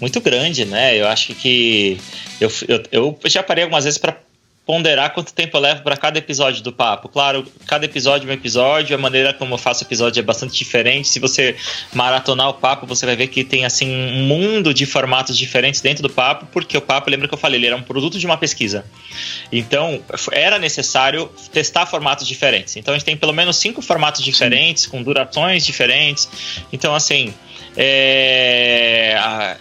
muito 0.00 0.20
grande, 0.20 0.64
né? 0.64 1.00
Eu 1.00 1.06
acho 1.06 1.34
que 1.34 1.98
eu, 2.40 2.50
eu, 2.68 3.18
eu 3.22 3.30
já 3.30 3.42
parei 3.42 3.64
algumas 3.64 3.84
vezes 3.84 3.96
para 3.96 4.27
ponderar 4.68 5.14
quanto 5.14 5.32
tempo 5.32 5.56
eu 5.56 5.62
levo 5.62 5.82
para 5.82 5.96
cada 5.96 6.18
episódio 6.18 6.62
do 6.62 6.70
papo. 6.70 7.08
Claro, 7.08 7.42
cada 7.66 7.86
episódio 7.86 8.28
é 8.28 8.30
um 8.30 8.34
episódio, 8.34 8.94
a 8.94 8.98
maneira 8.98 9.32
como 9.32 9.54
eu 9.54 9.58
faço 9.58 9.82
episódio 9.82 10.20
é 10.20 10.22
bastante 10.22 10.58
diferente. 10.58 11.08
Se 11.08 11.18
você 11.18 11.56
maratonar 11.94 12.50
o 12.50 12.52
papo, 12.52 12.86
você 12.86 13.06
vai 13.06 13.16
ver 13.16 13.28
que 13.28 13.42
tem 13.42 13.64
assim 13.64 13.90
um 13.90 14.26
mundo 14.26 14.74
de 14.74 14.84
formatos 14.84 15.38
diferentes 15.38 15.80
dentro 15.80 16.02
do 16.02 16.10
papo, 16.10 16.44
porque 16.52 16.76
o 16.76 16.82
papo, 16.82 17.08
lembra 17.08 17.26
que 17.26 17.32
eu 17.32 17.38
falei, 17.38 17.58
ele 17.58 17.66
era 17.66 17.76
um 17.76 17.82
produto 17.82 18.18
de 18.18 18.26
uma 18.26 18.36
pesquisa. 18.36 18.84
Então, 19.50 20.02
era 20.32 20.58
necessário 20.58 21.30
testar 21.50 21.86
formatos 21.86 22.28
diferentes. 22.28 22.76
Então, 22.76 22.92
a 22.92 22.98
gente 22.98 23.06
tem 23.06 23.16
pelo 23.16 23.32
menos 23.32 23.56
cinco 23.56 23.80
formatos 23.80 24.22
diferentes, 24.22 24.86
com 24.86 25.02
durações 25.02 25.64
diferentes. 25.64 26.28
Então, 26.70 26.94
assim, 26.94 27.32
é, 27.80 29.16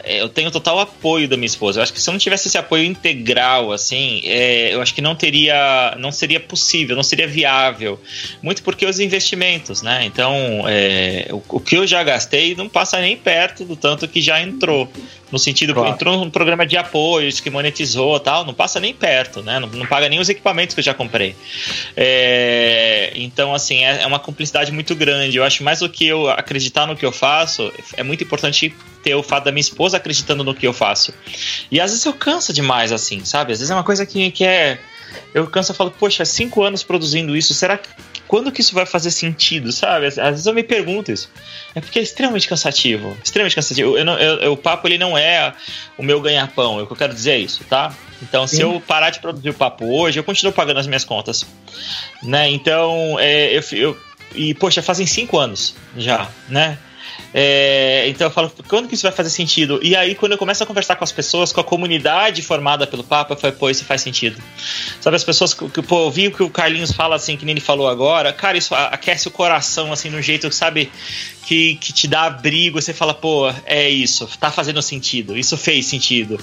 eu 0.08 0.28
tenho 0.28 0.50
total 0.50 0.80
apoio 0.80 1.28
da 1.28 1.38
minha 1.38 1.46
esposa. 1.46 1.80
Eu 1.80 1.84
acho 1.84 1.94
que 1.94 2.02
se 2.02 2.10
eu 2.10 2.14
não 2.14 2.20
tivesse 2.20 2.48
esse 2.48 2.58
apoio 2.58 2.84
integral, 2.84 3.72
assim, 3.72 4.22
é, 4.24 4.74
eu 4.74 4.82
acho 4.82 4.92
que 4.94 5.02
não 5.02 5.16
teria, 5.16 5.96
não 6.00 6.12
seria 6.12 6.40
possível, 6.40 6.96
não 6.96 7.04
seria 7.04 7.28
viável. 7.28 8.02
Muito 8.42 8.64
porque 8.64 8.88
os 8.88 9.00
investimentos, 9.00 9.84
né? 9.84 10.04
Então, 10.06 10.34
é, 10.68 11.28
o, 11.30 11.44
o, 11.50 11.60
que 11.60 11.78
eu 11.78 11.86
já 11.86 12.04
gastei 12.04 12.56
não 12.56 12.68
passa 12.68 13.00
nem 13.00 13.16
perto 13.16 13.64
do 13.64 13.76
tanto 13.76 14.08
que 14.08 14.20
já 14.20 14.42
entrou. 14.42 14.90
No 15.30 15.38
sentido 15.38 15.74
claro. 15.74 15.90
que 15.90 15.96
entrou 15.96 16.18
num 16.18 16.30
programa 16.30 16.66
de 16.66 16.78
apoio, 16.78 17.30
que 17.34 17.50
monetizou 17.50 18.18
tal, 18.18 18.46
não 18.46 18.54
passa 18.54 18.80
nem 18.80 18.94
perto, 18.94 19.42
né? 19.42 19.60
Não, 19.60 19.68
não 19.68 19.86
paga 19.86 20.08
nem 20.08 20.22
os 20.22 20.30
equipamentos 20.30 20.74
que 20.74 20.80
eu 20.80 20.86
já 20.86 20.94
comprei. 20.94 21.36
É, 21.98 23.12
então, 23.14 23.54
assim, 23.54 23.84
é, 23.84 24.04
é 24.04 24.08
uma 24.08 24.20
cumplicidade 24.20 24.72
muito 24.72 24.96
grande. 24.96 25.36
Eu 25.36 25.44
acho 25.44 25.66
mais 25.66 25.80
do 25.80 25.90
que 25.90 26.08
eu 26.08 26.30
acreditar 26.30 26.88
no 26.88 26.96
que 26.96 27.06
eu 27.06 27.12
faço, 27.12 27.74
é 27.98 28.04
muito 28.08 28.24
importante 28.24 28.74
ter 29.04 29.16
o 29.16 29.24
fato 29.24 29.46
da 29.46 29.52
minha 29.52 29.62
esposa 29.62 29.98
acreditando 29.98 30.44
no 30.44 30.56
que 30.56 30.66
eu 30.66 30.74
faço. 30.74 31.14
E 31.72 31.80
às 31.80 31.92
vezes 31.92 32.06
eu 32.06 32.14
canso 32.14 32.52
demais, 32.52 32.92
assim, 32.92 33.24
sabe? 33.24 33.54
Às 33.54 33.60
vezes 33.60 33.72
é 33.72 33.76
uma 33.76 33.84
coisa 33.84 34.06
que, 34.06 34.32
que 34.32 34.44
é. 34.44 34.80
Eu 35.34 35.48
canso 35.48 35.72
e 35.72 35.76
falo, 35.76 35.92
poxa, 35.92 36.26
cinco 36.26 36.64
anos 36.64 36.84
produzindo 36.84 37.36
isso, 37.36 37.54
será 37.54 37.78
que 37.78 37.90
quando 38.28 38.52
que 38.52 38.62
isso 38.62 38.76
vai 38.76 38.86
fazer 38.86 39.10
sentido, 39.10 39.72
sabe? 39.72 40.08
Às 40.08 40.16
vezes 40.16 40.46
eu 40.46 40.54
me 40.54 40.64
pergunto 40.64 41.12
isso. 41.12 41.32
É 41.74 41.80
porque 41.80 41.98
é 41.98 42.02
extremamente 42.02 42.48
cansativo. 42.48 43.18
Extremamente 43.24 43.56
cansativo. 43.56 43.98
Eu 43.98 44.04
não, 44.04 44.20
eu, 44.20 44.52
o 44.52 44.58
papo 44.58 44.88
ele 44.88 44.98
não 44.98 45.18
é 45.18 45.54
o 45.98 46.04
meu 46.04 46.20
ganha-pão, 46.20 46.80
é 46.80 46.84
o 46.84 46.88
que 46.88 46.92
eu 46.92 46.98
quero 46.98 47.14
dizer 47.14 47.32
é 47.32 47.38
isso, 47.40 47.64
tá? 47.70 47.96
Então, 48.22 48.46
Sim. 48.46 48.56
se 48.58 48.62
eu 48.62 48.82
parar 48.86 49.12
de 49.12 49.20
produzir 49.20 49.50
o 49.50 49.54
papo 49.54 49.86
hoje, 49.86 50.20
eu 50.20 50.24
continuo 50.24 50.52
pagando 50.52 50.80
as 50.80 50.88
minhas 50.88 51.06
contas. 51.06 51.46
Né? 52.22 52.50
Então, 52.50 53.18
é, 53.20 53.58
eu, 53.58 53.64
eu, 53.72 53.98
e, 54.36 54.54
poxa, 54.54 54.82
fazem 54.82 55.06
cinco 55.06 55.38
anos 55.38 55.76
já, 55.96 56.30
né? 56.50 56.78
É, 57.34 58.06
então 58.08 58.28
eu 58.28 58.32
falo, 58.32 58.52
quando 58.68 58.88
que 58.88 58.96
isso 58.96 59.04
vai 59.04 59.12
fazer 59.12 59.30
sentido? 59.30 59.80
E 59.84 59.96
aí, 59.96 60.16
quando 60.16 60.34
eu 60.34 60.38
começo 60.38 60.64
a 60.64 60.66
conversar 60.66 60.96
com 60.96 61.04
as 61.04 61.12
pessoas, 61.12 61.52
com 61.52 61.62
a 61.62 61.64
comunidade 61.64 62.42
formada 62.42 62.88
pelo 62.88 63.04
Papa, 63.04 63.34
eu 63.34 63.38
falo, 63.38 63.54
pô, 63.54 63.70
isso 63.70 63.86
faz 63.86 64.02
sentido. 64.02 64.42
Sabe, 65.02 65.16
as 65.16 65.24
pessoas 65.24 65.54
que, 65.54 65.82
pô, 65.82 65.98
ouvi 65.98 66.28
o 66.28 66.32
que 66.32 66.44
o 66.44 66.50
Carlinhos 66.50 66.92
fala, 66.92 67.16
assim, 67.16 67.38
que 67.38 67.46
nem 67.46 67.54
ele 67.54 67.62
falou 67.62 67.88
agora, 67.88 68.32
cara, 68.34 68.58
isso 68.58 68.74
aquece 68.74 69.28
o 69.28 69.32
coração, 69.32 69.92
assim, 69.92 70.10
no 70.10 70.22
jeito, 70.22 70.52
sabe, 70.52 70.92
que, 71.48 71.76
que 71.76 71.94
te 71.94 72.10
dá 72.10 72.24
abrigo, 72.24 72.82
você 72.82 72.94
fala, 72.94 73.14
pô, 73.14 73.50
é 73.66 73.90
isso, 73.90 74.28
tá 74.38 74.52
fazendo 74.52 74.82
sentido, 74.82 75.38
isso 75.38 75.56
fez 75.56 75.86
sentido. 75.86 76.38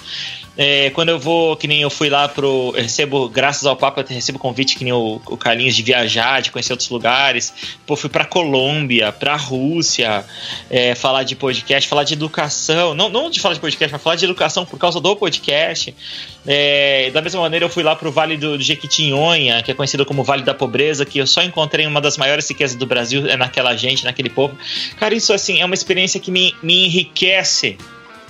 É, 0.56 0.88
quando 0.90 1.10
eu 1.10 1.18
vou, 1.18 1.56
que 1.56 1.66
nem 1.66 1.82
eu 1.82 1.90
fui 1.90 2.08
lá 2.08 2.28
pro. 2.28 2.72
Eu 2.76 2.82
recebo, 2.82 3.28
graças 3.28 3.66
ao 3.66 3.76
Papa, 3.76 4.00
eu 4.00 4.06
recebo 4.06 4.38
convite, 4.38 4.76
que 4.76 4.84
nem 4.84 4.92
o, 4.92 5.20
o 5.26 5.36
Carlinhos, 5.36 5.74
de 5.74 5.82
viajar, 5.82 6.40
de 6.40 6.52
conhecer 6.52 6.72
outros 6.72 6.88
lugares. 6.88 7.52
Pô, 7.84 7.96
fui 7.96 8.08
pra 8.08 8.24
Colômbia, 8.24 9.12
pra 9.12 9.36
Rússia, 9.36 10.24
é, 10.70 10.94
falar 10.94 11.24
de 11.24 11.34
podcast, 11.34 11.88
falar 11.88 12.04
de 12.04 12.14
educação. 12.14 12.94
Não, 12.94 13.08
não 13.08 13.30
de 13.30 13.40
falar 13.40 13.54
de 13.54 13.60
podcast, 13.60 13.92
mas 13.92 14.00
falar 14.00 14.16
de 14.16 14.24
educação 14.24 14.64
por 14.64 14.78
causa 14.78 15.00
do 15.00 15.16
podcast. 15.16 15.92
É, 16.46 17.10
da 17.10 17.22
mesma 17.22 17.40
maneira, 17.40 17.64
eu 17.64 17.70
fui 17.70 17.82
lá 17.82 17.96
pro 17.96 18.12
Vale 18.12 18.36
do, 18.36 18.60
Jequitinhonha, 18.60 19.62
que 19.62 19.70
é 19.70 19.74
conhecido 19.74 20.04
como 20.04 20.22
Vale 20.22 20.42
da 20.42 20.54
Pobreza, 20.54 21.04
que 21.04 21.18
eu 21.18 21.26
só 21.26 21.42
encontrei 21.42 21.86
uma 21.86 22.00
das 22.00 22.18
maiores 22.18 22.48
riquezas 22.48 22.76
do 22.76 22.86
Brasil, 22.86 23.26
é 23.26 23.36
naquela 23.36 23.74
gente, 23.76 24.04
naquele 24.04 24.28
povo. 24.28 24.56
Cara, 24.98 25.14
isso 25.14 25.32
assim 25.32 25.60
é 25.60 25.64
uma 25.64 25.74
experiência 25.74 26.20
que 26.20 26.30
me, 26.30 26.54
me 26.62 26.86
enriquece 26.86 27.78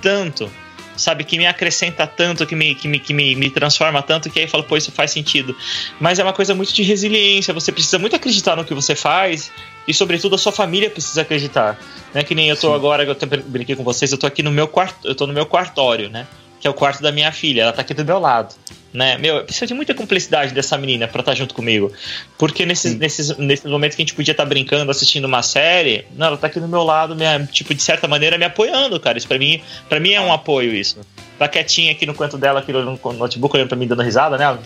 tanto 0.01 0.51
sabe, 0.97 1.25
que 1.25 1.37
me 1.37 1.47
acrescenta 1.47 2.07
tanto, 2.07 2.47
que 2.47 2.55
me, 2.55 2.75
que 2.75 2.89
me, 2.89 2.99
que 2.99 3.13
me, 3.13 3.35
me 3.35 3.51
transforma 3.51 4.03
tanto, 4.03 4.31
que 4.31 4.39
aí 4.39 4.45
eu 4.45 4.49
falo, 4.49 4.65
pô, 4.65 4.77
isso 4.77 4.93
faz 4.93 5.11
sentido. 5.11 5.57
Mas 5.99 6.19
é 6.19 6.23
uma 6.23 6.33
coisa 6.33 6.55
muito 6.55 6.73
de 6.73 6.83
resiliência, 6.83 7.53
você 7.53 7.73
precisa 7.73 7.99
muito 7.99 8.15
acreditar 8.15 8.57
no 8.57 8.65
que 8.65 8.75
você 8.75 8.95
faz 8.95 9.51
e, 9.87 9.93
sobretudo, 9.93 10.35
a 10.35 10.39
sua 10.39 10.53
família 10.53 10.89
precisa 10.89 11.23
acreditar. 11.23 11.79
Né? 12.13 12.23
Que 12.23 12.35
nem 12.35 12.49
eu 12.49 12.57
tô 12.57 12.69
Sim. 12.69 12.75
agora, 12.75 13.05
eu 13.05 13.17
brinquei 13.47 13.75
com 13.75 13.83
vocês, 13.83 14.13
eu 14.13 14.19
tô 14.19 14.27
aqui 14.27 14.43
no 14.43 14.51
meu 14.51 14.69
quarto, 14.69 15.07
eu 15.07 15.15
tô 15.15 15.27
no 15.27 15.33
meu 15.33 15.47
quartório, 15.47 16.09
né? 16.09 16.27
Que 16.65 16.69
é 16.69 16.71
o 16.71 16.73
quarto 16.73 17.03
da 17.03 17.13
minha 17.13 17.31
filha. 17.31 17.61
Ela 17.61 17.73
tá 17.75 17.83
aqui 17.83 17.93
do 17.93 18.03
meu 18.07 18.19
lado. 18.19 18.55
Né? 18.91 19.19
Meu, 19.19 19.45
precisa 19.45 19.67
de 19.67 19.75
muita 19.75 19.93
cumplicidade 19.93 20.55
dessa 20.55 20.79
menina 20.79 21.07
pra 21.07 21.21
estar 21.21 21.33
tá 21.33 21.37
junto 21.37 21.55
comigo. 21.55 21.93
Porque 22.39 22.65
nesses, 22.65 22.95
nesses, 22.95 23.37
nesses 23.37 23.71
momentos 23.71 23.95
que 23.95 24.01
a 24.01 24.05
gente 24.07 24.15
podia 24.15 24.33
estar 24.33 24.45
tá 24.45 24.49
brincando, 24.49 24.91
assistindo 24.91 25.27
uma 25.27 25.43
série, 25.43 26.07
não, 26.17 26.29
ela 26.29 26.39
tá 26.39 26.47
aqui 26.47 26.59
do 26.59 26.67
meu 26.67 26.83
lado, 26.83 27.15
minha, 27.15 27.45
tipo, 27.45 27.75
de 27.75 27.83
certa 27.83 28.09
maneira, 28.09 28.39
me 28.39 28.47
apoiando, 28.47 28.99
cara. 28.99 29.19
Isso 29.19 29.29
pra 29.29 29.39
mim, 29.39 29.61
pra 29.91 30.01
mim 30.01 30.13
é 30.13 30.21
um 30.23 30.33
apoio, 30.33 30.73
isso. 30.73 31.01
Tá 31.39 31.47
quietinha 31.49 31.93
aqui 31.93 32.07
no 32.07 32.15
canto 32.15 32.39
dela, 32.39 32.61
aqui 32.61 32.73
no 32.73 32.99
notebook, 33.13 33.55
olhando 33.55 33.69
pra 33.69 33.77
mim, 33.77 33.87
dando 33.87 34.03
risada, 34.03 34.39
né? 34.39 34.59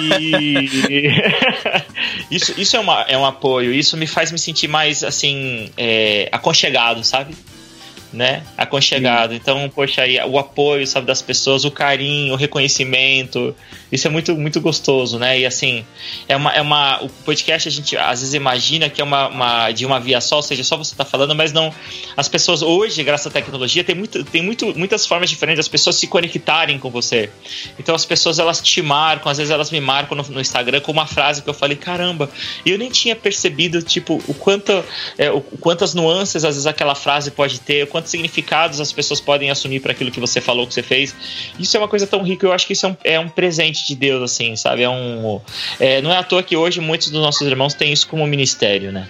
E. 0.00 1.10
isso 2.30 2.54
isso 2.56 2.76
é, 2.76 2.78
uma, 2.78 3.02
é 3.08 3.18
um 3.18 3.26
apoio, 3.26 3.74
isso 3.74 3.96
me 3.96 4.06
faz 4.06 4.30
me 4.30 4.38
sentir 4.38 4.68
mais, 4.68 5.02
assim, 5.02 5.72
é, 5.76 6.28
aconchegado, 6.30 7.02
sabe? 7.02 7.34
Né? 8.14 8.42
Aconchegado. 8.56 9.30
Sim. 9.30 9.36
Então, 9.36 9.70
poxa, 9.74 10.02
aí 10.02 10.18
o 10.20 10.38
apoio, 10.38 10.86
sabe, 10.86 11.06
das 11.06 11.20
pessoas, 11.20 11.64
o 11.64 11.70
carinho, 11.70 12.34
o 12.34 12.36
reconhecimento, 12.36 13.54
isso 13.94 14.06
é 14.06 14.10
muito, 14.10 14.34
muito 14.34 14.60
gostoso, 14.60 15.18
né? 15.18 15.38
E 15.38 15.46
assim, 15.46 15.84
é 16.28 16.36
uma, 16.36 16.52
é 16.52 16.60
uma. 16.60 17.02
O 17.02 17.08
podcast 17.08 17.68
a 17.68 17.70
gente 17.70 17.96
às 17.96 18.20
vezes 18.20 18.34
imagina 18.34 18.88
que 18.88 19.00
é 19.00 19.04
uma, 19.04 19.28
uma 19.28 19.70
de 19.70 19.86
uma 19.86 20.00
via 20.00 20.20
só, 20.20 20.36
ou 20.36 20.42
seja, 20.42 20.64
só 20.64 20.76
você 20.76 20.96
tá 20.96 21.04
falando, 21.04 21.34
mas 21.34 21.52
não. 21.52 21.72
As 22.16 22.28
pessoas 22.28 22.60
hoje, 22.62 23.02
graças 23.04 23.26
à 23.26 23.30
tecnologia, 23.30 23.84
tem, 23.84 23.94
muito, 23.94 24.24
tem 24.24 24.42
muito, 24.42 24.76
muitas 24.76 25.06
formas 25.06 25.30
diferentes 25.30 25.58
das 25.58 25.68
pessoas 25.68 25.96
se 25.96 26.06
conectarem 26.06 26.78
com 26.78 26.90
você. 26.90 27.30
Então 27.78 27.94
as 27.94 28.04
pessoas 28.04 28.38
elas 28.38 28.60
te 28.60 28.82
marcam, 28.82 29.30
às 29.30 29.38
vezes 29.38 29.52
elas 29.52 29.70
me 29.70 29.80
marcam 29.80 30.16
no, 30.16 30.24
no 30.24 30.40
Instagram 30.40 30.80
com 30.80 30.90
uma 30.90 31.06
frase 31.06 31.42
que 31.42 31.48
eu 31.48 31.54
falei, 31.54 31.76
caramba, 31.76 32.28
eu 32.66 32.76
nem 32.76 32.90
tinha 32.90 33.14
percebido, 33.14 33.82
tipo, 33.82 34.20
o 34.26 34.34
quanto, 34.34 34.84
é, 35.16 35.30
o, 35.30 35.40
quantas 35.40 35.94
nuances 35.94 36.44
às 36.44 36.54
vezes 36.54 36.66
aquela 36.66 36.94
frase 36.94 37.30
pode 37.30 37.60
ter, 37.60 37.84
o 37.84 37.86
quantos 38.04 38.10
significados 38.10 38.80
as 38.80 38.92
pessoas 38.92 39.20
podem 39.20 39.50
assumir 39.50 39.80
para 39.80 39.92
aquilo 39.92 40.10
que 40.10 40.20
você 40.20 40.40
falou, 40.40 40.66
que 40.66 40.74
você 40.74 40.82
fez. 40.82 41.14
Isso 41.58 41.76
é 41.76 41.80
uma 41.80 41.88
coisa 41.88 42.06
tão 42.06 42.22
rica, 42.22 42.46
eu 42.46 42.52
acho 42.52 42.66
que 42.66 42.74
isso 42.74 42.86
é 42.86 42.88
um, 42.90 42.96
é 43.02 43.20
um 43.20 43.28
presente 43.28 43.86
de 43.86 43.94
Deus, 43.94 44.22
assim, 44.22 44.54
sabe? 44.56 44.82
É 44.82 44.90
um. 44.90 45.40
É, 45.80 46.02
não 46.02 46.12
é 46.12 46.18
à 46.18 46.22
toa 46.22 46.42
que 46.42 46.56
hoje 46.56 46.80
muitos 46.80 47.10
dos 47.10 47.20
nossos 47.20 47.46
irmãos 47.46 47.72
têm 47.72 47.92
isso 47.92 48.06
como 48.06 48.26
ministério, 48.26 48.92
né? 48.92 49.08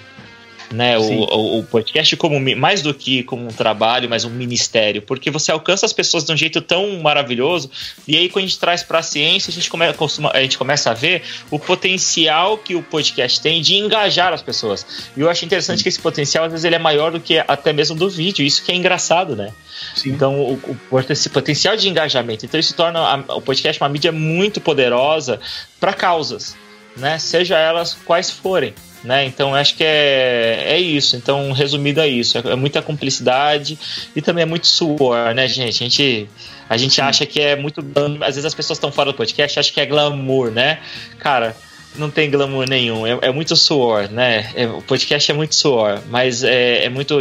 Né? 0.75 0.99
O, 0.99 1.03
o, 1.03 1.59
o, 1.61 1.64
podcast 1.64 2.16
como 2.16 2.39
mais 2.57 2.83
do 2.83 2.93
que 2.93 3.22
como 3.22 3.45
um 3.45 3.49
trabalho, 3.49 4.11
mas 4.11 4.25
um 4.25 4.31
ministério, 4.31 5.01
porque 5.01 5.31
você 5.31 5.53
alcança 5.53 5.87
as 5.87 5.93
pessoas 5.93 6.25
de 6.25 6.33
um 6.33 6.37
jeito 6.37 6.61
tão 6.61 7.01
maravilhoso. 7.01 7.70
E 8.07 8.16
aí 8.16 8.29
quando 8.29 8.45
a 8.45 8.49
gente 8.49 8.59
traz 8.59 8.83
para 8.83 8.99
a 8.99 9.03
ciência, 9.03 9.51
a 9.51 9.55
gente, 9.55 9.70
come, 9.70 9.93
costuma, 9.95 10.31
a 10.35 10.43
gente 10.43 10.59
começa 10.59 10.91
a 10.91 10.95
ver 10.95 11.22
o 11.51 11.59
potencial 11.59 12.59
que 12.59 12.75
o 12.75 12.83
podcast 12.83 13.41
tem 13.41 13.62
de 13.62 13.75
engajar 13.77 14.33
as 14.33 14.43
pessoas. 14.43 14.85
E 15.16 15.20
eu 15.20 15.31
acho 15.31 15.45
interessante 15.45 15.79
Sim. 15.79 15.83
que 15.85 15.89
esse 15.89 16.01
potencial 16.01 16.45
às 16.45 16.51
vezes 16.51 16.64
ele 16.64 16.75
é 16.75 16.79
maior 16.79 17.12
do 17.12 17.20
que 17.20 17.39
até 17.39 17.72
mesmo 17.72 17.97
do 17.97 18.11
vídeo. 18.11 18.45
Isso 18.45 18.62
que 18.64 18.72
é 18.72 18.75
engraçado, 18.75 19.37
né? 19.37 19.53
Sim. 19.95 20.11
Então, 20.11 20.41
o, 20.41 20.77
o, 20.91 21.01
esse 21.01 21.29
potencial 21.29 21.77
de 21.77 21.89
engajamento. 21.89 22.45
Então, 22.45 22.59
isso 22.59 22.75
torna 22.75 23.01
a, 23.01 23.37
o 23.37 23.41
podcast 23.41 23.81
uma 23.81 23.89
mídia 23.89 24.11
muito 24.11 24.61
poderosa 24.61 25.41
para 25.79 25.93
causas, 25.93 26.57
né? 26.97 27.18
Seja 27.18 27.57
elas 27.57 27.95
quais 28.05 28.31
forem. 28.31 28.75
Né? 29.05 29.26
Então 29.26 29.55
acho 29.55 29.76
que 29.76 29.84
é, 29.84 30.64
é 30.66 30.80
isso. 30.80 31.14
Então, 31.14 31.52
resumido 31.52 32.00
é 32.00 32.09
isso. 32.09 32.38
É, 32.38 32.52
é 32.52 32.57
muita 32.57 32.80
cumplicidade 32.80 33.78
e 34.16 34.22
também 34.22 34.42
é 34.42 34.46
muito 34.46 34.66
suor, 34.66 35.34
né, 35.34 35.46
gente? 35.46 35.84
A 35.84 35.86
gente, 35.86 36.28
a 36.70 36.76
gente 36.78 37.00
acha 37.00 37.26
que 37.26 37.38
é 37.38 37.55
muito. 37.55 37.84
Às 38.20 38.34
vezes 38.34 38.46
as 38.46 38.55
pessoas 38.55 38.78
estão 38.78 38.90
fora 38.90 39.12
do 39.12 39.16
podcast 39.16 39.61
acham 39.61 39.74
que 39.74 39.80
é 39.80 39.84
glamour, 39.84 40.50
né? 40.50 40.78
Cara, 41.18 41.55
não 41.96 42.11
tem 42.11 42.30
glamour 42.30 42.66
nenhum. 42.66 43.07
É, 43.07 43.18
é 43.22 43.30
muito 43.30 43.55
suor, 43.55 44.09
né? 44.11 44.50
É, 44.55 44.66
o 44.66 44.80
podcast 44.80 45.30
é 45.30 45.34
muito 45.34 45.55
suor, 45.55 46.00
mas 46.09 46.42
é, 46.42 46.84
é 46.84 46.88
muito 46.88 47.18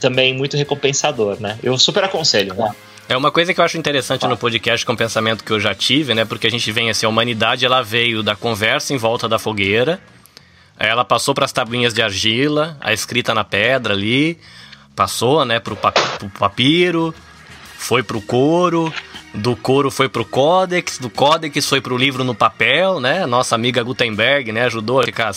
também 0.00 0.34
muito 0.34 0.56
recompensador, 0.56 1.40
né? 1.40 1.56
Eu 1.62 1.78
super 1.78 2.02
aconselho, 2.02 2.54
né? 2.54 2.74
É 3.08 3.16
uma 3.16 3.30
coisa 3.30 3.52
que 3.52 3.60
eu 3.60 3.64
acho 3.64 3.76
interessante 3.76 4.26
no 4.26 4.36
podcast 4.36 4.86
com 4.86 4.92
o 4.92 4.96
pensamento 4.96 5.44
que 5.44 5.52
eu 5.52 5.60
já 5.60 5.74
tive, 5.74 6.14
né? 6.14 6.24
Porque 6.24 6.46
a 6.46 6.50
gente 6.50 6.70
vem 6.72 6.88
assim, 6.88 7.04
a 7.04 7.08
humanidade 7.08 7.64
ela 7.64 7.82
veio 7.82 8.22
da 8.22 8.34
conversa 8.34 8.94
em 8.94 8.96
volta 8.96 9.28
da 9.28 9.38
fogueira, 9.38 10.00
ela 10.88 11.04
passou 11.04 11.32
para 11.34 11.44
as 11.44 11.52
tabuinhas 11.52 11.94
de 11.94 12.02
argila, 12.02 12.76
a 12.80 12.92
escrita 12.92 13.32
na 13.32 13.44
pedra 13.44 13.94
ali, 13.94 14.38
passou, 14.96 15.44
né, 15.44 15.60
pro, 15.60 15.76
pa 15.76 15.92
pro 15.92 16.28
papiro, 16.30 17.14
foi 17.78 18.02
pro 18.02 18.20
couro, 18.20 18.92
do 19.32 19.54
couro 19.54 19.90
foi 19.90 20.08
pro 20.08 20.24
códex, 20.24 20.98
do 20.98 21.08
códex 21.08 21.68
foi 21.68 21.80
pro 21.80 21.96
livro 21.96 22.24
no 22.24 22.34
papel, 22.34 23.00
né? 23.00 23.26
Nossa 23.26 23.54
amiga 23.54 23.82
Gutenberg, 23.82 24.52
né, 24.52 24.64
ajudou 24.64 25.00
a 25.00 25.04
ficar 25.04 25.32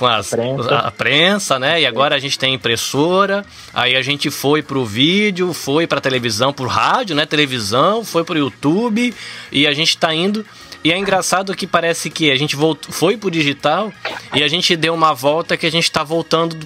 com 0.00 0.06
as, 0.06 0.30
prensa. 0.30 0.76
a 0.76 0.90
prensa, 0.90 1.58
né? 1.58 1.82
E 1.82 1.86
agora 1.86 2.16
a 2.16 2.18
gente 2.18 2.38
tem 2.38 2.54
impressora. 2.54 3.44
Aí 3.74 3.94
a 3.94 4.00
gente 4.00 4.30
foi 4.30 4.62
pro 4.62 4.82
vídeo, 4.82 5.52
foi 5.52 5.86
pra 5.86 6.00
televisão, 6.00 6.54
pro 6.54 6.66
rádio, 6.66 7.14
né? 7.14 7.26
Televisão, 7.26 8.02
foi 8.02 8.24
pro 8.24 8.38
YouTube 8.38 9.14
e 9.52 9.66
a 9.66 9.74
gente 9.74 9.98
tá 9.98 10.14
indo. 10.14 10.44
E 10.82 10.90
é 10.90 10.96
engraçado 10.96 11.54
que 11.54 11.66
parece 11.66 12.08
que 12.08 12.30
a 12.30 12.36
gente 12.36 12.56
voltou, 12.56 12.90
foi 12.90 13.18
pro 13.18 13.30
digital 13.30 13.92
e 14.34 14.42
a 14.42 14.48
gente 14.48 14.74
deu 14.74 14.94
uma 14.94 15.12
volta 15.12 15.54
que 15.54 15.66
a 15.66 15.70
gente 15.70 15.92
tá 15.92 16.02
voltando 16.02 16.56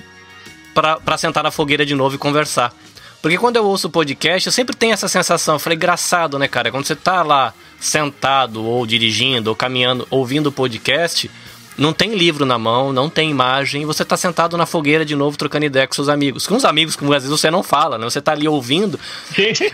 para 0.72 1.18
sentar 1.18 1.43
na 1.43 1.51
fogueira 1.51 1.85
de 1.85 1.97
novo 1.97 2.14
e 2.14 2.18
conversar. 2.18 2.72
Porque 3.20 3.37
quando 3.37 3.57
eu 3.57 3.64
ouço 3.64 3.89
o 3.89 3.91
podcast, 3.91 4.47
eu 4.47 4.53
sempre 4.53 4.76
tenho 4.76 4.93
essa 4.93 5.09
sensação. 5.09 5.57
Eu 5.57 5.59
falei, 5.59 5.76
engraçado, 5.76 6.39
né, 6.39 6.47
cara? 6.47 6.70
Quando 6.70 6.85
você 6.85 6.95
tá 6.95 7.22
lá 7.22 7.53
sentado, 7.80 8.62
ou 8.62 8.87
dirigindo, 8.87 9.51
ou 9.51 9.57
caminhando, 9.57 10.07
ouvindo 10.11 10.49
o 10.49 10.53
podcast, 10.53 11.28
não 11.77 11.93
tem 11.93 12.14
livro 12.14 12.47
na 12.47 12.59
mão, 12.59 12.93
não 12.93 13.11
tem 13.11 13.31
imagem, 13.31 13.85
você 13.85 14.05
tá 14.05 14.16
sentado 14.16 14.57
na 14.57 14.64
fogueira 14.64 15.05
de 15.05 15.16
novo 15.16 15.37
trocando 15.37 15.66
ideia 15.66 15.87
com 15.87 15.95
seus 15.95 16.09
amigos. 16.09 16.47
Com 16.47 16.55
os 16.55 16.64
amigos 16.64 16.95
que 16.95 17.05
às 17.05 17.11
vezes 17.11 17.31
você 17.31 17.51
não 17.51 17.62
fala, 17.62 17.99
né? 17.99 18.05
Você 18.05 18.20
tá 18.20 18.33
ali 18.33 18.47
ouvindo. 18.47 18.99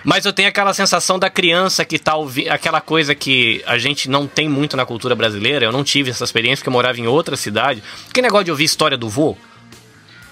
mas 0.02 0.24
eu 0.24 0.32
tenho 0.32 0.48
aquela 0.48 0.72
sensação 0.72 1.18
da 1.18 1.28
criança 1.28 1.84
que 1.84 1.98
tá 1.98 2.16
ouvindo. 2.16 2.48
Aquela 2.50 2.80
coisa 2.80 3.14
que 3.14 3.62
a 3.66 3.76
gente 3.76 4.08
não 4.08 4.26
tem 4.26 4.48
muito 4.48 4.76
na 4.76 4.86
cultura 4.86 5.14
brasileira. 5.14 5.66
Eu 5.66 5.72
não 5.72 5.84
tive 5.84 6.10
essa 6.10 6.24
experiência 6.24 6.58
porque 6.58 6.68
eu 6.68 6.72
morava 6.72 6.98
em 6.98 7.06
outra 7.06 7.36
cidade. 7.36 7.82
Que 8.12 8.22
negócio 8.22 8.46
de 8.46 8.50
ouvir 8.50 8.64
história 8.64 8.96
do 8.96 9.08
vô? 9.08 9.36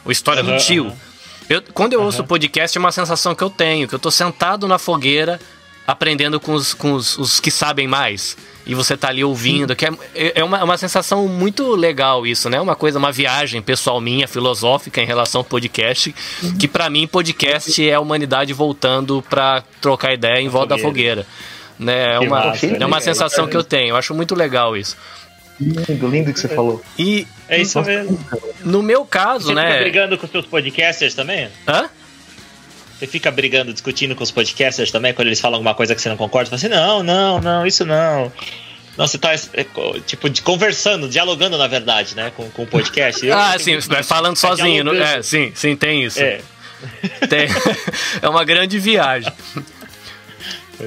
Ou 0.04 0.10
história 0.10 0.42
uhum, 0.42 0.56
do 0.56 0.58
tio? 0.58 0.84
Uhum. 0.84 0.96
Eu, 1.50 1.62
quando 1.74 1.92
eu 1.92 2.00
uhum. 2.00 2.06
ouço 2.06 2.24
podcast, 2.24 2.76
é 2.76 2.80
uma 2.80 2.92
sensação 2.92 3.34
que 3.34 3.42
eu 3.42 3.50
tenho, 3.50 3.86
que 3.86 3.94
eu 3.94 3.98
tô 3.98 4.10
sentado 4.10 4.66
na 4.66 4.78
fogueira 4.78 5.38
aprendendo 5.88 6.38
com 6.38 6.52
os, 6.52 6.74
com 6.74 6.92
os, 6.92 7.16
os 7.16 7.40
que 7.40 7.50
sabem 7.50 7.88
mais 7.88 8.36
e 8.66 8.74
você 8.74 8.94
tá 8.94 9.08
ali 9.08 9.24
ouvindo, 9.24 9.74
que 9.74 9.86
é, 9.86 9.90
é 10.34 10.44
uma, 10.44 10.62
uma 10.62 10.76
sensação 10.76 11.26
muito 11.26 11.74
legal 11.74 12.26
isso, 12.26 12.50
né? 12.50 12.60
Uma 12.60 12.76
coisa, 12.76 12.98
uma 12.98 13.10
viagem 13.10 13.62
pessoal 13.62 13.98
minha, 13.98 14.28
filosófica 14.28 15.00
em 15.00 15.06
relação 15.06 15.40
ao 15.40 15.44
podcast, 15.46 16.14
que 16.58 16.68
para 16.68 16.90
mim 16.90 17.06
podcast 17.06 17.88
é 17.88 17.94
a 17.94 18.00
humanidade 18.00 18.52
voltando 18.52 19.24
para 19.30 19.64
trocar 19.80 20.12
ideia 20.12 20.38
em 20.38 20.48
volta 20.50 20.76
da 20.76 20.78
fogueira. 20.78 21.26
Né? 21.78 22.16
É 22.16 22.18
uma, 22.18 22.52
é 22.80 22.84
uma 22.84 23.00
sensação 23.00 23.46
que 23.48 23.56
eu 23.56 23.64
tenho, 23.64 23.92
eu 23.92 23.96
acho 23.96 24.12
muito 24.12 24.34
legal 24.34 24.76
isso. 24.76 24.94
Lindo, 25.58 26.06
lindo 26.06 26.34
que 26.34 26.38
você 26.38 26.48
falou. 26.48 26.82
E 26.98 27.26
é 27.48 27.62
isso 27.62 27.80
mesmo. 27.80 28.20
No 28.62 28.82
meu 28.82 29.06
caso, 29.06 29.46
você 29.46 29.54
né? 29.54 29.72
Você 29.72 29.80
brigando 29.84 30.18
com 30.18 30.26
os 30.26 30.30
seus 30.30 30.44
podcasters 30.44 31.14
também? 31.14 31.48
Hã? 31.66 31.88
Você 32.98 33.06
fica 33.06 33.30
brigando, 33.30 33.72
discutindo 33.72 34.16
com 34.16 34.24
os 34.24 34.30
podcasters 34.30 34.90
também, 34.90 35.14
quando 35.14 35.28
eles 35.28 35.40
falam 35.40 35.56
alguma 35.56 35.74
coisa 35.74 35.94
que 35.94 36.02
você 36.02 36.08
não 36.08 36.16
concorda? 36.16 36.50
Você 36.50 36.68
fala 36.68 36.74
assim, 36.74 36.86
não, 36.86 37.02
não, 37.02 37.40
não, 37.40 37.66
isso 37.66 37.84
não. 37.84 38.32
Não, 38.96 39.06
você 39.06 39.16
tá, 39.16 39.32
é, 39.32 39.64
tipo, 40.04 40.28
de, 40.28 40.42
conversando, 40.42 41.08
dialogando, 41.08 41.56
na 41.56 41.68
verdade, 41.68 42.16
né, 42.16 42.32
com, 42.36 42.50
com 42.50 42.64
o 42.64 42.66
podcast. 42.66 43.24
Eu, 43.24 43.38
ah, 43.38 43.56
sim, 43.56 43.74
muito, 43.74 44.04
falando 44.04 44.34
tá 44.34 44.48
sozinho. 44.48 44.82
Não, 44.82 44.92
é, 44.92 45.22
sim, 45.22 45.52
sim, 45.54 45.76
tem 45.76 46.04
isso. 46.04 46.18
É. 46.20 46.40
Tem, 47.28 47.46
é 48.20 48.28
uma 48.28 48.44
grande 48.44 48.80
viagem. 48.80 49.32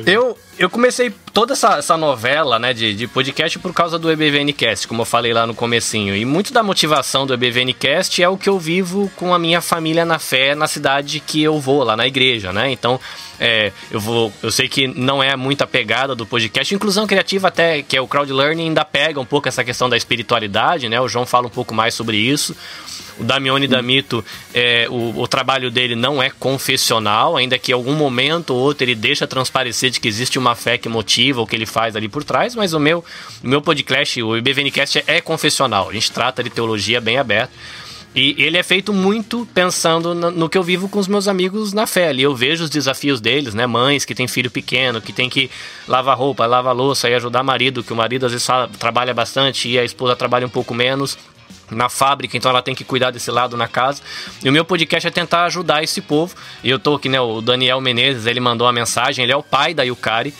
Eu, 0.06 0.38
eu 0.58 0.70
comecei 0.70 1.14
toda 1.34 1.54
essa, 1.54 1.78
essa 1.78 1.98
novela 1.98 2.58
né, 2.58 2.74
de, 2.74 2.94
de 2.96 3.08
podcast 3.08 3.60
por 3.60 3.74
causa 3.74 4.00
do 4.00 4.12
EBVNcast, 4.12 4.88
como 4.88 5.02
eu 5.02 5.06
falei 5.06 5.34
lá 5.34 5.46
no 5.46 5.54
comecinho. 5.54 6.16
E 6.16 6.24
muito 6.24 6.54
da 6.54 6.64
motivação 6.64 7.26
do 7.26 7.34
EBVNcast 7.34 8.24
é 8.24 8.30
o 8.30 8.38
que 8.38 8.48
eu 8.48 8.58
vivo 8.58 9.12
com 9.16 9.34
a 9.34 9.40
minha 9.40 9.60
família 9.60 10.06
na 10.06 10.20
fé 10.20 10.56
na 10.56 10.68
cidade 10.68 11.20
que 11.20 11.42
eu 11.44 11.60
vou, 11.60 11.84
lá 11.84 11.98
na 11.98 12.08
igreja, 12.08 12.54
né? 12.54 12.72
Então, 12.72 13.00
é, 13.40 13.72
eu 13.90 14.00
vou. 14.00 14.32
Eu 14.42 14.52
sei 14.52 14.70
que 14.70 14.88
não 14.88 15.22
é 15.22 15.36
muita 15.36 15.66
pegada 15.66 16.16
do 16.16 16.26
podcast. 16.26 16.74
Inclusão 16.74 17.08
criativa, 17.08 17.48
até, 17.48 17.82
que 17.82 17.98
é 17.98 18.02
o 18.02 18.08
crowd 18.08 18.32
learning, 18.32 18.68
ainda 18.68 18.86
pega 18.86 19.20
um 19.20 19.26
pouco 19.26 19.48
essa 19.48 19.64
questão 19.64 19.90
da 19.90 19.98
espiritualidade, 19.98 20.88
né? 20.88 21.02
O 21.02 21.08
João 21.08 21.26
fala 21.26 21.48
um 21.48 21.52
pouco 21.52 21.74
mais 21.74 21.94
sobre 21.94 22.18
isso. 22.18 22.56
O 23.22 23.24
Damione 23.24 23.68
Damito, 23.68 24.26
é, 24.52 24.88
o, 24.90 25.22
o, 25.22 25.28
trabalho 25.28 25.70
dele 25.70 25.96
não 25.96 26.24
é 26.24 26.32
confessional, 26.32 27.38
ainda 27.38 27.60
que 27.60 27.72
em 27.72 27.76
algum 27.76 27.94
momento 27.94 28.50
ou 28.50 28.60
outro 28.60 28.84
ele 28.84 28.96
deixa 28.96 29.28
transparecer 29.28 29.92
de 29.92 30.00
que 30.00 30.08
existe 30.08 30.40
uma 30.40 30.56
fé 30.56 30.76
que 30.76 30.90
motiva 30.90 31.40
o 31.40 31.46
que 31.46 31.56
ele 31.56 31.68
faz 31.68 31.96
ali 31.96 32.10
por 32.10 32.24
trás, 32.24 32.56
mas 32.56 32.74
o 32.74 32.80
meu, 32.80 33.06
o 33.44 33.48
meu 33.48 33.62
podcast, 33.62 34.20
o 34.24 34.36
IBVNcast, 34.36 35.04
é 35.06 35.22
confessional. 35.22 35.92
A 35.92 35.94
gente 35.94 36.12
trata 36.12 36.44
de 36.44 36.50
teologia 36.50 37.00
bem 37.00 37.20
aberta. 37.20 37.54
E 38.14 38.36
ele 38.38 38.58
é 38.58 38.64
feito 38.64 38.92
muito 38.92 39.48
pensando 39.54 40.14
no, 40.14 40.50
que 40.50 40.58
eu 40.58 40.64
vivo 40.64 40.90
com 40.90 41.00
os 41.00 41.08
meus 41.08 41.30
amigos 41.30 41.72
na 41.72 41.88
fé. 41.88 42.10
Ali 42.10 42.24
eu 42.24 42.36
vejo 42.36 42.66
os 42.66 42.70
desafios 42.70 43.22
deles, 43.22 43.54
né? 43.54 43.66
Mães 43.66 44.04
que 44.04 44.14
têm 44.14 44.28
filho 44.28 44.52
pequeno, 44.52 45.00
que 45.00 45.14
tem 45.14 45.30
que 45.30 45.50
lavar 45.88 46.18
roupa, 46.18 46.46
lavar 46.46 46.76
louça 46.76 47.10
e 47.10 47.14
ajudar 47.14 47.42
marido, 47.42 47.84
que 47.84 47.94
o 47.94 47.96
marido 47.96 48.26
às 48.26 48.34
vezes 48.34 48.48
trabalha 48.78 49.14
bastante 49.14 49.70
e 49.70 49.80
a 49.80 49.86
esposa 49.86 50.14
trabalha 50.14 50.46
um 50.46 50.50
pouco 50.50 50.74
menos. 50.74 51.18
Na 51.72 51.90
fábrica, 51.90 52.38
então 52.38 52.52
ela 52.52 52.62
tem 52.62 52.76
que 52.76 52.84
cuidar 52.84 53.12
desse 53.12 53.32
lado 53.32 53.56
na 53.56 53.68
casa. 53.68 54.02
E 54.44 54.50
o 54.50 54.52
meu 54.52 54.66
podcast 54.66 55.08
é 55.08 55.12
tentar 55.12 55.46
ajudar 55.46 55.84
esse 55.84 56.02
povo. 56.02 56.36
E 56.64 56.70
eu 56.70 56.78
tô 56.78 56.96
aqui, 56.96 57.10
né, 57.10 57.20
o 57.20 57.42
Daniel 57.42 57.80
Menezes, 57.82 58.26
ele 58.26 58.40
mandou 58.40 58.68
uma 58.68 58.74
mensagem, 58.74 59.24
ele 59.24 59.32
é 59.32 59.36
o 59.36 59.44
pai 59.44 59.74
da 59.74 59.84
Yukari, 59.84 60.34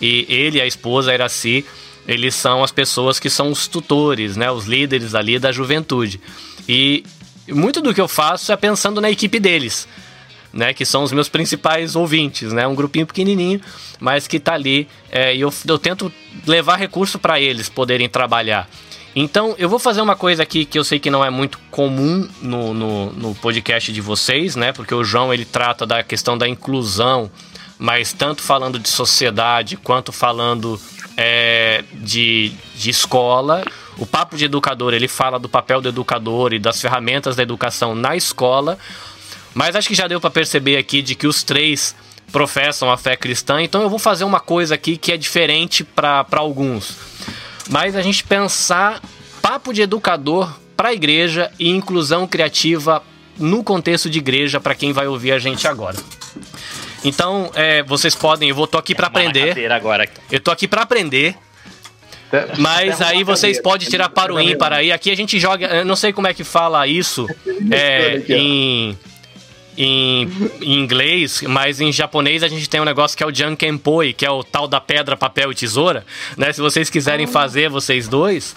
e 0.00 0.26
ele 0.28 0.60
a 0.60 0.66
esposa, 0.66 1.10
a 1.10 1.14
Iraci, 1.14 1.64
eles 2.08 2.34
são 2.34 2.64
as 2.64 2.72
pessoas 2.72 3.20
que 3.20 3.28
são 3.28 3.50
os 3.50 3.68
tutores, 3.68 4.36
né, 4.36 4.50
os 4.50 4.64
líderes 4.64 5.14
ali 5.14 5.38
da 5.38 5.52
juventude. 5.52 6.20
E 6.68 7.04
muito 7.48 7.80
do 7.80 7.94
que 7.94 8.00
eu 8.00 8.08
faço 8.08 8.50
é 8.50 8.56
pensando 8.56 9.00
na 9.00 9.10
equipe 9.10 9.38
deles. 9.38 9.86
Né, 10.52 10.74
que 10.74 10.84
são 10.84 11.04
os 11.04 11.12
meus 11.12 11.28
principais 11.28 11.94
ouvintes, 11.94 12.52
né, 12.52 12.66
um 12.66 12.74
grupinho 12.74 13.06
pequenininho, 13.06 13.60
mas 14.00 14.26
que 14.26 14.40
tá 14.40 14.54
ali 14.54 14.88
é, 15.08 15.32
e 15.32 15.40
eu, 15.42 15.54
eu 15.64 15.78
tento 15.78 16.12
levar 16.44 16.74
recurso 16.74 17.20
para 17.20 17.38
eles 17.38 17.68
poderem 17.68 18.08
trabalhar. 18.08 18.68
Então, 19.14 19.56
eu 19.58 19.68
vou 19.68 19.78
fazer 19.78 20.00
uma 20.00 20.14
coisa 20.14 20.42
aqui 20.42 20.64
que 20.64 20.78
eu 20.78 20.84
sei 20.84 21.00
que 21.00 21.10
não 21.10 21.24
é 21.24 21.30
muito 21.30 21.58
comum 21.70 22.28
no, 22.40 22.72
no, 22.72 23.12
no, 23.12 23.34
podcast 23.34 23.92
de 23.92 24.00
vocês, 24.00 24.54
né? 24.54 24.72
Porque 24.72 24.94
o 24.94 25.02
João 25.02 25.34
ele 25.34 25.44
trata 25.44 25.84
da 25.84 26.02
questão 26.02 26.38
da 26.38 26.48
inclusão, 26.48 27.30
mas 27.76 28.12
tanto 28.12 28.40
falando 28.40 28.78
de 28.78 28.88
sociedade 28.88 29.76
quanto 29.76 30.12
falando 30.12 30.80
é, 31.16 31.82
de, 31.92 32.52
de 32.76 32.90
escola. 32.90 33.64
O 33.98 34.06
Papo 34.06 34.36
de 34.36 34.44
Educador 34.44 34.94
ele 34.94 35.08
fala 35.08 35.40
do 35.40 35.48
papel 35.48 35.80
do 35.80 35.88
educador 35.88 36.52
e 36.52 36.58
das 36.60 36.80
ferramentas 36.80 37.34
da 37.34 37.42
educação 37.42 37.96
na 37.96 38.14
escola. 38.14 38.78
Mas 39.52 39.74
acho 39.74 39.88
que 39.88 39.94
já 39.94 40.06
deu 40.06 40.20
para 40.20 40.30
perceber 40.30 40.76
aqui 40.76 41.02
de 41.02 41.16
que 41.16 41.26
os 41.26 41.42
três 41.42 41.96
professam 42.30 42.92
a 42.92 42.96
fé 42.96 43.16
cristã, 43.16 43.60
então 43.60 43.82
eu 43.82 43.90
vou 43.90 43.98
fazer 43.98 44.22
uma 44.22 44.38
coisa 44.38 44.76
aqui 44.76 44.96
que 44.96 45.10
é 45.10 45.16
diferente 45.16 45.82
para 45.82 46.24
alguns 46.36 47.09
mas 47.70 47.94
a 47.96 48.02
gente 48.02 48.24
pensar 48.24 49.00
papo 49.40 49.72
de 49.72 49.82
educador 49.82 50.52
para 50.76 50.90
a 50.90 50.92
igreja 50.92 51.50
e 51.58 51.68
inclusão 51.68 52.26
criativa 52.26 53.02
no 53.38 53.62
contexto 53.64 54.10
de 54.10 54.18
igreja 54.18 54.60
para 54.60 54.74
quem 54.74 54.92
vai 54.92 55.06
ouvir 55.06 55.32
a 55.32 55.38
gente 55.38 55.66
agora. 55.66 55.96
Então, 57.04 57.50
é, 57.54 57.82
vocês 57.82 58.14
podem, 58.14 58.50
eu 58.50 58.54
vou 58.54 58.66
tô 58.66 58.76
aqui 58.76 58.94
para 58.94 59.06
aprender. 59.06 59.72
Agora. 59.72 60.08
Eu 60.30 60.40
tô 60.40 60.50
aqui 60.50 60.68
para 60.68 60.82
aprender. 60.82 61.34
Mas 62.58 63.00
aí 63.00 63.24
vocês 63.24 63.60
podem 63.60 63.88
tirar 63.88 64.08
para 64.08 64.32
o 64.32 64.40
ímpar 64.40 64.72
aí. 64.72 64.92
Aqui 64.92 65.10
a 65.10 65.16
gente 65.16 65.38
joga, 65.40 65.66
eu 65.66 65.84
não 65.84 65.96
sei 65.96 66.12
como 66.12 66.26
é 66.26 66.34
que 66.34 66.44
fala 66.44 66.86
isso 66.86 67.26
é, 67.70 68.22
em 68.28 68.96
em, 69.82 70.28
em, 70.60 70.78
inglês, 70.80 71.42
mas 71.46 71.80
em 71.80 71.92
japonês 71.92 72.42
a 72.42 72.48
gente 72.48 72.68
tem 72.68 72.80
um 72.80 72.84
negócio 72.84 73.16
que 73.16 73.22
é 73.22 73.26
o 73.26 73.34
Jankenpoi, 73.34 74.12
que 74.12 74.26
é 74.26 74.30
o 74.30 74.44
tal 74.44 74.68
da 74.68 74.80
pedra, 74.80 75.16
papel 75.16 75.52
e 75.52 75.54
tesoura, 75.54 76.04
né? 76.36 76.52
Se 76.52 76.60
vocês 76.60 76.90
quiserem 76.90 77.26
ah. 77.26 77.28
fazer 77.28 77.70
vocês 77.70 78.06
dois, 78.06 78.54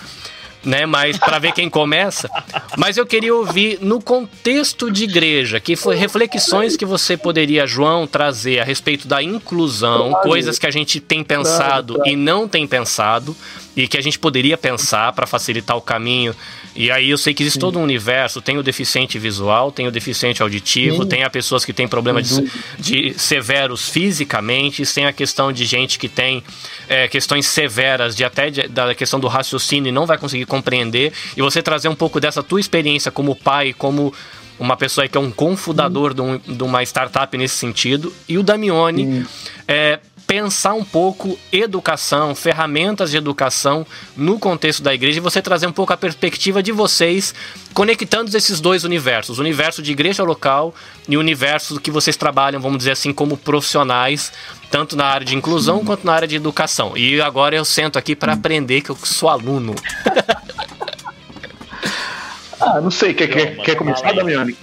né? 0.66 0.86
Mas 0.86 1.18
para 1.18 1.40
ver 1.40 1.54
quem 1.54 1.70
começa. 1.70 2.30
Mas 2.78 2.98
eu 2.98 3.06
queria 3.06 3.34
ouvir 3.34 3.80
no 3.82 4.02
contexto 4.02 4.92
de 4.92 5.06
igreja, 5.06 5.60
que 5.60 5.76
foi 5.76 5.96
reflexões 5.96 6.76
que 6.76 6.86
você 6.86 7.16
poderia, 7.16 7.66
João, 7.66 8.06
trazer 8.06 8.60
a 8.60 8.64
respeito 8.64 9.08
da 9.08 9.22
inclusão, 9.22 10.14
coisas 10.24 10.60
que 10.60 10.68
a 10.68 10.72
gente 10.72 11.00
tem 11.00 11.24
pensado 11.24 12.02
e 12.06 12.16
não 12.16 12.48
tem 12.48 12.68
pensado 12.68 13.36
e 13.76 13.88
que 13.88 13.98
a 13.98 14.02
gente 14.02 14.20
poderia 14.20 14.58
pensar 14.58 15.12
para 15.14 15.26
facilitar 15.26 15.76
o 15.76 15.82
caminho. 15.82 16.36
E 16.76 16.92
aí 16.92 17.10
eu 17.10 17.18
sei 17.18 17.34
que 17.34 17.44
existe 17.44 17.56
Sim. 17.56 17.62
todo 17.62 17.80
um 17.80 17.84
universo, 17.84 18.42
tem 18.42 18.58
o 18.58 18.64
deficiente 18.64 19.18
visual, 19.18 19.72
tem 19.72 19.88
o 19.88 19.92
deficiente 19.92 20.42
auditivo, 20.42 21.04
Sim. 21.04 21.10
tem 21.10 21.24
a 21.24 21.30
pessoas 21.30 21.66
que 21.66 21.74
têm 21.74 21.88
problemas 21.88 22.30
de, 22.30 23.12
de, 23.12 23.20
severos 23.20 23.90
fisicamente, 23.90 24.84
tem 24.94 25.06
a 25.06 25.14
questão 25.14 25.52
de 25.52 25.66
gente 25.66 25.98
que 25.98 26.08
tem 26.08 26.44
é, 26.88 27.08
questões 27.08 27.46
severas 27.46 28.16
de 28.16 28.24
até 28.24 28.50
de, 28.50 28.68
da 28.68 28.94
questão 28.94 29.20
do 29.20 29.28
raciocínio 29.28 29.90
e 29.90 29.92
não 29.92 30.06
vai 30.06 30.18
conseguir 30.18 30.46
compreender. 30.46 31.12
E 31.36 31.42
você 31.42 31.62
trazer 31.62 31.90
um 31.90 31.96
pouco 31.96 32.20
dessa 32.20 32.44
tua 32.44 32.60
experiência 32.60 33.12
como 33.12 33.36
pai, 33.36 33.74
como 33.74 34.14
uma 34.60 34.78
pessoa 34.78 35.08
que 35.08 35.18
é 35.18 35.20
um 35.20 35.32
confundador 35.32 36.14
de, 36.14 36.22
um, 36.22 36.38
de, 36.38 36.64
uma 36.64 36.84
startup 36.84 37.36
nesse 37.38 37.56
sentido, 37.56 38.14
e 38.30 38.38
o 38.38 38.44
Damione 38.44 39.26
é, 39.68 40.00
pensar 40.34 40.74
um 40.74 40.84
pouco 40.84 41.38
educação, 41.52 42.34
ferramentas 42.34 43.12
de 43.12 43.18
educação 43.18 43.86
no 44.18 44.40
contexto 44.40 44.82
da 44.82 44.92
igreja 44.92 45.20
e 45.20 45.22
você 45.22 45.44
trazer 45.44 45.68
um 45.68 45.72
pouco 45.72 45.94
a 45.94 45.98
perspectiva 45.98 46.64
de 46.64 46.72
vocês 46.72 47.36
conectando 47.72 48.36
esses 48.36 48.60
dois 48.60 48.84
universos, 48.84 49.38
o 49.38 49.42
universo 49.42 49.84
de 49.84 49.92
igreja 49.92 50.24
local 50.24 50.74
e 51.08 51.16
o 51.16 51.20
universo 51.20 51.80
que 51.80 51.92
vocês 51.92 52.18
trabalham, 52.18 52.60
vamos 52.60 52.80
dizer 52.80 52.94
assim, 52.94 53.14
como 53.14 53.38
profissionais, 53.38 54.34
tanto 54.72 54.96
na 54.96 55.06
área 55.06 55.24
de 55.24 55.36
inclusão 55.36 55.86
quanto 55.86 56.04
na 56.04 56.14
área 56.14 56.28
de 56.28 56.36
educação. 56.36 56.98
E 56.98 57.22
agora 57.22 57.56
eu 57.56 57.64
sento 57.64 58.00
aqui 58.00 58.16
para 58.16 58.34
aprender 58.34 58.82
que 58.82 58.90
eu 58.90 58.98
sou 59.04 59.30
aluno. 59.30 59.76
ah, 62.60 62.82
não 62.82 62.90
sei, 62.90 63.14
quer, 63.14 63.28
quer, 63.28 63.58
quer 63.58 63.76
começar, 63.76 64.12
Damiani? 64.14 64.58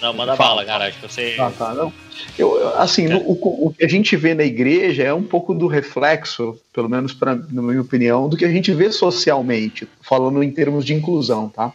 Não, 0.00 0.12
manda 0.12 0.36
bala, 0.36 0.64
cara. 0.64 0.86
Acho 0.86 1.00
que 1.00 1.08
você. 1.08 1.34
Ah, 1.36 1.50
tá, 1.58 1.74
não. 1.74 1.92
Eu, 2.38 2.68
assim, 2.78 3.08
no, 3.08 3.18
o, 3.18 3.66
o, 3.66 3.72
que 3.72 3.84
a 3.84 3.88
gente 3.88 4.16
vê 4.16 4.34
na 4.34 4.44
igreja 4.44 5.02
é 5.02 5.12
um 5.12 5.22
pouco 5.22 5.54
do 5.54 5.66
reflexo, 5.66 6.58
pelo 6.72 6.88
menos 6.88 7.12
pra, 7.12 7.34
na 7.34 7.62
minha 7.62 7.80
opinião, 7.80 8.28
do 8.28 8.36
que 8.36 8.44
a 8.44 8.50
gente 8.50 8.72
vê 8.72 8.90
socialmente, 8.90 9.88
falando 10.02 10.42
em 10.42 10.50
termos 10.50 10.84
de 10.84 10.94
inclusão, 10.94 11.48
tá? 11.48 11.72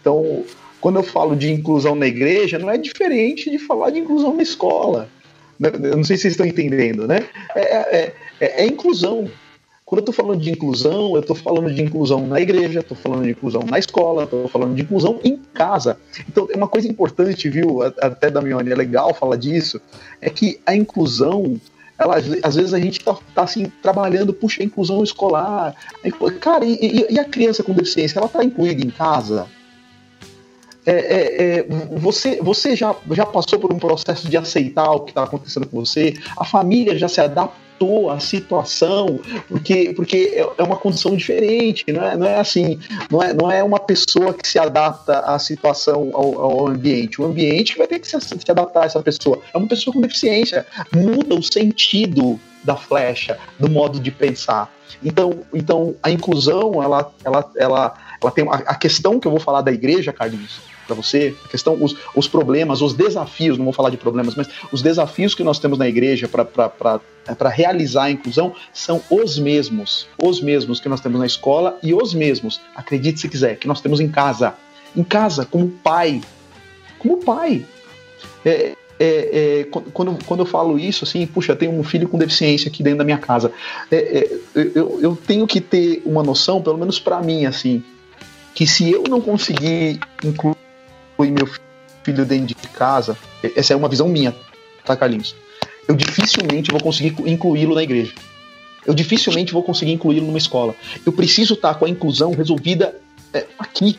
Então, 0.00 0.44
quando 0.80 0.96
eu 0.96 1.02
falo 1.02 1.34
de 1.34 1.50
inclusão 1.50 1.94
na 1.94 2.06
igreja, 2.06 2.58
não 2.58 2.70
é 2.70 2.76
diferente 2.76 3.50
de 3.50 3.58
falar 3.58 3.90
de 3.90 4.00
inclusão 4.00 4.36
na 4.36 4.42
escola. 4.42 5.08
Eu 5.60 5.96
não 5.96 6.04
sei 6.04 6.16
se 6.16 6.22
vocês 6.22 6.34
estão 6.34 6.46
entendendo, 6.46 7.06
né? 7.06 7.26
É, 7.54 7.60
é, 7.60 8.14
é, 8.40 8.62
é 8.62 8.66
inclusão. 8.66 9.30
Quando 9.84 9.98
eu 9.98 10.10
estou 10.10 10.14
falando 10.14 10.40
de 10.40 10.50
inclusão, 10.50 11.14
eu 11.14 11.20
estou 11.20 11.36
falando 11.36 11.72
de 11.72 11.82
inclusão 11.82 12.26
na 12.26 12.40
igreja, 12.40 12.80
estou 12.80 12.96
falando 12.96 13.24
de 13.24 13.32
inclusão 13.32 13.62
na 13.68 13.78
escola, 13.78 14.24
estou 14.24 14.48
falando 14.48 14.74
de 14.74 14.80
inclusão 14.80 15.20
em 15.22 15.36
casa. 15.52 15.98
Então, 16.26 16.48
é 16.50 16.56
uma 16.56 16.68
coisa 16.68 16.88
importante, 16.88 17.50
viu? 17.50 17.82
Até 17.82 18.30
da 18.30 18.40
minha 18.40 18.56
é 18.56 18.74
legal 18.74 19.12
falar 19.12 19.36
disso, 19.36 19.78
é 20.22 20.30
que 20.30 20.58
a 20.64 20.74
inclusão 20.74 21.60
ela, 21.98 22.16
às 22.42 22.56
vezes 22.56 22.72
a 22.72 22.78
gente 22.78 22.98
está 22.98 23.16
tá, 23.34 23.42
assim, 23.42 23.70
trabalhando, 23.82 24.32
puxa, 24.32 24.62
a 24.62 24.64
inclusão 24.64 25.04
escolar. 25.04 25.76
Cara, 26.40 26.64
e, 26.64 27.06
e 27.10 27.18
a 27.18 27.24
criança 27.24 27.62
com 27.62 27.72
deficiência, 27.72 28.18
ela 28.18 28.26
está 28.26 28.42
incluída 28.42 28.84
em 28.84 28.90
casa? 28.90 29.46
É, 30.86 30.92
é, 30.92 31.58
é, 31.58 31.66
você, 31.98 32.40
você 32.42 32.74
já, 32.74 32.94
já 33.12 33.24
passou 33.24 33.58
por 33.58 33.72
um 33.72 33.78
processo 33.78 34.28
de 34.28 34.36
aceitar 34.36 34.90
o 34.90 35.00
que 35.00 35.12
está 35.12 35.22
acontecendo 35.22 35.66
com 35.66 35.84
você? 35.84 36.14
A 36.36 36.44
família 36.44 36.98
já 36.98 37.08
se 37.08 37.20
adaptou 37.20 37.63
adaptou 37.74 38.10
à 38.10 38.20
situação, 38.20 39.20
porque, 39.48 39.92
porque 39.94 40.32
é, 40.34 40.46
é 40.58 40.62
uma 40.62 40.76
condição 40.76 41.16
diferente, 41.16 41.84
não 41.88 42.04
é, 42.04 42.16
não 42.16 42.26
é 42.26 42.38
assim, 42.38 42.78
não 43.10 43.22
é, 43.22 43.34
não 43.34 43.50
é 43.50 43.62
uma 43.62 43.78
pessoa 43.78 44.32
que 44.32 44.46
se 44.46 44.58
adapta 44.58 45.20
à 45.20 45.38
situação, 45.38 46.10
ao, 46.12 46.40
ao 46.40 46.68
ambiente, 46.68 47.20
o 47.20 47.24
ambiente 47.24 47.72
que 47.72 47.78
vai 47.78 47.86
ter 47.86 47.98
que 47.98 48.06
se, 48.06 48.18
se 48.20 48.50
adaptar 48.50 48.82
a 48.82 48.86
essa 48.86 49.02
pessoa. 49.02 49.40
É 49.52 49.58
uma 49.58 49.68
pessoa 49.68 49.92
com 49.92 50.00
deficiência, 50.00 50.66
muda 50.94 51.34
o 51.34 51.42
sentido 51.42 52.38
da 52.62 52.76
flecha, 52.76 53.38
do 53.58 53.68
modo 53.68 54.00
de 54.00 54.10
pensar. 54.10 54.72
Então, 55.02 55.40
então 55.52 55.94
a 56.02 56.10
inclusão, 56.10 56.82
ela, 56.82 57.12
ela, 57.24 57.50
ela, 57.56 57.94
ela 58.22 58.30
tem 58.30 58.48
a, 58.48 58.54
a 58.54 58.74
questão 58.74 59.20
que 59.20 59.26
eu 59.26 59.30
vou 59.30 59.40
falar 59.40 59.60
da 59.60 59.72
igreja, 59.72 60.12
Carlinhos, 60.12 60.60
para 60.86 60.94
você, 60.94 61.34
a 61.44 61.48
questão, 61.48 61.82
os, 61.82 61.96
os 62.14 62.28
problemas, 62.28 62.80
os 62.80 62.94
desafios, 62.94 63.56
não 63.58 63.64
vou 63.64 63.72
falar 63.72 63.90
de 63.90 63.96
problemas, 63.96 64.34
mas 64.34 64.48
os 64.72 64.82
desafios 64.82 65.34
que 65.34 65.42
nós 65.42 65.58
temos 65.58 65.78
na 65.78 65.88
igreja 65.88 66.28
para 66.28 67.48
realizar 67.48 68.04
a 68.04 68.10
inclusão 68.10 68.54
são 68.72 69.00
os 69.10 69.38
mesmos, 69.38 70.06
os 70.18 70.40
mesmos 70.40 70.80
que 70.80 70.88
nós 70.88 71.00
temos 71.00 71.18
na 71.18 71.26
escola 71.26 71.78
e 71.82 71.94
os 71.94 72.14
mesmos, 72.14 72.60
acredite 72.74 73.20
se 73.20 73.28
quiser, 73.28 73.56
que 73.56 73.68
nós 73.68 73.80
temos 73.80 74.00
em 74.00 74.08
casa. 74.08 74.54
Em 74.96 75.02
casa, 75.02 75.44
como 75.44 75.68
pai. 75.68 76.20
Como 76.98 77.18
pai. 77.18 77.64
É, 78.44 78.74
é, 78.98 79.60
é, 79.60 79.64
quando, 79.92 80.16
quando 80.24 80.40
eu 80.40 80.46
falo 80.46 80.78
isso, 80.78 81.04
assim, 81.04 81.26
puxa, 81.26 81.52
eu 81.52 81.56
tenho 81.56 81.72
um 81.72 81.82
filho 81.82 82.08
com 82.08 82.16
deficiência 82.16 82.68
aqui 82.68 82.82
dentro 82.82 82.98
da 82.98 83.04
minha 83.04 83.18
casa, 83.18 83.52
é, 83.90 83.96
é 83.96 84.38
eu, 84.54 85.00
eu 85.02 85.16
tenho 85.26 85.46
que 85.46 85.60
ter 85.60 86.02
uma 86.04 86.22
noção, 86.22 86.62
pelo 86.62 86.78
menos 86.78 87.00
para 87.00 87.20
mim, 87.20 87.44
assim, 87.44 87.82
que 88.54 88.66
se 88.66 88.90
eu 88.90 89.04
não 89.08 89.20
conseguir 89.20 89.98
incluir 90.22 90.56
incluir 91.14 91.30
meu 91.30 91.48
filho 92.02 92.24
dentro 92.24 92.46
de 92.46 92.68
casa, 92.68 93.16
essa 93.56 93.72
é 93.72 93.76
uma 93.76 93.88
visão 93.88 94.08
minha, 94.08 94.34
tá, 94.84 94.96
Carlinhos? 94.96 95.34
Eu 95.88 95.94
dificilmente 95.94 96.70
vou 96.70 96.80
conseguir 96.80 97.14
incluí-lo 97.26 97.74
na 97.74 97.82
igreja. 97.82 98.12
Eu 98.86 98.94
dificilmente 98.94 99.52
vou 99.52 99.62
conseguir 99.62 99.92
incluí-lo 99.92 100.26
numa 100.26 100.38
escola. 100.38 100.74
Eu 101.04 101.12
preciso 101.12 101.54
estar 101.54 101.74
com 101.74 101.86
a 101.86 101.88
inclusão 101.88 102.32
resolvida 102.32 102.94
é, 103.32 103.46
aqui. 103.58 103.98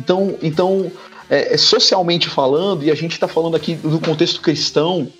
Então, 0.00 0.36
então 0.42 0.90
é, 1.28 1.54
é 1.54 1.56
socialmente 1.56 2.28
falando, 2.28 2.84
e 2.84 2.90
a 2.90 2.94
gente 2.94 3.12
está 3.12 3.28
falando 3.28 3.56
aqui 3.56 3.74
do 3.74 4.00
contexto 4.00 4.40
cristão, 4.40 5.10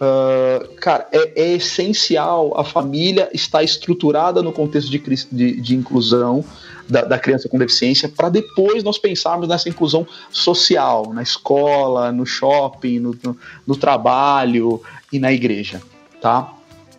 Uh, 0.00 0.76
cara, 0.76 1.06
é, 1.12 1.42
é, 1.42 1.52
essencial 1.52 2.58
a 2.58 2.64
família 2.64 3.28
estar 3.34 3.62
estruturada 3.62 4.40
no 4.42 4.50
contexto 4.50 4.90
de, 4.90 4.98
de, 5.30 5.60
de 5.60 5.76
inclusão, 5.76 6.42
da, 6.90 7.02
da 7.02 7.18
criança 7.18 7.48
com 7.48 7.58
deficiência, 7.58 8.08
para 8.08 8.28
depois 8.28 8.82
nós 8.82 8.98
pensarmos 8.98 9.48
nessa 9.48 9.68
inclusão 9.68 10.06
social, 10.30 11.12
na 11.12 11.22
escola, 11.22 12.10
no 12.10 12.26
shopping, 12.26 12.98
no, 12.98 13.16
no, 13.22 13.36
no 13.66 13.76
trabalho 13.76 14.82
e 15.12 15.18
na 15.18 15.32
igreja, 15.32 15.80
tá? 16.20 16.52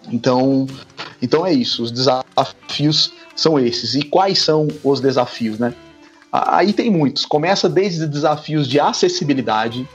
Então, 0.10 0.66
então 1.22 1.46
é 1.46 1.54
isso. 1.54 1.84
Os 1.84 1.92
desafios 1.92 3.14
são 3.36 3.60
esses. 3.60 3.96
E 3.96 4.02
quais 4.02 4.40
são 4.40 4.68
os 4.84 5.00
desafios, 5.00 5.60
né? 5.60 5.74
Aí 6.32 6.72
tem 6.72 6.90
muitos. 6.90 7.26
Começa 7.26 7.68
desde 7.68 8.08
desafios 8.08 8.68
de 8.68 8.80
acessibilidade. 8.80 9.88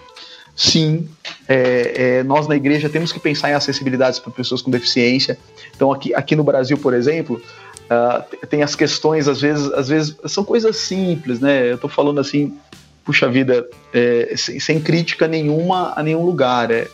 Sim, 0.55 1.09
é, 1.47 2.19
é, 2.19 2.23
nós 2.23 2.47
na 2.47 2.57
igreja 2.57 2.89
temos 2.89 3.13
que 3.13 3.21
pensar 3.21 3.51
em 3.51 3.55
acessibilidade 3.55 4.21
para 4.21 4.33
pessoas 4.33 4.63
com 4.63 4.71
deficiência. 4.71 5.39
Então, 5.75 5.93
aqui, 5.93 6.15
aqui 6.15 6.35
no 6.35 6.45
Brasil, 6.45 6.79
por 6.79 6.95
exemplo, 6.95 7.43
uh, 7.91 8.47
tem 8.47 8.63
as 8.63 8.75
questões, 8.75 9.29
às 9.29 9.41
vezes, 9.41 9.73
às 9.73 9.89
vezes 9.89 10.17
são 10.27 10.45
coisas 10.45 10.77
simples, 10.77 11.41
né? 11.41 11.71
Eu 11.71 11.77
estou 11.77 11.91
falando 11.91 12.21
assim, 12.21 12.57
puxa 13.05 13.29
vida, 13.29 13.67
é, 13.93 14.35
sem, 14.37 14.59
sem, 14.59 14.81
crítica 14.81 15.29
nenhuma 15.29 15.93
a 15.97 16.03
nenhum 16.03 16.25
lugar. 16.25 16.71
É, 16.71 16.89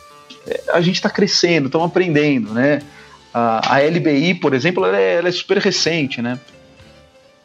é 0.47 0.63
a 0.71 0.81
gente 0.81 0.95
está 0.95 1.09
crescendo, 1.09 1.67
estamos 1.67 1.87
aprendendo, 1.87 2.53
né? 2.53 2.81
A, 3.33 3.77
a 3.77 3.79
LBI, 3.79 4.35
por 4.35 4.53
exemplo, 4.53 4.85
ela 4.85 4.99
é, 4.99 5.15
ela 5.15 5.27
é 5.27 5.31
super 5.31 5.57
recente, 5.57 6.21
né? 6.21 6.39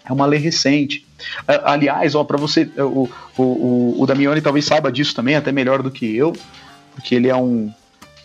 É 0.05 0.13
uma 0.13 0.27
lei 0.27 0.39
recente. 0.39 1.07
Aliás, 1.65 2.15
ó, 2.15 2.25
para 2.25 2.39
você, 2.39 2.71
o, 2.79 3.09
o, 3.37 3.97
o 3.99 4.07
Damiani 4.07 4.41
talvez 4.41 4.65
saiba 4.65 4.91
disso 4.91 5.15
também, 5.15 5.35
até 5.35 5.53
melhor 5.53 5.83
do 5.83 5.91
que 5.91 6.17
eu, 6.17 6.33
porque 6.95 7.15
ele 7.15 7.29
é 7.29 7.37
um, 7.37 7.73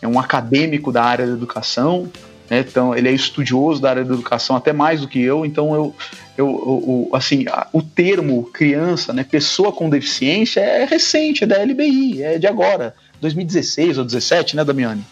é 0.00 0.08
um 0.08 0.18
acadêmico 0.18 0.92
da 0.92 1.04
área 1.04 1.26
da 1.26 1.32
educação, 1.32 2.10
né? 2.54 2.64
então 2.68 2.94
ele 2.94 3.08
é 3.08 3.12
estudioso 3.12 3.80
da 3.80 3.90
área 3.90 4.04
da 4.04 4.14
educação 4.14 4.54
até 4.56 4.72
mais 4.72 5.00
do 5.00 5.08
que 5.08 5.20
eu, 5.20 5.44
então 5.44 5.74
eu, 5.74 5.94
eu, 6.36 6.46
eu, 6.46 7.08
eu 7.10 7.16
assim, 7.16 7.44
o 7.72 7.82
termo 7.82 8.44
criança, 8.44 9.12
né, 9.12 9.24
pessoa 9.24 9.72
com 9.72 9.90
deficiência 9.90 10.60
é 10.60 10.84
recente, 10.84 11.44
é 11.44 11.46
da 11.46 11.62
LBI, 11.62 12.22
é 12.22 12.38
de 12.38 12.46
agora, 12.46 12.94
2016 13.20 13.98
ou 13.98 14.04
17, 14.04 14.56
né, 14.56 14.64
Damiani? 14.64 15.04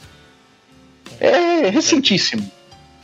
É 1.21 1.69
recentíssimo. 1.69 2.51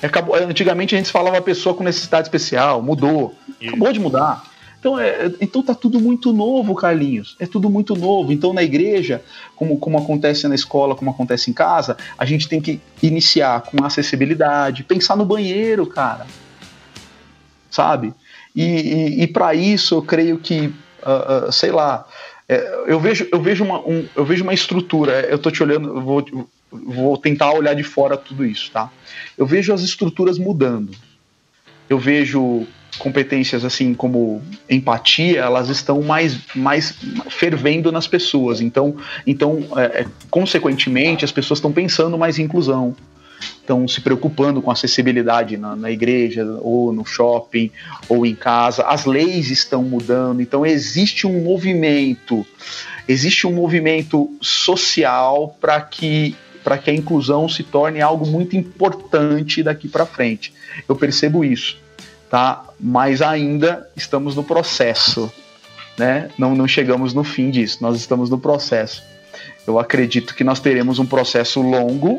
Acabou, 0.02 0.34
antigamente 0.36 0.94
a 0.94 0.98
gente 0.98 1.10
falava 1.10 1.40
pessoa 1.40 1.74
com 1.74 1.82
necessidade 1.82 2.28
especial, 2.28 2.80
mudou. 2.82 3.34
Acabou 3.64 3.92
de 3.92 3.98
mudar. 3.98 4.44
Então, 4.78 4.98
é, 4.98 5.32
então 5.40 5.62
tá 5.62 5.74
tudo 5.74 6.00
muito 6.00 6.32
novo, 6.32 6.74
Carlinhos. 6.74 7.36
É 7.40 7.46
tudo 7.46 7.68
muito 7.68 7.96
novo. 7.96 8.32
Então, 8.32 8.52
na 8.52 8.62
igreja, 8.62 9.22
como, 9.56 9.78
como 9.78 9.98
acontece 9.98 10.46
na 10.46 10.54
escola, 10.54 10.94
como 10.94 11.10
acontece 11.10 11.50
em 11.50 11.54
casa, 11.54 11.96
a 12.16 12.24
gente 12.24 12.48
tem 12.48 12.60
que 12.60 12.80
iniciar 13.02 13.62
com 13.62 13.84
acessibilidade, 13.84 14.84
pensar 14.84 15.16
no 15.16 15.24
banheiro, 15.24 15.84
cara. 15.86 16.26
Sabe? 17.70 18.14
E, 18.54 18.64
e, 18.64 19.22
e 19.22 19.26
para 19.26 19.54
isso, 19.54 19.96
eu 19.96 20.02
creio 20.02 20.38
que, 20.38 20.66
uh, 20.66 21.48
uh, 21.48 21.52
sei 21.52 21.72
lá, 21.72 22.06
é, 22.48 22.84
eu, 22.86 23.00
vejo, 23.00 23.26
eu, 23.32 23.42
vejo 23.42 23.64
uma, 23.64 23.80
um, 23.80 24.06
eu 24.14 24.24
vejo 24.24 24.44
uma 24.44 24.54
estrutura. 24.54 25.26
Eu 25.28 25.38
tô 25.38 25.50
te 25.50 25.62
olhando, 25.62 26.00
vou, 26.00 26.24
vou 26.70 27.18
tentar 27.18 27.52
olhar 27.52 27.74
de 27.74 27.82
fora 27.82 28.16
tudo 28.16 28.44
isso, 28.44 28.70
tá? 28.70 28.90
Eu 29.36 29.44
vejo 29.44 29.72
as 29.72 29.82
estruturas 29.82 30.38
mudando. 30.38 30.92
Eu 31.90 31.98
vejo 31.98 32.66
competências 32.98 33.64
assim 33.64 33.94
como 33.94 34.42
empatia, 34.68 35.40
elas 35.40 35.68
estão 35.68 36.02
mais, 36.02 36.38
mais 36.54 36.94
fervendo 37.30 37.90
nas 37.90 38.06
pessoas. 38.06 38.60
Então, 38.60 38.96
então 39.26 39.60
é, 39.76 40.02
é 40.02 40.06
consequentemente, 40.30 41.24
as 41.24 41.32
pessoas 41.32 41.58
estão 41.58 41.72
pensando 41.72 42.18
mais 42.18 42.38
em 42.38 42.42
inclusão, 42.42 42.94
estão 43.40 43.86
se 43.86 44.00
preocupando 44.00 44.60
com 44.60 44.70
acessibilidade 44.70 45.56
na, 45.56 45.76
na, 45.76 45.90
igreja, 45.90 46.44
ou 46.60 46.92
no 46.92 47.04
shopping, 47.04 47.70
ou 48.08 48.26
em 48.26 48.34
casa. 48.34 48.82
As 48.82 49.04
leis 49.04 49.50
estão 49.50 49.82
mudando, 49.82 50.42
então 50.42 50.66
existe 50.66 51.26
um 51.26 51.42
movimento, 51.42 52.46
existe 53.06 53.46
um 53.46 53.52
movimento 53.52 54.30
social 54.40 55.56
para 55.60 55.80
que 55.80 56.36
para 56.64 56.76
que 56.76 56.90
a 56.90 56.94
inclusão 56.94 57.48
se 57.48 57.62
torne 57.62 58.02
algo 58.02 58.26
muito 58.26 58.54
importante 58.54 59.62
daqui 59.62 59.88
para 59.88 60.04
frente. 60.04 60.52
Eu 60.86 60.94
percebo 60.94 61.42
isso, 61.42 61.78
tá? 62.28 62.67
Mas 62.80 63.20
ainda 63.20 63.88
estamos 63.96 64.36
no 64.36 64.44
processo, 64.44 65.32
né? 65.96 66.30
Não, 66.38 66.54
não 66.54 66.68
chegamos 66.68 67.12
no 67.12 67.24
fim 67.24 67.50
disso, 67.50 67.78
nós 67.80 67.96
estamos 67.96 68.30
no 68.30 68.38
processo. 68.38 69.02
Eu 69.66 69.78
acredito 69.78 70.34
que 70.34 70.44
nós 70.44 70.60
teremos 70.60 70.98
um 70.98 71.06
processo 71.06 71.60
longo, 71.60 72.18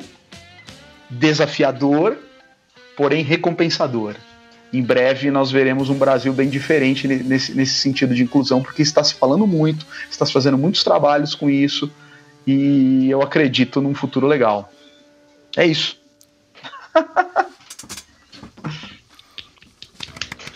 desafiador, 1.09 2.17
porém 2.95 3.23
recompensador. 3.23 4.15
Em 4.71 4.83
breve 4.83 5.31
nós 5.31 5.49
veremos 5.49 5.89
um 5.89 5.95
Brasil 5.95 6.31
bem 6.31 6.47
diferente 6.47 7.07
nesse, 7.07 7.53
nesse 7.53 7.75
sentido 7.75 8.13
de 8.13 8.21
inclusão, 8.21 8.61
porque 8.61 8.83
está 8.83 9.03
se 9.03 9.15
falando 9.15 9.47
muito, 9.47 9.85
está 10.11 10.25
se 10.25 10.31
fazendo 10.31 10.57
muitos 10.57 10.83
trabalhos 10.83 11.33
com 11.33 11.49
isso 11.49 11.91
e 12.45 13.09
eu 13.09 13.21
acredito 13.21 13.81
num 13.81 13.95
futuro 13.95 14.27
legal. 14.27 14.71
É 15.57 15.65
isso. 15.65 15.97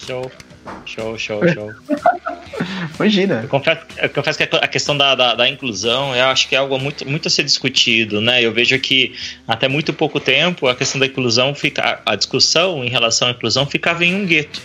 Show. 0.05 0.31
Show, 0.85 1.17
show, 1.17 1.47
show. 1.53 1.73
Imagina. 2.95 3.41
Eu 3.43 3.49
confesso, 3.49 3.81
eu 3.97 4.09
confesso, 4.09 4.38
que 4.38 4.43
a 4.55 4.67
questão 4.67 4.97
da, 4.97 5.15
da, 5.15 5.35
da, 5.35 5.49
inclusão, 5.49 6.15
eu 6.15 6.25
acho 6.25 6.47
que 6.47 6.55
é 6.55 6.59
algo 6.59 6.77
muito, 6.80 7.07
muito 7.07 7.27
a 7.27 7.31
ser 7.31 7.43
discutido, 7.43 8.21
né? 8.21 8.41
Eu 8.41 8.51
vejo 8.51 8.77
que 8.80 9.13
até 9.47 9.67
muito 9.67 9.93
pouco 9.93 10.19
tempo 10.19 10.67
a 10.67 10.75
questão 10.75 10.99
da 10.99 11.05
inclusão 11.05 11.53
fica, 11.53 12.01
a 12.05 12.15
discussão 12.15 12.84
em 12.84 12.89
relação 12.89 13.27
à 13.27 13.31
inclusão 13.31 13.65
ficava 13.65 14.05
em 14.05 14.15
um 14.15 14.25
gueto 14.25 14.61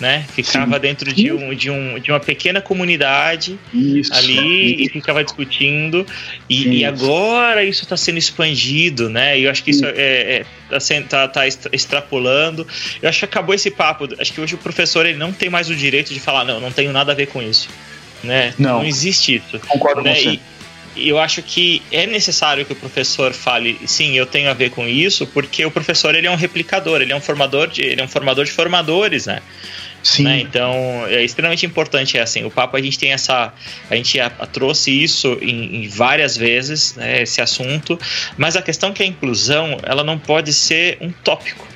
né? 0.00 0.24
Ficava 0.32 0.76
Sim. 0.76 0.80
dentro 0.80 1.12
de, 1.12 1.30
um, 1.30 1.54
de, 1.54 1.70
um, 1.70 1.98
de 1.98 2.10
uma 2.10 2.18
pequena 2.18 2.60
comunidade 2.60 3.58
isso, 3.72 4.12
ali 4.14 4.72
isso. 4.72 4.82
e 4.82 4.88
ficava 4.88 5.22
discutindo. 5.22 6.06
E, 6.48 6.78
e 6.78 6.84
agora 6.84 7.62
isso 7.62 7.82
está 7.84 7.96
sendo 7.96 8.18
expandido, 8.18 9.10
né? 9.10 9.38
E 9.38 9.44
eu 9.44 9.50
acho 9.50 9.62
que 9.62 9.70
isso 9.70 9.84
é, 9.84 10.44
é, 10.70 11.00
tá, 11.02 11.28
tá, 11.28 11.28
tá 11.28 11.46
extrapolando. 11.70 12.66
Eu 13.02 13.08
acho 13.08 13.18
que 13.18 13.24
acabou 13.26 13.54
esse 13.54 13.70
papo. 13.70 14.08
Acho 14.18 14.32
que 14.32 14.40
hoje 14.40 14.54
o 14.54 14.58
professor 14.58 15.04
ele 15.04 15.18
não 15.18 15.32
tem 15.32 15.50
mais 15.50 15.68
o 15.68 15.76
direito 15.76 16.14
de 16.14 16.18
falar, 16.18 16.44
não, 16.44 16.58
não 16.58 16.72
tenho 16.72 16.92
nada 16.92 17.12
a 17.12 17.14
ver 17.14 17.26
com 17.26 17.42
isso. 17.42 17.68
Né? 18.24 18.54
Não, 18.58 18.78
não 18.78 18.84
existe 18.84 19.36
isso. 19.36 19.60
Concordo 19.60 20.02
né? 20.02 20.14
com 20.14 20.20
você. 20.20 20.28
E, 20.30 20.40
eu 20.96 21.18
acho 21.18 21.40
que 21.42 21.82
é 21.92 22.06
necessário 22.06 22.64
que 22.64 22.72
o 22.72 22.76
professor 22.76 23.32
fale, 23.32 23.78
sim, 23.86 24.16
eu 24.16 24.26
tenho 24.26 24.50
a 24.50 24.54
ver 24.54 24.70
com 24.70 24.88
isso, 24.88 25.26
porque 25.26 25.64
o 25.64 25.70
professor 25.70 26.14
ele 26.14 26.26
é 26.26 26.30
um 26.30 26.36
replicador, 26.36 27.00
ele 27.00 27.12
é 27.12 27.16
um 27.16 27.20
formador 27.20 27.68
de, 27.68 27.82
ele 27.82 28.00
é 28.00 28.04
um 28.04 28.08
formador 28.08 28.44
de 28.44 28.50
formadores, 28.50 29.26
né? 29.26 29.40
Sim. 30.02 30.24
Né? 30.24 30.40
Então 30.40 30.72
é 31.06 31.22
extremamente 31.22 31.66
importante 31.66 32.16
é 32.16 32.22
assim. 32.22 32.44
O 32.44 32.50
papo 32.50 32.76
a 32.76 32.82
gente 32.82 32.98
tem 32.98 33.12
essa, 33.12 33.52
a 33.88 33.96
gente 33.96 34.18
a, 34.18 34.26
a 34.26 34.46
trouxe 34.46 34.90
isso 34.90 35.38
em, 35.40 35.84
em 35.84 35.88
várias 35.88 36.36
vezes, 36.36 36.94
né, 36.94 37.22
esse 37.22 37.40
assunto. 37.40 37.98
Mas 38.36 38.56
a 38.56 38.62
questão 38.62 38.90
é 38.90 38.92
que 38.92 39.02
a 39.02 39.06
inclusão 39.06 39.78
ela 39.82 40.02
não 40.02 40.18
pode 40.18 40.52
ser 40.52 40.98
um 41.00 41.10
tópico, 41.10 41.66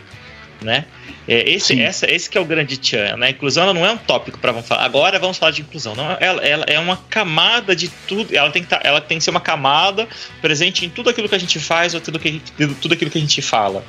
né? 0.65 0.85
É, 1.27 1.51
esse, 1.51 1.81
essa, 1.81 2.11
esse 2.11 2.29
que 2.29 2.37
é 2.37 2.41
o 2.41 2.45
grande 2.45 2.77
tchan, 2.77 3.17
né? 3.17 3.29
A 3.29 3.31
inclusão 3.31 3.73
não 3.73 3.85
é 3.85 3.91
um 3.91 3.97
tópico 3.97 4.39
para 4.39 4.53
vamos 4.53 4.69
falar. 4.69 4.85
Agora 4.85 5.19
vamos 5.19 5.39
falar 5.39 5.53
de 5.53 5.63
inclusão. 5.63 5.95
Não, 5.95 6.17
ela, 6.21 6.43
ela 6.43 6.65
é 6.69 6.79
uma 6.79 6.99
camada 7.09 7.75
de 7.75 7.89
tudo. 7.89 8.35
Ela 8.37 8.51
tem, 8.51 8.63
que 8.63 8.69
tá, 8.69 8.81
ela 8.83 9.01
tem 9.01 9.19
que 9.19 9.25
ser 9.25 9.31
uma 9.31 9.41
camada 9.41 10.07
presente 10.43 10.85
em 10.85 10.91
tudo 10.91 11.09
aquilo 11.09 11.29
que 11.29 11.35
a 11.35 11.39
gente 11.39 11.59
faz 11.59 11.95
ou 11.95 12.01
tudo, 12.01 12.19
que, 12.19 12.43
tudo 12.81 12.93
aquilo 12.93 13.11
que 13.11 13.17
a 13.17 13.21
gente 13.21 13.41
fala. 13.41 13.85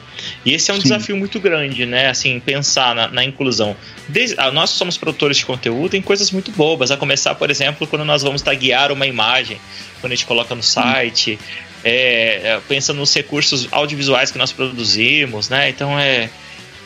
E 0.46 0.54
esse 0.54 0.72
é 0.72 0.74
um 0.74 0.78
Sim. 0.78 0.84
desafio 0.84 1.18
muito 1.18 1.40
grande, 1.40 1.86
né? 1.86 2.08
Assim, 2.08 2.40
pensar 2.40 2.96
na, 2.96 3.10
na 3.10 3.24
inclusão. 3.24 3.76
Desde, 4.08 4.36
ah, 4.40 4.52
nós 4.52 4.70
somos 4.70 4.98
produtores 4.98 5.38
de 5.38 5.46
conteúdo, 5.46 5.90
tem 5.90 6.02
coisas 6.02 6.32
muito 6.32 6.52
bobas. 6.52 6.90
A 6.90 6.96
começar, 6.96 7.36
por 7.36 7.50
exemplo, 7.50 7.86
quando 7.86 8.06
nós 8.06 8.24
vamos 8.24 8.42
taguear 8.42 8.94
uma 8.94 9.06
imagem, 9.06 9.60
quando 10.00 10.14
a 10.14 10.16
gente 10.16 10.26
coloca 10.26 10.56
no 10.56 10.64
site. 10.64 11.38
É, 11.84 12.42
é, 12.44 12.62
pensa 12.68 12.94
nos 12.94 13.14
recursos 13.14 13.68
audiovisuais 13.72 14.32
que 14.32 14.40
nós 14.40 14.52
produzimos, 14.52 15.50
né? 15.50 15.70
Então 15.70 16.00
é 16.00 16.32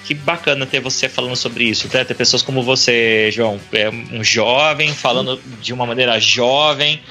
que 0.05 0.13
bacana 0.13 0.65
ter 0.65 0.79
você 0.79 1.07
falando 1.07 1.35
sobre 1.35 1.65
isso, 1.65 1.89
né? 1.93 2.03
Ter 2.03 2.13
pessoas 2.13 2.41
como 2.41 2.63
você, 2.63 3.29
João, 3.31 3.59
é 3.73 3.89
um 3.89 4.23
jovem 4.23 4.93
falando 4.93 5.39
de 5.61 5.73
uma 5.73 5.85
maneira 5.85 6.19
jovem, 6.19 7.01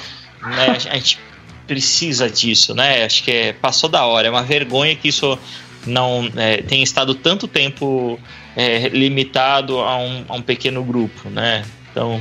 né? 0.43 0.77
A 0.91 0.95
gente 0.97 1.19
precisa 1.67 2.29
disso, 2.29 2.75
né? 2.75 3.05
Acho 3.05 3.23
que 3.23 3.31
é, 3.31 3.53
passou 3.53 3.89
da 3.89 4.05
hora. 4.05 4.27
É 4.27 4.31
uma 4.31 4.43
vergonha 4.43 4.97
que 4.97 5.09
isso 5.09 5.39
não 5.87 6.29
é, 6.37 6.63
tenha 6.63 6.83
estado 6.83 7.15
tanto 7.15 7.47
tempo 7.47 8.19
é, 8.57 8.89
limitado 8.89 9.79
a 9.79 9.97
um, 9.99 10.25
a 10.29 10.35
um 10.35 10.43
pequeno 10.43 10.83
grupo, 10.83 11.29
né? 11.31 11.65
Então, 11.91 12.21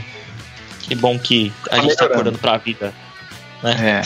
que 0.81 0.93
bom 0.95 1.17
que 1.17 1.51
a 1.65 1.69
tá 1.69 1.81
gente 1.81 1.91
está 1.91 2.05
acordando 2.05 2.37
para 2.37 2.53
a 2.53 2.57
vida, 2.57 2.93
né? 3.63 4.03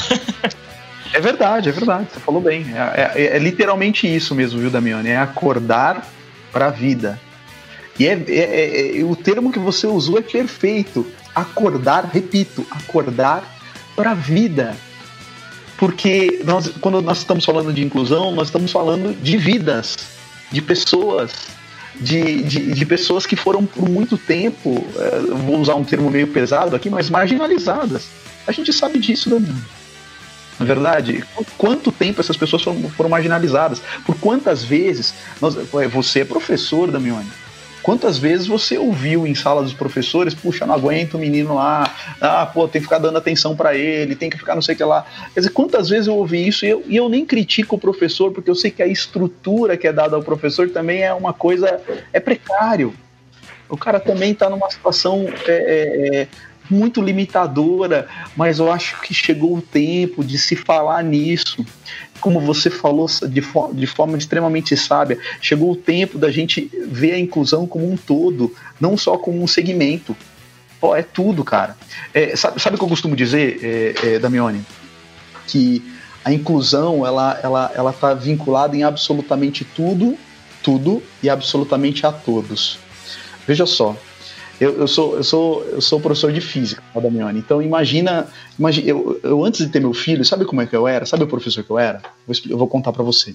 É. 1.14 1.18
é 1.18 1.20
verdade, 1.20 1.70
é 1.70 1.72
verdade. 1.72 2.08
Você 2.14 2.20
falou 2.20 2.42
bem. 2.42 2.66
É, 2.74 3.12
é, 3.16 3.36
é, 3.36 3.40
literalmente 3.40 4.08
isso 4.08 4.34
mesmo, 4.34 4.60
viu, 4.60 4.70
Damiani? 4.70 5.10
É 5.10 5.18
acordar 5.18 6.08
para 6.52 6.68
a 6.68 6.70
vida. 6.70 7.20
E 8.00 8.08
é, 8.08 8.14
é, 8.14 8.36
é, 8.36 9.00
é, 9.00 9.04
o 9.04 9.16
termo 9.16 9.52
que 9.52 9.60
você 9.60 9.88
usou 9.88 10.18
é 10.18 10.22
perfeito. 10.22 11.06
Acordar, 11.36 12.06
repito, 12.06 12.66
acordar 12.72 13.44
para 13.96 14.12
a 14.12 14.16
vida. 14.16 14.76
Porque 15.78 16.42
nós, 16.44 16.70
quando 16.80 17.02
nós 17.02 17.20
estamos 17.20 17.46
falando 17.46 17.74
de 17.74 17.84
inclusão, 17.84 18.32
nós 18.32 18.48
estamos 18.48 18.72
falando 18.72 19.20
de 19.22 19.38
vidas, 19.38 19.98
de 20.52 20.62
pessoas, 20.62 21.32
de, 21.96 22.44
de, 22.44 22.74
de 22.74 22.86
pessoas 22.86 23.26
que 23.26 23.36
foram 23.36 23.66
por 23.66 23.90
muito 23.90 24.18
tempo, 24.18 24.86
é, 24.98 25.20
vou 25.46 25.60
usar 25.60 25.76
um 25.76 25.84
termo 25.84 26.10
meio 26.10 26.28
pesado 26.28 26.76
aqui, 26.76 26.90
mas 26.90 27.10
marginalizadas. 27.10 28.08
A 28.48 28.52
gente 28.52 28.72
sabe 28.72 29.00
disso, 29.00 29.30
Daniel. 29.30 29.56
Na 30.62 30.68
verdade, 30.68 31.24
quanto 31.58 31.92
tempo 31.92 32.22
essas 32.22 32.38
pessoas 32.38 32.62
foram, 32.62 32.90
foram 32.92 33.10
marginalizadas? 33.10 33.82
Por 34.06 34.16
quantas 34.20 34.64
vezes? 34.64 35.14
Nós, 35.42 35.56
você 35.92 36.20
é 36.20 36.26
professor, 36.26 36.92
Damione. 36.92 37.28
Quantas 37.82 38.20
vezes 38.20 38.46
você 38.46 38.78
ouviu 38.78 39.26
em 39.26 39.34
sala 39.34 39.64
dos 39.64 39.74
professores, 39.74 40.36
puxa, 40.36 40.68
não 40.68 40.76
aguento 40.76 41.16
o 41.16 41.18
menino 41.18 41.56
lá, 41.56 41.92
ah, 42.22 42.46
pô, 42.46 42.68
tem 42.68 42.80
que 42.80 42.86
ficar 42.86 43.00
dando 43.00 43.18
atenção 43.18 43.56
para 43.56 43.76
ele, 43.76 44.16
tem 44.16 44.30
que 44.30 44.38
ficar 44.38 44.54
não 44.54 44.62
sei 44.62 44.76
o 44.76 44.78
que 44.78 44.84
lá. 44.84 45.04
Quer 45.34 45.40
dizer, 45.40 45.50
quantas 45.50 45.90
vezes 45.90 46.06
eu 46.06 46.16
ouvi 46.16 46.48
isso 46.48 46.64
e 46.64 46.70
eu, 46.70 46.84
e 46.86 46.96
eu 46.96 47.10
nem 47.10 47.26
critico 47.26 47.76
o 47.76 47.80
professor, 47.80 48.32
porque 48.32 48.52
eu 48.52 48.56
sei 48.56 48.70
que 48.70 48.84
a 48.84 48.88
estrutura 48.88 49.76
que 49.78 49.88
é 49.88 49.94
dada 49.94 50.16
ao 50.16 50.22
professor 50.22 50.70
também 50.70 51.02
é 51.02 51.12
uma 51.12 51.34
coisa, 51.34 51.82
é 52.14 52.20
precário. 52.20 52.94
O 53.68 53.78
cara 53.78 54.00
também 54.00 54.34
está 54.34 54.48
numa 54.48 54.70
situação 54.70 55.26
é, 55.48 55.52
é, 55.52 56.22
é, 56.22 56.28
muito 56.74 57.02
limitadora, 57.02 58.08
mas 58.36 58.60
eu 58.60 58.72
acho 58.72 59.00
que 59.02 59.14
chegou 59.14 59.58
o 59.58 59.62
tempo 59.62 60.24
de 60.24 60.38
se 60.38 60.56
falar 60.56 61.04
nisso 61.04 61.66
como 62.22 62.40
você 62.40 62.70
falou 62.70 63.08
de, 63.08 63.42
de 63.74 63.88
forma 63.88 64.18
extremamente 64.18 64.78
sábia, 64.78 65.18
chegou 65.42 65.72
o 65.72 65.76
tempo 65.76 66.18
da 66.18 66.32
gente 66.32 66.70
ver 66.88 67.14
a 67.14 67.20
inclusão 67.20 67.66
como 67.66 67.92
um 67.92 67.98
todo, 67.98 68.56
não 68.80 68.96
só 68.96 69.18
como 69.18 69.44
um 69.44 69.48
segmento. 69.48 70.16
Pô, 70.80 70.96
é 70.96 71.02
tudo, 71.02 71.44
cara. 71.44 71.76
É, 72.14 72.36
sabe, 72.36 72.62
sabe 72.62 72.76
o 72.76 72.80
que 72.80 72.86
eu 72.86 72.90
costumo 72.90 73.16
dizer, 73.16 73.60
é, 73.64 74.14
é, 74.14 74.20
Damione? 74.20 74.64
Que 75.48 75.84
a 76.24 76.32
inclusão 76.32 77.06
ela, 77.06 77.40
ela, 77.44 77.72
ela 77.76 77.92
tá 77.92 78.14
vinculada 78.14 78.78
em 78.78 78.84
absolutamente 78.84 79.66
tudo, 79.66 80.16
tudo 80.64 81.02
e 81.22 81.30
absolutamente 81.30 82.06
a 82.06 82.12
todos. 82.12 82.78
Veja 83.48 83.66
só, 83.66 83.96
eu, 84.62 84.78
eu, 84.78 84.88
sou, 84.88 85.16
eu, 85.16 85.24
sou, 85.24 85.64
eu 85.64 85.82
sou 85.82 86.00
professor 86.00 86.32
de 86.32 86.40
física, 86.40 86.84
Damiani. 86.94 87.40
Então 87.40 87.64
imagina, 87.64 88.28
imagina 88.60 88.88
eu, 88.88 89.20
eu, 89.24 89.44
antes 89.44 89.66
de 89.66 89.72
ter 89.72 89.80
meu 89.80 89.92
filho, 89.92 90.24
sabe 90.24 90.46
como 90.46 90.62
é 90.62 90.68
que 90.68 90.76
eu 90.76 90.88
era? 90.88 91.04
Sabe 91.04 91.24
o 91.24 91.28
professor 91.28 91.64
que 91.64 91.72
eu 91.72 91.80
era? 91.80 92.00
Vou, 92.28 92.36
eu 92.48 92.58
vou 92.60 92.68
contar 92.68 92.94
para 92.94 93.02
você. 93.02 93.32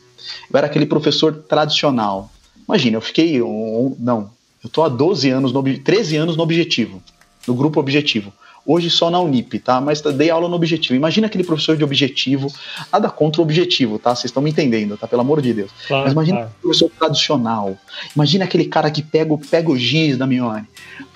Eu 0.48 0.56
era 0.56 0.68
aquele 0.68 0.86
professor 0.86 1.34
tradicional. 1.34 2.30
Imagina, 2.68 2.96
eu 2.96 3.00
fiquei, 3.00 3.42
um, 3.42 3.96
não, 3.98 4.30
eu 4.62 4.70
tô 4.70 4.84
há 4.84 4.88
12 4.88 5.28
anos, 5.30 5.52
no, 5.52 5.64
13 5.64 6.16
anos 6.16 6.36
no 6.36 6.44
objetivo, 6.44 7.02
no 7.44 7.54
grupo 7.54 7.80
objetivo. 7.80 8.32
Hoje 8.66 8.90
só 8.90 9.10
na 9.10 9.20
Unip, 9.20 9.58
tá? 9.60 9.80
Mas 9.80 10.00
dei 10.00 10.28
aula 10.28 10.48
no 10.48 10.56
objetivo. 10.56 10.94
Imagina 10.94 11.28
aquele 11.28 11.44
professor 11.44 11.76
de 11.76 11.84
objetivo, 11.84 12.52
nada 12.92 13.08
contra 13.08 13.40
o 13.40 13.44
objetivo, 13.44 13.98
tá? 13.98 14.14
Vocês 14.14 14.26
estão 14.26 14.42
me 14.42 14.50
entendendo, 14.50 14.96
tá? 14.96 15.06
Pelo 15.06 15.22
amor 15.22 15.40
de 15.40 15.52
Deus. 15.52 15.70
Claro, 15.86 16.04
Mas 16.04 16.12
imagina 16.12 16.38
claro. 16.38 16.52
professor 16.60 16.90
tradicional. 16.98 17.76
Imagina 18.14 18.44
aquele 18.44 18.64
cara 18.64 18.90
que 18.90 19.02
pega, 19.02 19.36
pega 19.50 19.70
o 19.70 19.78
giz 19.78 20.18
da 20.18 20.26
Mione. 20.26 20.66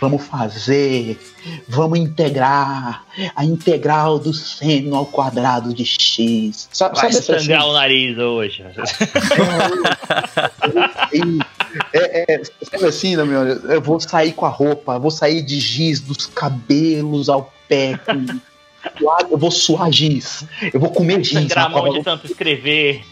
Vamos 0.00 0.22
fazer, 0.22 1.18
vamos 1.68 1.98
integrar 1.98 3.04
a 3.34 3.44
integral 3.44 4.18
do 4.18 4.32
seno 4.32 4.94
ao 4.94 5.06
quadrado 5.06 5.74
de 5.74 5.84
x. 5.84 6.68
Sabe, 6.72 6.96
Vai 6.96 7.12
sabe 7.12 7.40
sangrar 7.40 7.66
o 7.66 7.72
nariz 7.72 8.16
hoje. 8.16 8.64
É, 11.92 12.34
é, 12.34 12.42
sabe 12.62 12.84
assim, 12.86 13.16
Damione? 13.16 13.60
Eu 13.68 13.80
vou 13.80 14.00
sair 14.00 14.32
com 14.32 14.46
a 14.46 14.48
roupa, 14.48 14.98
vou 14.98 15.10
sair 15.10 15.42
de 15.42 15.58
giz 15.58 16.00
dos 16.00 16.26
cabelos 16.26 17.28
ao 17.28 17.52
pé. 17.68 17.98
eu 19.30 19.38
vou 19.38 19.50
suar 19.50 19.92
giz. 19.92 20.44
Eu 20.72 20.80
vou 20.80 20.90
comer 20.90 21.22
giz. 21.22 21.38
Sangrar 21.38 21.66
a 21.66 21.68
mão 21.68 21.92
de 21.92 22.02
tanto 22.02 22.26
escrever. 22.26 23.04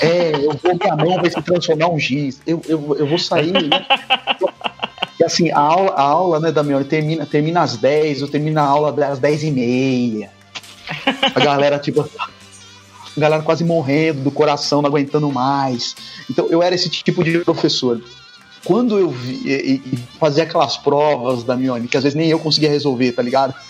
É, 0.00 0.34
eu 0.34 0.56
vou, 0.56 0.74
minha 0.74 0.96
mão 0.96 1.16
vai 1.20 1.30
se 1.30 1.42
transformar 1.42 1.90
um 1.90 1.98
giz. 1.98 2.40
Eu, 2.46 2.62
eu, 2.66 2.96
eu 2.98 3.06
vou 3.06 3.18
sair. 3.18 3.52
Né? 3.52 3.68
E 5.18 5.24
assim, 5.24 5.50
a 5.50 5.58
aula, 5.58 5.90
a 5.92 6.02
aula 6.02 6.40
né, 6.40 6.52
Damione, 6.52 6.84
termina, 6.84 7.26
termina 7.26 7.62
às 7.62 7.76
10, 7.76 8.22
eu 8.22 8.28
termino 8.28 8.60
a 8.60 8.64
aula 8.64 8.94
às 9.06 9.18
10 9.18 9.44
e 9.44 9.50
meia. 9.50 10.30
A 11.34 11.40
galera, 11.40 11.78
tipo, 11.78 12.08
galera 13.20 13.42
quase 13.42 13.64
morrendo 13.64 14.22
do 14.22 14.30
coração, 14.30 14.82
não 14.82 14.88
aguentando 14.88 15.30
mais. 15.30 15.96
Então 16.30 16.46
eu 16.48 16.62
era 16.62 16.74
esse 16.74 16.88
tipo 16.88 17.24
de 17.24 17.38
professor. 17.40 18.02
Quando 18.64 18.98
eu 18.98 19.10
vi, 19.10 19.42
e, 19.46 19.82
e 19.84 19.96
fazia 20.18 20.44
aquelas 20.44 20.76
provas 20.76 21.44
da 21.44 21.56
Mione, 21.56 21.86
que 21.86 21.96
às 21.96 22.02
vezes 22.02 22.16
nem 22.16 22.28
eu 22.28 22.38
conseguia 22.38 22.68
resolver, 22.68 23.12
tá 23.12 23.22
ligado? 23.22 23.54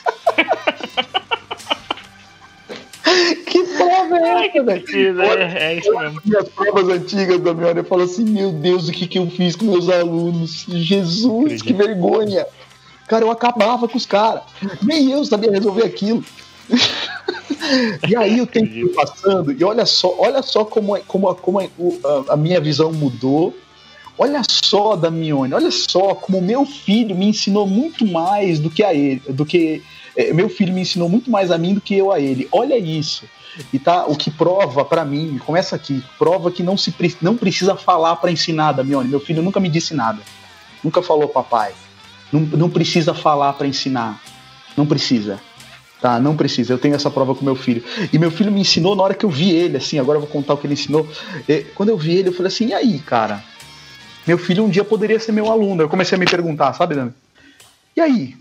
que 3.47 3.63
prova 3.77 4.17
é 4.17 4.47
essa, 4.47 4.63
velho? 4.63 5.21
É, 5.21 5.73
é 5.73 5.79
isso 5.79 5.95
mesmo. 5.95 6.21
As 6.39 6.49
provas 6.49 6.89
antigas 6.89 7.41
da 7.41 7.53
Mione, 7.53 7.81
eu 7.81 7.85
falo 7.85 8.05
assim: 8.05 8.25
meu 8.25 8.53
Deus, 8.53 8.89
o 8.89 8.93
que, 8.93 9.07
que 9.07 9.19
eu 9.19 9.29
fiz 9.29 9.55
com 9.55 9.67
meus 9.67 9.89
alunos? 9.89 10.65
Jesus, 10.67 11.61
que 11.61 11.75
vergonha! 11.75 12.47
Cara, 13.07 13.25
eu 13.25 13.31
acabava 13.31 13.87
com 13.87 13.97
os 13.97 14.07
caras. 14.07 14.43
Nem 14.83 15.13
eu 15.13 15.25
sabia 15.25 15.53
resolver 15.53 15.85
aquilo 15.85 16.25
e 18.09 18.17
aí 18.17 18.41
o 18.41 18.47
tempo 18.47 18.73
foi 18.73 18.89
passando, 18.91 19.53
e 19.53 19.65
olha 19.65 19.87
só, 19.87 20.15
olha 20.19 20.43
só 20.43 20.65
como, 20.65 20.97
é, 20.97 21.03
como, 21.07 21.35
como 21.37 21.61
é, 21.61 21.69
a, 22.29 22.35
a 22.35 22.37
minha 22.37 22.61
visão 22.61 22.93
mudou. 22.93 23.55
Olha 24.19 24.41
só, 24.49 24.97
Damione, 24.97 25.53
olha 25.53 25.71
só 25.71 26.15
como 26.15 26.41
meu 26.41 26.65
filho 26.65 27.15
me 27.15 27.27
ensinou 27.27 27.67
muito 27.67 28.07
mais 28.07 28.59
do 28.59 28.71
que 28.71 28.83
a 28.83 28.95
ele, 28.95 29.21
do 29.29 29.45
que 29.45 29.83
é, 30.17 30.33
meu 30.33 30.49
filho 30.49 30.73
me 30.73 30.81
ensinou 30.81 31.07
muito 31.07 31.31
mais 31.31 31.51
a 31.51 31.59
mim 31.59 31.75
do 31.75 31.81
que 31.83 31.95
eu 31.95 32.11
a 32.11 32.19
ele. 32.19 32.49
Olha 32.51 32.79
isso. 32.79 33.27
E 33.73 33.79
tá, 33.79 34.07
o 34.07 34.17
que 34.17 34.31
prova 34.31 34.85
para 34.85 35.05
mim, 35.05 35.39
começa 35.45 35.77
aqui, 35.77 36.03
prova 36.19 36.51
que 36.51 36.63
não 36.63 36.77
se 36.77 36.95
não 37.21 37.37
precisa 37.37 37.77
falar 37.77 38.17
para 38.17 38.31
ensinar, 38.31 38.73
Damione. 38.73 39.09
Meu 39.09 39.21
filho 39.21 39.43
nunca 39.43 39.61
me 39.61 39.69
disse 39.69 39.95
nada. 39.95 40.21
Nunca 40.83 41.03
falou 41.03 41.29
papai. 41.29 41.75
Não, 42.33 42.41
não 42.41 42.71
precisa 42.71 43.13
falar 43.13 43.53
para 43.53 43.67
ensinar. 43.67 44.21
Não 44.77 44.87
precisa. 44.87 45.41
Tá, 46.01 46.21
não 46.21 46.37
precisa, 46.37 46.75
eu 46.75 46.79
tenho 46.79 46.95
essa 46.95 47.11
prova 47.11 47.35
com 47.35 47.45
meu 47.45 47.57
filho. 47.57 47.83
E 48.13 48.19
meu 48.19 48.31
filho 48.31 48.53
me 48.53 48.61
ensinou 48.61 48.95
na 48.95 49.03
hora 49.03 49.15
que 49.15 49.25
eu 49.25 49.31
vi 49.31 49.51
ele, 49.51 49.79
assim, 49.79 49.99
agora 49.99 50.19
eu 50.19 50.21
vou 50.23 50.31
contar 50.31 50.55
o 50.55 50.59
que 50.59 50.67
ele 50.67 50.75
ensinou. 50.75 51.09
Quando 51.75 51.89
eu 51.89 51.97
vi 51.97 52.17
ele, 52.17 52.29
eu 52.29 52.33
falei 52.33 52.49
assim, 52.49 52.67
e 52.69 52.75
aí, 52.75 52.99
cara? 52.99 53.43
Meu 54.27 54.37
filho 54.37 54.65
um 54.65 54.69
dia 54.69 54.85
poderia 54.85 55.19
ser 55.19 55.33
meu 55.33 55.51
aluno. 55.51 55.83
Eu 55.83 55.89
comecei 55.89 56.17
a 56.17 56.19
me 56.19 56.27
perguntar, 56.27 56.73
sabe, 56.75 56.95
Dani? 56.97 57.15
E 57.97 58.01
aí? 58.01 58.37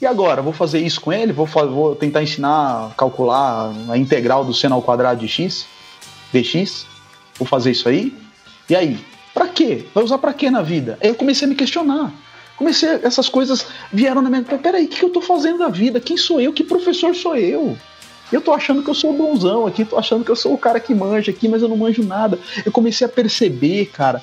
E 0.00 0.06
agora? 0.06 0.40
Vou 0.40 0.52
fazer 0.52 0.78
isso 0.78 1.00
com 1.00 1.12
ele? 1.12 1.32
Vou, 1.32 1.46
vou 1.46 1.96
tentar 1.96 2.22
ensinar 2.22 2.90
a 2.90 2.94
calcular 2.94 3.72
a 3.88 3.98
integral 3.98 4.44
do 4.44 4.54
seno 4.54 4.76
ao 4.76 4.82
quadrado 4.82 5.20
de 5.20 5.26
x? 5.26 5.66
dx? 6.32 6.86
Vou 7.36 7.48
fazer 7.48 7.72
isso 7.72 7.88
aí? 7.88 8.16
E 8.70 8.76
aí? 8.76 9.04
Pra 9.34 9.48
quê? 9.48 9.86
Vai 9.94 10.04
usar 10.04 10.18
pra 10.18 10.32
quê 10.32 10.50
na 10.50 10.62
vida? 10.62 10.98
Aí 11.02 11.08
eu 11.08 11.14
comecei 11.14 11.46
a 11.46 11.48
me 11.48 11.56
questionar. 11.56 12.12
Comecei, 12.58 12.88
essas 13.04 13.28
coisas 13.28 13.66
vieram 13.92 14.20
na 14.20 14.28
minha. 14.28 14.42
Peraí, 14.42 14.86
o 14.86 14.88
que, 14.88 14.98
que 14.98 15.04
eu 15.04 15.10
tô 15.10 15.20
fazendo 15.20 15.58
da 15.58 15.68
vida? 15.68 16.00
Quem 16.00 16.16
sou 16.16 16.40
eu? 16.40 16.52
Que 16.52 16.64
professor 16.64 17.14
sou 17.14 17.36
eu? 17.36 17.78
Eu 18.32 18.40
tô 18.40 18.52
achando 18.52 18.82
que 18.82 18.90
eu 18.90 18.94
sou 18.94 19.16
bonzão 19.16 19.64
aqui, 19.64 19.84
tô 19.84 19.96
achando 19.96 20.24
que 20.24 20.30
eu 20.30 20.36
sou 20.36 20.52
o 20.52 20.58
cara 20.58 20.80
que 20.80 20.92
manja 20.92 21.30
aqui, 21.30 21.46
mas 21.48 21.62
eu 21.62 21.68
não 21.68 21.76
manjo 21.76 22.02
nada. 22.02 22.36
Eu 22.66 22.72
comecei 22.72 23.06
a 23.06 23.08
perceber, 23.08 23.86
cara, 23.86 24.20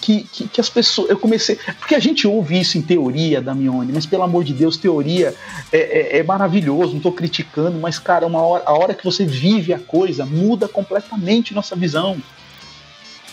que, 0.00 0.24
que, 0.24 0.48
que, 0.48 0.60
as 0.60 0.70
pessoas. 0.70 1.10
Eu 1.10 1.18
comecei. 1.18 1.58
Porque 1.78 1.94
a 1.94 1.98
gente 1.98 2.26
ouve 2.26 2.58
isso 2.58 2.78
em 2.78 2.82
teoria, 2.82 3.42
Damione, 3.42 3.92
mas 3.92 4.06
pelo 4.06 4.22
amor 4.22 4.44
de 4.44 4.54
Deus, 4.54 4.78
teoria 4.78 5.34
é, 5.70 5.78
é, 5.78 6.18
é 6.18 6.22
maravilhoso, 6.22 6.94
não 6.94 7.00
tô 7.00 7.12
criticando, 7.12 7.78
mas, 7.78 7.98
cara, 7.98 8.26
uma 8.26 8.40
hora, 8.40 8.64
a 8.66 8.72
hora 8.72 8.94
que 8.94 9.04
você 9.04 9.26
vive 9.26 9.74
a 9.74 9.78
coisa 9.78 10.24
muda 10.24 10.66
completamente 10.66 11.54
nossa 11.54 11.76
visão. 11.76 12.16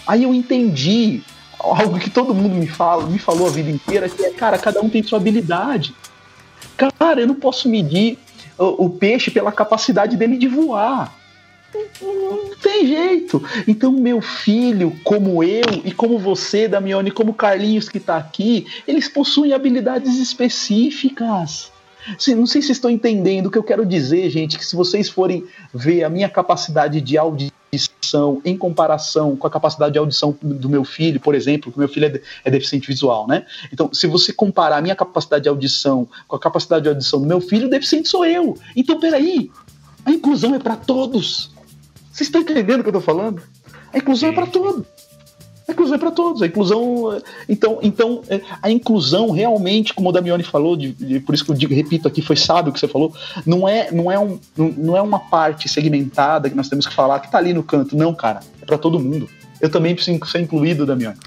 Aí 0.06 0.23
eu 0.23 0.34
entendi 0.34 1.22
algo 1.63 1.99
que 1.99 2.09
todo 2.09 2.33
mundo 2.33 2.55
me 2.55 2.67
fala, 2.67 3.05
me 3.05 3.19
falou 3.19 3.47
a 3.47 3.51
vida 3.51 3.69
inteira, 3.69 4.09
que 4.09 4.23
é, 4.23 4.31
cara, 4.31 4.57
cada 4.57 4.81
um 4.81 4.89
tem 4.89 5.03
sua 5.03 5.19
habilidade. 5.19 5.95
Cara, 6.97 7.21
eu 7.21 7.27
não 7.27 7.35
posso 7.35 7.69
medir 7.69 8.17
o, 8.57 8.85
o 8.85 8.89
peixe 8.89 9.29
pela 9.29 9.51
capacidade 9.51 10.17
dele 10.17 10.38
de 10.38 10.47
voar. 10.47 11.13
Não, 12.01 12.31
não 12.31 12.55
tem 12.55 12.85
jeito. 12.85 13.41
Então, 13.67 13.91
meu 13.91 14.21
filho, 14.21 14.93
como 15.03 15.43
eu 15.43 15.63
e 15.85 15.91
como 15.91 16.19
você, 16.19 16.67
Damione, 16.67 17.11
como 17.11 17.33
Carlinhos 17.33 17.88
que 17.88 17.97
está 17.97 18.17
aqui, 18.17 18.67
eles 18.88 19.07
possuem 19.07 19.53
habilidades 19.53 20.17
específicas. 20.17 21.71
Não 22.35 22.45
sei 22.47 22.61
se 22.61 22.67
vocês 22.67 22.77
estão 22.77 22.89
entendendo 22.89 23.45
o 23.45 23.51
que 23.51 23.57
eu 23.57 23.63
quero 23.63 23.85
dizer, 23.85 24.29
gente, 24.29 24.57
que 24.57 24.65
se 24.65 24.75
vocês 24.75 25.07
forem 25.07 25.45
ver 25.73 26.03
a 26.03 26.09
minha 26.09 26.27
capacidade 26.27 26.99
de 26.99 27.17
audição, 27.17 27.51
audição 27.73 28.41
em 28.43 28.57
comparação 28.57 29.35
com 29.38 29.48
a 29.48 29.49
capacidade 29.49 29.93
de 29.93 29.99
audição 29.99 30.38
do 30.41 30.68
meu 30.68 30.84
filho, 30.84 31.22
por 31.22 31.34
exemplo, 31.34 31.72
que 31.72 31.80
meu 31.80 31.88
filho 31.88 32.06
é, 32.07 32.22
é 32.43 32.52
deficiente 32.52 32.88
visual, 32.88 33.26
né? 33.27 33.45
Então, 33.72 33.93
se 33.93 34.07
você 34.07 34.34
comparar 34.34 34.77
a 34.77 34.81
minha 34.81 34.95
capacidade 34.95 35.43
de 35.43 35.49
audição 35.49 36.07
com 36.27 36.35
a 36.35 36.39
capacidade 36.39 36.84
de 36.84 36.89
audição 36.89 37.22
do 37.22 37.26
meu 37.26 37.39
filho, 37.39 37.68
o 37.68 37.69
deficiente 37.69 38.10
sou 38.10 38.26
eu. 38.26 38.57
Então, 38.76 38.99
peraí, 38.99 39.49
a 40.06 40.11
inclusão 40.11 40.53
é 40.53 40.60
para 40.60 40.76
todos. 40.76 41.52
Vocês 42.11 42.27
estão 42.27 42.41
entendendo 42.41 42.81
o 42.81 42.84
que 42.84 42.89
eu 42.89 42.98
estou 42.98 43.02
falando? 43.02 43.41
A 43.93 43.98
inclusão 43.98 44.30
é 44.30 44.34
para 44.34 44.48
todos. 44.48 44.85
A 45.72 45.73
inclusão 45.73 45.95
é 45.95 45.98
para 45.98 46.11
todos. 46.11 46.41
A 46.41 46.48
inclusão. 46.48 47.22
Então, 47.48 47.80
então 47.81 48.22
é, 48.27 48.41
a 48.61 48.69
inclusão 48.69 49.31
realmente, 49.31 49.93
como 49.93 50.10
o 50.10 50.11
Damiani 50.11 50.43
falou, 50.43 50.76
de, 50.76 50.91
de, 50.91 51.19
por 51.22 51.34
isso 51.34 51.45
que 51.45 51.52
eu 51.52 51.56
digo, 51.56 51.73
repito 51.73 52.07
aqui, 52.07 52.22
foi 52.22 52.35
sábio 52.35 52.72
o 52.72 52.73
que 52.73 52.80
você 52.80 52.88
falou, 52.88 53.15
não 53.45 53.68
é, 53.68 53.89
não, 53.91 54.11
é 54.11 54.19
um, 54.19 54.38
não 54.57 54.98
é 54.98 55.02
uma 55.02 55.19
parte 55.19 55.69
segmentada 55.69 56.49
que 56.49 56.56
nós 56.56 56.68
temos 56.68 56.85
que 56.85 56.93
falar 56.93 57.19
que 57.19 57.27
está 57.27 57.38
ali 57.38 57.53
no 57.53 57.64
canto. 57.64 57.95
Não, 57.95 58.14
cara. 58.14 58.41
É 58.61 58.65
para 58.65 58.77
todo 58.77 58.99
mundo. 58.99 59.30
Eu 59.61 59.69
também 59.69 59.95
preciso 59.95 60.19
ser 60.26 60.41
incluído, 60.41 60.85
Damiani. 60.85 61.18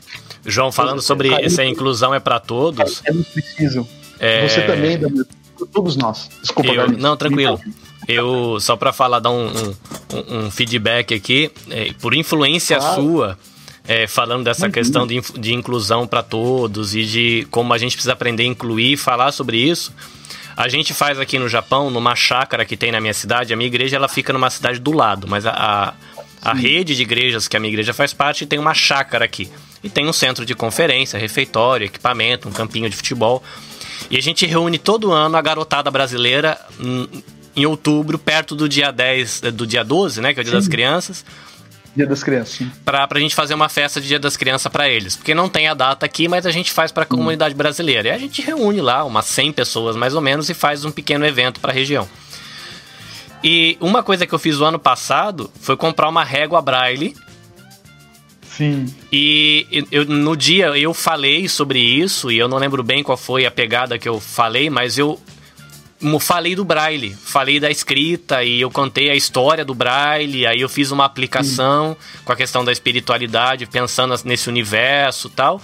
João, 0.45 0.71
falando 0.71 1.01
sobre 1.01 1.31
cara, 1.31 1.45
essa 1.45 1.65
inclusão 1.65 2.12
é 2.15 2.21
para 2.21 2.39
todos. 2.39 3.03
É, 3.07 3.11
é 3.11 3.15
preciso. 3.15 3.89
É... 4.19 4.47
Você 4.47 4.61
também, 4.62 4.99
Damiani. 4.99 5.27
Todos 5.73 5.97
nós. 5.97 6.29
Desculpa, 6.43 6.71
eu, 6.71 6.91
Não, 6.99 7.16
tranquilo. 7.16 7.59
Eu, 8.07 8.59
só 8.61 8.77
para 8.77 8.93
falar, 8.93 9.21
dar 9.21 9.31
um, 9.31 9.49
um, 9.49 10.39
um, 10.39 10.51
feedback 10.51 11.15
aqui, 11.15 11.51
é, 11.71 11.91
por 11.95 12.12
influência 12.12 12.77
claro. 12.77 13.03
sua 13.03 13.39
é, 13.86 14.06
falando 14.06 14.44
dessa 14.44 14.70
questão 14.70 15.06
de, 15.06 15.20
de 15.39 15.52
inclusão 15.52 16.06
para 16.06 16.23
todos 16.23 16.94
e 16.94 17.05
de 17.05 17.47
como 17.51 17.73
a 17.73 17.78
gente 17.78 17.93
precisa 17.93 18.15
aprender 18.15 18.44
a 18.44 18.47
incluir, 18.47 18.97
falar 18.97 19.31
sobre 19.31 19.59
isso. 19.59 19.93
A 20.56 20.69
gente 20.69 20.94
faz 20.94 21.19
aqui 21.19 21.39
no 21.39 21.48
Japão, 21.48 21.90
numa 21.90 22.15
chácara 22.15 22.65
que 22.65 22.77
tem 22.77 22.93
na 22.93 23.01
minha 23.01 23.12
cidade. 23.12 23.52
A 23.52 23.56
minha 23.56 23.66
igreja 23.66 23.97
ela 23.97 24.09
fica 24.09 24.32
numa 24.32 24.48
cidade 24.48 24.78
do 24.78 24.93
lado, 24.93 25.27
mas 25.28 25.44
a, 25.44 25.51
a, 25.51 26.51
a 26.51 26.55
rede 26.55 26.94
de 26.94 27.02
igrejas 27.02 27.48
que 27.48 27.56
a 27.56 27.61
minha 27.61 27.70
igreja 27.70 27.93
faz 27.93 28.15
parte 28.15 28.47
tem 28.47 28.59
uma 28.59 28.73
chácara 28.73 29.24
aqui. 29.24 29.51
E 29.82 29.90
tem 29.90 30.09
um 30.09 30.12
centro 30.12 30.47
de 30.47 30.55
conferência, 30.55 31.19
refeitório, 31.19 31.85
equipamento, 31.85 32.48
um 32.48 32.52
campinho 32.52 32.89
de 32.89 32.97
futebol. 32.97 33.43
E 34.11 34.16
a 34.16 34.23
gente 34.23 34.47
reúne 34.47 34.78
todo 34.78 35.12
ano 35.12 35.36
a 35.36 35.43
garotada 35.43 35.90
brasileira 35.90 36.59
em, 36.81 37.23
em 37.56 37.66
outubro, 37.66 38.19
perto 38.19 38.55
do 38.55 38.66
dia 38.66 38.90
10, 38.90 39.43
do 39.52 39.66
dia 39.66 39.85
12, 39.85 40.23
né? 40.23 40.32
Que 40.32 40.40
é 40.40 40.43
o 40.43 40.44
dia 40.44 40.52
Sim. 40.52 40.59
das 40.59 40.69
crianças 40.69 41.24
Dia 41.97 42.07
das 42.07 42.23
Crianças. 42.23 42.66
Pra, 42.85 43.07
pra 43.07 43.21
gente 43.21 43.35
fazer 43.35 43.55
uma 43.55 43.69
festa 43.69 44.01
de 44.01 44.09
Dia 44.09 44.19
das 44.19 44.37
Crianças 44.37 44.71
para 44.71 44.89
eles. 44.89 45.15
Porque 45.16 45.35
não 45.35 45.49
tem 45.49 45.69
a 45.69 45.75
data 45.75 46.05
aqui, 46.05 46.27
mas 46.27 46.45
a 46.45 46.51
gente 46.51 46.73
faz 46.73 46.91
para 46.91 47.05
a 47.05 47.07
hum. 47.07 47.16
comunidade 47.16 47.55
brasileira. 47.55 48.09
E 48.09 48.11
a 48.11 48.19
gente 48.19 48.43
reúne 48.43 48.81
lá 48.81 49.05
umas 49.05 49.27
100 49.27 49.53
pessoas 49.53 49.97
mais 49.97 50.15
ou 50.15 50.21
menos 50.21 50.51
e 50.51 50.55
faz 50.55 50.85
um 50.85 50.91
pequeno 50.91 51.25
evento 51.25 51.61
para 51.61 51.71
a 51.71 51.75
região. 51.75 52.09
E 53.43 53.77
uma 53.81 54.03
coisa 54.03 54.27
que 54.27 54.35
eu 54.35 54.39
fiz 54.39 54.59
o 54.59 54.65
ano 54.65 54.79
passado 54.79 55.51
foi 55.61 55.77
comprar 55.77 56.09
uma 56.09 56.25
régua 56.25 56.62
braille. 56.62 57.15
Sim. 58.43 58.87
E 59.12 59.87
eu, 59.91 60.05
no 60.07 60.37
dia 60.37 60.79
eu 60.79 60.95
falei 60.95 61.49
sobre 61.49 61.79
isso, 61.79 62.31
e 62.31 62.39
eu 62.39 62.49
não 62.49 62.57
lembro 62.57 62.83
bem 62.83 63.03
qual 63.03 63.19
foi 63.19 63.45
a 63.45 63.51
pegada 63.51 63.99
que 63.99 64.09
eu 64.09 64.19
falei, 64.21 64.71
mas 64.71 64.97
eu 64.97 65.21
falei 66.20 66.55
do 66.55 66.64
Braille, 66.64 67.14
falei 67.14 67.59
da 67.59 67.70
escrita 67.70 68.43
e 68.43 68.60
eu 68.60 68.70
contei 68.70 69.10
a 69.10 69.14
história 69.14 69.64
do 69.64 69.74
Braille, 69.74 70.47
aí 70.47 70.60
eu 70.60 70.68
fiz 70.68 70.90
uma 70.90 71.05
aplicação 71.05 71.97
com 72.24 72.32
a 72.32 72.36
questão 72.36 72.64
da 72.64 72.72
espiritualidade, 72.72 73.66
pensando 73.66 74.14
nesse 74.24 74.48
universo 74.48 75.28
tal. 75.31 75.60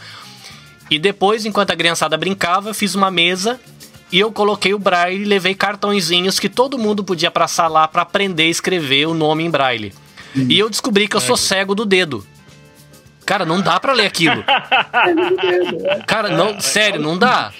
E 0.90 0.98
depois, 0.98 1.44
enquanto 1.46 1.70
a 1.70 1.76
criançada 1.76 2.16
brincava, 2.16 2.70
eu 2.70 2.74
fiz 2.74 2.94
uma 2.94 3.10
mesa 3.10 3.60
e 4.12 4.18
eu 4.18 4.32
coloquei 4.32 4.74
o 4.74 4.78
Braille 4.78 5.22
e 5.22 5.24
levei 5.24 5.54
cartõezinhos 5.54 6.40
que 6.40 6.48
todo 6.48 6.78
mundo 6.78 7.04
podia 7.04 7.30
passar 7.30 7.68
lá 7.68 7.86
para 7.86 8.02
aprender 8.02 8.44
a 8.44 8.48
escrever 8.48 9.06
o 9.06 9.14
nome 9.14 9.44
em 9.44 9.50
Braille. 9.50 9.92
Uhum. 10.34 10.46
E 10.48 10.58
eu 10.58 10.68
descobri 10.68 11.06
que 11.06 11.16
eu 11.16 11.20
sou 11.20 11.36
cego 11.36 11.74
do 11.74 11.84
dedo. 11.84 12.26
Cara, 13.30 13.46
não 13.46 13.60
dá 13.60 13.78
para 13.78 13.92
ler 13.92 14.06
aquilo. 14.06 14.42
Cara, 16.04 16.30
não, 16.30 16.60
sério, 16.60 17.00
não 17.00 17.16
dá. 17.16 17.52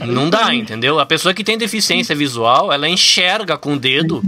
Não 0.00 0.28
dá, 0.28 0.52
entendeu? 0.52 0.98
A 0.98 1.06
pessoa 1.06 1.32
que 1.32 1.44
tem 1.44 1.56
deficiência 1.56 2.16
visual, 2.16 2.72
ela 2.72 2.88
enxerga 2.88 3.56
com 3.56 3.74
o 3.74 3.78
dedo. 3.78 4.20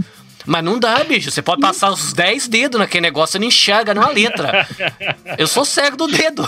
Mas 0.45 0.63
não 0.63 0.79
dá, 0.79 1.03
bicho. 1.03 1.29
Você 1.29 1.41
pode 1.41 1.59
passar 1.59 1.91
os 1.91 2.13
10 2.13 2.47
dedos 2.47 2.79
naquele 2.79 3.01
negócio, 3.01 3.33
você 3.33 3.39
não 3.39 3.47
enxerga 3.47 3.93
nenhuma 3.93 4.13
letra. 4.13 4.65
Eu 5.37 5.45
sou 5.45 5.65
cego 5.65 5.97
do 5.97 6.07
dedo. 6.07 6.47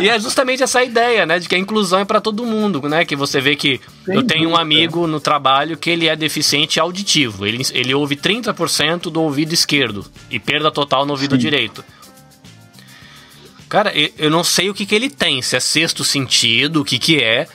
e 0.00 0.08
é 0.08 0.18
justamente 0.18 0.62
essa 0.62 0.82
ideia, 0.82 1.26
né? 1.26 1.38
De 1.38 1.46
que 1.46 1.54
a 1.54 1.58
inclusão 1.58 2.00
é 2.00 2.06
para 2.06 2.22
todo 2.22 2.46
mundo, 2.46 2.80
né? 2.88 3.04
Que 3.04 3.14
você 3.14 3.38
vê 3.38 3.54
que 3.54 3.78
eu 4.08 4.22
tenho 4.22 4.48
um 4.48 4.56
amigo 4.56 5.06
no 5.06 5.20
trabalho 5.20 5.76
que 5.76 5.90
ele 5.90 6.08
é 6.08 6.16
deficiente 6.16 6.80
auditivo. 6.80 7.44
Ele, 7.44 7.62
ele 7.74 7.94
ouve 7.94 8.16
30% 8.16 9.10
do 9.10 9.20
ouvido 9.20 9.52
esquerdo 9.52 10.06
e 10.30 10.38
perda 10.40 10.70
total 10.70 11.04
no 11.04 11.12
ouvido 11.12 11.34
Sim. 11.34 11.40
direito. 11.42 11.84
Cara, 13.70 13.92
eu, 14.18 14.28
não 14.28 14.42
sei 14.42 14.68
o 14.68 14.74
que, 14.74 14.84
que 14.84 14.96
ele 14.96 15.08
tem, 15.08 15.40
se 15.40 15.54
é 15.54 15.60
sexto 15.60 16.02
sentido, 16.02 16.80
o 16.80 16.84
que, 16.84 16.98
que 16.98 17.22
é. 17.22 17.46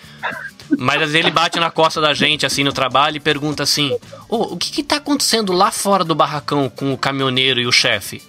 Mas 0.79 0.95
às 0.95 1.11
vezes 1.11 1.15
ele 1.15 1.29
bate 1.29 1.59
na 1.59 1.69
costa 1.69 1.99
da 1.99 2.13
gente, 2.13 2.45
assim, 2.45 2.63
no 2.63 2.71
trabalho 2.71 3.17
e 3.17 3.19
pergunta 3.19 3.63
assim: 3.63 3.95
oh, 4.29 4.53
o 4.53 4.57
que 4.57 4.71
que 4.71 4.81
tá 4.81 4.95
acontecendo 4.95 5.51
lá 5.51 5.71
fora 5.71 6.05
do 6.05 6.15
barracão 6.15 6.69
com 6.69 6.93
o 6.93 6.97
caminhoneiro 6.97 7.59
e 7.59 7.67
o 7.67 7.71
chefe? 7.71 8.23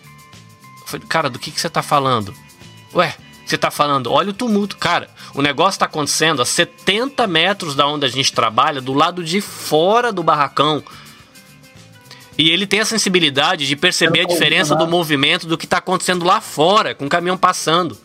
Cara, 1.08 1.30
do 1.30 1.38
que 1.38 1.52
que 1.52 1.60
você 1.60 1.70
tá 1.70 1.80
falando? 1.80 2.34
Ué, 2.92 3.14
você 3.46 3.56
tá 3.56 3.70
falando, 3.70 4.10
olha 4.10 4.30
o 4.30 4.34
tumulto. 4.34 4.76
Cara, 4.76 5.08
o 5.32 5.40
negócio 5.40 5.78
tá 5.78 5.86
acontecendo 5.86 6.42
a 6.42 6.44
70 6.44 7.24
metros 7.28 7.76
da 7.76 7.86
onde 7.86 8.04
a 8.04 8.08
gente 8.08 8.32
trabalha, 8.32 8.80
do 8.80 8.94
lado 8.94 9.22
de 9.22 9.40
fora 9.40 10.12
do 10.12 10.24
barracão. 10.24 10.82
E 12.38 12.50
ele 12.50 12.66
tem 12.66 12.80
a 12.80 12.84
sensibilidade 12.84 13.66
de 13.66 13.76
perceber 13.76 14.20
a 14.20 14.24
diferença 14.24 14.74
do 14.74 14.86
movimento 14.86 15.46
do 15.46 15.56
que 15.56 15.64
está 15.64 15.78
acontecendo 15.78 16.24
lá 16.24 16.40
fora, 16.40 16.94
com 16.94 17.06
o 17.06 17.08
caminhão 17.08 17.36
passando. 17.36 17.96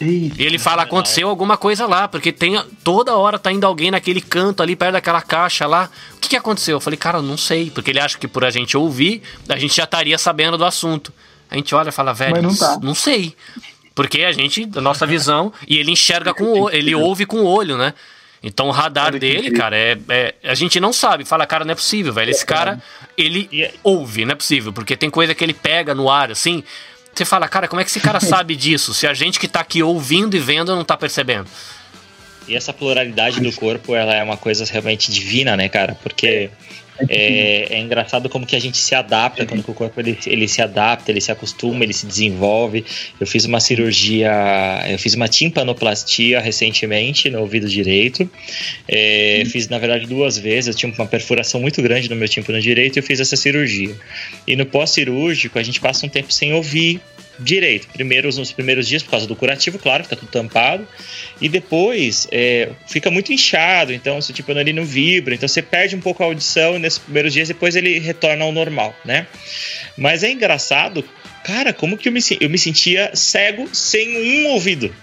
Eita, 0.00 0.40
e 0.40 0.46
ele 0.46 0.58
fala, 0.58 0.82
aconteceu 0.82 1.28
alguma 1.28 1.58
coisa 1.58 1.86
lá, 1.86 2.08
porque 2.08 2.32
tem 2.32 2.58
toda 2.82 3.16
hora 3.16 3.38
tá 3.38 3.52
indo 3.52 3.66
alguém 3.66 3.90
naquele 3.90 4.20
canto 4.20 4.62
ali, 4.62 4.74
perto 4.74 4.92
daquela 4.92 5.20
caixa 5.20 5.66
lá. 5.66 5.90
O 6.16 6.20
que, 6.20 6.30
que 6.30 6.36
aconteceu? 6.36 6.76
Eu 6.76 6.80
falei, 6.80 6.96
cara, 6.96 7.20
não 7.20 7.36
sei, 7.36 7.70
porque 7.70 7.90
ele 7.90 8.00
acha 8.00 8.16
que 8.16 8.26
por 8.26 8.44
a 8.44 8.50
gente 8.50 8.76
ouvir, 8.76 9.22
a 9.48 9.58
gente 9.58 9.76
já 9.76 9.84
estaria 9.84 10.16
sabendo 10.16 10.56
do 10.56 10.64
assunto. 10.64 11.12
A 11.50 11.56
gente 11.56 11.74
olha 11.74 11.90
e 11.90 11.92
fala, 11.92 12.14
velho, 12.14 12.40
não, 12.40 12.54
tá. 12.54 12.78
não 12.82 12.94
sei. 12.94 13.36
Porque 13.94 14.22
a 14.22 14.32
gente, 14.32 14.64
da 14.64 14.80
nossa 14.80 15.06
visão, 15.06 15.52
e 15.68 15.76
ele 15.76 15.90
enxerga 15.90 16.32
com 16.32 16.44
o 16.44 16.60
olho, 16.62 16.76
ele 16.76 16.94
ouve 16.94 17.26
com 17.26 17.40
o 17.40 17.44
olho, 17.46 17.76
né? 17.76 17.92
Então 18.42 18.68
o 18.68 18.70
radar 18.70 19.18
dele, 19.18 19.50
cara, 19.50 19.76
é, 19.76 19.98
é, 20.08 20.34
A 20.44 20.54
gente 20.54 20.80
não 20.80 20.92
sabe. 20.92 21.24
Fala, 21.24 21.46
cara, 21.46 21.64
não 21.64 21.72
é 21.72 21.74
possível, 21.74 22.12
velho. 22.12 22.30
Esse 22.30 22.44
cara, 22.46 22.80
ele 23.16 23.48
é- 23.52 23.74
ouve, 23.82 24.24
não 24.24 24.32
é 24.32 24.34
possível. 24.34 24.72
Porque 24.72 24.96
tem 24.96 25.10
coisa 25.10 25.34
que 25.34 25.44
ele 25.44 25.52
pega 25.52 25.94
no 25.94 26.08
ar, 26.10 26.30
assim. 26.30 26.64
Você 27.14 27.24
fala, 27.24 27.46
cara, 27.48 27.68
como 27.68 27.80
é 27.80 27.84
que 27.84 27.90
esse 27.90 28.00
cara 28.00 28.18
sabe 28.20 28.56
disso? 28.56 28.94
Se 28.94 29.06
a 29.06 29.12
gente 29.12 29.38
que 29.38 29.46
tá 29.48 29.60
aqui 29.60 29.82
ouvindo 29.82 30.34
e 30.36 30.40
vendo 30.40 30.74
não 30.74 30.84
tá 30.84 30.96
percebendo. 30.96 31.48
E 32.48 32.56
essa 32.56 32.72
pluralidade 32.72 33.40
do 33.40 33.52
corpo, 33.52 33.94
ela 33.94 34.14
é 34.14 34.22
uma 34.22 34.36
coisa 34.36 34.64
realmente 34.64 35.12
divina, 35.12 35.56
né, 35.56 35.68
cara? 35.68 35.94
Porque 36.02 36.50
é, 37.08 37.74
é, 37.74 37.80
engraçado 37.80 38.28
como 38.28 38.46
que 38.46 38.56
a 38.56 38.58
gente 38.60 38.78
se 38.78 38.94
adapta, 38.94 39.46
quando 39.46 39.60
o 39.60 39.74
corpo 39.74 39.98
ele, 40.00 40.18
ele 40.26 40.48
se 40.48 40.60
adapta, 40.60 41.10
ele 41.10 41.20
se 41.20 41.32
acostuma, 41.32 41.84
ele 41.84 41.92
se 41.92 42.06
desenvolve. 42.06 42.84
Eu 43.18 43.26
fiz 43.26 43.44
uma 43.44 43.60
cirurgia, 43.60 44.30
eu 44.88 44.98
fiz 44.98 45.14
uma 45.14 45.28
timpanoplastia 45.28 46.40
recentemente 46.40 47.30
no 47.30 47.40
ouvido 47.40 47.68
direito. 47.68 48.28
É, 48.88 49.42
fiz, 49.46 49.68
na 49.68 49.78
verdade, 49.78 50.06
duas 50.06 50.38
vezes. 50.38 50.68
Eu 50.68 50.74
tinha 50.74 50.92
uma 50.92 51.06
perfuração 51.06 51.60
muito 51.60 51.80
grande 51.82 52.08
no 52.08 52.16
meu 52.16 52.28
tímpano 52.28 52.60
direito 52.60 52.96
e 52.96 52.98
eu 52.98 53.02
fiz 53.02 53.20
essa 53.20 53.36
cirurgia. 53.36 53.94
E 54.46 54.56
no 54.56 54.66
pós-cirúrgico, 54.66 55.58
a 55.58 55.62
gente 55.62 55.80
passa 55.80 56.06
um 56.06 56.08
tempo 56.08 56.32
sem 56.32 56.52
ouvir 56.52 57.00
direito. 57.40 57.88
Primeiro, 57.88 58.28
nos 58.34 58.52
primeiros 58.52 58.86
dias, 58.86 59.02
por 59.02 59.10
causa 59.10 59.26
do 59.26 59.34
curativo, 59.34 59.78
claro, 59.78 60.02
que 60.02 60.10
tá 60.10 60.16
tudo 60.16 60.30
tampado. 60.30 60.86
E 61.40 61.48
depois 61.48 62.28
é, 62.30 62.70
fica 62.86 63.10
muito 63.10 63.32
inchado, 63.32 63.92
então 63.92 64.18
o 64.18 64.20
tipo 64.20 64.50
ele 64.52 64.72
não 64.72 64.84
vibra, 64.84 65.34
então 65.34 65.48
você 65.48 65.62
perde 65.62 65.96
um 65.96 66.00
pouco 66.00 66.22
a 66.22 66.26
audição 66.26 66.78
nesses 66.78 66.98
primeiros 66.98 67.32
dias, 67.32 67.48
depois 67.48 67.74
ele 67.76 67.98
retorna 67.98 68.44
ao 68.44 68.52
normal, 68.52 68.94
né? 69.04 69.26
Mas 69.96 70.22
é 70.22 70.30
engraçado, 70.30 71.04
cara, 71.44 71.72
como 71.72 71.96
que 71.96 72.08
eu 72.08 72.12
me, 72.12 72.20
eu 72.40 72.50
me 72.50 72.58
sentia 72.58 73.10
cego 73.14 73.68
sem 73.72 74.42
um 74.42 74.48
ouvido. 74.48 74.94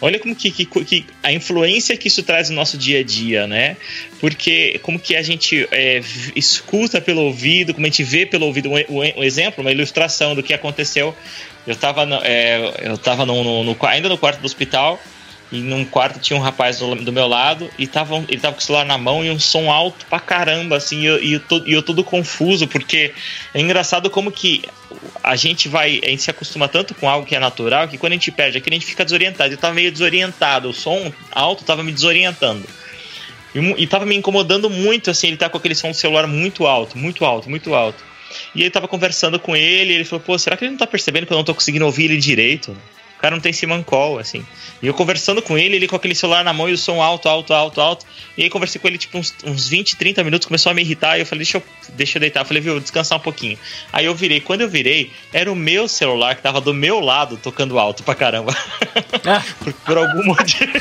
Olha 0.00 0.18
como 0.18 0.34
que, 0.34 0.50
que, 0.50 0.66
que, 0.66 1.06
a 1.22 1.32
influência 1.32 1.96
que 1.96 2.08
isso 2.08 2.22
traz 2.22 2.50
no 2.50 2.56
nosso 2.56 2.76
dia 2.76 3.00
a 3.00 3.02
dia, 3.02 3.46
né? 3.46 3.76
Porque 4.20 4.78
como 4.82 4.98
que 4.98 5.16
a 5.16 5.22
gente 5.22 5.66
é, 5.70 6.02
escuta 6.36 7.00
pelo 7.00 7.22
ouvido, 7.22 7.72
como 7.72 7.86
a 7.86 7.88
gente 7.88 8.02
vê 8.02 8.26
pelo 8.26 8.44
ouvido, 8.44 8.68
um, 8.68 8.74
um, 9.18 9.24
exemplo, 9.24 9.62
uma 9.62 9.72
ilustração 9.72 10.34
do 10.34 10.42
que 10.42 10.52
aconteceu. 10.52 11.16
Eu 11.66 11.72
estava 11.72 12.02
é, 12.22 12.74
eu 12.82 12.98
tava 12.98 13.24
no, 13.24 13.42
no, 13.42 13.64
no, 13.64 13.76
ainda 13.82 14.08
no 14.08 14.18
quarto 14.18 14.40
do 14.40 14.46
hospital 14.46 15.00
e 15.50 15.58
num 15.58 15.84
quarto 15.84 16.18
tinha 16.18 16.38
um 16.38 16.42
rapaz 16.42 16.78
do, 16.78 16.94
do, 16.96 17.12
meu 17.12 17.26
lado 17.26 17.70
e 17.78 17.86
tava, 17.86 18.16
ele 18.28 18.40
tava 18.40 18.54
com 18.54 18.60
o 18.60 18.62
celular 18.62 18.84
na 18.84 18.98
mão 18.98 19.24
e 19.24 19.30
um 19.30 19.38
som 19.38 19.70
alto 19.70 20.04
pra 20.06 20.18
caramba, 20.18 20.76
assim, 20.76 21.02
e 21.02 21.06
eu, 21.06 21.22
e 21.22 21.32
eu, 21.34 21.40
tô, 21.40 21.62
e 21.64 21.72
eu 21.72 21.82
todo 21.82 22.02
confuso, 22.02 22.66
porque 22.66 23.12
é 23.52 23.60
engraçado 23.60 24.10
como 24.10 24.32
que 24.32 24.64
a 25.22 25.36
gente 25.36 25.68
vai, 25.68 26.00
a 26.02 26.08
gente 26.08 26.22
se 26.22 26.30
acostuma 26.30 26.66
tanto 26.66 26.94
com 26.94 27.08
algo 27.08 27.26
que 27.26 27.36
é 27.36 27.38
natural 27.38 27.88
que 27.88 27.98
quando 27.98 28.12
a 28.12 28.16
gente 28.16 28.30
perde 28.30 28.58
aquilo 28.58 28.74
a 28.74 28.78
gente 28.78 28.86
fica 28.86 29.04
desorientado. 29.04 29.52
Eu 29.52 29.58
tava 29.58 29.74
meio 29.74 29.92
desorientado, 29.92 30.68
o 30.68 30.72
som 30.72 31.12
alto 31.30 31.64
tava 31.64 31.82
me 31.82 31.92
desorientando. 31.92 32.64
E, 33.54 33.82
e 33.82 33.86
tava 33.86 34.04
me 34.04 34.16
incomodando 34.16 34.68
muito, 34.68 35.10
assim, 35.10 35.28
ele 35.28 35.36
tá 35.36 35.48
com 35.48 35.56
aquele 35.56 35.74
som 35.74 35.90
do 35.90 35.96
celular 35.96 36.26
muito 36.26 36.66
alto, 36.66 36.98
muito 36.98 37.24
alto, 37.24 37.48
muito 37.48 37.74
alto. 37.74 38.02
E 38.54 38.62
ele 38.62 38.70
tava 38.70 38.88
conversando 38.88 39.38
com 39.38 39.56
ele, 39.56 39.92
e 39.92 39.96
ele 39.96 40.04
falou, 40.04 40.24
pô, 40.24 40.38
será 40.38 40.56
que 40.56 40.64
ele 40.64 40.72
não 40.72 40.78
tá 40.78 40.86
percebendo 40.86 41.26
que 41.26 41.32
eu 41.32 41.36
não 41.36 41.44
tô 41.44 41.54
conseguindo 41.54 41.84
ouvir 41.84 42.04
ele 42.04 42.16
direito? 42.16 42.76
cara 43.24 43.36
não 43.36 43.40
tem 43.40 43.54
Simancol, 43.54 44.18
assim. 44.18 44.44
E 44.82 44.86
eu 44.86 44.92
conversando 44.92 45.40
com 45.40 45.56
ele, 45.56 45.76
ele 45.76 45.88
com 45.88 45.96
aquele 45.96 46.14
celular 46.14 46.44
na 46.44 46.52
mão 46.52 46.68
e 46.68 46.74
o 46.74 46.78
som 46.78 47.00
alto, 47.00 47.26
alto, 47.26 47.54
alto, 47.54 47.80
alto. 47.80 48.04
E 48.36 48.42
aí 48.42 48.50
conversei 48.50 48.78
com 48.78 48.86
ele, 48.86 48.98
tipo, 48.98 49.16
uns, 49.16 49.34
uns 49.46 49.66
20, 49.66 49.96
30 49.96 50.22
minutos, 50.22 50.46
começou 50.46 50.70
a 50.70 50.74
me 50.74 50.82
irritar. 50.82 51.16
E 51.16 51.20
eu 51.20 51.26
falei, 51.26 51.42
deixa 51.42 51.56
eu, 51.56 51.62
deixa 51.94 52.18
eu 52.18 52.20
deitar. 52.20 52.40
Eu 52.40 52.44
falei, 52.44 52.62
viu, 52.62 52.78
descansar 52.78 53.16
um 53.16 53.22
pouquinho. 53.22 53.58
Aí 53.90 54.04
eu 54.04 54.14
virei. 54.14 54.40
Quando 54.40 54.60
eu 54.60 54.68
virei, 54.68 55.10
era 55.32 55.50
o 55.50 55.56
meu 55.56 55.88
celular 55.88 56.36
que 56.36 56.42
tava 56.42 56.60
do 56.60 56.74
meu 56.74 57.00
lado 57.00 57.38
tocando 57.38 57.78
alto 57.78 58.02
pra 58.02 58.14
caramba. 58.14 58.54
Ah. 59.24 59.42
por, 59.64 59.72
por 59.72 59.96
algum 59.96 60.24
motivo. 60.24 60.72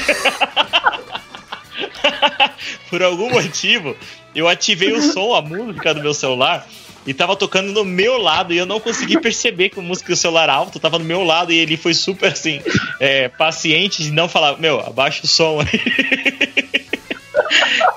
por 2.89 3.01
algum 3.01 3.29
motivo, 3.29 3.95
eu 4.35 4.49
ativei 4.49 4.91
o 4.91 5.01
som, 5.01 5.33
a 5.33 5.41
música 5.41 5.93
do 5.93 6.01
meu 6.01 6.13
celular 6.13 6.67
e 7.05 7.13
tava 7.13 7.35
tocando 7.35 7.71
no 7.71 7.83
meu 7.83 8.17
lado 8.17 8.53
e 8.53 8.57
eu 8.57 8.65
não 8.65 8.79
consegui 8.79 9.19
perceber 9.19 9.69
que 9.69 9.79
a 9.79 9.83
música 9.83 10.13
do 10.13 10.15
celular 10.15 10.49
alto 10.49 10.79
tava 10.79 10.97
no 10.99 11.05
meu 11.05 11.23
lado 11.23 11.51
e 11.51 11.57
ele 11.57 11.77
foi 11.77 11.93
super 11.93 12.31
assim, 12.31 12.61
é, 12.99 13.27
paciente 13.27 14.03
de 14.03 14.11
não 14.11 14.29
falar, 14.29 14.57
meu, 14.59 14.79
abaixa 14.79 15.21
o 15.23 15.27
som 15.27 15.59
aí. 15.59 16.83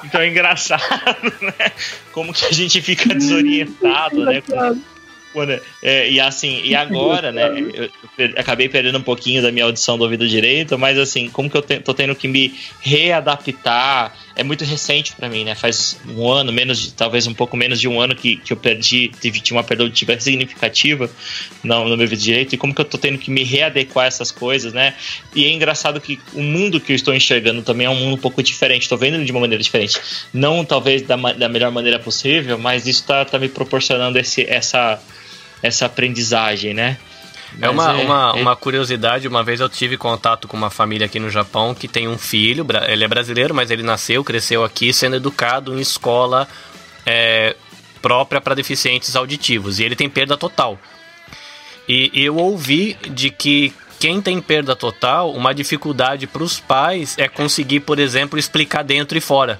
então 0.05 0.21
é 0.21 0.29
engraçado, 0.29 1.33
né? 1.41 1.73
Como 2.13 2.33
que 2.33 2.45
a 2.47 2.53
gente 2.53 2.81
fica 2.81 3.15
desorientado, 3.15 4.25
né? 4.25 4.43
É, 5.83 6.11
e 6.11 6.19
assim, 6.19 6.63
e 6.65 6.75
agora, 6.75 7.31
né? 7.31 7.47
Eu, 7.75 7.91
acabei 8.39 8.69
perdendo 8.69 8.99
um 8.99 9.03
pouquinho 9.03 9.43
da 9.43 9.53
minha 9.53 9.67
audição 9.67 9.99
do 9.99 10.05
ouvido 10.05 10.27
direito, 10.27 10.79
mas 10.79 10.99
assim, 10.99 11.29
como 11.29 11.51
que 11.51 11.57
eu 11.57 11.63
te, 11.63 11.79
tô 11.79 11.93
tendo 11.93 12.15
que 12.15 12.27
me 12.27 12.55
readaptar? 12.81 14.17
É 14.37 14.45
muito 14.45 14.65
recente 14.65 15.13
para 15.15 15.29
mim, 15.29 15.45
né? 15.45 15.55
Faz 15.55 15.99
um 16.07 16.29
ano, 16.31 16.53
menos 16.53 16.93
talvez 16.93 17.27
um 17.27 17.35
pouco 17.35 17.57
menos 17.57 17.81
de 17.81 17.89
um 17.89 18.01
ano 18.01 18.15
que, 18.15 18.37
que 18.37 18.53
eu 18.53 18.57
perdi, 18.57 19.11
tive 19.21 19.43
uma 19.51 19.65
perda 19.65 19.83
auditiva 19.83 20.19
significativa 20.21 21.11
no, 21.65 21.89
no 21.89 21.97
meu 21.97 22.05
ouvido 22.05 22.21
direito, 22.21 22.55
e 22.55 22.59
como 22.59 22.75
que 22.75 22.81
eu 22.81 22.85
tô 22.85 22.99
tendo 22.99 23.17
que 23.19 23.31
me 23.31 23.43
readequar 23.43 24.05
a 24.05 24.09
essas 24.09 24.31
coisas, 24.31 24.73
né? 24.73 24.95
E 25.35 25.45
é 25.45 25.51
engraçado 25.51 26.01
que 26.01 26.21
o 26.35 26.43
mundo 26.43 26.79
que 26.79 26.93
eu 26.93 26.97
estou 26.97 27.15
enxergando 27.15 27.63
também 27.63 27.87
é 27.87 27.91
um 27.91 27.97
mundo 27.97 28.15
um 28.15 28.21
pouco 28.21 28.43
diferente, 28.43 28.89
tô 28.89 28.97
vendo 28.97 29.15
ele 29.15 29.25
de 29.25 29.33
uma 29.33 29.41
maneira 29.41 29.63
diferente. 29.63 29.99
Não 30.33 30.65
talvez 30.65 31.03
da, 31.03 31.17
da 31.17 31.49
melhor 31.49 31.73
maneira 31.73 31.99
possível, 31.99 32.59
mas 32.59 32.87
isso 32.87 33.05
tá, 33.05 33.25
tá 33.25 33.39
me 33.39 33.49
proporcionando 33.49 34.19
esse, 34.19 34.45
essa 34.45 35.01
essa 35.63 35.87
aprendizagem, 35.87 36.75
né? 36.75 36.99
É 37.61 37.69
uma, 37.69 37.93
é, 37.93 38.05
uma, 38.05 38.33
é... 38.37 38.41
uma 38.41 38.57
curiosidade, 38.57 39.29
uma 39.29 39.43
vez 39.43 39.61
eu 39.61 39.69
tive 39.69 39.97
contato 39.97 40.47
com 40.47 40.57
uma 40.57 40.71
família 40.71 41.07
aqui 41.07 41.19
no 41.19 41.31
Japão 41.31 41.75
que 41.75 41.89
tem 41.89 42.09
um 42.09 42.19
filho, 42.19 42.67
ele 42.89 43.05
é 43.05 43.09
brasileiro, 43.09 43.55
mas 43.55 43.71
ele 43.71 43.83
nasceu, 43.83 44.23
cresceu 44.25 44.65
aqui, 44.65 44.93
sendo 44.93 45.17
educado 45.17 45.77
em 45.77 45.81
escola 45.81 46.47
é, 47.05 47.57
própria 48.03 48.41
para 48.41 48.55
deficientes 48.55 49.17
auditivos, 49.17 49.79
e 49.79 49.85
ele 49.85 49.97
tem 49.97 50.09
perda 50.09 50.37
total. 50.37 50.79
E 51.89 52.11
eu 52.15 52.37
ouvi 52.37 52.97
de 53.11 53.31
que 53.31 53.73
quem 53.99 54.21
tem 54.21 54.41
perda 54.41 54.77
total, 54.77 55.33
uma 55.33 55.55
dificuldade 55.55 56.27
para 56.27 56.43
os 56.43 56.61
pais 56.61 57.17
é 57.17 57.29
conseguir, 57.29 57.81
por 57.81 57.99
exemplo, 57.99 58.39
explicar 58.39 58.83
dentro 58.83 59.17
e 59.17 59.21
fora. 59.21 59.59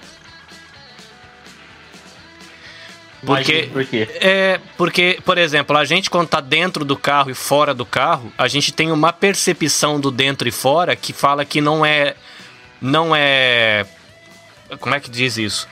Porque, 3.27 3.69
por 3.73 3.85
quê? 3.85 4.07
É, 4.21 4.59
porque, 4.77 5.19
por 5.25 5.37
exemplo, 5.37 5.75
a 5.77 5.83
gente 5.83 6.09
quando 6.09 6.29
tá 6.29 6.39
dentro 6.39 6.85
do 6.85 6.95
carro 6.95 7.29
e 7.29 7.33
fora 7.33 7.73
do 7.73 7.85
carro, 7.85 8.31
a 8.37 8.47
gente 8.47 8.71
tem 8.71 8.89
uma 8.89 9.11
percepção 9.11 9.99
do 9.99 10.09
dentro 10.09 10.47
e 10.47 10.51
fora 10.51 10.95
que 10.95 11.11
fala 11.11 11.43
que 11.43 11.59
não 11.59 11.85
é 11.85 12.15
não 12.81 13.13
é 13.13 13.85
como 14.79 14.95
é 14.95 14.99
que 15.01 15.11
diz 15.11 15.37
isso? 15.37 15.67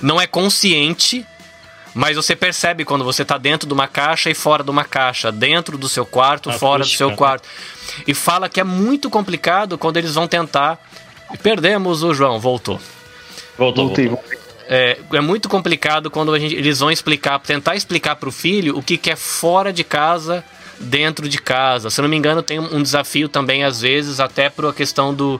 Não 0.00 0.20
é 0.20 0.28
consciente, 0.28 1.26
mas 1.92 2.14
você 2.14 2.36
percebe 2.36 2.84
quando 2.84 3.04
você 3.04 3.24
tá 3.24 3.36
dentro 3.36 3.66
de 3.66 3.74
uma 3.74 3.88
caixa 3.88 4.30
e 4.30 4.34
fora 4.34 4.62
de 4.62 4.70
uma 4.70 4.84
caixa, 4.84 5.32
dentro 5.32 5.76
do 5.76 5.88
seu 5.88 6.06
quarto, 6.06 6.50
a 6.50 6.52
fora 6.52 6.84
do 6.84 6.88
seu 6.88 7.10
né? 7.10 7.16
quarto. 7.16 7.48
E 8.06 8.14
fala 8.14 8.48
que 8.48 8.60
é 8.60 8.64
muito 8.64 9.10
complicado 9.10 9.76
quando 9.76 9.96
eles 9.96 10.14
vão 10.14 10.28
tentar. 10.28 10.78
Perdemos 11.42 12.04
o 12.04 12.14
João, 12.14 12.38
voltou. 12.38 12.80
Voltou, 13.58 13.86
voltei, 13.86 14.08
voltou 14.08 14.41
é, 14.74 14.98
é 15.12 15.20
muito 15.20 15.50
complicado 15.50 16.10
quando 16.10 16.36
gente, 16.38 16.54
eles 16.54 16.78
vão 16.78 16.90
explicar, 16.90 17.38
tentar 17.40 17.76
explicar 17.76 18.16
para 18.16 18.30
o 18.30 18.32
filho 18.32 18.74
o 18.78 18.82
que, 18.82 18.96
que 18.96 19.10
é 19.10 19.16
fora 19.16 19.70
de 19.70 19.84
casa, 19.84 20.42
dentro 20.80 21.28
de 21.28 21.36
casa. 21.36 21.90
Se 21.90 22.00
eu 22.00 22.04
não 22.04 22.08
me 22.08 22.16
engano, 22.16 22.42
tem 22.42 22.58
um 22.58 22.82
desafio 22.82 23.28
também, 23.28 23.64
às 23.64 23.82
vezes, 23.82 24.18
até 24.18 24.48
por 24.48 24.64
a 24.64 24.72
questão 24.72 25.12
do 25.12 25.38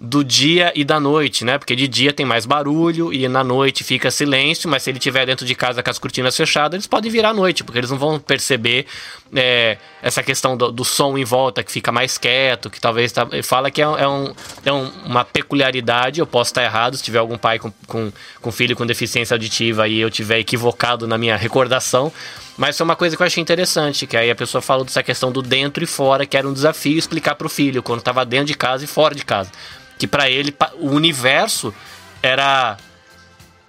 do 0.00 0.22
dia 0.22 0.72
e 0.76 0.84
da 0.84 1.00
noite, 1.00 1.44
né? 1.44 1.58
Porque 1.58 1.74
de 1.74 1.88
dia 1.88 2.12
tem 2.12 2.24
mais 2.24 2.46
barulho 2.46 3.12
e 3.12 3.26
na 3.26 3.42
noite 3.42 3.82
fica 3.82 4.12
silêncio, 4.12 4.70
mas 4.70 4.84
se 4.84 4.90
ele 4.90 4.98
estiver 4.98 5.26
dentro 5.26 5.44
de 5.44 5.56
casa 5.56 5.82
com 5.82 5.90
as 5.90 5.98
cortinas 5.98 6.36
fechadas, 6.36 6.74
eles 6.74 6.86
podem 6.86 7.10
virar 7.10 7.30
à 7.30 7.34
noite, 7.34 7.64
porque 7.64 7.80
eles 7.80 7.90
não 7.90 7.98
vão 7.98 8.20
perceber 8.20 8.86
é, 9.34 9.76
essa 10.00 10.22
questão 10.22 10.56
do, 10.56 10.70
do, 10.70 10.84
som 10.84 11.18
em 11.18 11.24
volta, 11.24 11.64
que 11.64 11.72
fica 11.72 11.90
mais 11.90 12.16
quieto, 12.16 12.70
que 12.70 12.80
talvez 12.80 13.10
tá, 13.10 13.26
fala 13.42 13.72
que 13.72 13.82
é, 13.82 13.84
é, 13.84 14.08
um, 14.08 14.32
é 14.64 14.72
um, 14.72 14.88
uma 15.04 15.24
peculiaridade, 15.24 16.20
eu 16.20 16.26
posso 16.26 16.50
estar 16.50 16.62
errado, 16.62 16.96
se 16.96 17.02
tiver 17.02 17.18
algum 17.18 17.36
pai 17.36 17.58
com, 17.58 17.72
com, 17.88 18.12
com 18.40 18.52
filho 18.52 18.76
com 18.76 18.86
deficiência 18.86 19.34
auditiva 19.34 19.88
e 19.88 19.98
eu 19.98 20.10
tiver 20.12 20.38
equivocado 20.38 21.08
na 21.08 21.18
minha 21.18 21.36
recordação, 21.36 22.12
mas 22.56 22.76
foi 22.76 22.84
uma 22.84 22.96
coisa 22.96 23.16
que 23.16 23.22
eu 23.22 23.26
achei 23.26 23.40
interessante, 23.42 24.06
que 24.06 24.16
aí 24.16 24.30
a 24.30 24.34
pessoa 24.34 24.62
falou 24.62 24.84
dessa 24.84 25.02
questão 25.02 25.32
do 25.32 25.42
dentro 25.42 25.82
e 25.82 25.86
fora, 25.86 26.24
que 26.24 26.36
era 26.36 26.48
um 26.48 26.52
desafio 26.52 26.98
explicar 26.98 27.34
para 27.34 27.46
o 27.46 27.50
filho, 27.50 27.82
quando 27.82 27.98
estava 27.98 28.24
dentro 28.24 28.46
de 28.46 28.54
casa 28.54 28.84
e 28.84 28.86
fora 28.86 29.14
de 29.14 29.24
casa 29.24 29.50
que 29.98 30.06
para 30.06 30.30
ele 30.30 30.54
o 30.78 30.90
universo 30.90 31.74
era 32.22 32.76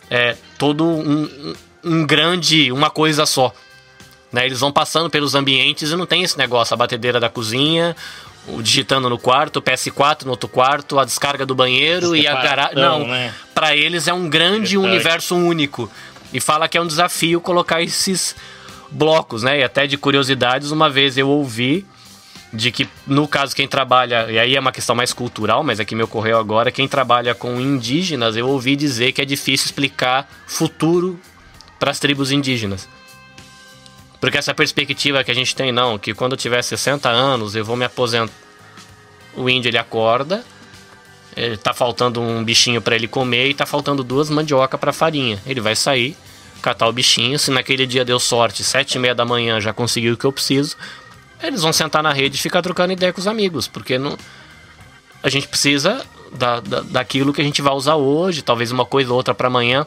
é, 0.09 0.35
todo 0.57 0.85
um, 0.85 1.55
um 1.83 2.05
grande, 2.05 2.71
uma 2.71 2.89
coisa 2.89 3.25
só. 3.25 3.53
Né? 4.31 4.45
Eles 4.45 4.59
vão 4.59 4.71
passando 4.71 5.09
pelos 5.09 5.35
ambientes 5.35 5.91
e 5.91 5.95
não 5.95 6.05
tem 6.05 6.23
esse 6.23 6.37
negócio, 6.37 6.73
a 6.73 6.77
batedeira 6.77 7.19
da 7.19 7.29
cozinha, 7.29 7.95
o 8.47 8.61
digitando 8.61 9.09
no 9.09 9.17
quarto, 9.17 9.57
o 9.57 9.61
PS4 9.61 10.23
no 10.23 10.31
outro 10.31 10.47
quarto, 10.47 10.99
a 10.99 11.05
descarga 11.05 11.45
do 11.45 11.55
banheiro 11.55 12.15
e 12.15 12.27
a 12.27 12.41
garagem. 12.41 12.75
Não, 12.75 13.07
né? 13.07 13.33
para 13.53 13.75
eles 13.75 14.07
é 14.07 14.13
um 14.13 14.29
grande 14.29 14.77
Verdade. 14.77 14.77
universo 14.77 15.35
único. 15.35 15.91
E 16.31 16.39
fala 16.39 16.67
que 16.67 16.77
é 16.77 16.81
um 16.81 16.87
desafio 16.87 17.41
colocar 17.41 17.81
esses 17.81 18.35
blocos, 18.91 19.43
né? 19.43 19.59
E 19.59 19.63
até 19.63 19.87
de 19.87 19.97
curiosidades, 19.97 20.71
uma 20.71 20.89
vez 20.89 21.17
eu 21.17 21.27
ouvi 21.27 21.85
de 22.51 22.71
que 22.71 22.89
no 23.05 23.27
caso 23.27 23.55
quem 23.55 23.67
trabalha, 23.67 24.29
e 24.29 24.39
aí 24.39 24.55
é 24.55 24.59
uma 24.59 24.71
questão 24.71 24.95
mais 24.95 25.13
cultural, 25.13 25.63
mas 25.63 25.79
aqui 25.79 25.93
me 25.95 26.03
ocorreu 26.03 26.39
agora, 26.39 26.71
quem 26.71 26.87
trabalha 26.87 27.35
com 27.35 27.59
indígenas, 27.59 28.35
eu 28.35 28.47
ouvi 28.47 28.75
dizer 28.75 29.11
que 29.11 29.21
é 29.21 29.25
difícil 29.25 29.65
explicar 29.65 30.27
futuro 30.47 31.19
para 31.79 31.91
as 31.91 31.99
tribos 31.99 32.31
indígenas. 32.31 32.87
Porque 34.19 34.37
essa 34.37 34.53
perspectiva 34.53 35.23
que 35.23 35.31
a 35.31 35.33
gente 35.33 35.55
tem, 35.55 35.71
não, 35.71 35.97
que 35.97 36.13
quando 36.13 36.33
eu 36.33 36.37
tiver 36.37 36.61
60 36.61 37.07
anos 37.07 37.55
eu 37.55 37.63
vou 37.63 37.75
me 37.75 37.85
aposentar. 37.85 38.33
O 39.35 39.49
índio 39.49 39.69
ele 39.69 39.77
acorda, 39.77 40.43
ele 41.37 41.55
tá 41.55 41.73
faltando 41.73 42.19
um 42.19 42.43
bichinho 42.43 42.81
para 42.81 42.95
ele 42.95 43.07
comer 43.07 43.47
e 43.47 43.53
tá 43.53 43.65
faltando 43.65 44.03
duas 44.03 44.29
mandioca 44.29 44.77
para 44.77 44.91
farinha. 44.91 45.39
Ele 45.45 45.61
vai 45.61 45.75
sair, 45.75 46.17
catar 46.61 46.87
o 46.87 46.91
bichinho, 46.91 47.39
se 47.39 47.51
naquele 47.51 47.85
dia 47.85 48.03
deu 48.03 48.19
sorte, 48.19 48.63
sete 48.63 48.95
e 48.95 48.99
meia 48.99 49.15
da 49.15 49.23
manhã 49.23 49.61
já 49.61 49.71
conseguiu 49.71 50.15
o 50.15 50.17
que 50.17 50.25
eu 50.25 50.33
preciso, 50.33 50.75
eles 51.41 51.61
vão 51.61 51.71
sentar 51.73 52.03
na 52.03 52.11
rede 52.11 52.37
e 52.37 52.39
ficar 52.39 52.61
trocando 52.61 52.93
ideia 52.93 53.13
com 53.13 53.19
os 53.19 53.27
amigos, 53.27 53.67
porque 53.67 53.97
não, 53.97 54.17
a 55.23 55.29
gente 55.29 55.47
precisa 55.47 56.05
da, 56.31 56.59
da, 56.59 56.81
daquilo 56.81 57.33
que 57.33 57.41
a 57.41 57.43
gente 57.43 57.61
vai 57.61 57.73
usar 57.73 57.95
hoje, 57.95 58.41
talvez 58.41 58.71
uma 58.71 58.85
coisa 58.85 59.11
ou 59.11 59.17
outra 59.17 59.33
para 59.33 59.47
amanhã. 59.47 59.85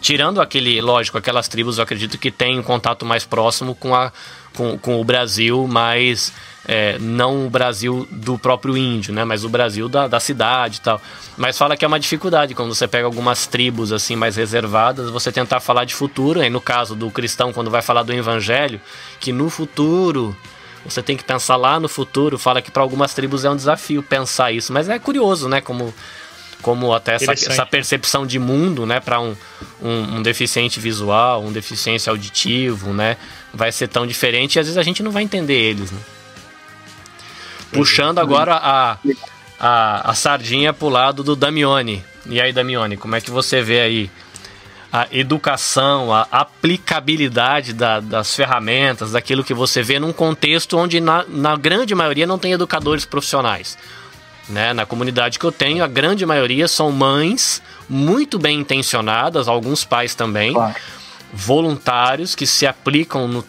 Tirando 0.00 0.40
aquele, 0.40 0.80
lógico, 0.80 1.16
aquelas 1.16 1.46
tribos, 1.46 1.78
eu 1.78 1.84
acredito 1.84 2.18
que 2.18 2.30
têm 2.30 2.58
um 2.58 2.62
contato 2.62 3.06
mais 3.06 3.24
próximo 3.24 3.72
com, 3.72 3.94
a, 3.94 4.12
com, 4.52 4.76
com 4.76 5.00
o 5.00 5.04
Brasil, 5.04 5.64
mas 5.70 6.32
é, 6.66 6.98
não 6.98 7.46
o 7.46 7.50
Brasil 7.50 8.06
do 8.10 8.36
próprio 8.36 8.76
índio, 8.76 9.14
né? 9.14 9.24
Mas 9.24 9.44
o 9.44 9.48
Brasil 9.48 9.88
da, 9.88 10.08
da 10.08 10.18
cidade 10.18 10.78
e 10.78 10.80
tal. 10.80 11.00
Mas 11.36 11.56
fala 11.56 11.76
que 11.76 11.84
é 11.84 11.88
uma 11.88 12.00
dificuldade 12.00 12.52
quando 12.52 12.74
você 12.74 12.88
pega 12.88 13.06
algumas 13.06 13.46
tribos 13.46 13.92
assim 13.92 14.16
mais 14.16 14.34
reservadas, 14.34 15.08
você 15.08 15.30
tentar 15.30 15.60
falar 15.60 15.84
de 15.84 15.94
futuro. 15.94 16.42
E 16.42 16.50
no 16.50 16.60
caso 16.60 16.96
do 16.96 17.08
cristão, 17.08 17.52
quando 17.52 17.70
vai 17.70 17.80
falar 17.80 18.02
do 18.02 18.12
evangelho, 18.12 18.80
que 19.20 19.32
no 19.32 19.48
futuro 19.48 20.36
você 20.84 21.02
tem 21.02 21.16
que 21.16 21.24
pensar 21.24 21.56
lá 21.56 21.78
no 21.78 21.88
futuro. 21.88 22.38
Fala 22.38 22.60
que 22.60 22.70
para 22.70 22.82
algumas 22.82 23.14
tribos 23.14 23.44
é 23.44 23.50
um 23.50 23.56
desafio 23.56 24.02
pensar 24.02 24.52
isso, 24.52 24.72
mas 24.72 24.88
é 24.88 24.98
curioso, 24.98 25.48
né? 25.48 25.60
Como, 25.60 25.94
como 26.60 26.92
até 26.92 27.14
essa, 27.14 27.32
essa 27.32 27.66
percepção 27.66 28.26
de 28.26 28.38
mundo, 28.38 28.84
né? 28.84 29.00
Para 29.00 29.20
um, 29.20 29.36
um, 29.80 30.16
um, 30.16 30.22
deficiente 30.22 30.80
visual, 30.80 31.42
um 31.42 31.52
deficiente 31.52 32.08
auditivo, 32.08 32.92
né? 32.92 33.16
Vai 33.52 33.70
ser 33.70 33.88
tão 33.88 34.06
diferente 34.06 34.56
e 34.56 34.60
às 34.60 34.66
vezes 34.66 34.78
a 34.78 34.82
gente 34.82 35.02
não 35.02 35.10
vai 35.10 35.22
entender 35.22 35.54
eles, 35.54 35.90
né? 35.90 36.00
Puxando 37.72 38.18
agora 38.18 38.54
a, 38.54 38.98
a, 39.58 40.10
a 40.10 40.14
sardinha 40.14 40.72
pro 40.72 40.88
lado 40.88 41.22
do 41.22 41.34
Damione. 41.34 42.04
E 42.26 42.40
aí, 42.40 42.52
Damione, 42.52 42.96
como 42.96 43.16
é 43.16 43.20
que 43.20 43.30
você 43.30 43.62
vê 43.62 43.80
aí 43.80 44.10
a 44.92 45.08
educação, 45.10 46.12
a 46.12 46.28
aplicabilidade 46.30 47.72
da, 47.72 47.98
das 47.98 48.36
ferramentas, 48.36 49.12
daquilo 49.12 49.42
que 49.42 49.54
você 49.54 49.82
vê 49.82 49.98
num 49.98 50.12
contexto 50.12 50.76
onde, 50.76 51.00
na, 51.00 51.24
na 51.26 51.56
grande 51.56 51.94
maioria, 51.94 52.26
não 52.26 52.38
tem 52.38 52.52
educadores 52.52 53.06
profissionais. 53.06 53.78
Né? 54.50 54.74
Na 54.74 54.84
comunidade 54.84 55.38
que 55.38 55.46
eu 55.46 55.52
tenho, 55.52 55.82
a 55.82 55.88
grande 55.88 56.26
maioria 56.26 56.68
são 56.68 56.92
mães 56.92 57.62
muito 57.88 58.38
bem 58.38 58.60
intencionadas, 58.60 59.48
alguns 59.48 59.82
pais 59.82 60.14
também. 60.14 60.52
Claro. 60.52 60.74
Voluntários 61.32 62.34
que 62.34 62.46
se 62.46 62.66
aplicam 62.66 63.26
no, 63.26 63.44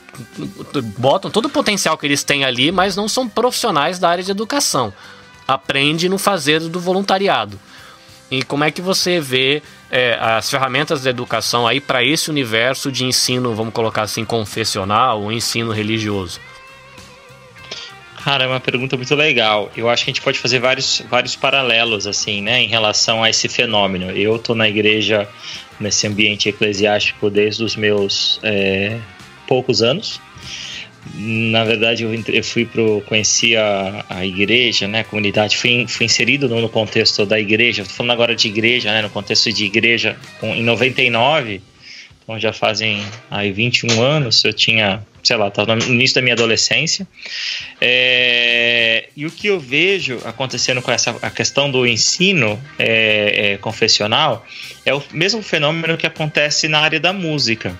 botam 0.97 1.29
todo 1.29 1.47
o 1.47 1.49
potencial 1.49 1.97
que 1.97 2.05
eles 2.05 2.23
têm 2.23 2.45
ali, 2.45 2.71
mas 2.71 2.95
não 2.95 3.09
são 3.09 3.27
profissionais 3.27 3.99
da 3.99 4.09
área 4.09 4.23
de 4.23 4.31
educação. 4.31 4.93
Aprende 5.45 6.07
no 6.07 6.17
fazer 6.17 6.61
do 6.61 6.79
voluntariado. 6.79 7.59
E 8.31 8.41
como 8.41 8.63
é 8.63 8.71
que 8.71 8.81
você 8.81 9.19
vê 9.19 9.61
é, 9.93 10.17
as 10.19 10.49
ferramentas 10.49 11.03
da 11.03 11.11
educação 11.11 11.67
aí 11.67 11.79
para 11.79 12.03
esse 12.03 12.31
universo 12.31 12.91
de 12.91 13.05
ensino, 13.05 13.53
vamos 13.53 13.71
colocar 13.71 14.01
assim, 14.01 14.25
confessional 14.25 15.21
ou 15.21 15.31
ensino 15.31 15.71
religioso? 15.71 16.41
Cara, 18.23 18.45
é 18.45 18.47
uma 18.47 18.59
pergunta 18.59 18.97
muito 18.97 19.13
legal. 19.13 19.71
Eu 19.77 19.87
acho 19.87 20.03
que 20.03 20.09
a 20.09 20.13
gente 20.13 20.23
pode 20.23 20.39
fazer 20.39 20.57
vários, 20.57 21.03
vários 21.07 21.35
paralelos, 21.35 22.07
assim, 22.07 22.41
né, 22.41 22.63
em 22.63 22.67
relação 22.67 23.21
a 23.21 23.29
esse 23.29 23.47
fenômeno. 23.47 24.09
Eu 24.09 24.39
tô 24.39 24.55
na 24.55 24.67
igreja, 24.67 25.29
nesse 25.79 26.07
ambiente 26.07 26.49
eclesiástico, 26.49 27.29
desde 27.29 27.63
os 27.63 27.75
meus 27.75 28.39
é, 28.41 28.97
poucos 29.47 29.83
anos 29.83 30.19
na 31.15 31.63
verdade 31.63 32.03
eu, 32.03 32.13
eu 32.27 32.43
fui 32.43 32.65
pro 32.65 33.01
conheci 33.05 33.55
a, 33.55 34.05
a 34.09 34.25
igreja 34.25 34.87
né 34.87 35.01
a 35.01 35.03
comunidade 35.03 35.57
fui, 35.57 35.85
fui 35.87 36.05
inserido 36.05 36.47
no, 36.47 36.61
no 36.61 36.69
contexto 36.69 37.25
da 37.25 37.39
igreja 37.39 37.81
estou 37.81 37.97
falando 37.97 38.11
agora 38.11 38.35
de 38.35 38.47
igreja 38.47 38.91
né 38.91 39.01
no 39.01 39.09
contexto 39.09 39.51
de 39.51 39.65
igreja 39.65 40.17
com, 40.39 40.55
em 40.55 40.63
99 40.63 41.61
Então 42.23 42.39
já 42.39 42.53
fazem 42.53 43.03
aí 43.29 43.51
21 43.51 44.01
anos, 44.01 44.43
eu 44.45 44.53
tinha, 44.53 45.05
sei 45.21 45.35
lá, 45.35 45.49
estava 45.49 45.75
no 45.75 45.83
início 45.83 46.15
da 46.15 46.21
minha 46.21 46.33
adolescência. 46.33 47.05
É, 47.81 49.09
e 49.15 49.25
o 49.25 49.31
que 49.31 49.47
eu 49.47 49.59
vejo 49.59 50.19
acontecendo 50.23 50.81
com 50.81 50.91
essa 50.91 51.11
a 51.21 51.29
questão 51.29 51.69
do 51.69 51.85
ensino 51.85 52.61
é, 52.79 53.53
é, 53.53 53.57
confessional 53.57 54.45
é 54.85 54.93
o 54.93 55.03
mesmo 55.11 55.41
fenômeno 55.41 55.97
que 55.97 56.07
acontece 56.07 56.67
na 56.67 56.79
área 56.79 56.99
da 56.99 57.11
música. 57.11 57.77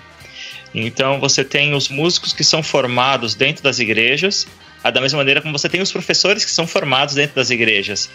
Então 0.74 1.20
você 1.20 1.44
tem 1.44 1.74
os 1.74 1.88
músicos 1.88 2.32
que 2.32 2.42
são 2.42 2.62
formados 2.62 3.34
dentro 3.34 3.62
das 3.62 3.78
igrejas, 3.78 4.46
da 4.82 5.00
mesma 5.00 5.18
maneira 5.18 5.40
como 5.40 5.56
você 5.56 5.68
tem 5.68 5.80
os 5.80 5.92
professores 5.92 6.44
que 6.44 6.50
são 6.50 6.66
formados 6.66 7.14
dentro 7.14 7.36
das 7.36 7.48
igrejas. 7.48 8.10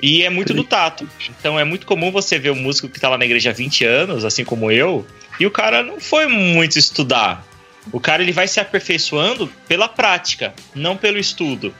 E 0.00 0.22
é 0.22 0.30
muito 0.30 0.54
do 0.54 0.64
tato. 0.64 1.08
Então 1.28 1.58
é 1.58 1.64
muito 1.64 1.86
comum 1.86 2.10
você 2.10 2.38
ver 2.38 2.50
o 2.50 2.56
músico 2.56 2.88
que 2.88 2.96
está 2.96 3.08
lá 3.08 3.18
na 3.18 3.24
igreja 3.24 3.50
há 3.50 3.52
20 3.52 3.84
anos, 3.84 4.24
assim 4.24 4.44
como 4.44 4.70
eu, 4.70 5.06
e 5.38 5.46
o 5.46 5.50
cara 5.50 5.82
não 5.82 6.00
foi 6.00 6.26
muito 6.26 6.78
estudar. 6.78 7.44
O 7.92 8.00
cara 8.00 8.22
ele 8.22 8.32
vai 8.32 8.48
se 8.48 8.58
aperfeiçoando 8.60 9.50
pela 9.68 9.88
prática, 9.88 10.54
não 10.74 10.96
pelo 10.96 11.18
estudo. 11.18 11.74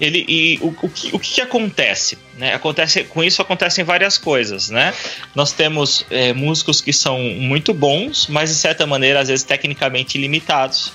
Ele, 0.00 0.24
e 0.28 0.58
o, 0.60 0.74
o, 0.82 0.88
que, 0.88 1.14
o 1.14 1.18
que 1.18 1.40
acontece? 1.40 2.18
Né? 2.36 2.54
acontece? 2.54 3.04
Com 3.04 3.22
isso 3.22 3.42
acontecem 3.42 3.84
várias 3.84 4.16
coisas. 4.16 4.70
Né? 4.70 4.94
Nós 5.34 5.52
temos 5.52 6.04
é, 6.10 6.32
músicos 6.32 6.80
que 6.80 6.92
são 6.92 7.18
muito 7.18 7.74
bons, 7.74 8.26
mas 8.28 8.50
de 8.50 8.56
certa 8.56 8.86
maneira, 8.86 9.20
às 9.20 9.28
vezes, 9.28 9.44
tecnicamente 9.44 10.18
limitados. 10.18 10.92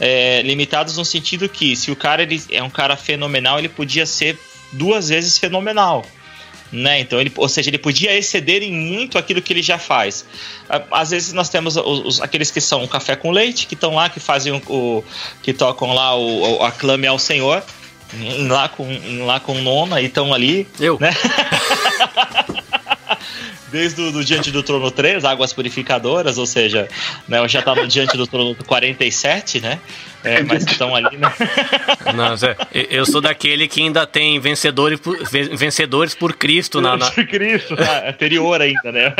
É, 0.00 0.42
limitados 0.42 0.96
no 0.96 1.04
sentido 1.04 1.48
que 1.48 1.76
se 1.76 1.90
o 1.90 1.96
cara 1.96 2.22
ele 2.22 2.42
é 2.50 2.62
um 2.62 2.70
cara 2.70 2.96
fenomenal, 2.96 3.58
ele 3.58 3.68
podia 3.68 4.06
ser 4.06 4.38
duas 4.72 5.10
vezes 5.10 5.38
fenomenal 5.38 6.04
né? 6.72 7.00
Então 7.00 7.20
ele, 7.20 7.30
ou 7.36 7.48
seja, 7.48 7.68
ele 7.68 7.78
podia 7.78 8.16
exceder 8.16 8.62
em 8.62 8.72
muito 8.72 9.18
aquilo 9.18 9.42
que 9.42 9.52
ele 9.52 9.62
já 9.62 9.78
faz. 9.78 10.24
Às 10.90 11.10
vezes 11.10 11.32
nós 11.34 11.50
temos 11.50 11.76
os, 11.76 11.84
os 12.06 12.20
aqueles 12.22 12.50
que 12.50 12.60
são 12.60 12.86
café 12.88 13.14
com 13.14 13.30
leite, 13.30 13.66
que 13.66 13.74
estão 13.74 13.94
lá, 13.94 14.08
que 14.08 14.18
fazem 14.18 14.52
o, 14.52 14.56
o, 14.72 15.04
que 15.42 15.52
tocam 15.52 15.92
lá 15.92 16.16
o, 16.16 16.60
o 16.60 16.64
aclame 16.64 17.06
ao 17.06 17.18
Senhor, 17.18 17.62
em 18.14 18.48
lá 18.48 18.68
com 18.68 18.90
em 18.90 19.24
lá 19.24 19.40
com 19.40 19.54
nona 19.54 20.00
e 20.00 20.06
estão 20.06 20.32
ali, 20.32 20.66
eu, 20.78 20.98
né? 21.00 21.12
Desde 23.72 24.02
o 24.02 24.12
do 24.12 24.22
Diante 24.22 24.50
do 24.50 24.62
Trono 24.62 24.90
3, 24.90 25.24
Águas 25.24 25.50
Purificadoras, 25.54 26.36
ou 26.36 26.44
seja, 26.44 26.86
né, 27.26 27.38
eu 27.38 27.48
já 27.48 27.60
estava 27.60 27.86
Diante 27.86 28.18
do 28.18 28.26
Trono 28.26 28.54
47, 28.54 29.62
né? 29.62 29.80
É, 30.22 30.42
mas 30.42 30.66
estão 30.66 30.94
ali, 30.94 31.16
né? 31.16 31.32
Não, 32.14 32.34
eu 32.72 33.06
sou 33.06 33.22
daquele 33.22 33.66
que 33.66 33.80
ainda 33.80 34.06
tem 34.06 34.38
vencedores 34.38 35.00
por, 35.00 35.16
vencedores 35.56 36.14
por 36.14 36.34
Cristo 36.34 36.82
na. 36.82 36.98
na... 36.98 37.10
Por 37.10 37.26
Cristo, 37.26 37.74
ah, 37.78 38.10
anterior 38.10 38.60
ainda, 38.60 38.92
né? 38.92 39.14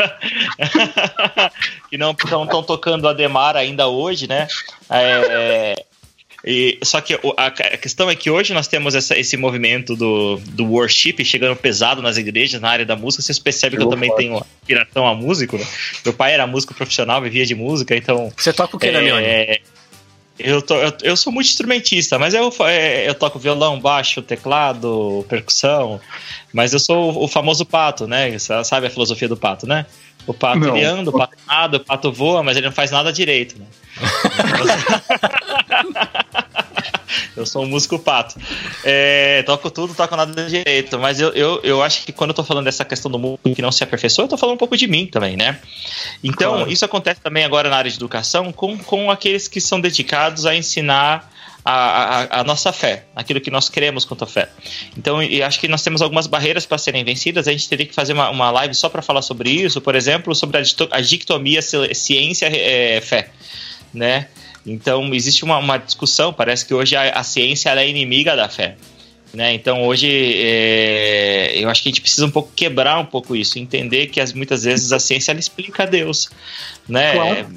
que 1.89 1.97
não 1.97 2.11
estão 2.11 2.63
tocando 2.63 3.07
a 3.07 3.13
Demar 3.13 3.57
ainda 3.57 3.87
hoje, 3.87 4.27
né? 4.27 4.47
É, 4.89 5.83
e, 6.45 6.77
só 6.83 6.99
que 6.99 7.13
a, 7.13 7.47
a, 7.47 7.77
questão 7.77 8.09
é 8.09 8.15
que 8.15 8.29
hoje 8.29 8.53
nós 8.53 8.67
temos 8.67 8.95
essa, 8.95 9.17
esse 9.17 9.37
movimento 9.37 9.95
do, 9.95 10.37
do 10.49 10.65
worship 10.65 11.23
chegando 11.23 11.55
pesado 11.55 12.01
nas 12.01 12.17
igrejas, 12.17 12.59
na 12.59 12.69
área 12.69 12.85
da 12.85 12.97
música. 12.97 13.23
Vocês 13.23 13.39
percebem 13.39 13.79
que 13.79 13.85
eu, 13.85 13.89
também 13.89 14.13
tenho 14.15 14.45
inspiração 14.61 15.07
a 15.07 15.15
músico, 15.15 15.57
né? 15.57 15.65
Meu 16.03 16.13
pai 16.13 16.33
era 16.33 16.45
músico 16.45 16.73
profissional, 16.73 17.21
vivia 17.21 17.45
de 17.45 17.55
música, 17.55 17.95
então. 17.95 18.29
Você 18.35 18.51
toca 18.51 18.75
o 18.75 18.79
que, 18.79 18.87
é, 18.87 18.91
né, 18.91 19.57
eu, 20.37 20.61
to, 20.61 20.73
eu, 20.73 20.93
eu, 21.03 21.15
sou 21.15 21.31
muito 21.31 21.47
instrumentista, 21.47 22.19
mas 22.19 22.33
eu, 22.33 22.53
é, 22.61 23.07
eu 23.07 23.15
toco 23.15 23.39
violão, 23.39 23.79
baixo, 23.79 24.21
teclado, 24.21 25.25
percussão. 25.29 26.01
Mas 26.51 26.73
eu 26.73 26.79
sou 26.79 27.13
o, 27.13 27.23
o 27.23 27.27
famoso 27.27 27.65
pato, 27.65 28.05
né? 28.05 28.37
Você 28.37 28.61
sabe 28.65 28.87
a 28.87 28.89
filosofia 28.89 29.29
do 29.29 29.37
pato, 29.37 29.65
né? 29.65 29.85
O 30.25 30.33
pato 30.33 30.59
não. 30.59 30.75
ele 30.75 30.85
anda, 30.85 31.09
o 31.09 31.13
pato 31.13 31.37
nada, 31.45 31.77
o 31.77 31.79
pato 31.79 32.11
voa, 32.11 32.43
mas 32.43 32.57
ele 32.57 32.65
não 32.65 32.73
faz 32.73 32.91
nada 32.91 33.13
direito, 33.13 33.57
né? 33.59 33.65
eu 37.35 37.45
sou 37.45 37.63
um 37.63 37.67
músico 37.67 37.97
pato. 37.99 38.39
É, 38.83 39.43
toco 39.43 39.69
tudo, 39.69 39.93
toco 39.93 40.15
nada 40.15 40.45
direito. 40.45 40.99
Mas 40.99 41.19
eu, 41.19 41.29
eu, 41.29 41.59
eu 41.63 41.83
acho 41.83 42.05
que 42.05 42.11
quando 42.11 42.31
eu 42.31 42.35
tô 42.35 42.43
falando 42.43 42.65
dessa 42.65 42.85
questão 42.85 43.11
do 43.11 43.19
músico 43.19 43.53
que 43.55 43.61
não 43.61 43.71
se 43.71 43.83
aperfeiçoa, 43.83 44.25
eu 44.25 44.29
tô 44.29 44.37
falando 44.37 44.55
um 44.55 44.59
pouco 44.59 44.77
de 44.77 44.87
mim 44.87 45.07
também, 45.07 45.35
né? 45.35 45.59
Então, 46.23 46.53
claro. 46.53 46.71
isso 46.71 46.85
acontece 46.85 47.21
também 47.21 47.43
agora 47.43 47.69
na 47.69 47.77
área 47.77 47.89
de 47.89 47.97
educação 47.97 48.51
com, 48.51 48.77
com 48.77 49.09
aqueles 49.11 49.47
que 49.47 49.59
são 49.59 49.79
dedicados 49.79 50.45
a 50.45 50.55
ensinar 50.55 51.31
a, 51.65 51.73
a, 51.73 52.39
a, 52.41 52.43
nossa 52.43 52.73
fé, 52.73 53.05
aquilo 53.15 53.39
que 53.39 53.49
nós 53.49 53.69
queremos 53.69 54.03
quanto 54.03 54.23
à 54.23 54.27
fé. 54.27 54.49
Então, 54.97 55.23
eu 55.23 55.45
acho 55.45 55.59
que 55.59 55.67
nós 55.67 55.81
temos 55.81 56.01
algumas 56.01 56.27
barreiras 56.27 56.65
para 56.65 56.77
serem 56.77 57.03
vencidas. 57.03 57.47
A 57.47 57.51
gente 57.51 57.69
teria 57.69 57.85
que 57.85 57.93
fazer 57.93 58.13
uma, 58.13 58.29
uma 58.29 58.51
live 58.51 58.75
só 58.75 58.89
para 58.89 59.01
falar 59.01 59.21
sobre 59.21 59.49
isso, 59.49 59.79
por 59.79 59.95
exemplo, 59.95 60.35
sobre 60.35 60.57
a, 60.57 60.61
a 60.91 61.01
dictomia 61.01 61.61
ciência-fé, 61.61 63.29
né? 63.93 64.27
Então, 64.65 65.13
existe 65.13 65.43
uma, 65.43 65.57
uma 65.57 65.77
discussão, 65.77 66.31
parece 66.31 66.65
que 66.65 66.73
hoje 66.73 66.95
a, 66.95 67.11
a 67.11 67.23
ciência 67.23 67.69
é 67.69 67.89
inimiga 67.89 68.35
da 68.35 68.47
fé. 68.47 68.77
Né? 69.33 69.53
Então, 69.53 69.83
hoje, 69.83 70.07
é, 70.07 71.53
eu 71.55 71.67
acho 71.67 71.81
que 71.81 71.89
a 71.89 71.91
gente 71.91 72.01
precisa 72.01 72.25
um 72.25 72.31
pouco 72.31 72.51
quebrar 72.55 72.99
um 72.99 73.05
pouco 73.05 73.35
isso, 73.35 73.57
entender 73.57 74.07
que 74.07 74.21
as, 74.21 74.31
muitas 74.31 74.63
vezes 74.63 74.91
a 74.91 74.99
ciência 74.99 75.31
ela 75.31 75.39
explica 75.39 75.87
Deus. 75.87 76.29
Né? 76.87 77.13
Claro. 77.13 77.47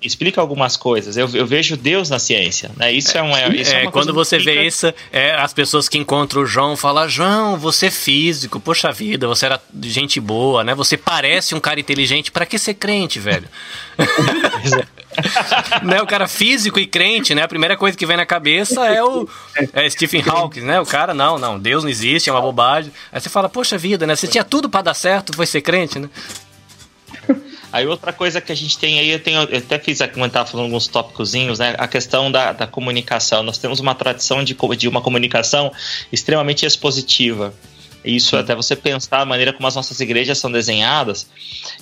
explica 0.00 0.40
algumas 0.40 0.78
coisas. 0.78 1.18
Eu, 1.18 1.28
eu, 1.34 1.46
vejo 1.46 1.76
Deus 1.76 2.08
na 2.08 2.18
ciência, 2.18 2.70
né? 2.74 2.90
Isso 2.90 3.18
é, 3.18 3.20
uma, 3.20 3.38
isso 3.48 3.70
é, 3.70 3.80
é 3.80 3.82
uma 3.82 3.92
quando 3.92 4.14
você 4.14 4.38
vê 4.38 4.66
isso, 4.66 4.90
é, 5.12 5.32
as 5.32 5.52
pessoas 5.52 5.90
que 5.90 5.98
encontram 5.98 6.40
o 6.40 6.46
João 6.46 6.74
falam: 6.74 7.06
João, 7.06 7.58
você 7.58 7.86
é 7.86 7.90
físico, 7.90 8.58
poxa 8.58 8.90
vida, 8.90 9.28
você 9.28 9.44
era 9.44 9.60
gente 9.82 10.18
boa, 10.20 10.64
né? 10.64 10.74
Você 10.74 10.96
parece 10.96 11.54
um 11.54 11.60
cara 11.60 11.78
inteligente. 11.78 12.32
Para 12.32 12.46
que 12.46 12.58
ser 12.58 12.74
crente, 12.74 13.18
velho? 13.18 13.48
né, 15.82 16.02
o 16.02 16.06
cara 16.06 16.26
físico 16.28 16.78
e 16.78 16.86
crente, 16.86 17.34
né? 17.34 17.42
A 17.42 17.48
primeira 17.48 17.76
coisa 17.76 17.96
que 17.96 18.06
vem 18.06 18.16
na 18.16 18.26
cabeça 18.26 18.86
é 18.86 19.02
o 19.02 19.28
é 19.72 19.88
Stephen 19.88 20.22
Hawking, 20.26 20.62
né? 20.62 20.80
O 20.80 20.86
cara, 20.86 21.14
não, 21.14 21.38
não, 21.38 21.58
Deus 21.58 21.82
não 21.82 21.90
existe, 21.90 22.30
é 22.30 22.32
uma 22.32 22.40
bobagem. 22.40 22.92
Aí 23.12 23.20
você 23.20 23.28
fala, 23.28 23.48
poxa 23.48 23.78
vida, 23.78 24.06
né? 24.06 24.16
Você 24.16 24.26
tinha 24.26 24.44
tudo 24.44 24.68
para 24.68 24.82
dar 24.82 24.94
certo, 24.94 25.34
foi 25.34 25.46
ser 25.46 25.60
crente, 25.60 25.98
né? 25.98 26.08
Aí 27.72 27.86
outra 27.86 28.12
coisa 28.12 28.40
que 28.40 28.50
a 28.50 28.54
gente 28.54 28.76
tem 28.76 28.98
aí, 28.98 29.10
eu, 29.10 29.20
tenho, 29.20 29.42
eu 29.42 29.58
até 29.58 29.78
fiz, 29.78 30.00
eu 30.00 30.06
estava 30.06 30.44
falando 30.44 30.66
alguns 30.66 30.88
tópicozinhos, 30.88 31.60
né? 31.60 31.74
A 31.78 31.86
questão 31.86 32.30
da, 32.30 32.52
da 32.52 32.66
comunicação. 32.66 33.42
Nós 33.42 33.58
temos 33.58 33.78
uma 33.78 33.94
tradição 33.94 34.42
de, 34.42 34.56
de 34.76 34.88
uma 34.88 35.00
comunicação 35.00 35.72
extremamente 36.12 36.66
expositiva. 36.66 37.54
Isso 38.04 38.36
até 38.36 38.54
você 38.54 38.74
pensar 38.74 39.20
a 39.20 39.24
maneira 39.24 39.52
como 39.52 39.68
as 39.68 39.74
nossas 39.74 40.00
igrejas 40.00 40.38
são 40.38 40.50
desenhadas. 40.50 41.26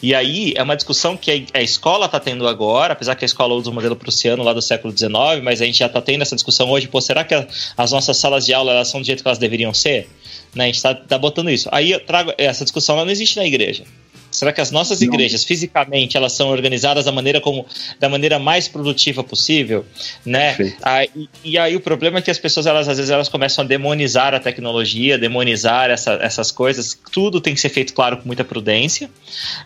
E 0.03 0.15
aí 0.15 0.53
é 0.57 0.62
uma 0.62 0.74
discussão 0.74 1.16
que 1.16 1.47
a 1.55 1.62
escola 1.62 2.07
está 2.07 2.19
tendo 2.19 2.49
agora, 2.49 2.93
apesar 2.93 3.15
que 3.15 3.24
a 3.24 3.27
escola 3.27 3.55
usa 3.55 3.70
o 3.70 3.73
modelo 3.73 3.95
prussiano 3.95 4.43
lá 4.43 4.53
do 4.53 4.61
século 4.61 4.97
XIX, 4.97 5.12
mas 5.43 5.62
a 5.62 5.65
gente 5.65 5.78
já 5.78 5.86
está 5.86 6.01
tendo 6.01 6.23
essa 6.23 6.35
discussão 6.35 6.69
hoje. 6.70 6.89
Pô, 6.89 7.01
será 7.01 7.23
que 7.23 7.35
as 7.77 7.93
nossas 7.93 8.16
salas 8.16 8.45
de 8.45 8.53
aula 8.53 8.73
elas 8.73 8.89
são 8.89 9.01
do 9.01 9.07
jeito 9.07 9.23
que 9.23 9.28
elas 9.28 9.39
deveriam 9.39 9.73
ser? 9.73 10.09
Né? 10.55 10.65
A 10.65 10.66
gente 10.66 10.77
está 10.77 10.95
tá 10.95 11.19
botando 11.19 11.51
isso. 11.51 11.69
Aí 11.70 11.93
eu 11.93 12.01
trago 12.01 12.32
essa 12.36 12.65
discussão, 12.65 12.97
ela 12.97 13.05
não 13.05 13.12
existe 13.12 13.36
na 13.36 13.45
igreja. 13.45 13.85
Será 14.30 14.52
que 14.52 14.60
as 14.60 14.70
nossas 14.70 15.00
igrejas, 15.00 15.42
Não. 15.42 15.48
fisicamente, 15.48 16.16
elas 16.16 16.32
são 16.32 16.48
organizadas 16.48 17.06
da 17.06 17.12
maneira 17.12 17.40
como 17.40 17.66
da 17.98 18.09
maneira 18.09 18.38
mais 18.38 18.68
produtiva 18.68 19.24
possível, 19.24 19.84
né? 20.24 20.56
Aí, 20.82 21.10
e 21.44 21.59
aí 21.59 21.76
o 21.76 21.80
problema 21.80 22.18
é 22.18 22.22
que 22.22 22.30
as 22.30 22.38
pessoas 22.38 22.66
elas 22.66 22.88
às 22.88 22.98
vezes 22.98 23.10
elas 23.10 23.28
começam 23.28 23.64
a 23.64 23.66
demonizar 23.66 24.34
a 24.34 24.40
tecnologia, 24.40 25.18
demonizar 25.18 25.90
essa, 25.90 26.12
essas 26.14 26.50
coisas. 26.50 26.98
Tudo 27.10 27.40
tem 27.40 27.55
que 27.55 27.60
ser 27.60 27.70
feito, 27.70 27.94
claro, 27.94 28.18
com 28.18 28.26
muita 28.26 28.44
prudência. 28.44 29.10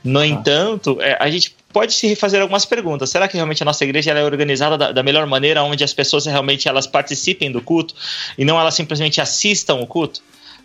No 0.04 0.20
ah. 0.20 0.26
entanto, 0.26 0.98
é, 1.00 1.16
a 1.18 1.30
gente 1.30 1.54
pode 1.72 1.94
se 1.94 2.14
fazer 2.14 2.40
algumas 2.40 2.64
perguntas. 2.64 3.10
Será 3.10 3.26
que 3.26 3.34
realmente 3.34 3.62
a 3.62 3.66
nossa 3.66 3.82
igreja 3.84 4.12
é 4.12 4.24
organizada 4.24 4.76
da, 4.76 4.92
da, 4.92 5.02
melhor 5.02 5.26
maneira, 5.26 5.62
onde 5.62 5.82
as 5.82 5.92
pessoas 5.92 6.26
realmente 6.26 6.68
elas 6.68 6.86
participem 6.86 7.50
do 7.50 7.62
culto 7.62 7.94
e 8.36 8.44
não 8.44 8.60
elas 8.60 8.74
simplesmente 8.74 9.20
assistam 9.20 9.76
o 9.76 9.86
culto? 9.86 10.20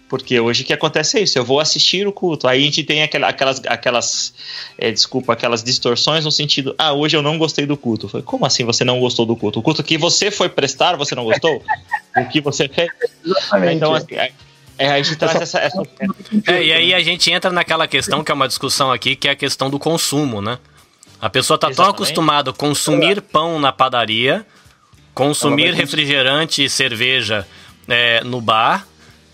Porque 0.09 0.39
hoje 0.39 0.63
o 0.63 0.65
que 0.65 0.71
acontece 0.71 1.17
é 1.17 1.21
isso, 1.21 1.37
eu 1.37 1.43
vou 1.43 1.59
assistir 1.59 2.07
o 2.07 2.13
culto. 2.13 2.47
Aí 2.47 2.61
a 2.61 2.63
gente 2.63 2.83
tem 2.83 3.03
aquela, 3.03 3.27
aquelas, 3.27 3.61
aquelas 3.67 4.33
é, 4.77 4.89
desculpa, 4.89 5.33
aquelas 5.33 5.61
distorções 5.63 6.23
no 6.23 6.31
sentido, 6.31 6.73
ah, 6.77 6.93
hoje 6.93 7.17
eu 7.17 7.21
não 7.21 7.37
gostei 7.37 7.65
do 7.65 7.75
culto. 7.75 8.07
Falei, 8.07 8.23
como 8.23 8.45
assim 8.45 8.63
você 8.63 8.85
não 8.85 8.99
gostou 8.99 9.25
do 9.25 9.35
culto? 9.35 9.59
O 9.59 9.61
culto 9.61 9.83
que 9.83 9.97
você 9.97 10.31
foi 10.31 10.47
prestar, 10.47 10.95
você 10.95 11.13
não 11.13 11.25
gostou? 11.25 11.61
o 12.15 12.25
que 12.25 12.39
você 12.39 12.69
fez? 12.69 12.89
Exatamente. 13.25 13.75
Então, 13.75 13.93
assim, 13.93 14.15
é, 14.15 14.31
é, 14.77 14.91
a 14.91 15.01
gente 15.01 15.17
traz 15.17 15.41
essa, 15.41 15.59
essa... 15.59 15.83
É, 16.45 16.63
e 16.63 16.71
aí 16.71 16.93
a 16.93 17.01
gente 17.01 17.29
entra 17.29 17.51
naquela 17.51 17.87
questão 17.87 18.23
que 18.23 18.31
é 18.31 18.33
uma 18.33 18.47
discussão 18.47 18.91
aqui, 18.91 19.15
que 19.15 19.27
é 19.27 19.31
a 19.31 19.35
questão 19.35 19.69
do 19.69 19.77
consumo, 19.77 20.41
né? 20.41 20.57
A 21.19 21.29
pessoa 21.29 21.55
está 21.55 21.69
tão 21.71 21.89
acostumada 21.89 22.51
a 22.51 22.53
consumir 22.53 23.21
pão 23.21 23.59
na 23.59 23.71
padaria, 23.71 24.45
consumir 25.13 25.73
refrigerante 25.73 26.63
e 26.63 26.69
cerveja 26.69 27.45
é, 27.87 28.23
no 28.23 28.39
bar, 28.39 28.87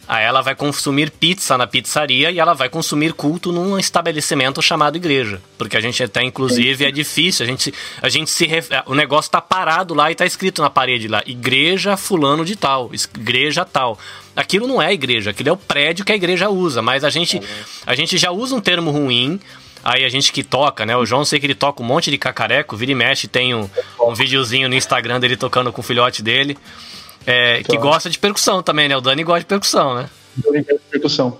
Aí 0.08 0.26
ela 0.26 0.42
vai 0.42 0.54
consumir 0.54 1.10
pizza 1.12 1.58
na 1.58 1.66
pizzaria 1.66 2.30
e 2.30 2.40
ela 2.40 2.54
vai 2.54 2.68
consumir 2.68 3.14
culto 3.14 3.52
num 3.52 3.80
estabelecimento 3.80 4.62
chamado 4.62 4.98
igreja. 4.98 5.42
Porque 5.58 5.78
a 5.78 5.82
gente 5.82 6.04
até, 6.04 6.22
inclusive, 6.24 6.86
é 6.86 6.92
difícil. 6.92 7.46
A 7.46 7.48
gente, 7.48 7.74
a 8.02 8.10
gente 8.10 8.30
se. 8.30 8.48
O 8.86 8.94
negócio 8.94 9.32
tá 9.32 9.42
parado 9.42 9.94
lá 9.94 10.12
e 10.12 10.16
tá 10.16 10.26
escrito 10.26 10.62
na 10.62 10.70
parede 10.70 11.08
lá: 11.08 11.24
igreja 11.26 11.96
fulano 11.96 12.44
de 12.44 12.56
tal, 12.56 12.92
igreja 12.94 13.64
tal. 13.64 13.98
Aquilo 14.36 14.68
não 14.68 14.82
é 14.82 14.92
igreja, 14.92 15.30
aquilo 15.32 15.50
é 15.50 15.52
o 15.52 15.58
prédio 15.58 16.04
que 16.04 16.12
a 16.12 16.16
igreja 16.16 16.50
usa, 16.50 16.82
mas 16.82 17.04
a 17.04 17.10
gente, 17.10 17.40
a 17.86 17.94
gente 17.94 18.18
já 18.18 18.32
usa 18.32 18.56
um 18.56 18.62
termo 18.62 18.90
ruim 18.90 19.40
Aí 19.84 20.06
a 20.06 20.10
gente 20.10 20.32
que 20.32 20.44
toca, 20.44 20.86
né? 20.86 20.96
O 20.96 21.06
João 21.06 21.26
sei 21.26 21.40
que 21.40 21.46
ele 21.46 21.54
toca 21.54 21.84
um 21.84 21.86
monte 21.86 22.10
de 22.10 22.18
cacareco, 22.18 22.78
vira 22.78 22.94
e 22.94 22.96
mexe, 22.96 23.28
tem 23.28 23.54
um, 23.54 23.70
um 24.00 24.14
videozinho 24.14 24.70
no 24.70 24.76
Instagram 24.76 25.20
dele 25.20 25.36
tocando 25.36 25.74
com 25.74 25.82
o 25.82 25.84
filhote 25.84 26.24
dele. 26.24 26.58
É, 27.26 27.64
que 27.64 27.78
gosta 27.78 28.10
de 28.10 28.20
percussão 28.20 28.62
também, 28.62 28.90
né? 28.90 28.98
O 28.98 29.02
Dani 29.02 29.24
gosta 29.24 29.42
de 29.42 29.46
percussão, 29.46 29.96
né? 29.96 30.10
O 30.38 30.42
Dani 30.52 30.64
gosta 30.64 30.74
de 30.74 30.90
percussão. 30.90 31.40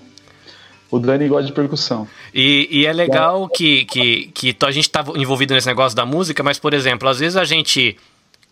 O 0.90 0.98
Dani 0.98 1.28
gosta 1.28 1.46
de 1.46 1.52
percussão. 1.52 2.08
E, 2.32 2.68
e 2.70 2.86
é 2.86 2.92
legal 2.92 3.48
que, 3.48 3.84
que, 3.86 4.30
que 4.32 4.56
a 4.64 4.70
gente 4.70 4.88
tá 4.88 5.04
envolvido 5.16 5.52
nesse 5.54 5.66
negócio 5.66 5.96
da 5.96 6.06
música, 6.06 6.42
mas, 6.42 6.58
por 6.58 6.72
exemplo, 6.72 7.08
às 7.08 7.18
vezes 7.18 7.36
a 7.36 7.44
gente 7.44 7.96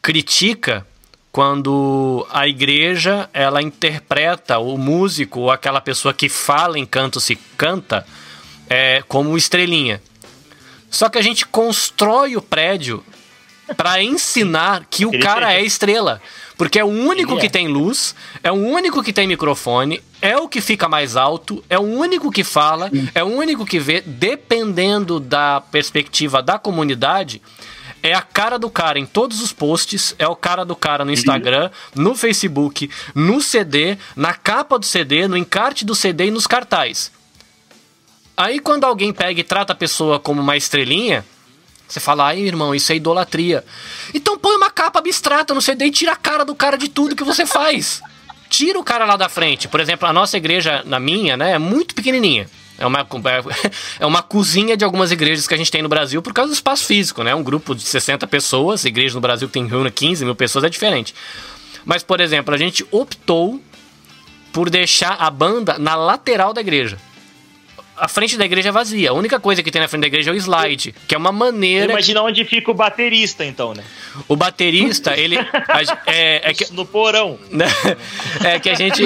critica 0.01 0.87
quando 1.31 2.27
a 2.31 2.47
igreja 2.47 3.29
ela 3.33 3.63
interpreta 3.63 4.59
o 4.59 4.77
músico 4.77 5.41
ou 5.41 5.51
aquela 5.51 5.81
pessoa 5.81 6.13
que 6.13 6.29
fala 6.29 6.79
em 6.79 6.85
canto 6.85 7.21
se 7.21 7.37
canta 7.57 8.07
é, 8.69 9.03
como 9.09 9.37
estrelinha. 9.37 10.03
Só 10.91 11.09
que 11.09 11.17
a 11.17 11.23
gente 11.23 11.47
constrói 11.47 12.37
o 12.37 12.43
prédio 12.43 13.03
para 13.77 14.03
ensinar 14.03 14.87
que 14.91 15.07
o 15.07 15.19
cara 15.21 15.55
é 15.55 15.63
estrela. 15.63 16.21
Porque 16.63 16.79
é 16.79 16.85
o 16.85 16.89
único 16.89 17.37
que 17.41 17.51
tem 17.51 17.67
luz, 17.67 18.15
é 18.41 18.53
o 18.53 18.55
único 18.55 19.03
que 19.03 19.13
tem 19.13 19.27
microfone, 19.27 20.01
é 20.21 20.37
o 20.37 20.47
que 20.47 20.61
fica 20.61 20.89
mais 20.89 21.17
alto, 21.17 21.65
é 21.69 21.77
o 21.77 21.83
único 21.83 22.31
que 22.31 22.45
fala, 22.45 22.89
é 23.13 23.25
o 23.25 23.27
único 23.27 23.67
que 23.67 23.81
vê, 23.81 24.01
dependendo 24.01 25.19
da 25.19 25.61
perspectiva 25.61 26.41
da 26.41 26.61
comunidade 26.61 27.43
é 28.01 28.15
a 28.15 28.23
cara 28.23 28.61
do 28.61 28.71
cara 28.71 28.97
em 28.97 29.05
todos 29.05 29.43
os 29.43 29.53
posts, 29.53 30.15
é 30.21 30.29
o 30.29 30.37
cara 30.37 30.65
do 30.65 30.77
cara 30.77 31.05
no 31.05 31.11
Instagram, 31.11 31.69
no 31.97 32.15
Facebook, 32.15 32.89
no 33.13 33.41
CD, 33.41 33.99
na 34.15 34.33
capa 34.33 34.79
do 34.79 34.87
CD, 34.87 35.27
no 35.27 35.37
encarte 35.37 35.85
do 35.85 35.97
CD 35.97 36.27
e 36.27 36.31
nos 36.31 36.47
cartazes. 36.47 37.11
Aí 38.37 38.61
quando 38.61 38.85
alguém 38.85 39.13
pega 39.13 39.41
e 39.41 39.45
trata 39.45 39.73
a 39.73 39.77
pessoa 39.77 40.21
como 40.21 40.41
uma 40.41 40.57
estrelinha, 40.57 41.25
você 41.93 42.01
fala, 42.01 42.29
ai 42.29 42.41
irmão, 42.41 42.75
isso 42.75 42.91
é 42.91 42.97
idolatria. 42.97 43.63
Então 44.15 44.39
põe 44.39 44.57
uma 44.57 44.71
capa 44.71 44.99
abstrata 44.99 45.53
no 45.53 45.61
CD 45.61 45.87
e 45.87 45.91
tira 45.91 46.13
a 46.13 46.17
cara 46.17 46.43
do 46.43 46.55
cara 46.55 46.79
de 46.79 46.89
tudo 46.89 47.15
que 47.15 47.23
você 47.23 47.45
faz. 47.45 48.01
Tira 48.49 48.79
o 48.79 48.85
cara 48.85 49.05
lá 49.05 49.17
da 49.17 49.29
frente. 49.29 49.69
Por 49.69 49.79
exemplo, 49.79 50.09
a 50.09 50.13
nossa 50.13 50.39
igreja, 50.39 50.83
na 50.87 50.99
minha, 50.99 51.37
né, 51.37 51.53
é 51.53 51.59
muito 51.59 51.95
pequenininha. 51.95 52.49
É 52.79 52.87
uma, 52.87 53.07
é 54.01 54.07
uma 54.07 54.23
cozinha 54.23 54.75
de 54.75 54.85
algumas 54.85 55.13
igrejas 55.13 55.47
que 55.47 55.53
a 55.53 55.57
gente 55.57 55.71
tem 55.71 55.83
no 55.83 55.89
Brasil 55.89 56.23
por 56.23 56.33
causa 56.33 56.51
do 56.51 56.55
espaço 56.55 56.87
físico, 56.87 57.23
né? 57.23 57.35
Um 57.35 57.43
grupo 57.43 57.75
de 57.75 57.83
60 57.83 58.27
pessoas, 58.27 58.85
igreja 58.87 59.15
no 59.15 59.21
Brasil 59.21 59.47
que 59.47 59.53
tem 59.53 59.69
15 59.69 60.25
mil 60.25 60.35
pessoas, 60.35 60.65
é 60.65 60.71
diferente. 60.71 61.15
Mas, 61.85 62.03
por 62.03 62.21
exemplo, 62.21 62.55
a 62.55 62.59
gente 62.59 62.87
optou 62.91 63.63
por 64.51 64.71
deixar 64.71 65.17
a 65.19 65.31
banda 65.31 65.79
na 65.79 65.95
lateral 65.95 66.55
da 66.55 66.63
igreja 66.63 66.99
a 67.97 68.09
frente 68.09 68.37
da 68.37 68.45
igreja 68.45 68.71
é 68.71 68.73
vazia. 68.73 69.11
A 69.11 69.13
única 69.13 69.39
coisa 69.39 69.63
que 69.63 69.71
tem 69.71 69.81
na 69.81 69.89
frente 69.89 70.03
da 70.03 70.07
igreja 70.07 70.31
é 70.31 70.33
o 70.33 70.37
slide, 70.37 70.95
que 71.07 71.15
é 71.15 71.19
uma 71.19 71.31
maneira. 71.31 71.93
Imagina 71.93 72.23
onde 72.23 72.45
fica 72.45 72.71
o 72.71 72.75
baterista, 72.75 73.45
então, 73.45 73.75
né? 73.75 73.85
O 74.27 74.35
baterista, 74.35 75.17
ele. 75.17 75.37
é, 76.07 76.51
é 76.51 76.55
que, 76.55 76.73
no 76.73 76.87
porão. 76.87 77.39
é 78.45 78.59
que 78.59 78.71
a 78.71 78.75
gente. 78.75 79.03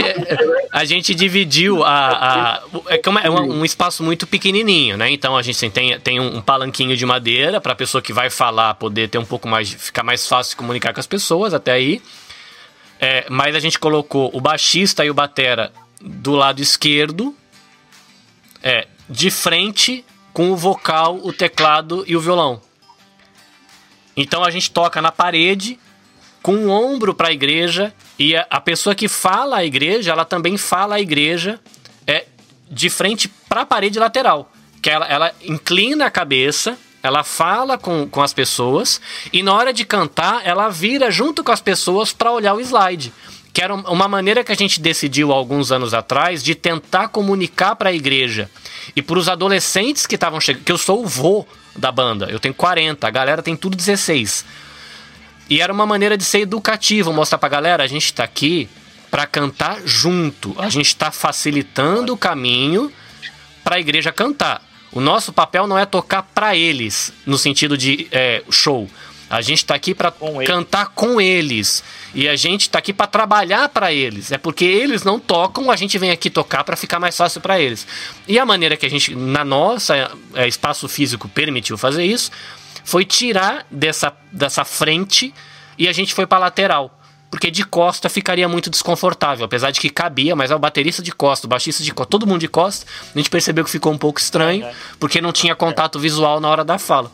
A 0.73 0.85
gente 0.85 1.15
dividiu 1.15 1.83
a. 1.85 2.61
a 2.61 2.63
é, 2.89 2.99
que 2.99 3.09
é, 3.09 3.13
é 3.25 3.31
um, 3.31 3.61
um, 3.61 3.65
espaço 3.65 4.03
muito 4.03 4.27
pequenininho, 4.27 4.97
né? 4.97 5.11
Então 5.11 5.37
a 5.37 5.43
gente 5.43 5.69
tem, 5.71 5.99
tem 5.99 6.21
um, 6.21 6.37
um 6.37 6.41
palanquinho 6.41 6.97
de 6.97 7.05
madeira 7.05 7.61
para 7.61 7.73
a 7.73 7.77
pessoa 7.77 8.01
que 8.01 8.13
vai 8.13 8.31
falar 8.31 8.75
poder 8.75 9.09
ter 9.09 9.19
um 9.19 9.25
pouco 9.25 9.49
mais. 9.49 9.73
ficar 9.73 10.05
mais 10.05 10.27
fácil 10.27 10.53
de 10.53 10.57
comunicar 10.57 10.95
com 10.95 11.01
as 11.01 11.07
pessoas 11.07 11.53
até 11.53 11.73
aí. 11.73 12.01
É, 13.01 13.27
mas 13.29 13.55
a 13.55 13.61
gente 13.61 13.79
colocou 13.79 14.31
o 14.33 14.41
baixista 14.41 15.05
e 15.05 15.11
o 15.11 15.15
batera 15.15 15.73
do 16.01 16.33
lado 16.33 16.63
esquerdo 16.63 17.35
é 18.67 18.89
de 19.09 19.31
frente 19.31 20.05
com 20.33 20.51
o 20.51 20.57
vocal, 20.57 21.21
o 21.23 21.33
teclado 21.33 22.03
e 22.05 22.17
o 22.17 22.21
violão. 22.21 22.61
Então 24.17 24.43
a 24.43 24.51
gente 24.51 24.73
toca 24.73 25.01
na 25.01 25.13
parede 25.13 25.79
com 26.43 26.57
o 26.57 26.69
ombro 26.69 27.15
para 27.15 27.29
a 27.29 27.33
igreja 27.33 27.95
e 28.19 28.35
a, 28.35 28.45
a, 28.51 28.61
pessoa 28.61 28.93
que 28.93 29.07
fala 29.07 29.59
a 29.59 29.65
igreja, 29.65 30.11
ela 30.11 30.25
também 30.25 30.57
fala 30.57 30.97
a 30.97 31.01
igreja 31.01 31.61
é 32.09 32.27
de 32.69 32.91
frente 32.91 33.29
para 33.49 33.61
a 33.61 33.67
parede 33.67 34.01
lateral, 34.01 34.51
que 34.83 34.91
ela, 34.91 35.07
ela 35.07 35.33
inclina 35.45 36.07
a 36.07 36.11
cabeça, 36.11 36.77
ela 37.05 37.23
fala 37.23 37.79
com, 37.79 38.09
com 38.09 38.21
as 38.21 38.35
pessoas 38.35 39.01
e 39.33 39.45
na 39.45 39.55
hora 39.55 39.73
de 39.73 39.85
cantar 39.85 40.45
ela 40.45 40.69
vira 40.71 41.09
junto 41.09 41.45
com 41.45 41.53
as 41.53 41.61
pessoas 41.61 42.13
para 42.13 42.33
olhar 42.33 42.55
o 42.55 42.61
slide 42.61 43.13
que 43.57 43.63
era 43.63 43.75
uma 43.75 44.07
maneira 44.07 44.45
que 44.45 44.53
a 44.53 44.55
gente 44.55 44.79
decidiu 44.79 45.33
alguns 45.33 45.73
anos 45.73 45.95
atrás 45.95 46.45
de 46.45 46.55
tentar 46.55 47.09
comunicar 47.09 47.75
para 47.75 47.89
a 47.89 47.93
igreja 47.95 48.51
e 48.95 49.01
para 49.01 49.19
os 49.19 49.31
adolescentes 49.31 50.07
que 50.07 50.15
estavam 50.15 50.39
chegando, 50.39 50.63
que 50.63 50.71
eu 50.71 50.77
sou 50.77 51.03
o 51.03 51.07
vô 51.07 51.47
da 51.75 51.91
banda, 51.91 52.27
eu 52.27 52.39
tenho 52.39 52.53
40, 52.53 53.09
a 53.09 53.11
galera 53.11 53.43
tem 53.43 53.57
tudo 53.57 53.75
16. 53.75 54.45
E 55.49 55.63
era 55.63 55.73
uma 55.73 55.87
maneira 55.87 56.19
de 56.19 56.25
ser 56.25 56.41
educativo, 56.41 57.15
mostrar 57.15 57.39
para 57.39 57.47
a 57.47 57.51
galera, 57.51 57.83
a 57.83 57.87
gente 57.87 58.05
está 58.05 58.25
aqui 58.25 58.69
para 59.11 59.27
cantar 59.27 59.79
junto, 59.87 60.55
a 60.59 60.69
gente 60.69 60.89
está 60.89 61.11
facilitando 61.11 62.13
o 62.13 62.19
caminho 62.19 62.93
para 63.65 63.77
a 63.77 63.81
igreja 63.81 64.13
cantar. 64.13 64.61
O 64.93 65.01
nosso 65.01 65.33
papel 65.33 65.67
não 65.67 65.79
é 65.79 65.87
tocar 65.87 66.23
para 66.23 66.55
eles, 66.55 67.11
no 67.25 67.39
sentido 67.39 67.79
de 67.79 68.07
é, 68.13 68.43
show. 68.51 68.87
A 69.29 69.41
gente 69.41 69.59
está 69.59 69.75
aqui 69.75 69.95
para 69.95 70.13
cantar 70.47 70.89
com 70.89 71.21
eles. 71.21 71.83
E 72.15 72.29
a 72.29 72.37
gente 72.37 72.63
está 72.63 72.79
aqui 72.79 72.93
para 72.93 73.07
trabalhar 73.07 73.69
para 73.69 73.93
eles. 73.93 74.31
É 74.31 74.39
porque 74.39 74.65
eles 74.65 75.03
não 75.03 75.19
tocam, 75.19 75.71
a 75.71 75.77
gente 75.77 75.99
vem 75.99 76.11
aqui 76.11 76.31
tocar 76.31 76.63
para 76.63 76.77
ficar 76.77 77.01
mais 77.01 77.17
fácil 77.17 77.41
para 77.41 77.61
eles. 77.61 77.87
E 78.29 78.39
a 78.39 78.47
maneira 78.47 78.77
que 78.77 78.87
a 78.87 78.91
gente, 78.91 79.15
na 79.15 79.45
nossa 79.45 80.11
é, 80.35 80.47
espaço 80.47 80.89
físico, 80.89 81.29
permitiu 81.29 81.77
fazer 81.77 82.05
isso 82.05 82.31
foi 82.85 83.05
tirar 83.05 83.67
dessa, 83.69 84.13
dessa 84.31 84.65
frente 84.65 85.35
e 85.77 85.89
a 85.89 85.93
gente 85.93 86.15
foi 86.15 86.25
para 86.25 86.39
lateral. 86.39 86.97
Porque 87.29 87.51
de 87.51 87.65
costa 87.65 88.09
ficaria 88.09 88.49
muito 88.49 88.71
desconfortável, 88.71 89.45
apesar 89.45 89.73
de 89.73 89.81
que 89.81 89.91
cabia, 89.91 90.37
mas 90.37 90.53
é 90.53 90.55
o 90.55 90.59
baterista 90.59 91.03
de 91.03 91.11
costa, 91.11 91.49
o 91.49 91.51
baixista 91.51 91.83
de 91.83 91.93
costa, 91.93 92.09
todo 92.09 92.27
mundo 92.27 92.41
de 92.41 92.49
costa. 92.49 92.87
A 93.13 93.19
gente 93.19 93.29
percebeu 93.29 93.65
que 93.65 93.71
ficou 93.71 93.93
um 93.93 93.99
pouco 93.99 94.21
estranho, 94.21 94.65
porque 95.01 95.21
não 95.21 95.33
tinha 95.33 95.57
contato 95.57 95.99
visual 95.99 96.39
na 96.41 96.49
hora 96.49 96.65
da 96.65 96.79
fala. 96.79 97.11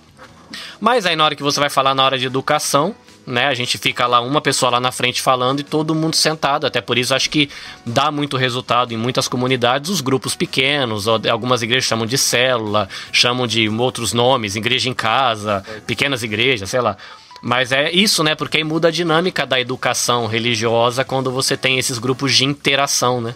Mas 0.81 1.07
aí 1.07 1.17
na 1.17 1.25
hora 1.25 1.37
que 1.37 1.43
você 1.43 1.59
vai 1.59 1.71
falar 1.71 1.95
na 1.95 2.05
hora 2.05 2.19
de 2.19 2.27
educação, 2.27 2.95
né? 3.27 3.47
A 3.47 3.55
gente 3.55 3.79
fica 3.79 4.07
lá, 4.07 4.21
uma 4.21 4.41
pessoa 4.41 4.71
lá 4.71 4.81
na 4.81 4.91
frente 4.91 5.23
falando 5.23 5.61
e 5.61 5.63
todo 5.63 5.95
mundo 5.95 6.17
sentado. 6.17 6.67
Até 6.67 6.81
por 6.81 6.99
isso 6.99 7.15
acho 7.15 7.31
que 7.31 7.49
dá 7.87 8.11
muito 8.11 8.37
resultado 8.37 8.93
em 8.93 8.97
muitas 8.97 9.29
comunidades, 9.29 9.91
os 9.91 10.01
grupos 10.01 10.35
pequenos, 10.35 11.07
algumas 11.09 11.63
igrejas 11.63 11.85
chamam 11.85 12.07
de 12.07 12.19
célula, 12.19 12.89
chamam 13.13 13.47
de 13.47 13.69
outros 13.69 14.13
nomes, 14.13 14.57
igreja 14.57 14.89
em 14.89 14.95
casa, 14.95 15.65
pequenas 15.87 16.23
igrejas, 16.23 16.71
sei 16.71 16.81
lá. 16.81 16.97
Mas 17.41 17.73
é 17.73 17.91
isso, 17.91 18.23
né? 18.23 18.35
Porque 18.37 18.59
aí 18.59 18.65
muda 18.65 18.89
a 18.89 18.91
dinâmica 18.91 19.45
da 19.45 19.61
educação 19.61 20.27
religiosa 20.27 21.05
quando 21.05 21.31
você 21.31 21.57
tem 21.57 21.79
esses 21.79 21.99
grupos 21.99 22.35
de 22.35 22.45
interação, 22.45 23.21
né? 23.21 23.35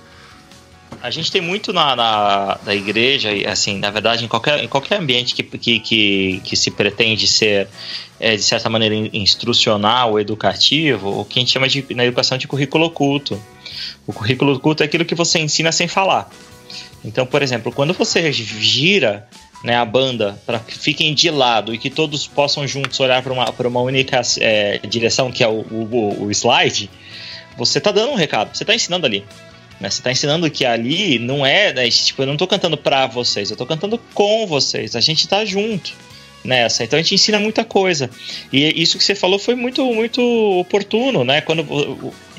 A 1.02 1.10
gente 1.10 1.30
tem 1.30 1.40
muito 1.40 1.72
na, 1.72 1.94
na, 1.94 2.58
na 2.64 2.74
igreja, 2.74 3.30
assim, 3.50 3.78
na 3.78 3.90
verdade, 3.90 4.24
em 4.24 4.28
qualquer, 4.28 4.62
em 4.62 4.68
qualquer 4.68 4.98
ambiente 4.98 5.34
que, 5.34 5.42
que, 5.42 5.78
que, 5.78 6.40
que 6.44 6.56
se 6.56 6.70
pretende 6.70 7.26
ser, 7.28 7.68
é, 8.18 8.34
de 8.34 8.42
certa 8.42 8.68
maneira, 8.68 8.94
instrucional 9.12 10.18
educativo, 10.18 11.20
o 11.20 11.24
que 11.24 11.38
a 11.38 11.40
gente 11.40 11.52
chama 11.52 11.68
de, 11.68 11.86
na 11.94 12.04
educação 12.04 12.38
de 12.38 12.48
currículo 12.48 12.86
oculto. 12.86 13.40
O 14.06 14.12
currículo 14.12 14.54
oculto 14.54 14.82
é 14.82 14.86
aquilo 14.86 15.04
que 15.04 15.14
você 15.14 15.38
ensina 15.38 15.70
sem 15.70 15.86
falar. 15.86 16.30
Então, 17.04 17.24
por 17.26 17.42
exemplo, 17.42 17.70
quando 17.70 17.92
você 17.92 18.32
gira 18.32 19.28
né, 19.62 19.76
a 19.76 19.84
banda 19.84 20.40
para 20.46 20.58
que 20.58 20.76
fiquem 20.76 21.14
de 21.14 21.30
lado 21.30 21.74
e 21.74 21.78
que 21.78 21.90
todos 21.90 22.26
possam 22.26 22.66
juntos 22.66 22.98
olhar 23.00 23.22
para 23.22 23.32
uma, 23.32 23.50
uma 23.50 23.80
única 23.80 24.20
é, 24.38 24.78
direção, 24.86 25.30
que 25.30 25.42
é 25.42 25.48
o, 25.48 25.60
o, 25.70 26.24
o 26.24 26.30
slide, 26.30 26.90
você 27.56 27.78
está 27.78 27.90
dando 27.90 28.12
um 28.12 28.16
recado, 28.16 28.56
você 28.56 28.62
está 28.62 28.74
ensinando 28.74 29.06
ali. 29.06 29.24
Né? 29.80 29.90
Você 29.90 30.00
está 30.00 30.10
ensinando 30.10 30.50
que 30.50 30.64
ali 30.64 31.18
não 31.18 31.44
é. 31.44 31.72
Né? 31.72 31.90
Tipo, 31.90 32.22
eu 32.22 32.26
não 32.26 32.34
estou 32.34 32.48
cantando 32.48 32.76
para 32.76 33.06
vocês, 33.06 33.50
eu 33.50 33.54
estou 33.54 33.66
cantando 33.66 33.98
com 34.14 34.46
vocês. 34.46 34.96
A 34.96 35.00
gente 35.00 35.20
está 35.20 35.44
junto 35.44 35.92
nessa. 36.44 36.84
Então 36.84 36.98
a 36.98 37.02
gente 37.02 37.14
ensina 37.14 37.38
muita 37.38 37.64
coisa. 37.64 38.08
E 38.52 38.80
isso 38.80 38.96
que 38.98 39.04
você 39.04 39.14
falou 39.14 39.38
foi 39.38 39.54
muito, 39.54 39.84
muito 39.92 40.20
oportuno, 40.58 41.24
né? 41.24 41.40
Quando 41.40 41.64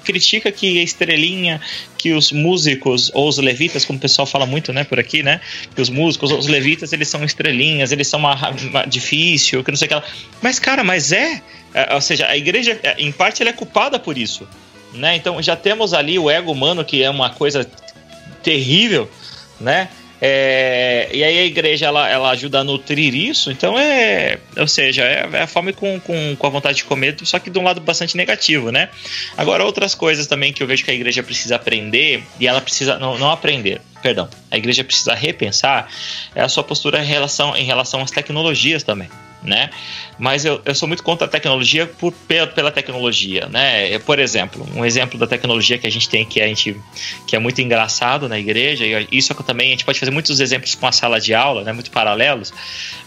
critica 0.08 0.50
que 0.54 0.80
a 0.80 0.84
estrelinha, 0.84 1.60
que 1.98 2.14
os 2.14 2.32
músicos 2.32 3.12
ou 3.14 3.28
os 3.28 3.38
levitas, 3.40 3.84
como 3.84 4.00
o 4.00 4.02
pessoal 4.02 4.26
fala 4.26 4.46
muito, 4.46 4.72
né, 4.72 4.86
por 4.86 4.98
aqui, 4.98 5.22
né, 5.22 5.42
que 5.76 5.82
os 5.82 5.90
músicos, 5.90 6.32
os 6.32 6.48
levitas, 6.48 6.94
eles 6.94 7.10
são 7.10 7.26
estrelinhas, 7.26 7.92
eles 7.92 8.08
são 8.08 8.22
uma, 8.22 8.52
uma 8.52 8.86
difícil, 8.86 9.66
que 9.66 9.70
não 9.70 9.76
sei 9.76 9.88
o 9.88 9.90
que 9.90 9.96
lá. 9.96 10.04
Mas 10.42 10.60
cara, 10.60 10.82
mas 10.82 11.12
é, 11.12 11.42
é, 11.74 11.94
ou 11.94 12.00
seja, 12.00 12.26
a 12.26 12.38
igreja, 12.38 12.80
é, 12.84 12.96
em 12.98 13.12
parte, 13.12 13.44
ela 13.44 13.50
é 13.50 13.54
culpada 13.54 14.00
por 14.00 14.18
isso. 14.18 14.48
Né? 14.94 15.16
Então 15.16 15.42
já 15.42 15.56
temos 15.56 15.94
ali 15.94 16.18
o 16.18 16.30
ego 16.30 16.52
humano, 16.52 16.84
que 16.84 17.04
é 17.04 17.10
uma 17.10 17.30
coisa 17.30 17.70
terrível, 18.42 19.10
né? 19.60 19.90
É, 20.20 21.10
e 21.14 21.24
aí 21.24 21.38
a 21.38 21.46
igreja 21.46 21.86
ela, 21.86 22.10
ela 22.10 22.32
ajuda 22.32 22.60
a 22.60 22.64
nutrir 22.64 23.14
isso, 23.14 23.52
então 23.52 23.78
é. 23.78 24.40
Ou 24.58 24.68
seja, 24.68 25.04
é, 25.04 25.30
é 25.32 25.42
a 25.44 25.48
fome 25.48 25.74
com, 25.74 26.00
com, 26.00 26.36
com 26.36 26.48
a 26.48 26.50
vontade 26.50 26.78
de 26.78 26.86
comer, 26.86 27.16
só 27.24 27.38
que 27.38 27.50
de 27.50 27.60
um 27.60 27.64
lado 27.64 27.80
bastante 27.82 28.18
negativo, 28.18 28.72
né? 28.72 28.90
Agora, 29.38 29.64
outras 29.64 29.94
coisas 29.94 30.26
também 30.26 30.52
que 30.52 30.64
eu 30.64 30.68
vejo 30.68 30.84
que 30.84 30.90
a 30.90 30.94
igreja 30.94 31.22
precisa 31.22 31.56
aprender, 31.56 32.24
e 32.40 32.48
ela 32.48 32.62
precisa 32.62 32.98
não, 32.98 33.18
não 33.18 33.30
aprender. 33.30 33.80
perdão, 34.02 34.28
a 34.50 34.58
igreja 34.58 34.84
precisa 34.84 35.14
repensar 35.14 35.88
é 36.34 36.42
a 36.42 36.50
sua 36.50 36.64
postura 36.64 37.04
em 37.04 37.06
relação, 37.06 37.56
em 37.56 37.66
relação 37.66 38.02
às 38.02 38.10
tecnologias 38.10 38.82
também 38.82 39.10
né? 39.48 39.70
Mas 40.20 40.46
eu, 40.46 40.62
eu 40.66 40.76
sou 40.76 40.88
muito 40.88 41.02
contra 41.02 41.26
a 41.26 41.30
tecnologia 41.30 41.88
por, 41.88 42.12
pela, 42.12 42.48
pela 42.48 42.72
tecnologia, 42.72 43.48
né? 43.48 43.98
Por 44.00 44.20
exemplo, 44.20 44.68
um 44.76 44.86
exemplo 44.86 45.18
da 45.18 45.26
tecnologia 45.26 45.78
que 45.78 45.88
a 45.88 45.90
gente 45.90 46.10
tem 46.10 46.26
que 46.26 46.42
a 46.42 46.48
gente 46.48 46.76
que 47.26 47.36
é 47.36 47.40
muito 47.40 47.62
engraçado 47.62 48.28
na 48.28 48.38
igreja 48.38 48.86
e 48.86 49.08
isso 49.12 49.34
é 49.34 49.36
também 49.44 49.68
a 49.68 49.72
gente 49.72 49.86
pode 49.86 50.00
fazer 50.00 50.12
muitos 50.12 50.40
exemplos 50.40 50.76
com 50.76 50.86
a 50.86 50.92
sala 50.92 51.20
de 51.20 51.34
aula, 51.34 51.64
né? 51.64 51.72
Muito 51.72 51.90
paralelos. 51.90 52.54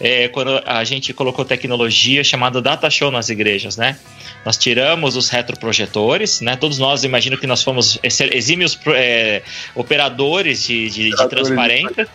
É, 0.00 0.28
quando 0.28 0.60
a 0.64 0.82
gente 0.84 1.12
colocou 1.12 1.44
tecnologia 1.44 2.24
chamada 2.24 2.62
data 2.62 2.88
show 2.88 3.10
nas 3.10 3.28
igrejas, 3.28 3.76
né? 3.76 3.98
Nós 4.44 4.56
tiramos 4.56 5.16
os 5.16 5.28
retroprojetores, 5.28 6.40
né? 6.40 6.56
Todos 6.56 6.78
nós 6.78 7.04
imagino 7.04 7.36
que 7.36 7.46
nós 7.46 7.62
fomos 7.62 7.98
exímios 8.02 8.78
é, 8.86 9.42
operadores 9.74 10.64
de, 10.64 10.88
de, 10.88 11.10
de 11.10 11.28
transparência. 11.28 12.08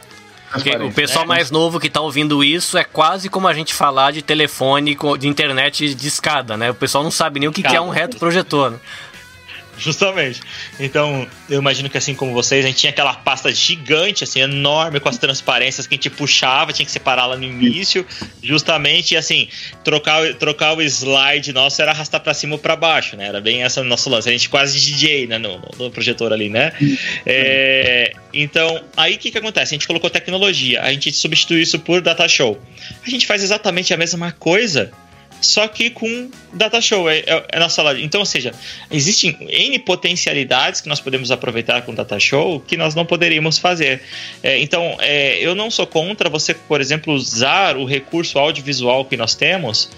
O 0.87 0.93
pessoal 0.93 1.25
mais 1.25 1.51
novo 1.51 1.79
que 1.79 1.89
tá 1.89 2.01
ouvindo 2.01 2.43
isso 2.43 2.77
é 2.77 2.83
quase 2.83 3.29
como 3.29 3.47
a 3.47 3.53
gente 3.53 3.73
falar 3.73 4.11
de 4.11 4.21
telefone, 4.21 4.97
de 5.19 5.27
internet 5.27 5.93
de 5.93 6.07
escada, 6.07 6.55
né? 6.55 6.71
O 6.71 6.75
pessoal 6.75 7.03
não 7.03 7.11
sabe 7.11 7.39
nem 7.39 7.49
o 7.49 7.51
que, 7.51 7.63
que 7.63 7.75
é 7.75 7.81
um 7.81 7.89
retroprojetor. 7.89 8.71
Né? 8.71 8.79
Justamente. 9.79 10.41
Então, 10.79 11.27
eu 11.49 11.59
imagino 11.59 11.89
que 11.89 11.97
assim 11.97 12.15
como 12.15 12.33
vocês, 12.33 12.63
a 12.63 12.67
gente 12.67 12.77
tinha 12.77 12.89
aquela 12.89 13.13
pasta 13.13 13.53
gigante, 13.53 14.23
assim, 14.23 14.39
enorme, 14.39 14.99
com 14.99 15.09
as 15.09 15.17
transparências 15.17 15.85
que 15.87 15.95
a 15.95 15.97
gente 15.97 16.09
puxava, 16.09 16.71
tinha 16.73 16.85
que 16.85 16.91
separar 16.91 17.25
lá 17.25 17.35
no 17.35 17.43
início, 17.43 18.05
justamente, 18.41 19.13
e 19.13 19.17
assim, 19.17 19.47
trocar, 19.83 20.33
trocar 20.35 20.77
o 20.77 20.81
slide 20.81 21.51
nosso 21.53 21.81
era 21.81 21.91
arrastar 21.91 22.21
para 22.21 22.33
cima 22.33 22.53
ou 22.53 22.59
para 22.59 22.75
baixo, 22.75 23.15
né? 23.15 23.27
Era 23.27 23.41
bem 23.41 23.63
essa 23.63 23.83
nosso 23.83 24.09
lance. 24.09 24.29
A 24.29 24.31
gente 24.31 24.49
quase 24.49 24.79
DJ, 24.79 25.27
né, 25.27 25.37
no, 25.37 25.61
no 25.77 25.91
projetor 25.91 26.31
ali, 26.31 26.49
né? 26.49 26.71
É, 27.25 28.13
então, 28.33 28.81
aí 28.95 29.15
o 29.15 29.17
que 29.17 29.31
que 29.31 29.37
acontece? 29.37 29.73
A 29.73 29.75
gente 29.75 29.87
colocou 29.87 30.09
tecnologia, 30.09 30.81
a 30.81 30.91
gente 30.91 31.11
substituiu 31.11 31.61
isso 31.61 31.79
por 31.79 32.01
data 32.01 32.27
show. 32.27 32.59
A 33.05 33.09
gente 33.09 33.25
faz 33.25 33.43
exatamente 33.43 33.93
a 33.93 33.97
mesma 33.97 34.31
coisa 34.31 34.91
só 35.41 35.67
que 35.67 35.89
com 35.89 36.29
data 36.53 36.81
show 36.81 37.09
é, 37.09 37.19
é, 37.19 37.45
é 37.49 37.59
na 37.59 37.69
sala. 37.69 37.99
Então, 37.99 38.21
ou 38.21 38.25
seja, 38.25 38.51
existem 38.89 39.37
N 39.41 39.79
potencialidades 39.79 40.81
que 40.81 40.89
nós 40.89 40.99
podemos 40.99 41.31
aproveitar 41.31 41.81
com 41.83 41.93
data 41.93 42.19
show 42.19 42.59
que 42.59 42.77
nós 42.77 42.95
não 42.95 43.05
poderíamos 43.05 43.57
fazer. 43.57 44.01
É, 44.41 44.59
então, 44.59 44.97
é, 44.99 45.37
eu 45.39 45.53
não 45.53 45.69
sou 45.69 45.85
contra 45.85 46.29
você, 46.29 46.53
por 46.53 46.81
exemplo, 46.81 47.13
usar 47.13 47.77
o 47.77 47.85
recurso 47.85 48.39
audiovisual 48.39 49.05
que 49.05 49.17
nós 49.17 49.35
temos 49.35 49.89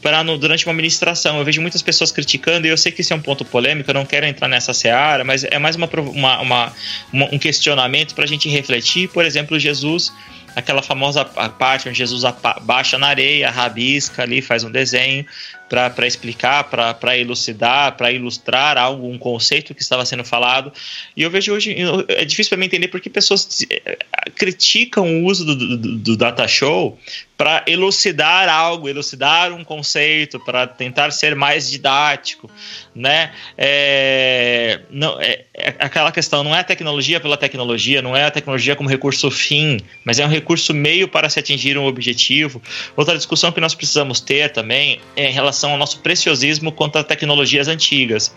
para 0.00 0.22
durante 0.22 0.66
uma 0.66 0.74
ministração. 0.74 1.38
Eu 1.38 1.44
vejo 1.44 1.60
muitas 1.60 1.82
pessoas 1.82 2.10
criticando, 2.10 2.66
e 2.66 2.70
eu 2.70 2.76
sei 2.76 2.90
que 2.92 3.00
isso 3.00 3.12
é 3.12 3.16
um 3.16 3.20
ponto 3.20 3.44
polêmico, 3.44 3.90
eu 3.90 3.94
não 3.94 4.06
quero 4.06 4.26
entrar 4.26 4.48
nessa 4.48 4.72
seara, 4.72 5.24
mas 5.24 5.44
é 5.44 5.58
mais 5.58 5.76
uma, 5.76 5.88
uma, 6.10 6.40
uma 6.40 6.72
um 7.12 7.38
questionamento 7.38 8.14
para 8.14 8.24
a 8.24 8.28
gente 8.28 8.48
refletir. 8.48 9.08
Por 9.08 9.24
exemplo, 9.24 9.58
Jesus 9.58 10.12
aquela 10.54 10.82
famosa 10.82 11.24
parte 11.24 11.88
onde 11.88 11.98
Jesus 11.98 12.22
baixa 12.62 12.98
na 12.98 13.08
areia, 13.08 13.50
rabisca 13.50 14.22
ali, 14.22 14.42
faz 14.42 14.64
um 14.64 14.70
desenho 14.70 15.24
para 15.68 16.06
explicar, 16.06 16.64
para 16.64 17.16
elucidar, 17.16 17.96
para 17.96 18.10
ilustrar 18.10 18.76
algum 18.76 19.16
conceito 19.16 19.72
que 19.72 19.82
estava 19.82 20.04
sendo 20.04 20.24
falado. 20.24 20.72
E 21.16 21.22
eu 21.22 21.30
vejo 21.30 21.52
hoje, 21.52 21.76
é 22.08 22.24
difícil 22.24 22.50
para 22.50 22.58
mim 22.58 22.66
entender 22.66 22.88
por 22.88 23.00
que 23.00 23.08
pessoas 23.08 23.64
eh, 23.70 23.98
criticam 24.34 25.22
o 25.22 25.26
uso 25.26 25.44
do, 25.44 25.54
do, 25.54 25.98
do 25.98 26.16
data 26.16 26.48
show 26.48 26.98
para 27.40 27.64
elucidar 27.66 28.50
algo, 28.50 28.86
elucidar 28.86 29.50
um 29.50 29.64
conceito, 29.64 30.38
para 30.38 30.66
tentar 30.66 31.10
ser 31.10 31.34
mais 31.34 31.70
didático, 31.70 32.50
né? 32.94 33.32
É, 33.56 34.80
não, 34.90 35.18
é, 35.18 35.46
é, 35.54 35.74
aquela 35.78 36.12
questão, 36.12 36.44
não 36.44 36.54
é 36.54 36.60
a 36.60 36.64
tecnologia 36.64 37.18
pela 37.18 37.38
tecnologia, 37.38 38.02
não 38.02 38.14
é 38.14 38.24
a 38.24 38.30
tecnologia 38.30 38.76
como 38.76 38.90
recurso 38.90 39.30
fim, 39.30 39.80
mas 40.04 40.18
é 40.18 40.26
um 40.26 40.28
recurso 40.28 40.74
meio 40.74 41.08
para 41.08 41.30
se 41.30 41.38
atingir 41.38 41.78
um 41.78 41.86
objetivo. 41.86 42.60
Outra 42.94 43.16
discussão 43.16 43.50
que 43.50 43.58
nós 43.58 43.74
precisamos 43.74 44.20
ter 44.20 44.52
também 44.52 45.00
é 45.16 45.30
em 45.30 45.32
relação 45.32 45.70
ao 45.70 45.78
nosso 45.78 46.00
preciosismo 46.00 46.70
quanto 46.70 46.98
a 46.98 47.02
tecnologias 47.02 47.68
antigas 47.68 48.34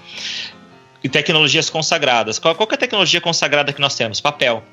e 1.03 1.09
tecnologias 1.09 1.69
consagradas. 1.69 2.39
Qual, 2.39 2.55
qual 2.55 2.69
é 2.71 2.75
a 2.75 2.77
tecnologia 2.77 3.19
consagrada 3.19 3.73
que 3.73 3.81
nós 3.81 3.95
temos? 3.95 4.21
Papel. 4.21 4.63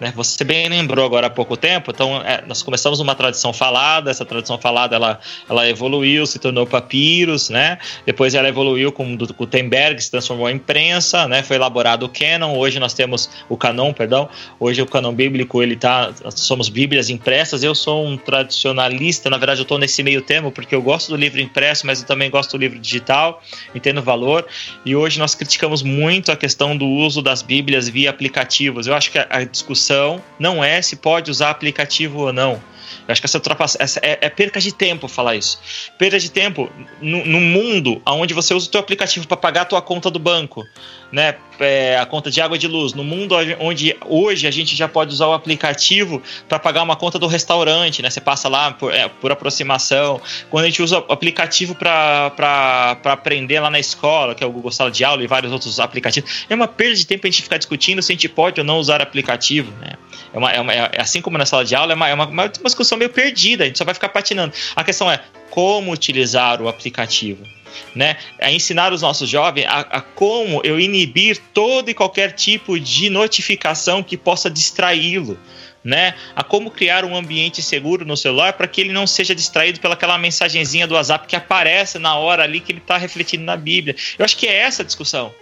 Né? 0.00 0.12
Você 0.16 0.42
bem 0.42 0.68
lembrou 0.68 1.04
agora 1.04 1.28
há 1.28 1.30
pouco 1.30 1.56
tempo, 1.56 1.92
então 1.92 2.20
é, 2.22 2.42
nós 2.46 2.62
começamos 2.62 2.98
uma 2.98 3.14
tradição 3.14 3.52
falada, 3.52 4.10
essa 4.10 4.24
tradição 4.24 4.58
falada 4.58 4.96
ela, 4.96 5.20
ela 5.48 5.68
evoluiu, 5.68 6.26
se 6.26 6.38
tornou 6.40 6.66
papiros, 6.66 7.48
né? 7.48 7.78
depois 8.04 8.34
ela 8.34 8.48
evoluiu 8.48 8.90
com 8.90 9.14
o 9.14 9.16
Gutenberg, 9.16 10.02
se 10.02 10.10
transformou 10.10 10.50
em 10.50 10.56
imprensa, 10.56 11.28
né? 11.28 11.42
foi 11.42 11.56
elaborado 11.56 12.06
o 12.06 12.08
Canon, 12.08 12.56
hoje 12.56 12.80
nós 12.80 12.92
temos 12.92 13.30
o 13.48 13.56
Canon, 13.56 13.92
perdão, 13.92 14.28
hoje 14.58 14.82
o 14.82 14.86
Canon 14.86 15.12
bíblico, 15.12 15.62
ele 15.62 15.76
tá, 15.76 16.12
somos 16.34 16.68
bíblias 16.68 17.08
impressas, 17.08 17.62
eu 17.62 17.74
sou 17.74 18.04
um 18.04 18.16
tradicionalista, 18.16 19.30
na 19.30 19.38
verdade 19.38 19.60
eu 19.60 19.64
estou 19.64 19.78
nesse 19.78 20.02
meio 20.02 20.22
termo, 20.22 20.50
porque 20.50 20.74
eu 20.74 20.82
gosto 20.82 21.10
do 21.10 21.16
livro 21.16 21.40
impresso, 21.40 21.86
mas 21.86 22.00
eu 22.00 22.06
também 22.06 22.30
gosto 22.30 22.52
do 22.52 22.58
livro 22.58 22.80
digital, 22.80 23.40
entendo 23.72 23.98
o 23.98 24.02
valor, 24.02 24.44
e 24.84 24.96
hoje 24.96 25.20
nós 25.20 25.36
criticamos 25.36 25.82
muito 25.82 26.32
a 26.32 26.36
questão 26.36 26.76
do 26.76 26.86
uso 26.86 27.22
das 27.22 27.42
bíblias 27.42 27.88
via 27.88 28.10
aplicativos, 28.10 28.88
eu 28.88 28.94
acho 28.94 29.12
que 29.12 29.18
a, 29.18 29.26
a 29.30 29.44
discussão 29.44 29.83
discussão 29.84 30.22
não 30.38 30.64
é 30.64 30.80
se 30.80 30.96
pode 30.96 31.30
usar 31.30 31.50
aplicativo 31.50 32.20
ou 32.20 32.32
não. 32.32 32.62
Eu 33.06 33.12
acho 33.12 33.20
que 33.20 33.26
essa, 33.26 33.38
ultrapassa, 33.38 33.78
essa 33.80 34.00
é, 34.02 34.18
é, 34.20 34.30
perca 34.30 34.60
de 34.60 34.72
tempo 34.72 35.08
falar 35.08 35.36
isso. 35.36 35.58
Perda 35.98 36.18
de 36.18 36.30
tempo 36.30 36.70
no, 37.00 37.24
no 37.24 37.40
mundo 37.40 38.00
onde 38.06 38.32
você 38.32 38.54
usa 38.54 38.66
o 38.66 38.70
teu 38.70 38.80
aplicativo 38.80 39.26
para 39.26 39.36
pagar 39.36 39.62
a 39.62 39.64
tua 39.64 39.82
conta 39.82 40.10
do 40.10 40.18
banco, 40.18 40.64
né? 41.14 41.36
É, 41.60 41.96
a 41.96 42.04
conta 42.04 42.32
de 42.32 42.40
água 42.40 42.56
e 42.56 42.58
de 42.58 42.66
luz. 42.66 42.92
No 42.92 43.04
mundo 43.04 43.36
onde 43.60 43.96
hoje 44.04 44.48
a 44.48 44.50
gente 44.50 44.74
já 44.74 44.88
pode 44.88 45.12
usar 45.12 45.28
o 45.28 45.32
aplicativo 45.32 46.20
para 46.48 46.58
pagar 46.58 46.82
uma 46.82 46.96
conta 46.96 47.16
do 47.16 47.28
restaurante, 47.28 48.02
né? 48.02 48.10
Você 48.10 48.20
passa 48.20 48.48
lá 48.48 48.72
por, 48.72 48.92
é, 48.92 49.08
por 49.08 49.30
aproximação. 49.30 50.20
Quando 50.50 50.64
a 50.64 50.66
gente 50.66 50.82
usa 50.82 50.98
o 50.98 51.12
aplicativo 51.12 51.76
para 51.76 52.98
aprender 53.04 53.60
lá 53.60 53.70
na 53.70 53.78
escola, 53.78 54.34
que 54.34 54.42
é 54.42 54.46
o 54.46 54.50
Google 54.50 54.72
Sala 54.72 54.90
de 54.90 55.04
Aula 55.04 55.22
e 55.22 55.28
vários 55.28 55.52
outros 55.52 55.78
aplicativos, 55.78 56.44
é 56.50 56.54
uma 56.54 56.66
perda 56.66 56.96
de 56.96 57.06
tempo 57.06 57.24
a 57.24 57.30
gente 57.30 57.42
ficar 57.42 57.58
discutindo 57.58 58.02
se 58.02 58.10
a 58.10 58.14
gente 58.14 58.28
pode 58.28 58.60
ou 58.60 58.66
não 58.66 58.78
usar 58.78 59.00
aplicativo, 59.00 59.70
né? 59.80 59.92
É, 60.32 60.38
uma, 60.38 60.50
é, 60.50 60.60
uma, 60.60 60.72
é 60.72 61.00
assim 61.00 61.22
como 61.22 61.38
na 61.38 61.46
sala 61.46 61.64
de 61.64 61.76
aula, 61.76 61.92
é 61.92 61.94
uma, 61.94 62.08
é 62.08 62.14
uma, 62.14 62.26
uma 62.26 62.48
discussão 62.48 62.98
meio 62.98 63.10
perdida, 63.10 63.62
a 63.62 63.66
gente 63.68 63.78
só 63.78 63.84
vai 63.84 63.94
ficar 63.94 64.08
patinando. 64.08 64.52
A 64.74 64.82
questão 64.82 65.08
é 65.08 65.20
como 65.54 65.92
utilizar 65.92 66.60
o 66.60 66.66
aplicativo 66.66 67.46
né? 67.94 68.16
A 68.40 68.50
ensinar 68.50 68.92
os 68.92 69.02
nossos 69.02 69.28
jovens 69.28 69.66
a, 69.66 69.80
a, 69.80 70.00
como 70.00 70.60
eu 70.64 70.78
inibir 70.78 71.40
todo 71.52 71.88
e 71.88 71.94
qualquer 71.94 72.32
tipo 72.32 72.78
de 72.78 73.08
notificação 73.10 74.02
que 74.02 74.16
possa 74.16 74.50
distraí-lo. 74.50 75.38
Né, 75.82 76.14
a 76.34 76.42
como 76.42 76.70
criar 76.70 77.04
um 77.04 77.14
ambiente 77.14 77.60
seguro 77.60 78.06
no 78.06 78.16
celular 78.16 78.54
para 78.54 78.66
que 78.66 78.80
ele 78.80 78.90
não 78.90 79.06
seja 79.06 79.34
distraído 79.34 79.80
pelaquela 79.80 80.16
mensagenzinha 80.16 80.86
do 80.86 80.94
WhatsApp 80.94 81.26
que 81.26 81.36
aparece 81.36 81.98
na 81.98 82.16
hora 82.16 82.42
ali 82.42 82.60
que 82.60 82.72
ele 82.72 82.78
está 82.78 82.96
refletindo 82.96 83.44
na 83.44 83.54
Bíblia. 83.54 83.94
Eu 84.18 84.24
acho 84.24 84.34
que 84.34 84.46
é 84.46 84.60
essa 84.60 84.80
a 84.80 84.84
discussão. 84.86 85.34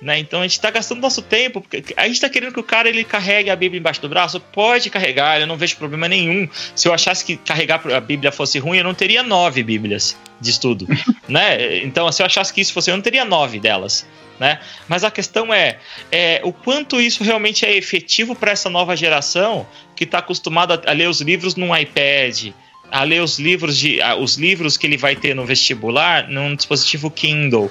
Né? 0.00 0.18
Então 0.18 0.40
a 0.40 0.42
gente 0.44 0.52
está 0.52 0.70
gastando 0.70 1.00
nosso 1.00 1.22
tempo. 1.22 1.64
A 1.96 2.04
gente 2.04 2.14
está 2.14 2.28
querendo 2.28 2.52
que 2.52 2.60
o 2.60 2.64
cara 2.64 2.88
ele 2.88 3.02
carregue 3.02 3.50
a 3.50 3.56
Bíblia 3.56 3.80
embaixo 3.80 4.00
do 4.00 4.08
braço. 4.08 4.40
Pode 4.40 4.90
carregar, 4.90 5.40
eu 5.40 5.46
não 5.46 5.56
vejo 5.56 5.76
problema 5.76 6.08
nenhum. 6.08 6.48
Se 6.74 6.86
eu 6.86 6.94
achasse 6.94 7.24
que 7.24 7.36
carregar 7.36 7.82
a 7.92 8.00
Bíblia 8.00 8.30
fosse 8.30 8.58
ruim, 8.58 8.78
eu 8.78 8.84
não 8.84 8.94
teria 8.94 9.22
nove 9.22 9.62
Bíblias 9.62 10.16
de 10.40 10.50
estudo. 10.50 10.86
né? 11.28 11.78
Então, 11.78 12.10
se 12.12 12.22
eu 12.22 12.26
achasse 12.26 12.52
que 12.52 12.60
isso 12.60 12.72
fosse, 12.72 12.90
eu 12.90 12.96
não 12.96 13.02
teria 13.02 13.24
nove 13.24 13.58
delas. 13.58 14.06
Né? 14.38 14.60
Mas 14.86 15.02
a 15.02 15.10
questão 15.10 15.52
é, 15.52 15.78
é 16.12 16.40
o 16.44 16.52
quanto 16.52 17.00
isso 17.00 17.24
realmente 17.24 17.66
é 17.66 17.76
efetivo 17.76 18.36
para 18.36 18.52
essa 18.52 18.70
nova 18.70 18.96
geração 18.96 19.66
que 19.96 20.04
está 20.04 20.18
acostumada 20.18 20.80
a 20.86 20.92
ler 20.92 21.08
os 21.08 21.20
livros 21.20 21.56
num 21.56 21.76
iPad, 21.76 22.52
a 22.90 23.02
ler 23.02 23.22
os 23.22 23.38
livros 23.38 23.76
de 23.76 23.98
os 24.18 24.36
livros 24.36 24.76
que 24.76 24.86
ele 24.86 24.96
vai 24.96 25.14
ter 25.14 25.34
no 25.34 25.44
vestibular 25.44 26.28
num 26.28 26.54
dispositivo 26.54 27.10
Kindle. 27.10 27.70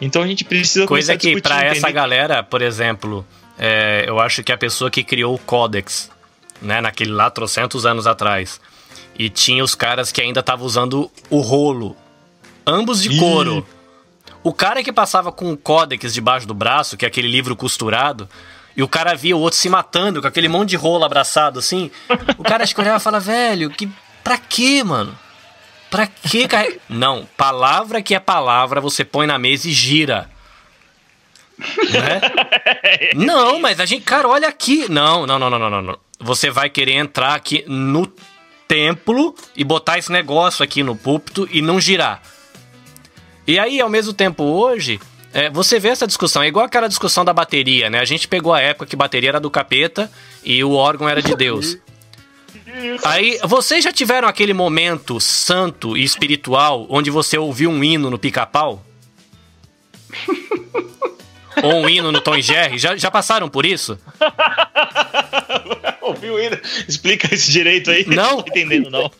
Então 0.00 0.22
a 0.22 0.26
gente 0.26 0.44
precisa 0.44 0.86
coisa 0.86 1.16
que 1.16 1.40
para 1.40 1.64
essa 1.64 1.90
galera, 1.90 2.42
por 2.42 2.62
exemplo, 2.62 3.26
é, 3.58 4.04
eu 4.06 4.20
acho 4.20 4.42
que 4.42 4.52
a 4.52 4.58
pessoa 4.58 4.90
que 4.90 5.02
criou 5.02 5.34
o 5.34 5.38
Codex, 5.38 6.10
né, 6.60 6.80
naquele 6.80 7.10
lá 7.10 7.30
trocentos 7.30 7.84
anos 7.84 8.06
atrás, 8.06 8.60
e 9.18 9.28
tinha 9.28 9.62
os 9.62 9.74
caras 9.74 10.10
que 10.10 10.20
ainda 10.20 10.40
estavam 10.40 10.66
usando 10.66 11.10
o 11.28 11.40
rolo, 11.40 11.96
ambos 12.66 13.02
de 13.02 13.18
couro. 13.18 13.66
O 14.44 14.52
cara 14.52 14.82
que 14.82 14.92
passava 14.92 15.30
com 15.30 15.52
o 15.52 15.56
Codex 15.56 16.12
debaixo 16.12 16.46
do 16.46 16.54
braço, 16.54 16.96
que 16.96 17.04
é 17.04 17.08
aquele 17.08 17.28
livro 17.28 17.54
costurado, 17.54 18.28
e 18.76 18.82
o 18.82 18.88
cara 18.88 19.14
via 19.14 19.36
o 19.36 19.40
outro 19.40 19.58
se 19.58 19.68
matando 19.68 20.20
com 20.20 20.26
aquele 20.26 20.48
monte 20.48 20.70
de 20.70 20.76
rolo 20.76 21.04
abraçado 21.04 21.58
assim. 21.58 21.90
O 22.38 22.42
cara 22.42 22.64
acho 22.64 22.74
que 22.74 22.80
olhava 22.80 22.96
e 22.96 23.00
falava, 23.00 23.24
velho, 23.24 23.70
que 23.70 23.88
Pra 24.22 24.38
quê, 24.38 24.82
mano? 24.84 25.18
Pra 25.90 26.06
que 26.06 26.48
carregar? 26.48 26.78
Não, 26.88 27.28
palavra 27.36 28.00
que 28.02 28.14
é 28.14 28.20
palavra, 28.20 28.80
você 28.80 29.04
põe 29.04 29.26
na 29.26 29.38
mesa 29.38 29.68
e 29.68 29.72
gira. 29.72 30.30
Né? 31.58 32.20
não, 33.14 33.60
mas 33.60 33.78
a 33.78 33.84
gente, 33.84 34.02
cara, 34.02 34.26
olha 34.26 34.48
aqui. 34.48 34.90
Não, 34.90 35.26
não, 35.26 35.38
não, 35.38 35.50
não, 35.50 35.70
não, 35.70 35.82
não. 35.82 35.98
Você 36.18 36.50
vai 36.50 36.68
querer 36.70 36.94
entrar 36.94 37.34
aqui 37.34 37.64
no 37.68 38.10
templo 38.66 39.34
e 39.54 39.62
botar 39.62 39.98
esse 39.98 40.10
negócio 40.10 40.64
aqui 40.64 40.82
no 40.82 40.96
púlpito 40.96 41.48
e 41.52 41.60
não 41.60 41.80
girar. 41.80 42.22
E 43.46 43.58
aí, 43.58 43.80
ao 43.80 43.88
mesmo 43.88 44.12
tempo, 44.12 44.42
hoje, 44.44 44.98
É, 45.34 45.48
você 45.48 45.78
vê 45.78 45.88
essa 45.88 46.06
discussão, 46.06 46.42
é 46.42 46.48
igual 46.48 46.66
aquela 46.66 46.86
discussão 46.88 47.24
da 47.24 47.32
bateria, 47.32 47.88
né? 47.88 48.00
A 48.00 48.04
gente 48.04 48.28
pegou 48.28 48.52
a 48.52 48.60
época 48.60 48.84
que 48.84 48.94
bateria 48.94 49.30
era 49.30 49.40
do 49.40 49.50
capeta 49.50 50.10
e 50.44 50.62
o 50.62 50.72
órgão 50.74 51.08
era 51.08 51.22
de 51.22 51.34
Deus. 51.36 51.78
Aí, 53.04 53.38
vocês 53.44 53.84
já 53.84 53.92
tiveram 53.92 54.26
aquele 54.28 54.54
momento 54.54 55.20
santo 55.20 55.96
e 55.96 56.02
espiritual 56.04 56.86
onde 56.88 57.10
você 57.10 57.36
ouviu 57.36 57.70
um 57.70 57.82
hino 57.84 58.10
no 58.10 58.18
pica-pau? 58.18 58.84
Ou 61.62 61.74
um 61.82 61.88
hino 61.88 62.10
no 62.10 62.20
Tom 62.20 62.34
e 62.36 62.42
Jerry? 62.42 62.78
Já, 62.78 62.96
já 62.96 63.10
passaram 63.10 63.48
por 63.48 63.64
isso? 63.66 63.98
Ouviu 66.00 66.40
hino? 66.42 66.58
Explica 66.88 67.32
esse 67.32 67.50
direito 67.50 67.90
aí. 67.90 68.04
Não? 68.06 68.14
Não 68.36 68.42
tô 68.42 68.50
entendendo, 68.50 68.90
não. 68.90 69.10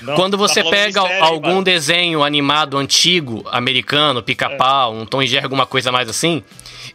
não. 0.00 0.14
Quando 0.16 0.36
você 0.36 0.62
Tá 0.64 0.70
pega 0.70 1.02
sério, 1.02 1.24
algum 1.24 1.48
mano. 1.50 1.62
desenho 1.64 2.22
animado 2.24 2.76
antigo, 2.78 3.44
americano, 3.50 4.22
pica-pau, 4.22 4.94
um 4.94 5.06
Tom 5.06 5.22
e 5.22 5.26
Jerry, 5.26 5.44
alguma 5.44 5.66
coisa 5.66 5.92
mais 5.92 6.08
assim, 6.08 6.42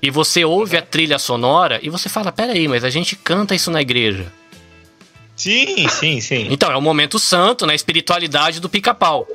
e 0.02 0.10
você 0.10 0.44
ouve 0.44 0.76
a 0.78 0.82
trilha 0.82 1.18
sonora 1.18 1.80
e 1.82 1.90
você 1.90 2.10
fala, 2.10 2.32
peraí, 2.32 2.68
mas 2.68 2.84
a 2.84 2.90
gente 2.90 3.16
canta 3.16 3.56
isso 3.56 3.72
na 3.72 3.82
igreja. 3.82 4.32
Sim, 5.38 5.88
sim, 5.88 6.20
sim. 6.20 6.48
Então, 6.50 6.72
é 6.72 6.76
o 6.76 6.82
momento 6.82 7.20
santo, 7.20 7.68
na 7.68 7.76
espiritualidade 7.76 8.60
do 8.60 8.68
pica-pau. 8.68 9.28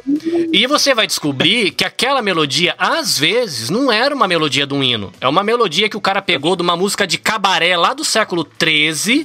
E 0.52 0.66
você 0.66 0.92
vai 0.94 1.06
descobrir 1.06 1.70
que 1.70 1.84
aquela 1.84 2.20
melodia, 2.20 2.74
às 2.76 3.16
vezes, 3.16 3.70
não 3.70 3.90
era 3.90 4.12
uma 4.12 4.26
melodia 4.26 4.66
de 4.66 4.74
um 4.74 4.82
hino. 4.82 5.12
É 5.20 5.28
uma 5.28 5.44
melodia 5.44 5.88
que 5.88 5.96
o 5.96 6.00
cara 6.00 6.20
pegou 6.20 6.56
de 6.56 6.62
uma 6.62 6.76
música 6.76 7.06
de 7.06 7.18
cabaré 7.18 7.76
lá 7.76 7.94
do 7.94 8.04
século 8.04 8.44
XIII, 8.60 9.24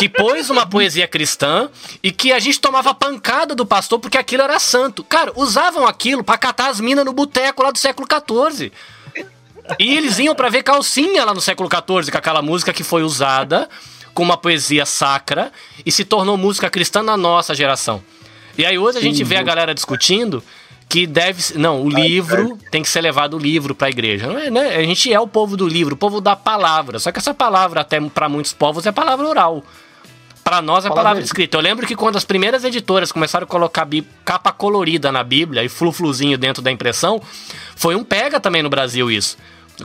que 0.00 0.08
pôs 0.08 0.50
uma 0.50 0.66
poesia 0.66 1.06
cristã 1.06 1.70
e 2.02 2.10
que 2.10 2.32
a 2.32 2.40
gente 2.40 2.60
tomava 2.60 2.92
pancada 2.92 3.54
do 3.54 3.64
pastor 3.64 4.00
porque 4.00 4.18
aquilo 4.18 4.42
era 4.42 4.58
santo. 4.58 5.04
Cara, 5.04 5.32
usavam 5.36 5.86
aquilo 5.86 6.24
pra 6.24 6.36
catar 6.36 6.70
as 6.70 6.80
minas 6.80 7.04
no 7.04 7.12
boteco 7.12 7.62
lá 7.62 7.70
do 7.70 7.78
século 7.78 8.08
XIV. 8.10 8.72
E 9.78 9.96
eles 9.96 10.18
iam 10.18 10.34
pra 10.34 10.48
ver 10.48 10.64
calcinha 10.64 11.24
lá 11.24 11.32
no 11.32 11.40
século 11.40 11.68
XIV 11.68 12.10
com 12.10 12.18
aquela 12.18 12.42
música 12.42 12.72
que 12.72 12.82
foi 12.82 13.04
usada 13.04 13.68
com 14.14 14.22
uma 14.22 14.36
poesia 14.36 14.84
sacra 14.86 15.52
e 15.84 15.90
se 15.92 16.04
tornou 16.04 16.36
música 16.36 16.68
cristã 16.70 17.02
na 17.02 17.16
nossa 17.16 17.54
geração. 17.54 18.02
E 18.58 18.64
aí 18.64 18.78
hoje 18.78 18.98
a 18.98 19.00
gente 19.00 19.22
vê 19.24 19.36
a 19.36 19.42
galera 19.42 19.74
discutindo 19.74 20.42
que 20.88 21.06
deve 21.06 21.56
não 21.56 21.82
o 21.82 21.88
livro 21.88 22.58
tem 22.70 22.82
que 22.82 22.88
ser 22.88 23.00
levado 23.00 23.34
o 23.34 23.38
livro 23.38 23.76
para 23.76 23.86
a 23.86 23.90
igreja 23.90 24.26
não 24.26 24.36
é 24.36 24.50
né? 24.50 24.74
A 24.76 24.82
gente 24.82 25.12
é 25.12 25.20
o 25.20 25.26
povo 25.28 25.56
do 25.56 25.68
livro 25.68 25.94
o 25.94 25.96
povo 25.96 26.20
da 26.20 26.34
palavra 26.34 26.98
só 26.98 27.12
que 27.12 27.18
essa 27.20 27.32
palavra 27.32 27.82
até 27.82 28.00
para 28.00 28.28
muitos 28.28 28.52
povos 28.52 28.84
é 28.86 28.90
palavra 28.92 29.24
oral. 29.26 29.64
Para 30.42 30.60
nós 30.60 30.84
é 30.84 30.88
Palavra- 30.88 31.02
palavra 31.10 31.22
escrita. 31.22 31.56
Eu 31.56 31.60
lembro 31.60 31.86
que 31.86 31.94
quando 31.94 32.16
as 32.16 32.24
primeiras 32.24 32.64
editoras 32.64 33.12
começaram 33.12 33.44
a 33.44 33.46
colocar 33.46 33.86
capa 34.24 34.50
colorida 34.50 35.12
na 35.12 35.22
Bíblia 35.22 35.62
e 35.62 35.68
flufluzinho 35.68 36.36
dentro 36.36 36.60
da 36.62 36.72
impressão 36.72 37.22
foi 37.76 37.94
um 37.94 38.02
pega 38.02 38.40
também 38.40 38.62
no 38.62 38.68
Brasil 38.70 39.10
isso 39.10 39.36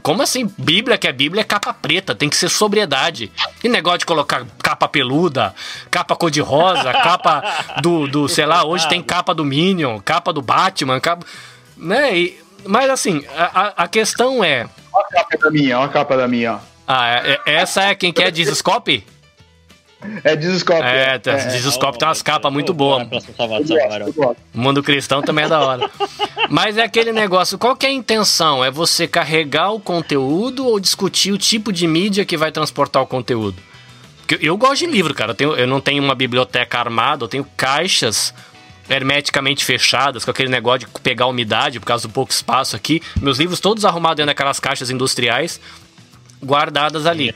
como 0.02 0.22
assim? 0.22 0.52
Bíblia 0.58 0.98
que 0.98 1.08
é 1.08 1.12
Bíblia 1.12 1.42
é 1.42 1.44
capa 1.44 1.74
preta, 1.74 2.14
tem 2.16 2.30
que 2.30 2.36
ser 2.38 2.50
sobriedade. 2.50 3.32
E 3.64 3.70
negócio 3.70 4.00
de 4.00 4.06
colocar 4.06 4.46
capa 4.62 4.88
peluda, 4.88 5.54
capa 5.92 6.16
cor-de-rosa, 6.16 6.92
capa 7.04 7.44
do, 7.82 8.08
do, 8.08 8.28
sei 8.30 8.46
lá, 8.46 8.64
hoje 8.66 8.88
tem 8.88 9.02
capa 9.02 9.34
do 9.34 9.46
Minion, 9.46 10.00
capa 10.00 10.32
do 10.34 10.42
Batman, 10.42 11.00
capa. 11.00 11.26
Né? 11.78 12.18
E- 12.18 12.46
mas 12.68 12.90
assim, 12.90 13.24
a, 13.38 13.84
a- 13.84 13.88
questão 13.88 14.44
é. 14.44 14.68
Olha 14.92 15.06
a 15.22 15.24
capa 15.24 15.38
da 15.38 15.52
minha, 15.52 15.78
olha 15.78 15.86
a 15.86 15.90
capa 15.90 16.18
da 16.18 16.28
minha, 16.28 16.54
ó. 16.56 16.60
Ah, 16.88 17.08
é- 17.10 17.40
é- 17.46 17.54
essa 17.56 17.84
é 17.84 17.96
quem 17.96 18.12
quer 18.14 18.32
Dizscope? 18.32 19.06
É 20.24 20.36
Dizscope. 20.36 20.82
É, 20.82 21.18
tá, 21.20 21.36
Dizscope 21.36 21.98
tem 22.00 22.08
umas 22.08 22.22
capas 22.22 22.52
muito 22.52 22.74
boas. 22.74 23.08
Mundo 24.54 24.82
cristão 24.84 25.22
também 25.22 25.46
é 25.46 25.48
da 25.48 25.60
hora. 25.62 25.90
Mas 26.50 26.78
é 26.78 26.84
aquele 26.84 27.12
negócio, 27.12 27.58
qual 27.58 27.76
que 27.76 27.86
é 27.86 27.90
a 27.90 27.92
intenção? 27.92 28.64
É 28.64 28.70
você 28.72 29.08
carregar 29.08 29.72
o 29.72 29.80
conteúdo 29.80 30.66
ou 30.66 30.80
discutir 30.80 31.32
o 31.32 31.38
tipo 31.38 31.72
de 31.74 31.88
mídia 31.88 32.26
que 32.26 32.38
vai 32.38 32.52
transportar 32.52 33.02
o 33.02 33.08
conteúdo? 33.08 33.58
Porque 34.28 34.46
eu 34.46 34.58
gosto 34.58 34.80
de 34.80 34.88
livro, 34.88 35.14
cara. 35.14 35.32
Eu, 35.32 35.36
tenho- 35.36 35.56
eu 35.56 35.68
não 35.68 35.80
tenho 35.80 36.04
uma 36.04 36.16
biblioteca 36.16 36.80
armada, 36.80 37.24
eu 37.24 37.28
tenho 37.28 37.46
caixas 37.56 38.34
hermeticamente 38.90 39.66
fechadas, 39.66 40.24
com 40.24 40.32
aquele 40.32 40.50
negócio 40.50 40.88
de 40.88 41.00
pegar 41.02 41.26
umidade 41.28 41.80
por 41.80 41.86
causa 41.88 42.08
do 42.08 42.12
pouco 42.14 42.32
espaço 42.32 42.76
aqui. 42.76 43.02
Meus 43.20 43.40
livros 43.40 43.60
todos 43.60 43.84
arrumados 43.86 44.18
dentro 44.18 44.28
daquelas 44.28 44.60
caixas 44.60 44.90
industriais, 44.92 45.60
guardadas 46.44 47.06
ali. 47.06 47.34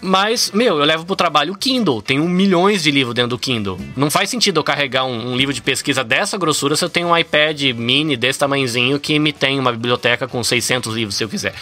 Mas, 0.00 0.50
meu, 0.52 0.78
eu 0.78 0.84
levo 0.84 1.04
pro 1.04 1.16
trabalho 1.16 1.52
o 1.54 1.56
Kindle. 1.56 2.02
Tenho 2.02 2.28
milhões 2.28 2.82
de 2.82 2.90
livros 2.90 3.14
dentro 3.14 3.30
do 3.30 3.38
Kindle. 3.38 3.78
Não 3.96 4.10
faz 4.10 4.28
sentido 4.30 4.60
eu 4.60 4.64
carregar 4.64 5.04
um, 5.04 5.32
um 5.32 5.36
livro 5.36 5.54
de 5.54 5.62
pesquisa 5.62 6.04
dessa 6.04 6.36
grossura 6.36 6.76
se 6.76 6.84
eu 6.84 6.88
tenho 6.90 7.08
um 7.08 7.16
iPad 7.16 7.60
mini 7.74 8.16
desse 8.16 8.38
tamanhozinho 8.38 9.00
que 9.00 9.18
me 9.18 9.32
tem 9.32 9.58
uma 9.58 9.72
biblioteca 9.72 10.28
com 10.28 10.44
600 10.44 10.94
livros, 10.94 11.16
se 11.16 11.24
eu 11.24 11.28
quiser. 11.28 11.54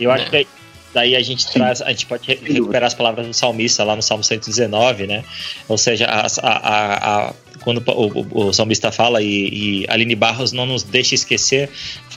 Eu 0.00 0.10
acho 0.10 0.24
né? 0.24 0.30
que 0.30 0.46
daí 0.94 1.14
a 1.14 1.22
gente 1.22 1.46
traz, 1.52 1.80
a 1.82 1.90
gente 1.90 2.06
pode 2.06 2.26
re- 2.26 2.40
recuperar 2.42 2.86
as 2.86 2.94
palavras 2.94 3.26
do 3.26 3.34
salmista 3.34 3.84
lá 3.84 3.94
no 3.94 4.02
Salmo 4.02 4.24
119, 4.24 5.06
né? 5.06 5.24
Ou 5.68 5.76
seja, 5.78 6.06
a, 6.06 6.26
a- 6.42 7.28
a- 7.28 7.34
quando 7.60 7.82
o, 7.86 8.20
o- 8.20 8.46
o 8.48 8.52
salmista 8.52 8.90
fala 8.90 9.22
e, 9.22 9.82
e 9.82 9.86
Aline 9.88 10.16
Barros 10.16 10.50
não 10.52 10.66
nos 10.66 10.82
deixa 10.82 11.14
esquecer, 11.14 11.70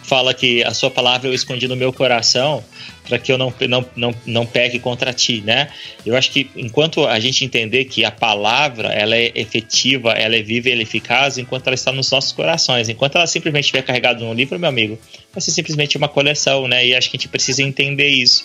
fala 0.03 0.33
que 0.33 0.63
a 0.63 0.73
sua 0.73 0.89
palavra 0.89 1.29
eu 1.29 1.33
escondi 1.33 1.67
no 1.67 1.75
meu 1.75 1.91
coração 1.93 2.63
para 3.07 3.19
que 3.19 3.31
eu 3.31 3.37
não, 3.37 3.53
não, 3.67 3.85
não, 3.95 4.15
não 4.25 4.45
pegue 4.45 4.79
contra 4.79 5.13
ti, 5.13 5.41
né? 5.45 5.69
Eu 6.05 6.15
acho 6.15 6.31
que 6.31 6.49
enquanto 6.55 7.05
a 7.05 7.19
gente 7.19 7.45
entender 7.45 7.85
que 7.85 8.03
a 8.03 8.11
palavra 8.11 8.89
ela 8.89 9.15
é 9.15 9.31
efetiva, 9.35 10.11
ela 10.11 10.35
é 10.35 10.41
viva 10.41 10.69
e 10.69 10.71
ela 10.71 10.81
é 10.81 10.83
eficaz, 10.83 11.37
enquanto 11.37 11.67
ela 11.67 11.75
está 11.75 11.91
nos 11.91 12.09
nossos 12.11 12.31
corações, 12.31 12.89
enquanto 12.89 13.15
ela 13.15 13.27
simplesmente 13.27 13.65
estiver 13.65 13.83
carregada 13.83 14.23
num 14.23 14.33
livro, 14.33 14.59
meu 14.59 14.69
amigo, 14.69 14.99
vai 15.31 15.41
ser 15.41 15.51
simplesmente 15.51 15.97
uma 15.97 16.07
coleção, 16.07 16.67
né? 16.67 16.85
E 16.85 16.95
acho 16.95 17.09
que 17.09 17.17
a 17.17 17.19
gente 17.19 17.29
precisa 17.29 17.61
entender 17.61 18.07
isso. 18.07 18.43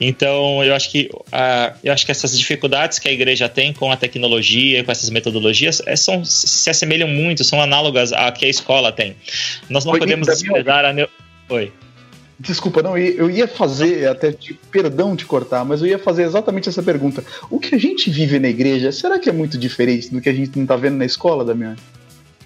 Então, 0.00 0.64
eu 0.64 0.74
acho 0.74 0.90
que 0.90 1.10
ah, 1.30 1.74
eu 1.82 1.92
acho 1.92 2.04
que 2.04 2.12
essas 2.12 2.36
dificuldades 2.36 2.98
que 2.98 3.08
a 3.08 3.12
igreja 3.12 3.48
tem 3.48 3.72
com 3.72 3.90
a 3.92 3.96
tecnologia, 3.96 4.82
com 4.82 4.90
essas 4.90 5.10
metodologias, 5.10 5.82
é, 5.86 5.94
são, 5.96 6.24
se 6.24 6.68
assemelham 6.68 7.08
muito, 7.08 7.44
são 7.44 7.60
análogas 7.60 8.12
à 8.12 8.30
que 8.32 8.44
a 8.44 8.48
escola 8.48 8.90
tem. 8.90 9.14
Nós 9.68 9.84
não 9.84 9.92
Oi, 9.92 9.98
podemos 9.98 10.26
desprezar 10.26 10.84
a. 10.84 11.08
Oi. 11.48 11.72
Desculpa, 12.42 12.82
não, 12.82 12.98
eu 12.98 13.30
ia 13.30 13.46
fazer, 13.46 14.08
até 14.08 14.32
te, 14.32 14.58
perdão 14.68 15.14
te 15.14 15.24
cortar, 15.24 15.64
mas 15.64 15.80
eu 15.80 15.86
ia 15.86 15.98
fazer 15.98 16.24
exatamente 16.24 16.68
essa 16.68 16.82
pergunta. 16.82 17.24
O 17.48 17.60
que 17.60 17.76
a 17.76 17.78
gente 17.78 18.10
vive 18.10 18.40
na 18.40 18.48
igreja, 18.48 18.90
será 18.90 19.16
que 19.16 19.28
é 19.28 19.32
muito 19.32 19.56
diferente 19.56 20.10
do 20.10 20.20
que 20.20 20.28
a 20.28 20.32
gente 20.32 20.58
não 20.58 20.66
tá 20.66 20.74
vendo 20.74 20.96
na 20.96 21.04
escola, 21.04 21.44
Damião? 21.44 21.76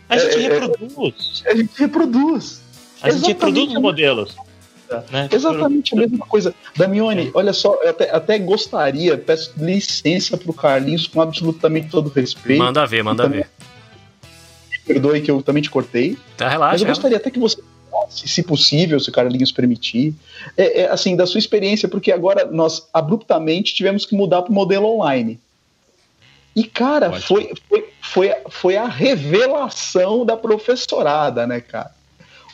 A 0.07 0.19
gente 0.19 0.37
É, 0.37 0.45
é, 0.45 0.59
reproduz. 0.61 1.43
A 1.47 1.55
gente 1.55 1.79
reproduz. 1.79 2.63
A 3.01 3.11
gente 3.11 3.27
reproduz 3.29 3.73
os 3.73 3.81
modelos. 3.81 4.37
Né? 5.11 5.31
Exatamente 5.33 5.95
a 5.95 5.97
mesma 5.97 6.27
coisa. 6.27 6.55
Damione, 6.77 7.31
olha 7.33 7.55
só, 7.55 7.75
eu 7.83 7.89
até, 7.89 8.11
até 8.15 8.39
gostaria, 8.39 9.17
peço 9.17 9.55
licença 9.57 10.37
pro 10.37 10.53
Carlinhos 10.53 11.07
com 11.07 11.23
absolutamente 11.23 11.89
todo 11.89 12.11
respeito. 12.11 12.59
Manda 12.59 12.87
ver, 12.87 13.03
manda 13.03 13.27
ver. 13.27 13.49
Perdoe 14.87 15.23
que 15.23 15.31
eu 15.31 15.43
também 15.43 15.63
te 15.63 15.71
cortei. 15.71 16.19
Tá, 16.37 16.45
Mas 16.45 16.53
relaxa. 16.53 16.85
eu 16.85 16.89
gostaria 16.89 17.17
até 17.17 17.31
que 17.31 17.39
você, 17.39 17.61
se 18.09 18.29
se 18.29 18.43
possível, 18.43 18.99
se 19.01 19.09
o 19.09 19.13
Carlinhos 19.13 19.53
permitir, 19.53 20.15
é, 20.57 20.83
é, 20.83 20.91
assim, 20.91 21.17
da 21.17 21.27
sua 21.27 21.39
experiência, 21.39 21.89
porque 21.89 22.13
agora 22.13 22.45
nós 22.47 22.89
abruptamente 22.93 23.75
tivemos 23.75 24.05
que 24.05 24.15
mudar 24.15 24.43
para 24.43 24.51
o 24.51 24.55
modelo 24.55 24.87
online. 24.87 25.39
E, 26.55 26.65
cara, 26.65 27.09
Ótimo. 27.09 27.23
foi, 27.23 27.53
foi, 27.69 27.89
foi, 28.01 28.35
foi 28.49 28.77
a 28.77 28.87
revelação 28.87 30.25
da 30.25 30.37
professorada, 30.37 31.47
né, 31.47 31.61
cara? 31.61 31.91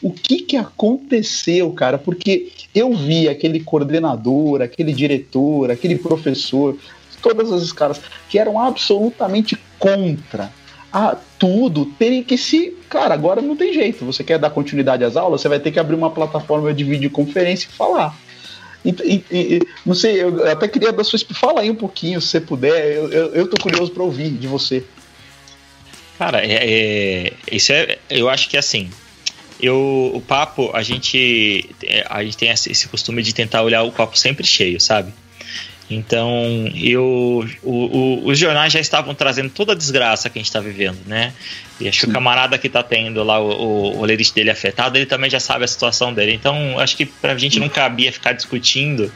O 0.02 0.10
que 0.10 0.42
que 0.42 0.56
aconteceu, 0.56 1.72
cara? 1.72 1.96
Porque 1.96 2.50
eu 2.74 2.92
vi 2.92 3.28
aquele 3.28 3.60
coordenador, 3.60 4.60
aquele 4.60 4.92
diretor, 4.92 5.70
aquele 5.70 5.96
professor, 5.96 6.76
todas 7.22 7.52
as 7.52 7.70
caras 7.70 8.00
que 8.28 8.36
eram 8.36 8.58
absolutamente 8.58 9.56
contra 9.78 10.52
a 10.92 11.16
tudo 11.42 11.86
terem 11.98 12.22
que 12.22 12.38
se. 12.38 12.72
Cara, 12.88 13.14
agora 13.14 13.42
não 13.42 13.56
tem 13.56 13.72
jeito. 13.74 14.04
Você 14.04 14.22
quer 14.22 14.38
dar 14.38 14.50
continuidade 14.50 15.02
às 15.02 15.16
aulas, 15.16 15.40
você 15.40 15.48
vai 15.48 15.58
ter 15.58 15.72
que 15.72 15.80
abrir 15.80 15.96
uma 15.96 16.08
plataforma 16.08 16.72
de 16.72 16.84
videoconferência 16.84 17.66
e 17.68 17.72
falar. 17.76 18.16
E, 18.84 18.90
e- 19.02 19.24
e- 19.32 19.60
não 19.84 19.92
sei, 19.92 20.22
eu 20.22 20.46
até 20.48 20.68
queria 20.68 20.92
da 20.92 21.02
sua. 21.02 21.18
Fala 21.34 21.62
aí 21.62 21.68
um 21.70 21.74
pouquinho, 21.74 22.20
se 22.20 22.28
você 22.28 22.40
puder. 22.40 22.94
Eu, 22.94 23.10
eu, 23.10 23.34
eu 23.34 23.46
tô 23.48 23.60
curioso 23.60 23.90
para 23.90 24.04
ouvir 24.04 24.30
de 24.30 24.46
você. 24.46 24.84
Cara, 26.16 26.46
é, 26.46 26.58
é- 26.62 27.32
isso 27.50 27.72
é. 27.72 27.98
Eu 28.08 28.28
acho 28.28 28.48
que 28.48 28.56
assim. 28.56 28.88
Eu, 29.60 30.12
o 30.14 30.20
papo, 30.20 30.70
a 30.72 30.82
gente, 30.82 31.68
é, 31.84 32.06
a 32.08 32.22
gente 32.22 32.36
tem 32.36 32.50
esse 32.50 32.86
costume 32.86 33.20
de 33.20 33.34
tentar 33.34 33.62
olhar 33.62 33.82
o 33.82 33.90
copo 33.90 34.16
sempre 34.16 34.46
cheio, 34.46 34.80
sabe? 34.80 35.12
Então, 35.94 36.70
eu, 36.74 37.46
o- 37.62 37.70
o- 38.22 38.26
os 38.26 38.38
jornais 38.38 38.72
já 38.72 38.80
estavam 38.80 39.14
trazendo 39.14 39.50
toda 39.50 39.72
a 39.72 39.76
desgraça 39.76 40.28
que 40.30 40.38
a 40.38 40.40
gente 40.40 40.48
está 40.48 40.60
vivendo, 40.60 40.98
né? 41.06 41.32
E 41.80 41.88
acho 41.88 42.00
que 42.00 42.04
o 42.04 42.08
Sim. 42.08 42.12
camarada 42.14 42.56
que 42.58 42.66
está 42.66 42.82
tendo 42.82 43.22
lá 43.24 43.38
o, 43.40 43.50
o, 43.50 43.98
o 44.00 44.04
lerite 44.04 44.32
dele 44.34 44.50
afetado, 44.50 44.96
ele 44.96 45.06
também 45.06 45.28
já 45.30 45.40
sabe 45.40 45.64
a 45.64 45.68
situação 45.68 46.12
dele. 46.14 46.32
Então, 46.32 46.78
acho 46.78 46.96
que 46.96 47.04
pra 47.06 47.36
gente 47.36 47.58
não 47.58 47.68
cabia 47.68 48.12
ficar 48.12 48.32
discutindo 48.32 49.12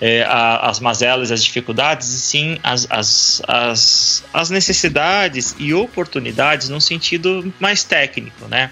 é, 0.00 0.22
a- 0.24 0.68
as 0.68 0.78
mazelas, 0.80 1.30
as 1.32 1.42
dificuldades, 1.42 2.08
e 2.10 2.20
sim 2.20 2.58
as, 2.62 2.86
as, 2.90 3.42
as, 3.48 4.24
as 4.32 4.50
necessidades 4.50 5.54
e 5.58 5.72
oportunidades 5.72 6.68
num 6.68 6.80
sentido 6.80 7.52
mais 7.58 7.82
técnico, 7.82 8.46
né? 8.48 8.70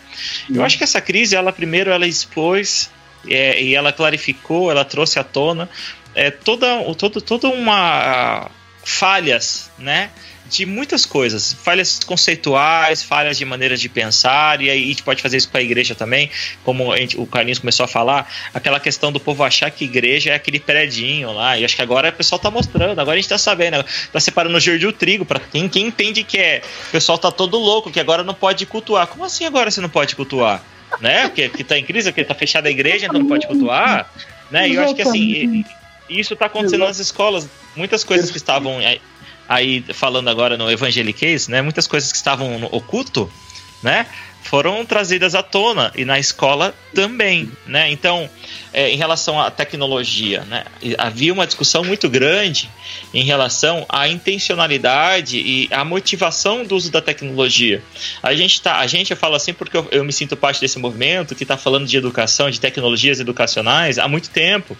Eu 0.53 0.63
acho 0.63 0.77
que 0.79 0.85
essa 0.85 1.01
crise, 1.01 1.35
ela 1.35 1.53
primeiro, 1.53 1.91
ela 1.91 2.07
expôs 2.07 2.91
é, 3.27 3.63
e 3.63 3.75
ela 3.75 3.91
clarificou, 3.91 4.71
ela 4.71 4.85
trouxe 4.85 5.19
à 5.19 5.25
tona 5.25 5.69
é, 6.15 6.31
toda, 6.31 6.67
toda, 6.95 7.21
toda 7.21 7.49
uma 7.49 8.51
falhas, 8.85 9.71
né? 9.79 10.11
de 10.47 10.67
muitas 10.67 11.07
coisas, 11.07 11.53
falhas 11.53 12.01
conceituais, 12.05 13.03
falhas 13.03 13.39
de 13.39 13.45
maneiras 13.45 13.81
de 13.81 13.89
pensar, 13.89 14.61
e 14.61 14.69
aí 14.69 14.85
a 14.85 14.87
gente 14.87 15.03
pode 15.03 15.23
fazer 15.23 15.39
isso 15.39 15.49
com 15.49 15.57
a 15.57 15.63
igreja 15.63 15.95
também, 15.95 16.31
como 16.63 16.95
gente, 16.97 17.19
o 17.19 17.27
Carlinhos 17.27 17.59
começou 17.59 17.85
a 17.85 17.89
falar, 17.89 18.31
aquela 18.53 18.79
questão 18.79 19.11
do 19.11 19.19
povo 19.19 19.43
achar 19.43 19.71
que 19.71 19.85
igreja 19.85 20.31
é 20.31 20.35
aquele 20.35 20.61
predinho 20.61 21.33
lá, 21.33 21.59
e 21.59 21.65
acho 21.65 21.75
que 21.75 21.83
agora 21.83 22.11
o 22.11 22.13
pessoal 22.13 22.39
tá 22.39 22.51
mostrando, 22.51 22.99
agora 22.99 23.17
a 23.17 23.21
gente 23.21 23.29
tá 23.29 23.39
sabendo, 23.39 23.85
tá 24.13 24.21
separando 24.21 24.57
o 24.57 24.61
joio 24.61 24.79
do 24.79 24.93
trigo, 24.93 25.25
para 25.25 25.41
quem, 25.41 25.69
quem 25.69 25.87
entende 25.87 26.23
que 26.23 26.39
é, 26.39 26.63
o 26.89 26.91
pessoal 26.93 27.17
tá 27.17 27.33
todo 27.33 27.59
louco, 27.59 27.91
que 27.91 27.99
agora 27.99 28.23
não 28.23 28.35
pode 28.35 28.67
cultuar. 28.67 29.07
Como 29.07 29.25
assim 29.25 29.47
agora 29.47 29.71
você 29.71 29.81
não 29.81 29.89
pode 29.89 30.15
cultuar? 30.15 30.63
Né? 31.01 31.27
Porque, 31.27 31.49
porque 31.49 31.65
tá 31.65 31.79
em 31.79 31.85
crise, 31.85 32.13
porque 32.13 32.23
tá 32.23 32.35
fechada 32.35 32.69
a 32.69 32.71
igreja, 32.71 33.07
então 33.07 33.19
não 33.19 33.27
pode 33.27 33.47
cultuar, 33.47 34.09
né? 34.51 34.69
E 34.69 34.75
eu 34.75 34.85
acho 34.85 34.95
que 34.95 35.03
assim, 35.03 35.65
isso 36.09 36.37
tá 36.37 36.47
acontecendo 36.47 36.85
nas 36.85 36.99
escolas, 36.99 37.49
muitas 37.75 38.05
coisas 38.05 38.31
que 38.31 38.37
estavam 38.37 38.79
aí 39.49 39.85
falando 39.95 40.29
agora 40.29 40.57
no 40.57 40.71
Evangeliquez, 40.71 41.49
né, 41.49 41.63
muitas 41.63 41.87
coisas 41.87 42.11
que 42.11 42.17
estavam 42.17 42.59
no 42.59 42.67
oculto, 42.67 43.31
né, 43.83 44.07
foram 44.45 44.85
trazidas 44.85 45.35
à 45.35 45.43
tona 45.43 45.91
e 45.97 46.05
na 46.05 46.19
escola 46.19 46.75
também, 46.95 47.51
né? 47.67 47.91
Então, 47.91 48.29
é, 48.73 48.91
em 48.91 48.97
relação 48.97 49.41
à 49.41 49.51
tecnologia, 49.51 50.43
né, 50.43 50.65
havia 50.99 51.33
uma 51.33 51.47
discussão 51.47 51.83
muito 51.83 52.09
grande 52.09 52.71
em 53.13 53.25
relação 53.25 53.87
à 53.89 54.07
intencionalidade 54.07 55.39
e 55.39 55.69
à 55.73 55.85
motivação 55.85 56.65
do 56.65 56.77
uso 56.77 56.91
da 56.91 57.01
tecnologia. 57.01 57.83
A 58.23 58.35
gente 58.35 58.61
tá, 58.61 58.79
a 58.79 58.87
gente 58.87 59.15
fala 59.15 59.37
assim 59.37 59.55
porque 59.55 59.77
eu, 59.77 59.89
eu 59.91 60.05
me 60.05 60.13
sinto 60.13 60.37
parte 60.37 60.61
desse 60.61 60.79
movimento 60.79 61.35
que 61.35 61.43
está 61.43 61.57
falando 61.57 61.87
de 61.87 61.97
educação, 61.97 62.51
de 62.51 62.61
tecnologias 62.61 63.21
educacionais 63.21 63.99
há 63.99 64.07
muito 64.07 64.29
tempo 64.31 64.77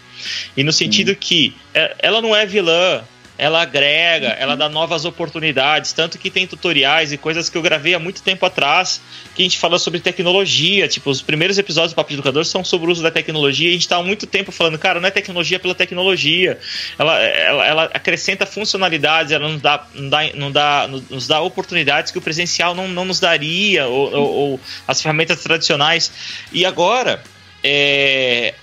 e 0.57 0.63
no 0.63 0.73
sentido 0.73 1.13
hum. 1.13 1.17
que 1.19 1.57
é, 1.73 1.97
ela 2.01 2.21
não 2.21 2.37
é 2.37 2.45
vilã, 2.45 3.03
ela 3.37 3.63
agrega, 3.63 4.29
uhum. 4.29 4.35
ela 4.39 4.57
dá 4.57 4.69
novas 4.69 5.05
oportunidades, 5.05 5.93
tanto 5.93 6.19
que 6.19 6.31
tem 6.31 6.47
tutoriais 6.47 7.13
e 7.13 7.19
coisas 7.19 7.49
que 7.49 7.59
eu 7.59 7.63
gravei 7.63 7.95
há 7.95 7.99
muito 7.99 8.23
tempo 8.23 8.47
atrás, 8.47 9.01
que 9.35 9.43
a 9.43 9.45
gente 9.45 9.59
fala 9.59 9.79
sobre 9.79 9.99
tecnologia, 10.01 10.87
tipo, 10.87 11.11
os 11.11 11.21
primeiros 11.21 11.59
episódios 11.59 11.93
do 11.93 11.97
Papo 11.97 12.11
de 12.11 12.15
Educador 12.15 12.45
são 12.45 12.65
sobre 12.65 12.89
o 12.89 12.93
uso 12.93 13.03
da 13.03 13.11
tecnologia, 13.11 13.69
e 13.69 13.71
a 13.71 13.73
gente 13.73 13.83
está 13.83 13.97
há 13.97 14.03
muito 14.03 14.27
tempo 14.27 14.53
falando, 14.53 14.79
cara, 14.79 15.01
não 15.01 15.09
é 15.09 15.11
tecnologia 15.11 15.59
pela 15.59 15.75
tecnologia, 15.75 16.59
ela, 16.99 17.19
ela, 17.21 17.67
ela 17.67 17.85
acrescenta 17.93 18.47
funcionalidades, 18.47 19.33
ela 19.33 19.49
nos 19.49 19.61
dá, 19.61 19.87
não 19.95 20.09
dá, 20.09 20.31
não 20.35 20.53
dá, 20.53 20.89
nos 20.89 21.27
dá 21.27 21.41
oportunidades 21.41 22.13
que 22.13 22.19
o 22.19 22.23
presencial 22.23 22.75
não, 22.75 22.87
não 22.87 23.05
nos 23.05 23.19
daria, 23.19 23.87
ou, 23.87 24.13
ou, 24.15 24.35
ou 24.35 24.61
as 24.87 25.03
ferramentas 25.03 25.43
tradicionais, 25.43 26.13
e 26.53 26.65
agora, 26.65 27.23
é, 27.65 28.55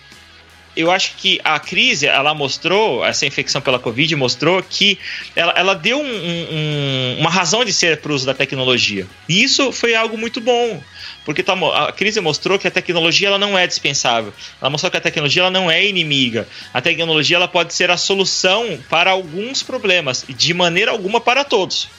eu 0.75 0.89
acho 0.89 1.15
que 1.17 1.39
a 1.43 1.59
crise, 1.59 2.07
ela 2.07 2.33
mostrou, 2.33 3.03
essa 3.05 3.25
infecção 3.25 3.61
pela 3.61 3.77
Covid 3.77 4.15
mostrou 4.15 4.63
que 4.63 4.97
ela, 5.35 5.53
ela 5.57 5.73
deu 5.73 5.99
um, 5.99 6.03
um, 6.05 7.17
uma 7.19 7.29
razão 7.29 7.65
de 7.65 7.73
ser 7.73 7.99
para 7.99 8.11
o 8.11 8.15
uso 8.15 8.25
da 8.25 8.33
tecnologia. 8.33 9.05
E 9.27 9.43
isso 9.43 9.71
foi 9.71 9.95
algo 9.95 10.17
muito 10.17 10.39
bom, 10.39 10.81
porque 11.25 11.43
tá, 11.43 11.53
a 11.53 11.91
crise 11.91 12.21
mostrou 12.21 12.57
que 12.57 12.67
a 12.67 12.71
tecnologia 12.71 13.27
ela 13.27 13.37
não 13.37 13.57
é 13.57 13.67
dispensável. 13.67 14.33
Ela 14.61 14.69
mostrou 14.69 14.89
que 14.89 14.97
a 14.97 15.01
tecnologia 15.01 15.41
ela 15.41 15.51
não 15.51 15.69
é 15.69 15.85
inimiga. 15.85 16.47
A 16.73 16.81
tecnologia 16.81 17.35
ela 17.35 17.47
pode 17.47 17.73
ser 17.73 17.91
a 17.91 17.97
solução 17.97 18.79
para 18.89 19.11
alguns 19.11 19.61
problemas, 19.61 20.25
e 20.29 20.33
de 20.33 20.53
maneira 20.53 20.91
alguma 20.91 21.19
para 21.19 21.43
todos. 21.43 21.89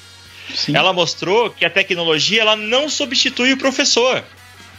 Sim. 0.55 0.77
Ela 0.77 0.93
mostrou 0.93 1.51
que 1.51 1.65
a 1.65 1.71
tecnologia 1.71 2.41
ela 2.41 2.57
não 2.57 2.89
substitui 2.89 3.53
o 3.53 3.57
professor. 3.57 4.25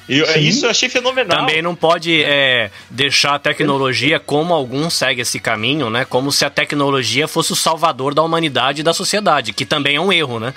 Eu, 0.07 0.25
isso 0.35 0.65
eu 0.65 0.69
achei 0.69 0.89
fenomenal. 0.89 1.39
Também 1.39 1.61
não 1.61 1.75
pode 1.75 2.23
é, 2.23 2.69
deixar 2.89 3.35
a 3.35 3.39
tecnologia 3.39 4.19
como 4.19 4.53
alguns 4.53 4.93
seguem 4.93 5.21
esse 5.21 5.39
caminho, 5.39 5.89
né? 5.89 6.03
Como 6.05 6.31
se 6.31 6.43
a 6.43 6.49
tecnologia 6.49 7.27
fosse 7.27 7.53
o 7.53 7.55
salvador 7.55 8.13
da 8.13 8.21
humanidade 8.21 8.81
e 8.81 8.83
da 8.83 8.93
sociedade, 8.93 9.53
que 9.53 9.65
também 9.65 9.95
é 9.95 10.01
um 10.01 10.11
erro, 10.11 10.39
né? 10.39 10.53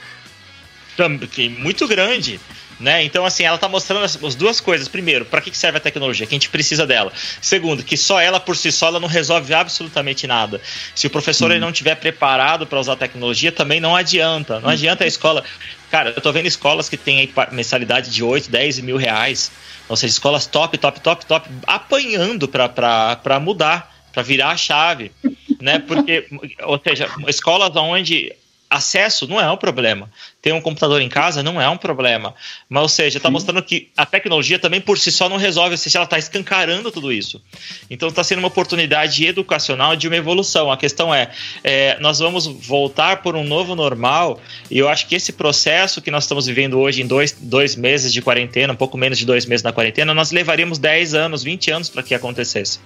Muito 1.58 1.86
grande. 1.86 2.40
Né? 2.78 3.04
Então, 3.04 3.24
assim, 3.24 3.42
ela 3.42 3.54
está 3.54 3.68
mostrando 3.68 4.04
as, 4.04 4.34
duas 4.34 4.60
coisas. 4.60 4.86
Primeiro, 4.86 5.24
para 5.24 5.40
que 5.40 5.56
serve 5.56 5.78
a 5.78 5.80
tecnologia? 5.80 6.26
Que 6.26 6.34
a 6.34 6.36
gente 6.36 6.50
precisa 6.50 6.86
dela. 6.86 7.10
Segundo, 7.40 7.82
que 7.82 7.96
só 7.96 8.20
ela 8.20 8.38
por 8.38 8.54
si 8.54 8.70
só 8.70 8.88
ela 8.88 9.00
não 9.00 9.08
resolve 9.08 9.54
absolutamente 9.54 10.26
nada. 10.26 10.60
Se 10.94 11.06
o 11.06 11.10
professor 11.10 11.50
ele 11.50 11.60
não 11.60 11.70
estiver 11.70 11.94
preparado 11.94 12.66
para 12.66 12.78
usar 12.78 12.92
a 12.92 12.96
tecnologia, 12.96 13.50
também 13.50 13.80
não 13.80 13.96
adianta. 13.96 14.60
Não 14.60 14.68
adianta 14.68 15.04
a 15.04 15.06
escola. 15.06 15.42
Cara, 15.90 16.10
eu 16.10 16.20
tô 16.20 16.32
vendo 16.32 16.46
escolas 16.46 16.88
que 16.88 16.96
têm 16.96 17.32
mensalidade 17.52 18.10
de 18.10 18.22
8, 18.22 18.50
10 18.50 18.80
mil 18.80 18.96
reais. 18.96 19.50
Ou 19.88 19.96
seja, 19.96 20.12
escolas 20.12 20.46
top, 20.46 20.76
top, 20.78 21.00
top, 21.00 21.26
top, 21.26 21.48
apanhando 21.66 22.48
para 22.48 23.40
mudar, 23.40 23.94
para 24.12 24.22
virar 24.22 24.50
a 24.50 24.56
chave. 24.56 25.12
Né? 25.60 25.78
Porque, 25.78 26.26
ou 26.64 26.80
seja, 26.82 27.08
escolas 27.28 27.74
onde 27.76 28.34
acesso 28.68 29.28
não 29.28 29.40
é 29.40 29.50
um 29.50 29.56
problema 29.56 30.10
ter 30.46 30.52
um 30.52 30.60
computador 30.60 31.00
em 31.00 31.08
casa 31.08 31.42
não 31.42 31.60
é 31.60 31.68
um 31.68 31.76
problema. 31.76 32.32
Mas, 32.68 32.80
ou 32.80 32.88
seja, 32.88 33.18
está 33.18 33.28
mostrando 33.28 33.60
que 33.64 33.88
a 33.96 34.06
tecnologia 34.06 34.60
também 34.60 34.80
por 34.80 34.96
si 34.96 35.10
só 35.10 35.28
não 35.28 35.38
resolve, 35.38 35.72
ou 35.72 35.76
seja, 35.76 35.98
ela 35.98 36.04
está 36.04 36.20
escancarando 36.20 36.92
tudo 36.92 37.12
isso. 37.12 37.42
Então 37.90 38.08
está 38.08 38.22
sendo 38.22 38.38
uma 38.38 38.46
oportunidade 38.46 39.26
educacional 39.26 39.96
de 39.96 40.06
uma 40.06 40.16
evolução. 40.16 40.70
A 40.70 40.76
questão 40.76 41.12
é, 41.12 41.32
é, 41.64 41.98
nós 41.98 42.20
vamos 42.20 42.46
voltar 42.46 43.22
por 43.22 43.34
um 43.34 43.42
novo 43.42 43.74
normal, 43.74 44.40
e 44.70 44.78
eu 44.78 44.88
acho 44.88 45.08
que 45.08 45.16
esse 45.16 45.32
processo 45.32 46.00
que 46.00 46.12
nós 46.12 46.22
estamos 46.22 46.46
vivendo 46.46 46.78
hoje 46.78 47.02
em 47.02 47.08
dois, 47.08 47.32
dois 47.32 47.74
meses 47.74 48.12
de 48.12 48.22
quarentena, 48.22 48.72
um 48.72 48.76
pouco 48.76 48.96
menos 48.96 49.18
de 49.18 49.26
dois 49.26 49.46
meses 49.46 49.64
na 49.64 49.72
quarentena, 49.72 50.14
nós 50.14 50.30
levaríamos 50.30 50.78
10 50.78 51.14
anos, 51.14 51.42
20 51.42 51.72
anos 51.72 51.88
para 51.88 52.04
que 52.04 52.14
acontecesse. 52.14 52.78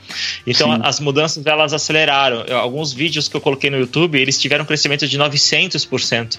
Então 0.46 0.74
Sim. 0.74 0.80
as 0.82 0.98
mudanças 0.98 1.44
elas 1.44 1.74
aceleraram. 1.74 2.42
Alguns 2.56 2.94
vídeos 2.94 3.28
que 3.28 3.36
eu 3.36 3.40
coloquei 3.42 3.68
no 3.68 3.78
YouTube, 3.78 4.18
eles 4.18 4.40
tiveram 4.40 4.64
um 4.64 4.66
crescimento 4.66 5.06
de 5.06 5.18
900% 5.18 6.38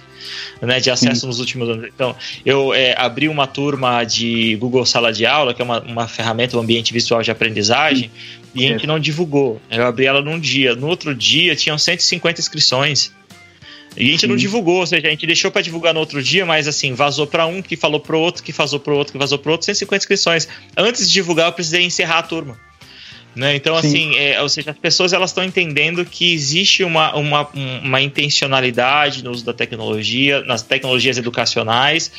né, 0.61 0.79
de 0.79 0.89
acesso 0.89 1.10
acesso 1.11 1.27
nos 1.27 1.39
últimos 1.39 1.69
anos. 1.69 1.89
Então, 1.93 2.15
eu 2.45 2.73
é, 2.73 2.95
abri 2.97 3.27
uma 3.27 3.47
turma 3.47 4.03
de 4.03 4.55
Google 4.55 4.85
Sala 4.85 5.11
de 5.11 5.25
Aula, 5.25 5.53
que 5.53 5.61
é 5.61 5.65
uma, 5.65 5.81
uma 5.81 6.07
ferramenta, 6.07 6.57
um 6.57 6.61
ambiente 6.61 6.93
visual 6.93 7.21
de 7.21 7.31
aprendizagem, 7.31 8.11
e 8.53 8.65
a 8.65 8.69
gente 8.69 8.87
não 8.87 8.99
divulgou. 8.99 9.61
Eu 9.69 9.85
abri 9.85 10.05
ela 10.05 10.21
num 10.21 10.39
dia. 10.39 10.75
No 10.75 10.87
outro 10.87 11.15
dia, 11.15 11.55
tinham 11.55 11.77
150 11.77 12.41
inscrições. 12.41 13.11
E 13.95 14.07
a 14.07 14.11
gente 14.11 14.21
Sim. 14.21 14.27
não 14.27 14.35
divulgou, 14.35 14.79
ou 14.79 14.87
seja, 14.87 15.07
a 15.07 15.09
gente 15.09 15.25
deixou 15.25 15.51
para 15.51 15.61
divulgar 15.61 15.93
no 15.93 15.99
outro 15.99 16.23
dia, 16.23 16.45
mas 16.45 16.67
assim, 16.67 16.93
vazou 16.93 17.27
para 17.27 17.45
um, 17.45 17.61
que 17.61 17.75
falou 17.75 17.99
pro 17.99 18.17
outro, 18.19 18.41
que 18.41 18.51
vazou 18.51 18.79
pro 18.79 18.95
outro, 18.95 19.11
que 19.11 19.19
vazou 19.19 19.37
pro 19.37 19.51
outro, 19.51 19.65
150 19.65 20.03
inscrições. 20.03 20.47
Antes 20.77 21.07
de 21.07 21.13
divulgar, 21.13 21.47
eu 21.47 21.53
precisei 21.53 21.83
encerrar 21.83 22.19
a 22.19 22.23
turma. 22.23 22.57
Né? 23.35 23.55
Então, 23.55 23.79
Sim. 23.81 23.87
assim, 23.87 24.17
é, 24.17 24.41
ou 24.41 24.49
seja, 24.49 24.71
as 24.71 24.77
pessoas 24.77 25.13
elas 25.13 25.29
estão 25.29 25.43
entendendo 25.43 26.03
que 26.03 26.33
existe 26.33 26.83
uma, 26.83 27.15
uma, 27.15 27.47
uma 27.81 28.01
intencionalidade 28.01 29.23
no 29.23 29.31
uso 29.31 29.45
da 29.45 29.53
tecnologia, 29.53 30.41
nas 30.41 30.61
tecnologias 30.61 31.17
educacionais, 31.17 32.11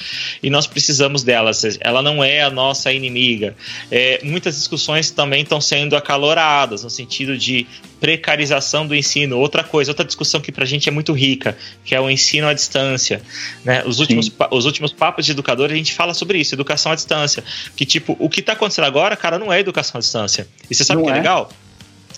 e 0.42 0.48
nós 0.48 0.66
precisamos 0.66 1.22
delas. 1.22 1.78
Ela 1.80 2.00
não 2.00 2.24
é 2.24 2.42
a 2.42 2.50
nossa 2.50 2.92
inimiga. 2.92 3.54
É, 3.90 4.20
muitas 4.22 4.56
discussões 4.56 5.10
também 5.10 5.42
estão 5.42 5.60
sendo 5.60 5.96
acaloradas, 5.96 6.82
no 6.82 6.90
sentido 6.90 7.36
de 7.36 7.66
precarização 8.00 8.84
do 8.84 8.96
ensino. 8.96 9.38
Outra 9.38 9.62
coisa, 9.62 9.92
outra 9.92 10.04
discussão 10.04 10.40
que 10.40 10.50
para 10.50 10.64
a 10.64 10.66
gente 10.66 10.88
é 10.88 10.92
muito 10.92 11.12
rica, 11.12 11.56
que 11.84 11.94
é 11.94 12.00
o 12.00 12.10
ensino 12.10 12.48
à 12.48 12.52
distância. 12.52 13.22
Né? 13.64 13.84
Os, 13.86 14.00
últimos, 14.00 14.32
os 14.50 14.64
últimos 14.66 14.92
papos 14.92 15.24
de 15.24 15.30
educadores 15.30 15.72
a 15.72 15.76
gente 15.76 15.92
fala 15.92 16.12
sobre 16.12 16.38
isso, 16.38 16.52
educação 16.52 16.90
à 16.90 16.94
distância. 16.96 17.44
Que 17.76 17.86
tipo, 17.86 18.16
o 18.18 18.28
que 18.28 18.40
está 18.40 18.54
acontecendo 18.54 18.86
agora, 18.86 19.16
cara, 19.16 19.38
não 19.38 19.52
é 19.52 19.60
educação 19.60 19.98
à 19.98 20.00
distância. 20.00 20.48
E 20.68 20.74
você 20.74 20.82
sabe 20.82 21.01
o 21.02 21.06
que 21.06 21.10
é, 21.10 21.14
é 21.14 21.16
legal? 21.16 21.50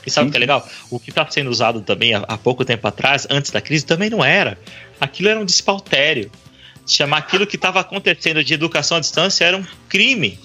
E 0.06 0.10
sabe 0.10 0.28
o 0.28 0.30
que 0.30 0.36
é 0.36 0.40
legal? 0.40 0.68
O 0.90 1.00
que 1.00 1.10
está 1.10 1.26
sendo 1.28 1.50
usado 1.50 1.80
também 1.80 2.14
há, 2.14 2.18
há 2.28 2.36
pouco 2.36 2.64
tempo 2.64 2.86
atrás, 2.86 3.26
antes 3.30 3.50
da 3.50 3.60
crise, 3.60 3.84
também 3.84 4.10
não 4.10 4.24
era. 4.24 4.58
Aquilo 5.00 5.28
era 5.28 5.40
um 5.40 5.44
despautério. 5.44 6.30
Chamar 6.86 7.18
aquilo 7.18 7.46
que 7.46 7.56
estava 7.56 7.80
acontecendo 7.80 8.44
de 8.44 8.52
educação 8.52 8.98
à 8.98 9.00
distância 9.00 9.44
era 9.44 9.56
um 9.56 9.64
crime 9.88 10.38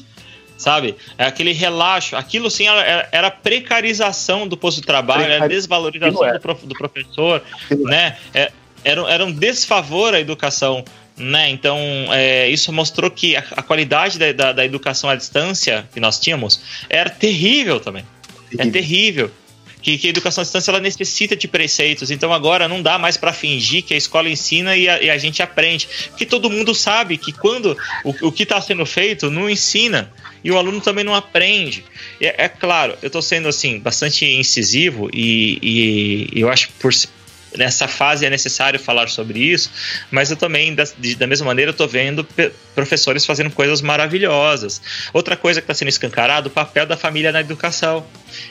sabe? 0.60 0.96
É 1.18 1.24
aquele 1.24 1.54
relaxo. 1.54 2.16
Aquilo 2.16 2.52
sim 2.52 2.68
era, 2.68 3.08
era 3.12 3.32
precarização 3.32 4.48
do 4.48 4.58
posto 4.58 4.82
de 4.82 4.88
trabalho, 4.88 5.24
era 5.24 5.48
desvalorização 5.48 6.26
é. 6.26 6.34
do, 6.34 6.40
prof, 6.40 6.68
do, 6.68 6.76
professor, 6.76 7.42
né? 7.72 8.18
É, 8.34 8.52
era, 8.84 9.02
era 9.10 9.26
um 9.26 9.32
desfavor 9.32 10.14
à 10.14 10.20
educação. 10.20 10.84
Né? 11.18 11.50
Então, 11.50 11.78
é, 12.12 12.48
isso 12.50 12.72
mostrou 12.72 13.10
que 13.12 13.36
a, 13.36 13.44
a 13.58 13.62
qualidade 13.62 14.18
da, 14.18 14.32
da, 14.32 14.52
da, 14.54 14.66
educação 14.66 15.10
à 15.10 15.16
distância 15.16 15.88
que 15.94 16.00
nós 16.00 16.18
tínhamos 16.20 16.62
era 16.90 17.10
terrível 17.10 17.80
também. 17.80 18.06
É 18.58 18.66
terrível 18.70 19.32
que, 19.82 19.98
que 19.98 20.08
a 20.08 20.10
educação 20.10 20.42
à 20.42 20.44
distância 20.44 20.72
ela 20.72 20.80
necessita 20.80 21.36
de 21.36 21.48
preceitos. 21.48 22.12
Então 22.12 22.34
agora 22.34 22.68
não 22.68 22.82
dá 22.82 22.98
mais 22.98 23.18
para 23.18 23.34
fingir 23.34 23.84
que 23.84 23.94
a 23.94 23.98
escola 23.98 24.30
ensina 24.30 24.76
e 24.76 24.88
a, 24.90 25.02
e 25.02 25.10
a, 25.10 25.18
gente 25.18 25.42
aprende. 25.42 25.88
Porque 26.10 26.26
todo 26.26 26.50
mundo 26.50 26.74
sabe 26.76 27.18
que 27.18 27.32
quando 27.32 27.78
o, 28.04 28.28
o 28.28 28.32
que 28.32 28.44
está 28.44 28.60
sendo 28.62 28.86
feito 28.86 29.30
não 29.30 29.50
ensina 29.50 30.12
e 30.44 30.52
o 30.52 30.58
aluno 30.58 30.82
também 30.82 31.04
não 31.04 31.16
aprende. 31.16 31.84
É, 32.20 32.46
é 32.46 32.50
claro, 32.50 32.98
eu 33.02 33.08
estou 33.08 33.22
sendo 33.22 33.48
assim 33.48 33.80
bastante 33.80 34.26
incisivo 34.26 35.10
e, 35.14 36.30
e, 36.34 36.40
eu 36.40 36.50
acho 36.50 36.70
por 36.80 36.94
nessa 37.58 37.88
fase 37.88 38.26
é 38.26 38.30
necessário 38.30 38.80
falar 38.80 39.10
sobre 39.10 39.40
isso, 39.40 39.72
mas 40.12 40.30
eu 40.30 40.38
também, 40.38 40.74
da, 40.74 40.84
de, 40.98 41.16
da 41.16 41.28
mesma 41.28 41.48
maneira, 41.48 41.74
tô 41.74 41.88
vendo 41.88 42.26
professores 42.76 43.26
fazendo 43.26 43.50
coisas 43.52 43.82
maravilhosas. 43.82 44.82
Outra 45.14 45.36
coisa 45.36 45.60
que 45.60 45.66
está 45.66 45.74
sendo 45.74 45.90
escancarado, 45.90 46.48
o 46.48 46.52
papel 46.52 46.86
da 46.86 46.96
família 46.96 47.32
na 47.32 47.42
educação. 47.42 48.06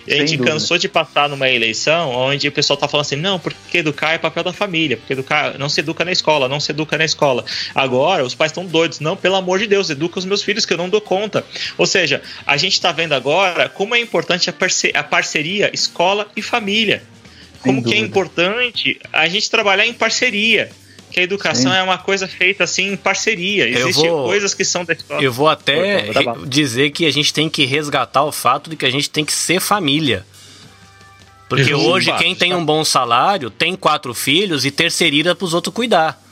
A 0.07 0.11
gente 0.11 0.37
dúvida. 0.37 0.53
cansou 0.53 0.77
de 0.77 0.89
passar 0.89 1.29
numa 1.29 1.49
eleição 1.49 2.11
onde 2.11 2.49
o 2.49 2.53
pessoal 2.53 2.77
tá 2.77 2.89
falando 2.89 3.07
assim, 3.07 3.17
não, 3.17 3.39
porque 3.39 3.79
educar 3.79 4.13
é 4.13 4.19
papel 4.19 4.43
da 4.43 4.53
família, 4.53 4.97
porque 4.97 5.13
educar 5.13 5.57
não 5.59 5.69
se 5.69 5.81
educa 5.81 6.05
na 6.05 6.13
escola, 6.13 6.49
não 6.49 6.61
se 6.61 6.73
educa 6.73 6.99
na 6.99 7.05
escola. 7.05 7.45
Agora, 7.75 8.25
os 8.25 8.35
pais 8.35 8.51
estão 8.51 8.67
doidos, 8.67 9.01
não, 9.01 9.17
pelo 9.17 9.37
amor 9.37 9.59
de 9.59 9.67
Deus, 9.67 9.89
educa 9.89 10.19
os 10.19 10.25
meus 10.25 10.43
filhos 10.43 10.67
que 10.67 10.73
eu 10.73 10.77
não 10.77 10.89
dou 10.89 11.01
conta. 11.01 11.45
Ou 11.77 11.87
seja, 11.87 12.21
a 12.45 12.57
gente 12.57 12.73
está 12.73 12.91
vendo 12.93 13.13
agora 13.13 13.69
como 13.69 13.95
é 13.95 14.01
importante 14.01 14.51
a, 14.51 14.53
parce 14.53 14.91
a 14.95 15.03
parceria 15.03 15.71
escola 15.73 16.27
e 16.37 16.43
família. 16.43 17.03
Como 17.69 17.83
que 17.83 17.95
é 17.95 17.99
importante 17.99 18.99
a 19.13 19.29
gente 19.29 19.51
trabalhar 19.51 19.87
em 19.87 19.93
parceria 19.93 20.71
que 21.11 21.21
a 21.21 21.23
educação 21.23 21.73
Sim. 21.73 21.79
é 21.79 21.83
uma 21.83 21.99
coisa 21.99 22.29
feita 22.29 22.65
assim 22.65 22.93
em 22.93 22.97
parceria. 22.97 23.69
Existem 23.69 24.11
vou, 24.11 24.27
coisas 24.27 24.55
que 24.55 24.65
são 24.65 24.85
da 24.85 24.93
escola. 24.93 25.23
Eu 25.23 25.33
vou 25.33 25.49
até 25.49 26.13
tá 26.13 26.37
dizer 26.47 26.91
que 26.91 27.07
a 27.07 27.11
gente 27.11 27.33
tem 27.33 27.49
que 27.49 27.65
resgatar 27.65 28.25
o 28.25 28.33
fato 28.33 28.71
de 28.71 28.77
que 28.77 28.85
a 28.85 28.91
gente 28.91 29.09
tem 29.09 29.25
que 29.25 29.33
ser 29.33 29.61
família. 29.61 30.27
Porque 31.49 31.73
hoje 31.73 32.13
quem 32.19 32.35
tem 32.35 32.55
um 32.55 32.65
bom 32.65 32.85
salário 32.85 33.49
tem 33.49 33.75
quatro 33.75 34.13
filhos 34.13 34.67
e 34.67 34.71
terceiriza 34.71 35.35
para 35.35 35.45
os 35.45 35.55
outros 35.55 35.75
cuidar. 35.75 36.23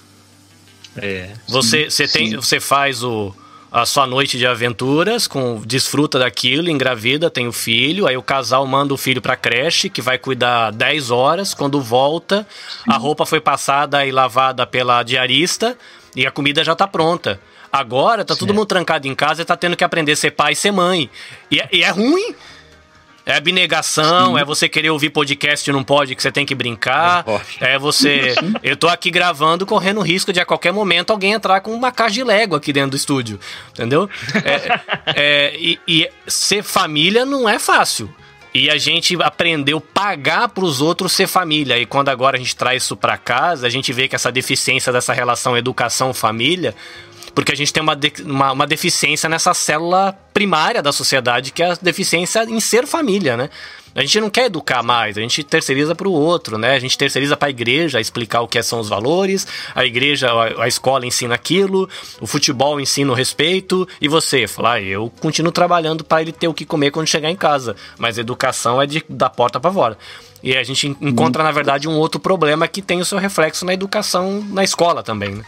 É. 0.96 1.30
Você, 1.48 1.88
você, 1.88 2.06
tem, 2.06 2.36
você 2.36 2.60
faz 2.60 3.02
o, 3.02 3.34
a 3.70 3.84
sua 3.84 4.06
noite 4.06 4.38
de 4.38 4.46
aventuras, 4.46 5.26
com 5.26 5.60
desfruta 5.64 6.18
daquilo, 6.18 6.70
engravida, 6.70 7.30
tem 7.30 7.46
o 7.46 7.52
filho, 7.52 8.06
aí 8.06 8.16
o 8.16 8.22
casal 8.22 8.66
manda 8.66 8.94
o 8.94 8.96
filho 8.96 9.20
pra 9.20 9.36
creche, 9.36 9.90
que 9.90 10.00
vai 10.00 10.18
cuidar 10.18 10.70
10 10.70 11.10
horas, 11.10 11.52
quando 11.52 11.80
volta, 11.80 12.46
a 12.88 12.96
roupa 12.96 13.26
foi 13.26 13.40
passada 13.40 14.06
e 14.06 14.12
lavada 14.12 14.66
pela 14.66 15.02
diarista 15.02 15.76
e 16.14 16.26
a 16.26 16.30
comida 16.30 16.64
já 16.64 16.74
tá 16.74 16.86
pronta. 16.86 17.40
Agora 17.70 18.24
tá 18.24 18.34
todo 18.34 18.54
mundo 18.54 18.66
trancado 18.66 19.06
em 19.06 19.14
casa 19.14 19.42
e 19.42 19.44
tá 19.44 19.56
tendo 19.56 19.76
que 19.76 19.84
aprender 19.84 20.12
a 20.12 20.16
ser 20.16 20.30
pai 20.30 20.52
e 20.52 20.56
ser 20.56 20.72
mãe. 20.72 21.10
E 21.50 21.60
é, 21.60 21.68
e 21.72 21.82
é 21.82 21.90
ruim. 21.90 22.34
É 23.26 23.34
abnegação, 23.34 24.34
Sim. 24.34 24.40
é 24.40 24.44
você 24.44 24.68
querer 24.68 24.90
ouvir 24.90 25.10
podcast 25.10 25.68
e 25.68 25.72
não 25.72 25.82
pode, 25.82 26.14
que 26.14 26.22
você 26.22 26.30
tem 26.30 26.46
que 26.46 26.54
brincar. 26.54 27.24
É 27.60 27.76
você. 27.76 28.36
Eu 28.62 28.76
tô 28.76 28.86
aqui 28.86 29.10
gravando, 29.10 29.66
correndo 29.66 30.00
risco 30.00 30.32
de 30.32 30.38
a 30.38 30.46
qualquer 30.46 30.72
momento 30.72 31.10
alguém 31.10 31.32
entrar 31.32 31.60
com 31.60 31.72
uma 31.72 31.90
caixa 31.90 32.14
de 32.14 32.22
Lego 32.22 32.54
aqui 32.54 32.72
dentro 32.72 32.90
do 32.90 32.96
estúdio. 32.96 33.40
Entendeu? 33.70 34.08
É, 34.44 34.80
é, 35.16 35.56
e, 35.58 35.80
e 35.88 36.08
ser 36.28 36.62
família 36.62 37.26
não 37.26 37.48
é 37.48 37.58
fácil. 37.58 38.08
E 38.54 38.70
a 38.70 38.78
gente 38.78 39.20
aprendeu 39.20 39.80
pagar 39.80 40.48
para 40.48 40.64
os 40.64 40.80
outros 40.80 41.12
ser 41.12 41.26
família. 41.26 41.76
E 41.78 41.84
quando 41.84 42.10
agora 42.10 42.36
a 42.36 42.38
gente 42.38 42.54
traz 42.54 42.84
isso 42.84 42.96
para 42.96 43.18
casa, 43.18 43.66
a 43.66 43.70
gente 43.70 43.92
vê 43.92 44.06
que 44.06 44.14
essa 44.14 44.30
deficiência 44.30 44.92
dessa 44.92 45.12
relação 45.12 45.56
educação-família 45.56 46.76
porque 47.36 47.52
a 47.52 47.54
gente 47.54 47.70
tem 47.70 47.82
uma, 47.82 47.94
de, 47.94 48.14
uma, 48.24 48.52
uma, 48.52 48.66
deficiência 48.66 49.28
nessa 49.28 49.52
célula 49.52 50.18
primária 50.32 50.82
da 50.82 50.90
sociedade, 50.90 51.52
que 51.52 51.62
é 51.62 51.72
a 51.72 51.74
deficiência 51.74 52.42
em 52.44 52.58
ser 52.60 52.86
família, 52.86 53.36
né? 53.36 53.50
A 53.94 54.00
gente 54.00 54.18
não 54.20 54.30
quer 54.30 54.46
educar 54.46 54.82
mais, 54.82 55.18
a 55.18 55.20
gente 55.20 55.44
terceiriza 55.44 55.94
para 55.94 56.08
o 56.08 56.12
outro, 56.12 56.56
né? 56.56 56.72
A 56.72 56.78
gente 56.78 56.96
terceiriza 56.96 57.36
para 57.36 57.48
a 57.48 57.50
igreja 57.50 58.00
explicar 58.00 58.40
o 58.40 58.48
que 58.48 58.62
são 58.62 58.80
os 58.80 58.88
valores, 58.88 59.46
a 59.74 59.84
igreja, 59.84 60.30
a, 60.58 60.66
escola 60.66 61.04
ensina 61.04 61.34
aquilo, 61.34 61.86
o 62.22 62.26
futebol 62.26 62.80
ensina 62.80 63.12
o 63.12 63.14
respeito, 63.14 63.86
e 64.00 64.08
você 64.08 64.46
falar, 64.46 64.72
ah, 64.76 64.82
eu 64.82 65.12
continuo 65.20 65.52
trabalhando 65.52 66.04
para 66.04 66.22
ele 66.22 66.32
ter 66.32 66.48
o 66.48 66.54
que 66.54 66.64
comer 66.64 66.90
quando 66.90 67.06
chegar 67.06 67.30
em 67.30 67.36
casa, 67.36 67.76
mas 67.98 68.16
educação 68.16 68.80
é 68.80 68.86
de, 68.86 69.04
da 69.10 69.28
porta 69.28 69.60
para 69.60 69.70
fora. 69.70 69.98
E 70.42 70.56
a 70.56 70.62
gente 70.62 70.86
encontra, 71.02 71.42
na 71.42 71.52
verdade, 71.52 71.86
um 71.86 71.98
outro 71.98 72.18
problema 72.18 72.66
que 72.66 72.80
tem 72.80 72.98
o 72.98 73.04
seu 73.04 73.18
reflexo 73.18 73.66
na 73.66 73.74
educação 73.74 74.42
na 74.48 74.64
escola 74.64 75.02
também, 75.02 75.34
né? 75.34 75.44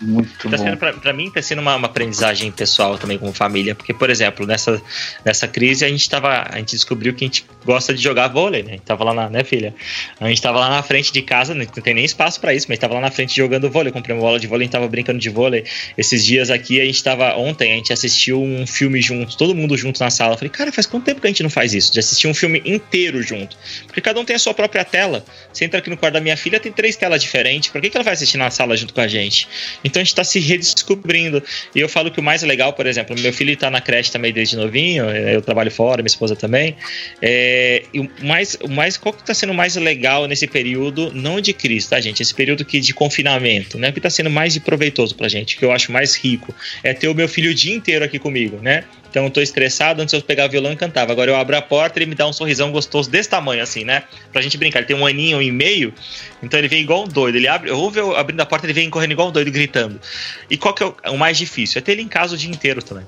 Muito 0.00 0.48
tá 0.48 0.56
bom. 0.56 0.76
Pra, 0.76 0.92
pra, 0.94 1.12
mim, 1.12 1.30
tá 1.30 1.42
sendo 1.42 1.60
uma, 1.60 1.76
uma, 1.76 1.86
aprendizagem 1.86 2.50
pessoal 2.50 2.96
também 2.96 3.18
com 3.18 3.30
família. 3.34 3.74
Porque, 3.74 3.92
por 3.92 4.08
exemplo, 4.08 4.46
nessa, 4.46 4.80
nessa 5.22 5.46
crise 5.46 5.84
a 5.84 5.88
gente 5.88 6.08
tava. 6.08 6.46
A 6.50 6.56
gente 6.56 6.70
descobriu 6.70 7.12
que 7.12 7.24
a 7.24 7.26
gente 7.26 7.44
gosta 7.66 7.92
de 7.92 8.02
jogar 8.02 8.28
vôlei, 8.28 8.62
né? 8.62 8.70
A 8.70 8.72
gente 8.72 8.84
tava 8.84 9.04
lá 9.04 9.12
na, 9.12 9.28
né, 9.28 9.44
filha? 9.44 9.74
A 10.18 10.26
gente 10.28 10.40
tava 10.40 10.58
lá 10.58 10.70
na 10.70 10.82
frente 10.82 11.12
de 11.12 11.20
casa, 11.20 11.54
não 11.54 11.66
tem 11.66 11.92
nem 11.92 12.04
espaço 12.04 12.40
para 12.40 12.54
isso, 12.54 12.66
mas 12.68 12.78
tava 12.78 12.94
lá 12.94 13.00
na 13.00 13.10
frente 13.10 13.36
jogando 13.36 13.70
vôlei. 13.70 13.92
comprei 13.92 14.16
uma 14.16 14.22
bola 14.22 14.40
de 14.40 14.46
vôlei, 14.46 14.64
a 14.64 14.66
gente 14.66 14.72
tava 14.72 14.88
brincando 14.88 15.18
de 15.18 15.28
vôlei. 15.28 15.64
Esses 15.98 16.24
dias 16.24 16.50
aqui 16.50 16.80
a 16.80 16.84
gente 16.84 17.02
tava. 17.04 17.36
Ontem 17.36 17.72
a 17.72 17.76
gente 17.76 17.92
assistiu 17.92 18.42
um 18.42 18.66
filme 18.66 19.02
junto, 19.02 19.36
todo 19.36 19.54
mundo 19.54 19.76
junto 19.76 20.00
na 20.00 20.08
sala. 20.08 20.32
Eu 20.32 20.38
falei, 20.38 20.50
cara, 20.50 20.72
faz 20.72 20.86
quanto 20.86 21.04
tempo 21.04 21.20
que 21.20 21.26
a 21.26 21.30
gente 21.30 21.42
não 21.42 21.50
faz 21.50 21.74
isso? 21.74 21.92
De 21.92 21.98
assistir 21.98 22.26
um 22.26 22.34
filme 22.34 22.62
inteiro 22.64 23.22
junto. 23.22 23.54
Porque 23.86 24.00
cada 24.00 24.18
um 24.18 24.24
tem 24.24 24.36
a 24.36 24.38
sua 24.38 24.54
própria 24.54 24.82
tela. 24.82 25.22
Você 25.52 25.66
entra 25.66 25.78
aqui 25.78 25.90
no 25.90 25.96
quarto 25.98 26.14
da 26.14 26.20
minha 26.20 26.38
filha, 26.38 26.58
tem 26.58 26.72
três 26.72 26.96
telas 26.96 27.20
diferentes. 27.20 27.68
Por 27.68 27.82
que, 27.82 27.90
que 27.90 27.96
ela 27.98 28.04
vai 28.04 28.14
assistir 28.14 28.38
na 28.38 28.50
sala 28.50 28.74
junto 28.78 28.94
com 28.94 29.00
a 29.02 29.08
gente? 29.08 29.46
Então 29.84 29.89
a 29.98 30.02
gente 30.02 30.08
está 30.08 30.24
se 30.24 30.38
redescobrindo. 30.38 31.42
E 31.74 31.80
eu 31.80 31.88
falo 31.88 32.10
que 32.10 32.20
o 32.20 32.22
mais 32.22 32.42
legal, 32.42 32.72
por 32.72 32.86
exemplo, 32.86 33.18
meu 33.18 33.32
filho 33.32 33.52
está 33.52 33.70
na 33.70 33.80
creche 33.80 34.10
também 34.10 34.32
desde 34.32 34.56
novinho, 34.56 35.04
eu 35.04 35.42
trabalho 35.42 35.70
fora, 35.70 36.02
minha 36.02 36.06
esposa 36.06 36.36
também. 36.36 36.76
É, 37.20 37.82
e 37.92 38.00
o 38.00 38.08
mais, 38.22 38.56
o 38.62 38.68
mais, 38.68 38.96
qual 38.96 39.12
que 39.12 39.20
está 39.20 39.34
sendo 39.34 39.54
mais 39.54 39.76
legal 39.76 40.26
nesse 40.26 40.46
período, 40.46 41.12
não 41.12 41.40
de 41.40 41.52
crise, 41.52 41.88
tá, 41.88 42.00
gente? 42.00 42.22
Esse 42.22 42.34
período 42.34 42.64
que 42.64 42.80
de 42.80 42.94
confinamento, 42.94 43.78
né? 43.78 43.90
O 43.90 43.92
que 43.92 43.98
está 43.98 44.10
sendo 44.10 44.30
mais 44.30 44.56
proveitoso 44.58 45.14
pra 45.14 45.28
gente, 45.28 45.56
que 45.56 45.64
eu 45.64 45.72
acho 45.72 45.90
mais 45.92 46.16
rico, 46.16 46.54
é 46.82 46.92
ter 46.92 47.08
o 47.08 47.14
meu 47.14 47.28
filho 47.28 47.50
o 47.50 47.54
dia 47.54 47.74
inteiro 47.74 48.04
aqui 48.04 48.18
comigo, 48.18 48.58
né? 48.60 48.84
Então 49.10 49.24
eu 49.24 49.30
tô 49.30 49.40
estressado, 49.40 50.00
antes 50.00 50.14
eu 50.14 50.22
pegava 50.22 50.48
violão 50.48 50.72
e 50.72 50.76
cantava. 50.76 51.10
Agora 51.10 51.30
eu 51.30 51.36
abro 51.36 51.56
a 51.56 51.60
porta 51.60 51.98
e 51.98 52.02
ele 52.02 52.10
me 52.10 52.14
dá 52.14 52.28
um 52.28 52.32
sorrisão 52.32 52.70
gostoso 52.70 53.10
desse 53.10 53.28
tamanho, 53.28 53.62
assim, 53.62 53.84
né? 53.84 54.04
Pra 54.32 54.40
gente 54.40 54.56
brincar. 54.56 54.78
Ele 54.78 54.86
tem 54.86 54.96
um 54.96 55.04
aninho 55.04 55.42
e 55.42 55.50
meio, 55.50 55.92
então 56.40 56.58
ele 56.58 56.68
vem 56.68 56.80
igual 56.80 57.04
um 57.04 57.08
doido. 57.08 57.34
Ele 57.34 57.48
abre, 57.48 57.72
ouve 57.72 57.98
eu 57.98 58.16
abrindo 58.16 58.40
a 58.40 58.46
porta, 58.46 58.66
ele 58.66 58.72
vem 58.72 58.88
correndo 58.88 59.10
igual 59.10 59.28
um 59.28 59.32
doido, 59.32 59.50
gritando. 59.50 60.00
E 60.48 60.56
qual 60.56 60.72
que 60.72 60.82
é 60.82 60.86
o, 60.86 60.94
o 61.10 61.18
mais 61.18 61.36
difícil? 61.36 61.80
É 61.80 61.82
ter 61.82 61.92
ele 61.92 62.02
em 62.02 62.08
casa 62.08 62.34
o 62.34 62.38
dia 62.38 62.50
inteiro 62.50 62.82
também. 62.82 63.06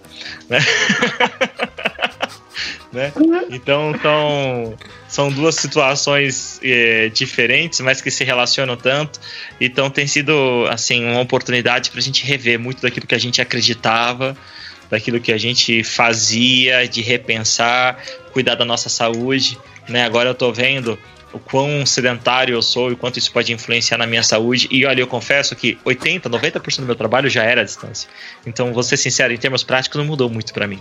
Né? 0.50 0.58
né? 2.92 3.12
Então 3.50 3.94
são, 4.02 4.74
são 5.08 5.30
duas 5.30 5.54
situações 5.54 6.58
é, 6.64 7.08
diferentes, 7.10 7.80
mas 7.80 8.00
que 8.00 8.10
se 8.10 8.24
relacionam 8.24 8.76
tanto. 8.76 9.20
Então 9.60 9.88
tem 9.88 10.08
sido 10.08 10.66
assim 10.68 11.04
uma 11.04 11.20
oportunidade 11.20 11.90
para 11.90 12.00
a 12.00 12.02
gente 12.02 12.26
rever 12.26 12.58
muito 12.58 12.82
daquilo 12.82 13.06
que 13.06 13.14
a 13.14 13.20
gente 13.20 13.40
acreditava 13.40 14.36
daquilo 14.92 15.18
que 15.18 15.32
a 15.32 15.38
gente 15.38 15.82
fazia, 15.82 16.86
de 16.86 17.00
repensar, 17.00 17.98
cuidar 18.30 18.56
da 18.56 18.64
nossa 18.64 18.90
saúde. 18.90 19.58
Né? 19.88 20.04
Agora 20.04 20.28
eu 20.28 20.32
estou 20.32 20.52
vendo 20.52 20.98
o 21.32 21.38
quão 21.38 21.86
sedentário 21.86 22.54
eu 22.54 22.60
sou 22.60 22.92
e 22.92 22.96
quanto 22.96 23.18
isso 23.18 23.32
pode 23.32 23.54
influenciar 23.54 23.96
na 23.96 24.06
minha 24.06 24.22
saúde. 24.22 24.68
E 24.70 24.84
olha, 24.84 25.00
eu 25.00 25.06
confesso 25.06 25.56
que 25.56 25.78
80, 25.82 26.28
90% 26.28 26.80
do 26.80 26.84
meu 26.84 26.94
trabalho 26.94 27.30
já 27.30 27.42
era 27.42 27.62
à 27.62 27.64
distância. 27.64 28.06
Então, 28.44 28.70
vou 28.74 28.82
ser 28.82 28.98
sincero, 28.98 29.32
em 29.32 29.38
termos 29.38 29.64
práticos 29.64 29.96
não 29.96 30.04
mudou 30.04 30.28
muito 30.28 30.52
para 30.52 30.66
mim, 30.66 30.78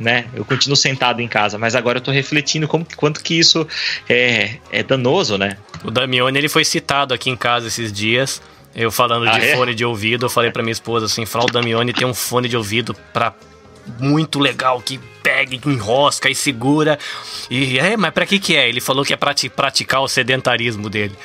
né? 0.00 0.24
Eu 0.34 0.46
continuo 0.46 0.74
sentado 0.74 1.20
em 1.20 1.28
casa, 1.28 1.58
mas 1.58 1.74
agora 1.74 1.98
eu 1.98 2.02
tô 2.02 2.10
refletindo 2.10 2.66
como 2.66 2.86
quanto 2.96 3.22
que 3.22 3.38
isso 3.38 3.68
é, 4.08 4.56
é 4.72 4.82
danoso, 4.82 5.36
né? 5.36 5.58
O 5.84 5.90
Damione, 5.90 6.38
ele 6.38 6.48
foi 6.48 6.64
citado 6.64 7.12
aqui 7.12 7.28
em 7.28 7.36
casa 7.36 7.68
esses 7.68 7.92
dias 7.92 8.40
eu 8.74 8.90
falando 8.90 9.28
ah, 9.28 9.38
de 9.38 9.46
é? 9.46 9.56
fone 9.56 9.74
de 9.74 9.84
ouvido, 9.84 10.26
eu 10.26 10.30
falei 10.30 10.50
pra 10.50 10.62
minha 10.62 10.72
esposa 10.72 11.06
assim, 11.06 11.26
Frau 11.26 11.46
Damione 11.46 11.92
tem 11.92 12.06
um 12.06 12.14
fone 12.14 12.48
de 12.48 12.56
ouvido 12.56 12.94
pra 13.12 13.34
muito 13.98 14.38
legal 14.38 14.80
que 14.80 14.98
pega, 15.22 15.54
enrosca 15.66 16.28
e 16.28 16.34
segura. 16.34 16.98
E 17.50 17.78
é, 17.78 17.96
mas 17.96 18.12
pra 18.12 18.26
que 18.26 18.38
que 18.38 18.56
é? 18.56 18.68
Ele 18.68 18.80
falou 18.80 19.04
que 19.04 19.12
é 19.12 19.16
pra 19.16 19.34
praticar 19.54 20.00
o 20.00 20.08
sedentarismo 20.08 20.88
dele. 20.90 21.16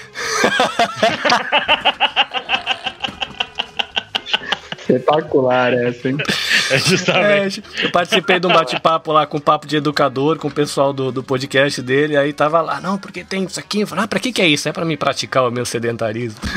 Espetacular 4.79 5.73
essa, 5.73 6.09
hein? 6.09 6.17
É 6.69 6.77
justamente. 6.77 7.63
É, 7.81 7.85
eu 7.85 7.91
participei 7.91 8.39
de 8.39 8.47
um 8.47 8.51
bate-papo 8.51 9.11
lá 9.11 9.25
com 9.25 9.37
o 9.37 9.41
papo 9.41 9.67
de 9.67 9.77
educador, 9.77 10.37
com 10.37 10.47
o 10.47 10.51
pessoal 10.51 10.91
do, 10.91 11.11
do 11.11 11.23
podcast 11.23 11.81
dele, 11.81 12.17
aí 12.17 12.33
tava 12.33 12.61
lá, 12.61 12.81
não, 12.81 12.97
porque 12.97 13.23
tem 13.23 13.43
isso 13.43 13.59
aqui. 13.59 13.81
Eu 13.81 13.87
falei, 13.87 14.05
ah, 14.05 14.07
pra 14.07 14.19
que 14.19 14.31
que 14.31 14.41
é 14.41 14.47
isso? 14.47 14.67
É 14.67 14.73
pra 14.73 14.85
me 14.85 14.97
praticar 14.97 15.47
o 15.47 15.51
meu 15.51 15.65
sedentarismo. 15.65 16.39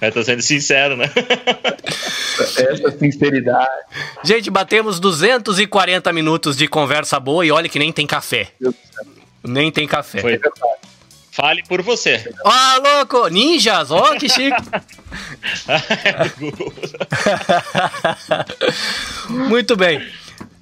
Mas 0.00 0.14
tô 0.14 0.22
sendo 0.22 0.42
sincero, 0.42 0.96
né? 0.96 1.10
Essa 2.38 2.90
sinceridade. 2.98 3.68
Gente, 4.24 4.50
batemos 4.50 5.00
240 5.00 6.12
minutos 6.12 6.56
de 6.56 6.68
conversa 6.68 7.18
boa 7.18 7.44
e 7.44 7.50
olha 7.50 7.68
que 7.68 7.78
nem 7.78 7.92
tem 7.92 8.06
café. 8.06 8.48
Nem 9.42 9.70
tem 9.70 9.86
café. 9.86 10.20
Foi 10.20 10.38
verdade. 10.38 10.97
Fale 11.38 11.62
por 11.62 11.80
você. 11.82 12.28
Ah, 12.44 12.80
louco! 12.82 13.28
Ninjas! 13.28 13.92
Ó, 13.92 14.10
oh, 14.10 14.16
que 14.18 14.28
chique! 14.28 14.56
Muito 19.30 19.76
bem. 19.76 20.04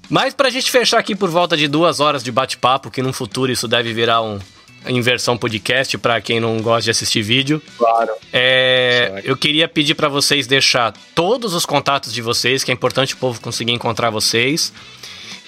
Mas 0.07 0.35
pra 0.35 0.51
gente 0.51 0.69
fechar 0.69 0.99
aqui 0.99 1.15
por 1.15 1.31
volta 1.31 1.57
de 1.57 1.67
duas 1.67 1.99
horas 1.99 2.23
de 2.23 2.31
bate-papo, 2.31 2.91
que 2.91 3.01
no 3.01 3.11
futuro 3.11 3.51
isso 3.51 3.67
deve 3.67 3.91
virar 3.91 4.21
um, 4.21 4.37
em 4.85 5.01
versão 5.01 5.35
podcast 5.35 5.97
para 5.97 6.21
quem 6.21 6.39
não 6.39 6.61
gosta 6.61 6.83
de 6.83 6.91
assistir 6.91 7.23
vídeo. 7.23 7.59
Claro. 7.75 8.11
É, 8.31 9.23
eu 9.23 9.35
queria 9.35 9.67
pedir 9.67 9.95
para 9.95 10.07
vocês 10.07 10.45
deixar 10.45 10.93
todos 11.15 11.55
os 11.55 11.65
contatos 11.65 12.13
de 12.13 12.21
vocês, 12.21 12.63
que 12.63 12.69
é 12.69 12.73
importante 12.75 13.15
o 13.15 13.17
povo 13.17 13.41
conseguir 13.41 13.71
encontrar 13.71 14.11
vocês. 14.11 14.71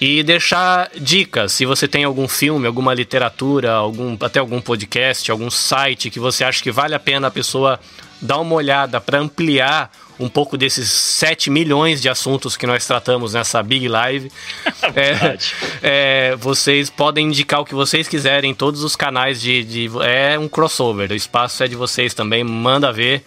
E 0.00 0.22
deixar 0.22 0.90
dicas. 0.96 1.52
Se 1.52 1.66
você 1.66 1.86
tem 1.86 2.04
algum 2.04 2.26
filme, 2.26 2.66
alguma 2.66 2.94
literatura, 2.94 3.72
algum, 3.72 4.16
até 4.20 4.38
algum 4.38 4.60
podcast, 4.60 5.30
algum 5.30 5.50
site 5.50 6.10
que 6.10 6.18
você 6.18 6.42
acha 6.42 6.62
que 6.62 6.70
vale 6.70 6.94
a 6.94 6.98
pena 6.98 7.28
a 7.28 7.30
pessoa 7.30 7.78
dar 8.20 8.38
uma 8.38 8.54
olhada 8.54 9.00
para 9.00 9.18
ampliar 9.18 9.92
um 10.18 10.28
pouco 10.28 10.56
desses 10.58 10.90
7 10.90 11.50
milhões 11.50 12.00
de 12.02 12.08
assuntos 12.08 12.54
que 12.56 12.66
nós 12.66 12.86
tratamos 12.86 13.32
nessa 13.32 13.62
Big 13.62 13.88
Live. 13.88 14.30
é, 14.94 15.38
é, 15.82 16.36
vocês 16.36 16.90
podem 16.90 17.28
indicar 17.28 17.60
o 17.60 17.64
que 17.64 17.74
vocês 17.74 18.06
quiserem 18.06 18.50
em 18.50 18.54
todos 18.54 18.84
os 18.84 18.94
canais 18.94 19.40
de, 19.40 19.64
de. 19.64 19.90
É 20.02 20.38
um 20.38 20.46
crossover. 20.46 21.10
O 21.10 21.14
espaço 21.14 21.62
é 21.64 21.68
de 21.68 21.74
vocês 21.74 22.12
também. 22.12 22.44
Manda 22.44 22.92
ver. 22.92 23.24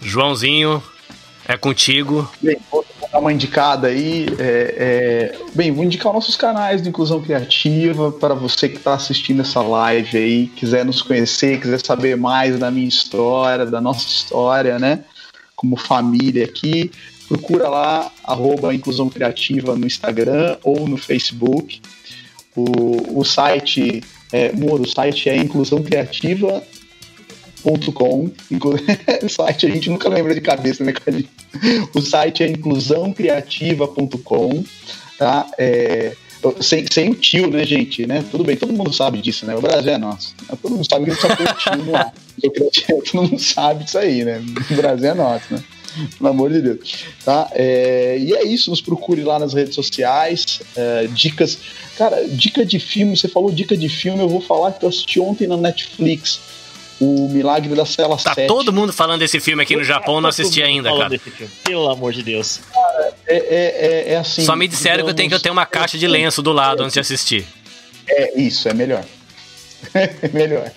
Joãozinho, 0.00 0.80
é 1.44 1.56
contigo. 1.56 2.30
Bem, 2.40 2.56
dar 3.12 3.18
uma 3.18 3.32
indicada 3.32 3.88
aí. 3.88 4.26
É, 4.38 4.74
é... 5.34 5.38
Bem, 5.54 5.72
vou 5.72 5.84
indicar 5.84 6.12
nossos 6.12 6.36
canais 6.36 6.82
de 6.82 6.88
inclusão 6.88 7.20
criativa 7.20 8.12
para 8.12 8.34
você 8.34 8.68
que 8.68 8.76
está 8.76 8.94
assistindo 8.94 9.40
essa 9.40 9.60
live 9.60 10.16
aí, 10.16 10.46
quiser 10.48 10.84
nos 10.84 11.02
conhecer, 11.02 11.60
quiser 11.60 11.80
saber 11.84 12.16
mais 12.16 12.58
da 12.58 12.70
minha 12.70 12.88
história, 12.88 13.66
da 13.66 13.80
nossa 13.80 14.06
história, 14.06 14.78
né? 14.78 15.04
como 15.58 15.76
família 15.76 16.44
aqui. 16.44 16.90
Procura 17.26 17.68
lá, 17.68 18.10
arroba 18.24 18.72
Inclusão 18.72 19.10
Criativa 19.10 19.76
no 19.76 19.86
Instagram 19.86 20.56
ou 20.62 20.88
no 20.88 20.96
Facebook. 20.96 21.82
O, 22.54 23.20
o 23.20 23.24
site, 23.24 24.02
é, 24.32 24.52
o 24.54 24.86
site 24.86 25.28
é 25.28 25.36
inclusãocriativa.com. 27.64 28.30
o 29.24 29.28
site 29.28 29.66
a 29.66 29.70
gente 29.70 29.90
nunca 29.90 30.08
lembra 30.08 30.34
de 30.34 30.40
cabeça, 30.40 30.82
né, 30.84 30.92
Carlinhos? 30.92 31.28
O 31.94 32.00
site 32.00 32.42
é 32.42 32.48
inclusãocriativa.com, 32.48 34.64
tá? 35.18 35.46
É, 35.58 36.16
sem, 36.60 36.86
sem 36.90 37.10
o 37.10 37.14
tio, 37.14 37.48
né, 37.50 37.62
gente? 37.64 38.06
Né? 38.06 38.24
Tudo 38.30 38.44
bem, 38.44 38.56
todo 38.56 38.72
mundo 38.72 38.90
sabe 38.92 39.20
disso, 39.20 39.44
né? 39.44 39.56
O 39.56 39.60
Brasil 39.60 39.92
é 39.92 39.98
nosso. 39.98 40.34
Todo 40.62 40.76
mundo 40.76 40.88
sabe 40.88 41.04
que 41.04 41.10
não 41.10 41.18
o 41.44 41.52
tio 41.54 41.76
no 41.84 41.94
ar. 41.96 42.14
Todo 42.40 43.14
mundo 43.14 43.36
sabe 43.38 43.84
disso 43.84 43.98
aí, 43.98 44.24
né? 44.24 44.42
O 44.70 44.74
Brasil 44.74 45.10
é 45.10 45.14
nosso, 45.14 45.52
né? 45.52 45.62
Pelo 46.16 46.30
amor 46.30 46.52
de 46.52 46.60
Deus. 46.60 47.06
Tá? 47.24 47.50
É, 47.52 48.16
e 48.20 48.32
é 48.34 48.44
isso, 48.44 48.70
nos 48.70 48.80
procure 48.80 49.22
lá 49.22 49.36
nas 49.38 49.54
redes 49.54 49.74
sociais. 49.74 50.60
É, 50.76 51.08
dicas. 51.08 51.58
Cara, 51.96 52.28
dica 52.28 52.64
de 52.64 52.78
filme, 52.78 53.16
você 53.16 53.26
falou 53.26 53.50
dica 53.50 53.76
de 53.76 53.88
filme, 53.88 54.22
eu 54.22 54.28
vou 54.28 54.40
falar 54.40 54.70
que 54.72 54.84
eu 54.84 54.88
assisti 54.88 55.18
ontem 55.18 55.48
na 55.48 55.56
Netflix. 55.56 56.38
O 57.00 57.28
Milagre 57.28 57.74
da 57.74 57.86
Cela 57.86 58.16
tá 58.16 58.34
7. 58.34 58.46
Tá 58.48 58.52
todo 58.52 58.72
mundo 58.72 58.92
falando 58.92 59.20
desse 59.20 59.38
filme 59.38 59.62
aqui 59.62 59.76
no 59.76 59.84
Japão, 59.84 60.20
não 60.20 60.28
assisti 60.28 60.62
ainda, 60.62 60.90
cara. 60.90 61.20
Pelo 61.64 61.88
amor 61.88 62.12
de 62.12 62.22
Deus. 62.22 62.60
Cara, 62.72 63.14
é, 63.26 63.36
é, 63.36 64.08
é, 64.08 64.12
é 64.14 64.16
assim. 64.16 64.44
Só 64.44 64.56
me 64.56 64.66
disseram 64.66 64.96
digamos, 64.96 65.06
que 65.06 65.10
eu 65.12 65.16
tenho 65.16 65.30
que 65.30 65.42
ter 65.42 65.50
uma 65.50 65.64
caixa 65.64 65.96
de 65.96 66.08
lenço 66.08 66.42
do 66.42 66.52
lado 66.52 66.82
antes 66.82 66.94
de 66.94 67.00
assistir. 67.00 67.46
É, 68.08 68.40
isso, 68.40 68.68
é 68.68 68.74
melhor. 68.74 69.04
é 69.94 70.28
melhor. 70.32 70.70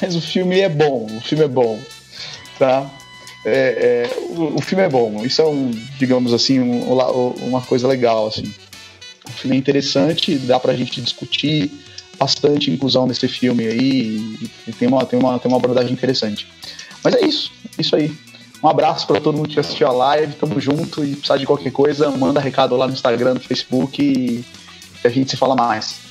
Mas 0.00 0.14
o 0.14 0.20
filme 0.20 0.60
é 0.60 0.68
bom, 0.68 1.06
o 1.16 1.20
filme 1.20 1.44
é 1.44 1.48
bom. 1.48 1.80
Tá? 2.58 2.88
É, 3.44 4.08
é, 4.12 4.18
o, 4.18 4.56
o, 4.56 4.60
filme 4.60 4.84
é 4.84 4.88
bom. 4.88 5.24
Isso 5.24 5.40
é 5.40 5.46
um, 5.46 5.70
digamos 5.98 6.32
assim, 6.32 6.60
um, 6.60 6.92
uma 7.42 7.60
coisa 7.62 7.88
legal, 7.88 8.26
assim. 8.26 8.54
O 9.26 9.32
filme 9.32 9.56
é 9.56 9.58
interessante, 9.58 10.36
dá 10.36 10.60
pra 10.60 10.74
gente 10.74 11.00
discutir 11.00 11.72
bastante 12.20 12.70
inclusão 12.70 13.06
nesse 13.06 13.26
filme 13.26 13.66
aí 13.66 14.38
e 14.68 14.72
tem 14.72 14.86
uma, 14.86 15.06
tem 15.06 15.18
uma, 15.18 15.38
tem 15.38 15.50
uma 15.50 15.56
abordagem 15.56 15.92
interessante. 15.92 16.46
Mas 17.02 17.14
é 17.14 17.24
isso, 17.24 17.50
isso 17.78 17.96
aí. 17.96 18.12
Um 18.62 18.68
abraço 18.68 19.06
para 19.06 19.18
todo 19.18 19.38
mundo 19.38 19.48
que 19.48 19.58
assistiu 19.58 19.88
a 19.88 19.92
live, 19.92 20.34
tamo 20.34 20.60
junto 20.60 21.02
e 21.02 21.12
precisar 21.12 21.38
de 21.38 21.46
qualquer 21.46 21.72
coisa, 21.72 22.10
manda 22.10 22.38
recado 22.38 22.76
lá 22.76 22.86
no 22.86 22.92
Instagram, 22.92 23.34
no 23.34 23.40
Facebook 23.40 24.02
e 24.02 24.44
a 25.02 25.08
gente 25.08 25.30
se 25.30 25.36
fala 25.38 25.56
mais. 25.56 26.09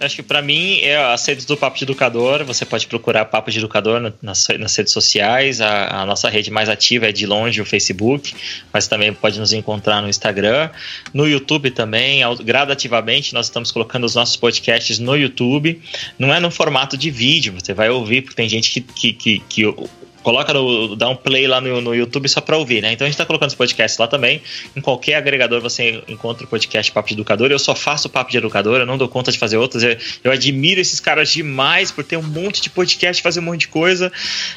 Acho 0.00 0.16
que 0.16 0.22
para 0.22 0.40
mim 0.40 0.80
é 0.80 0.96
as 0.96 1.26
redes 1.26 1.44
do 1.44 1.58
Papo 1.58 1.76
de 1.76 1.84
Educador. 1.84 2.42
Você 2.44 2.64
pode 2.64 2.86
procurar 2.86 3.26
Papo 3.26 3.50
de 3.50 3.58
Educador 3.58 4.14
nas, 4.22 4.48
nas 4.58 4.74
redes 4.74 4.94
sociais. 4.94 5.60
A, 5.60 6.00
a, 6.00 6.06
nossa 6.06 6.30
rede 6.30 6.50
mais 6.50 6.70
ativa 6.70 7.10
é 7.10 7.12
de 7.12 7.26
longe 7.26 7.60
o 7.60 7.66
Facebook, 7.66 8.34
mas 8.72 8.88
também 8.88 9.12
pode 9.12 9.38
nos 9.38 9.52
encontrar 9.52 10.00
no 10.00 10.08
Instagram, 10.08 10.70
no 11.12 11.28
YouTube 11.28 11.70
também. 11.70 12.22
Gradativamente 12.42 13.34
nós 13.34 13.46
estamos 13.46 13.70
colocando 13.70 14.04
os 14.04 14.14
nossos 14.14 14.36
podcasts 14.36 14.98
no 14.98 15.14
YouTube. 15.14 15.78
Não 16.18 16.32
é 16.32 16.40
no 16.40 16.50
formato 16.50 16.96
de 16.96 17.10
vídeo, 17.10 17.52
você 17.52 17.74
vai 17.74 17.90
ouvir, 17.90 18.22
porque 18.22 18.36
tem 18.36 18.48
gente 18.48 18.70
que, 18.70 18.80
que, 18.80 19.12
que, 19.12 19.38
que 19.50 19.74
coloca 20.22 20.52
no, 20.52 20.96
dá 20.96 21.08
um 21.08 21.16
play 21.16 21.46
lá 21.46 21.60
no, 21.60 21.80
no 21.80 21.94
YouTube 21.94 22.28
só 22.28 22.40
para 22.40 22.56
ouvir, 22.56 22.82
né? 22.82 22.92
Então 22.92 23.06
a 23.06 23.10
gente 23.10 23.16
tá 23.16 23.26
colocando 23.26 23.48
os 23.48 23.54
podcasts 23.54 23.98
lá 23.98 24.06
também. 24.06 24.42
Em 24.74 24.80
qualquer 24.80 25.14
agregador 25.14 25.60
você 25.60 26.02
encontra 26.08 26.44
o 26.44 26.48
podcast 26.48 26.90
Papo 26.92 27.08
de 27.08 27.14
Educador. 27.14 27.50
Eu 27.50 27.58
só 27.58 27.74
faço 27.74 28.08
Papo 28.08 28.30
de 28.30 28.38
Educador, 28.38 28.80
eu 28.80 28.86
não 28.86 28.98
dou 28.98 29.08
conta 29.08 29.32
de 29.32 29.38
fazer 29.38 29.56
outros. 29.56 29.82
Eu, 29.82 29.96
eu 30.24 30.32
admiro 30.32 30.80
esses 30.80 31.00
caras 31.00 31.30
demais 31.30 31.90
por 31.90 32.04
ter 32.04 32.16
um 32.16 32.22
monte 32.22 32.60
de 32.60 32.70
podcast, 32.70 33.22
fazer 33.22 33.40
um 33.40 33.44
monte 33.44 33.60
de 33.60 33.68
coisa. 33.68 34.12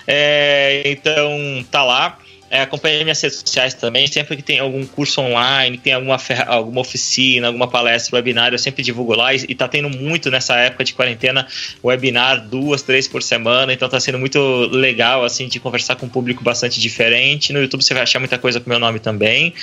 É, 0.08 0.84
então 0.86 1.66
tá 1.72 1.84
lá. 1.84 2.20
É, 2.54 2.62
acompanhe 2.62 3.04
minhas 3.04 3.20
redes 3.20 3.40
sociais 3.40 3.74
também. 3.74 4.06
Sempre 4.06 4.36
que 4.36 4.44
tem 4.44 4.60
algum 4.60 4.86
curso 4.86 5.20
online, 5.22 5.76
tem 5.76 5.92
alguma, 5.92 6.20
alguma 6.46 6.82
oficina, 6.82 7.48
alguma 7.48 7.68
palestra, 7.68 8.16
webinar, 8.16 8.54
eu 8.54 8.60
sempre 8.60 8.84
divulgo 8.84 9.16
lá. 9.16 9.34
E, 9.34 9.44
e 9.50 9.56
tá 9.56 9.68
tendo 9.68 9.90
muito 9.90 10.30
nessa 10.30 10.56
época 10.58 10.84
de 10.84 10.94
quarentena, 10.94 11.48
webinar 11.84 12.48
duas, 12.48 12.84
três 12.84 13.08
por 13.08 13.24
semana. 13.24 13.74
Então 13.74 13.90
tá 13.90 14.00
sendo 14.00 14.20
muito 14.20 14.40
legal, 14.72 15.26
assim, 15.26 15.48
de 15.48 15.60
conversar 15.60 15.96
com 15.96 16.06
um 16.06 16.10
público 16.10 16.44
bastante 16.44 16.80
diferente. 16.80 17.52
No 17.52 17.60
YouTube 17.60 17.82
você 17.84 17.96
vai 17.96 18.04
achar 18.04 18.20
muita 18.20 18.38
coisa 18.38 18.60
com 18.60 18.70
meu 18.70 18.78
nome 18.78 19.00
também. 19.00 19.56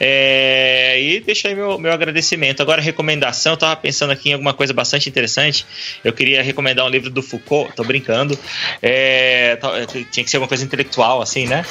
É, 0.00 0.98
e 0.98 1.22
aí 1.44 1.54
meu, 1.54 1.78
meu 1.78 1.92
agradecimento. 1.92 2.62
Agora, 2.62 2.80
recomendação, 2.80 3.52
eu 3.52 3.56
tava 3.58 3.76
pensando 3.76 4.10
aqui 4.10 4.30
em 4.30 4.32
alguma 4.32 4.54
coisa 4.54 4.72
bastante 4.72 5.06
interessante. 5.06 5.66
Eu 6.02 6.14
queria 6.14 6.42
recomendar 6.42 6.86
um 6.86 6.88
livro 6.88 7.10
do 7.10 7.22
Foucault, 7.22 7.74
tô 7.76 7.84
brincando. 7.84 8.38
É, 8.80 9.58
tinha 10.10 10.24
que 10.24 10.30
ser 10.30 10.38
alguma 10.38 10.48
coisa 10.48 10.64
intelectual, 10.64 11.20
assim, 11.20 11.46
né? 11.46 11.62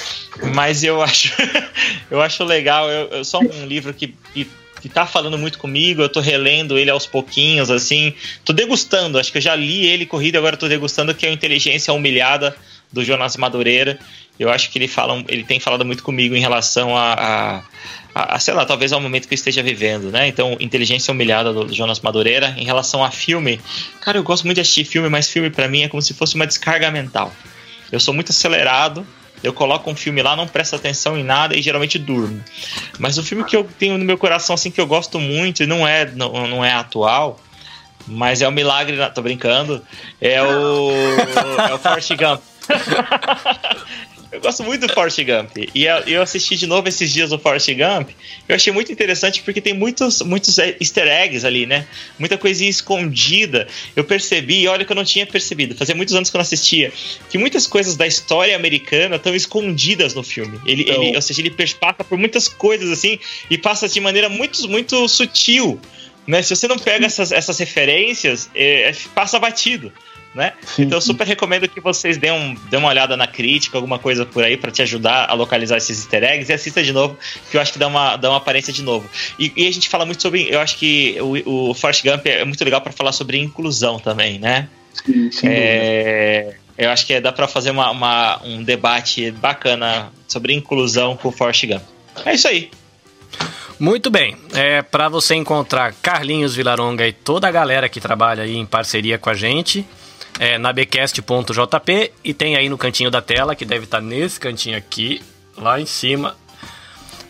Mas 0.53 0.66
mas 0.67 0.83
eu 0.83 1.01
acho, 1.01 1.33
eu 2.11 2.21
acho 2.21 2.43
legal. 2.43 2.89
Eu, 2.89 3.07
eu 3.07 3.23
só 3.23 3.39
um 3.39 3.65
livro 3.65 3.93
que, 3.93 4.13
que, 4.33 4.45
que 4.81 4.89
tá 4.89 5.05
falando 5.05 5.37
muito 5.37 5.57
comigo. 5.57 6.01
Eu 6.01 6.09
tô 6.09 6.19
relendo 6.19 6.77
ele 6.77 6.89
aos 6.89 7.05
pouquinhos, 7.05 7.71
assim. 7.71 8.13
Tô 8.43 8.51
degustando. 8.51 9.17
Acho 9.17 9.31
que 9.31 9.37
eu 9.37 9.41
já 9.41 9.55
li 9.55 9.85
ele 9.85 10.05
corrido, 10.05 10.37
agora 10.37 10.57
tô 10.57 10.67
degustando 10.67 11.15
que 11.15 11.25
é 11.25 11.29
o 11.29 11.31
Inteligência 11.31 11.93
Humilhada 11.93 12.53
do 12.91 13.01
Jonas 13.01 13.37
Madureira. 13.37 13.97
Eu 14.37 14.49
acho 14.49 14.69
que 14.69 14.77
ele 14.77 14.89
fala, 14.89 15.23
ele 15.29 15.45
tem 15.45 15.57
falado 15.57 15.85
muito 15.85 16.03
comigo 16.03 16.35
em 16.35 16.41
relação 16.41 16.97
a, 16.97 17.63
a, 18.13 18.35
a, 18.35 18.37
sei 18.37 18.53
lá, 18.53 18.65
talvez 18.65 18.91
ao 18.91 18.99
momento 18.99 19.25
que 19.25 19.33
eu 19.33 19.37
esteja 19.37 19.63
vivendo, 19.63 20.11
né? 20.11 20.27
Então, 20.27 20.57
Inteligência 20.59 21.13
Humilhada 21.13 21.53
do 21.53 21.73
Jonas 21.73 22.01
Madureira. 22.01 22.53
Em 22.57 22.65
relação 22.65 23.01
a 23.05 23.09
filme, 23.09 23.61
cara, 24.01 24.17
eu 24.17 24.23
gosto 24.23 24.43
muito 24.43 24.55
de 24.55 24.61
assistir 24.61 24.83
filme, 24.83 25.07
mas 25.07 25.29
filme 25.29 25.49
para 25.49 25.69
mim 25.69 25.83
é 25.83 25.87
como 25.87 26.01
se 26.01 26.13
fosse 26.13 26.35
uma 26.35 26.45
descarga 26.45 26.91
mental. 26.91 27.33
Eu 27.89 28.01
sou 28.01 28.13
muito 28.13 28.33
acelerado, 28.33 29.07
eu 29.43 29.53
coloco 29.53 29.89
um 29.89 29.95
filme 29.95 30.21
lá, 30.21 30.35
não 30.35 30.47
presto 30.47 30.75
atenção 30.75 31.17
em 31.17 31.23
nada 31.23 31.55
e 31.55 31.61
geralmente 31.61 31.99
durmo. 31.99 32.43
Mas 32.99 33.17
o 33.17 33.23
filme 33.23 33.43
que 33.43 33.55
eu 33.55 33.67
tenho 33.77 33.97
no 33.97 34.05
meu 34.05 34.17
coração, 34.17 34.55
assim, 34.55 34.71
que 34.71 34.81
eu 34.81 34.87
gosto 34.87 35.19
muito, 35.19 35.63
e 35.63 35.67
não 35.67 35.87
é, 35.87 36.05
não, 36.05 36.47
não 36.47 36.65
é 36.65 36.73
atual, 36.73 37.39
mas 38.07 38.41
é 38.41 38.47
o 38.47 38.51
Milagre, 38.51 38.97
tô 39.13 39.21
brincando, 39.21 39.81
é 40.19 40.41
o, 40.41 40.91
é 41.69 41.73
o 41.73 41.77
Forrest 41.77 42.11
Gump. 42.15 42.41
Eu 44.29 44.41
gosto 44.41 44.63
muito 44.63 44.85
do 44.85 44.93
Forrest 44.93 45.19
Gump. 45.23 45.69
E 45.73 45.85
eu 45.85 46.21
assisti 46.21 46.57
de 46.57 46.67
novo 46.67 46.87
esses 46.87 47.11
dias 47.11 47.31
o 47.31 47.39
Forrest 47.39 47.69
Gump. 47.69 48.09
Eu 48.47 48.55
achei 48.55 48.73
muito 48.73 48.91
interessante 48.91 49.41
porque 49.41 49.61
tem 49.61 49.73
muitos, 49.73 50.21
muitos 50.21 50.57
easter 50.57 51.07
eggs 51.07 51.45
ali, 51.45 51.65
né? 51.65 51.87
Muita 52.19 52.37
coisinha 52.37 52.69
escondida. 52.69 53.67
Eu 53.95 54.03
percebi, 54.03 54.67
olha 54.67 54.83
que 54.83 54.91
eu 54.91 54.95
não 54.95 55.05
tinha 55.05 55.25
percebido. 55.25 55.75
Fazia 55.75 55.95
muitos 55.95 56.13
anos 56.13 56.29
que 56.29 56.35
eu 56.35 56.39
não 56.39 56.43
assistia. 56.43 56.91
Que 57.29 57.37
muitas 57.37 57.65
coisas 57.65 57.95
da 57.95 58.05
história 58.05 58.55
americana 58.55 59.15
estão 59.15 59.33
escondidas 59.33 60.13
no 60.13 60.23
filme. 60.23 60.59
Ele, 60.65 60.83
então... 60.83 61.03
ele, 61.03 61.15
ou 61.15 61.21
seja, 61.21 61.41
ele 61.41 61.51
passa 61.79 62.03
por 62.03 62.17
muitas 62.17 62.49
coisas 62.49 62.91
assim 62.91 63.19
e 63.49 63.57
passa 63.57 63.87
de 63.87 63.99
maneira 64.01 64.27
muito, 64.27 64.67
muito 64.67 65.07
sutil. 65.07 65.79
Né? 66.27 66.41
Se 66.41 66.53
você 66.53 66.67
não 66.67 66.77
pega 66.77 67.05
essas, 67.05 67.31
essas 67.31 67.57
referências, 67.57 68.49
é, 68.53 68.91
passa 69.15 69.39
batido 69.39 69.93
né? 70.37 70.53
Sim, 70.61 70.83
então 70.83 70.97
eu 70.97 71.01
super 71.01 71.25
recomendo 71.25 71.67
que 71.67 71.81
vocês 71.81 72.15
dêem, 72.17 72.31
um, 72.31 72.53
dêem 72.69 72.81
uma 72.81 72.89
olhada 72.89 73.17
na 73.17 73.25
crítica, 73.25 73.77
alguma 73.77 73.97
coisa 73.97 74.25
por 74.25 74.43
aí 74.43 74.55
para 74.55 74.71
te 74.71 74.81
ajudar 74.83 75.29
a 75.29 75.33
localizar 75.33 75.77
esses 75.77 75.99
easter 75.99 76.23
eggs 76.23 76.49
e 76.49 76.53
assista 76.53 76.83
de 76.83 76.93
novo, 76.93 77.17
que 77.49 77.57
eu 77.57 77.61
acho 77.61 77.73
que 77.73 77.79
dá 77.79 77.87
uma, 77.87 78.15
dá 78.15 78.29
uma 78.29 78.37
aparência 78.37 78.71
de 78.71 78.83
novo. 78.83 79.09
E, 79.37 79.51
e 79.55 79.67
a 79.67 79.71
gente 79.71 79.89
fala 79.89 80.05
muito 80.05 80.21
sobre, 80.21 80.47
eu 80.49 80.59
acho 80.59 80.77
que 80.77 81.17
o, 81.19 81.69
o 81.69 81.73
Forrest 81.73 82.03
Gump 82.03 82.25
é 82.27 82.45
muito 82.45 82.63
legal 82.63 82.79
para 82.79 82.93
falar 82.93 83.11
sobre 83.11 83.39
inclusão 83.39 83.99
também, 83.99 84.37
né? 84.39 84.69
Sim, 85.05 85.31
sim. 85.31 85.47
É, 85.49 86.55
eu 86.77 86.91
acho 86.91 87.05
que 87.05 87.19
dá 87.19 87.31
para 87.31 87.47
fazer 87.47 87.71
uma, 87.71 87.89
uma, 87.89 88.39
um 88.43 88.63
debate 88.63 89.31
bacana 89.31 90.11
sobre 90.27 90.53
inclusão 90.53 91.17
com 91.17 91.29
o 91.29 91.31
Forrest 91.31 91.65
Gump. 91.65 91.83
É 92.23 92.35
isso 92.35 92.47
aí. 92.47 92.69
Muito 93.79 94.09
bem. 94.09 94.35
É 94.53 94.81
para 94.81 95.07
você 95.07 95.35
encontrar 95.35 95.93
Carlinhos 96.01 96.55
Vilaronga 96.55 97.07
e 97.07 97.13
toda 97.13 97.47
a 97.47 97.51
galera 97.51 97.87
que 97.87 97.99
trabalha 97.99 98.43
aí 98.43 98.55
em 98.55 98.65
parceria 98.65 99.19
com 99.19 99.29
a 99.29 99.35
gente, 99.35 99.85
é, 100.39 100.57
na 100.57 100.71
bcast.jp 100.71 102.11
e 102.23 102.33
tem 102.33 102.55
aí 102.55 102.69
no 102.69 102.77
cantinho 102.77 103.09
da 103.09 103.21
tela, 103.21 103.55
que 103.55 103.65
deve 103.65 103.85
estar 103.85 103.97
tá 103.97 104.03
nesse 104.03 104.39
cantinho 104.39 104.77
aqui, 104.77 105.21
lá 105.57 105.79
em 105.79 105.85
cima, 105.85 106.35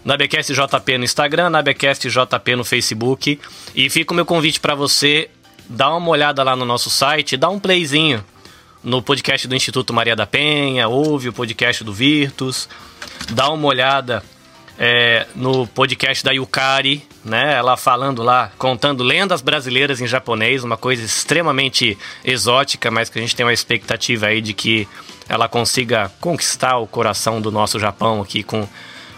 Nabecast 0.03 0.53
JP 0.53 0.97
no 0.97 1.03
Instagram, 1.03 1.49
Nabecast 1.49 2.07
JP 2.09 2.55
no 2.55 2.63
Facebook. 2.63 3.39
E 3.75 3.89
fica 3.89 4.13
o 4.13 4.15
meu 4.15 4.25
convite 4.25 4.59
para 4.59 4.73
você 4.73 5.29
dar 5.67 5.93
uma 5.95 6.09
olhada 6.09 6.43
lá 6.43 6.55
no 6.55 6.63
nosso 6.63 6.89
site, 6.89 7.35
dar 7.35 7.49
um 7.49 7.59
playzinho 7.59 8.23
no 8.83 9.01
podcast 9.01 9.47
do 9.47 9.55
Instituto 9.55 9.93
Maria 9.93 10.15
da 10.15 10.25
Penha, 10.25 10.87
ouve 10.87 11.27
o 11.27 11.33
podcast 11.33 11.83
do 11.83 11.93
Virtus, 11.93 12.69
dá 13.31 13.49
uma 13.49 13.67
olhada 13.67 14.23
é, 14.79 15.27
no 15.35 15.67
podcast 15.67 16.23
da 16.23 16.31
Yukari, 16.31 17.05
né? 17.27 17.53
Ela 17.53 17.77
falando 17.77 18.23
lá, 18.23 18.51
contando 18.57 19.03
lendas 19.03 19.41
brasileiras 19.41 20.01
em 20.01 20.07
japonês, 20.07 20.63
uma 20.63 20.77
coisa 20.77 21.03
extremamente 21.03 21.97
exótica, 22.23 22.89
mas 22.89 23.09
que 23.09 23.19
a 23.19 23.21
gente 23.21 23.35
tem 23.35 23.45
uma 23.45 23.53
expectativa 23.53 24.27
aí 24.27 24.41
de 24.41 24.53
que 24.53 24.87
ela 25.29 25.47
consiga 25.47 26.11
conquistar 26.21 26.77
o 26.77 26.87
coração 26.87 27.41
do 27.41 27.51
nosso 27.51 27.79
Japão 27.79 28.21
aqui 28.21 28.43
com 28.43 28.67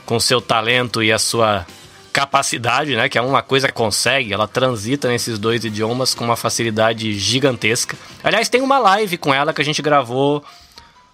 com 0.10 0.20
seu 0.20 0.42
talento 0.42 1.04
e 1.04 1.12
a 1.12 1.20
sua 1.20 1.68
capacidade, 2.12 2.96
né? 2.96 3.08
Que 3.08 3.20
é 3.20 3.22
uma 3.22 3.44
coisa 3.44 3.68
que 3.68 3.74
consegue, 3.74 4.34
ela 4.34 4.48
transita 4.48 5.08
nesses 5.08 5.38
dois 5.38 5.64
idiomas 5.64 6.16
com 6.16 6.26
uma 6.26 6.36
facilidade 6.36 7.14
gigantesca. 7.14 7.96
Aliás, 8.24 8.50
tem 8.50 8.60
uma 8.60 8.80
live 8.80 9.20
com 9.20 9.32
ela 9.32 9.54
que 9.54 9.62
a 9.62 9.66
gente 9.66 9.84
gravou 9.84 10.44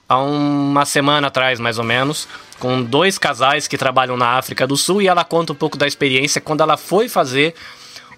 há 0.08 0.20
uma 0.20 0.86
semana 0.86 1.28
atrás, 1.28 1.60
mais 1.60 1.78
ou 1.78 1.84
menos, 1.84 2.28
com 2.60 2.82
dois 2.82 3.18
casais 3.18 3.68
que 3.68 3.78
trabalham 3.78 4.16
na 4.16 4.38
África 4.38 4.66
do 4.66 4.78
Sul 4.78 5.02
e 5.02 5.08
ela 5.08 5.24
conta 5.24 5.54
um 5.54 5.56
pouco 5.56 5.78
da 5.78 5.88
experiência 5.88 6.40
quando 6.40 6.62
ela 6.62 6.78
foi 6.78 7.10
fazer 7.10 7.54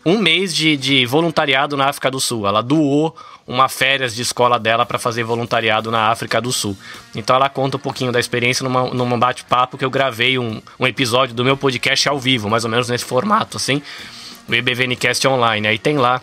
um 0.05 0.17
mês 0.17 0.55
de, 0.55 0.77
de 0.77 1.05
voluntariado 1.05 1.75
na 1.75 1.89
África 1.89 2.09
do 2.09 2.19
Sul. 2.19 2.47
Ela 2.47 2.61
doou 2.61 3.15
uma 3.45 3.67
férias 3.67 4.15
de 4.15 4.21
escola 4.21 4.57
dela 4.57 4.85
para 4.85 4.97
fazer 4.97 5.23
voluntariado 5.23 5.91
na 5.91 6.09
África 6.09 6.39
do 6.39 6.51
Sul. 6.51 6.77
Então 7.15 7.35
ela 7.35 7.49
conta 7.49 7.77
um 7.77 7.79
pouquinho 7.79 8.11
da 8.11 8.19
experiência 8.19 8.63
numa, 8.63 8.89
num 8.89 9.19
bate-papo 9.19 9.77
que 9.77 9.83
eu 9.83 9.89
gravei 9.89 10.37
um, 10.37 10.61
um 10.79 10.87
episódio 10.87 11.35
do 11.35 11.43
meu 11.43 11.57
podcast 11.57 12.07
ao 12.07 12.19
vivo, 12.19 12.49
mais 12.49 12.63
ou 12.63 12.69
menos 12.69 12.87
nesse 12.87 13.03
formato, 13.05 13.57
assim, 13.57 13.81
o 14.47 14.53
EBVNcast 14.53 15.27
Online. 15.27 15.67
Aí 15.67 15.77
tem 15.77 15.97
lá 15.97 16.21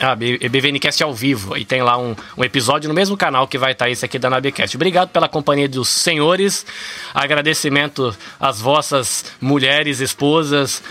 ah, 0.00 0.16
EBVNcast 0.40 1.02
ao 1.02 1.12
vivo. 1.12 1.56
E 1.56 1.64
tem 1.64 1.82
lá 1.82 1.98
um, 1.98 2.14
um, 2.36 2.44
episódio 2.44 2.88
no 2.88 2.94
mesmo 2.94 3.16
canal 3.16 3.48
que 3.48 3.58
vai 3.58 3.72
estar 3.72 3.90
esse 3.90 4.04
aqui 4.04 4.18
da 4.18 4.30
Nabecast. 4.30 4.76
Obrigado 4.76 5.08
pela 5.10 5.28
companhia 5.28 5.68
dos 5.68 5.88
senhores. 5.88 6.64
Agradecimento 7.12 8.16
às 8.38 8.60
vossas 8.60 9.24
mulheres, 9.40 10.00
esposas, 10.00 10.82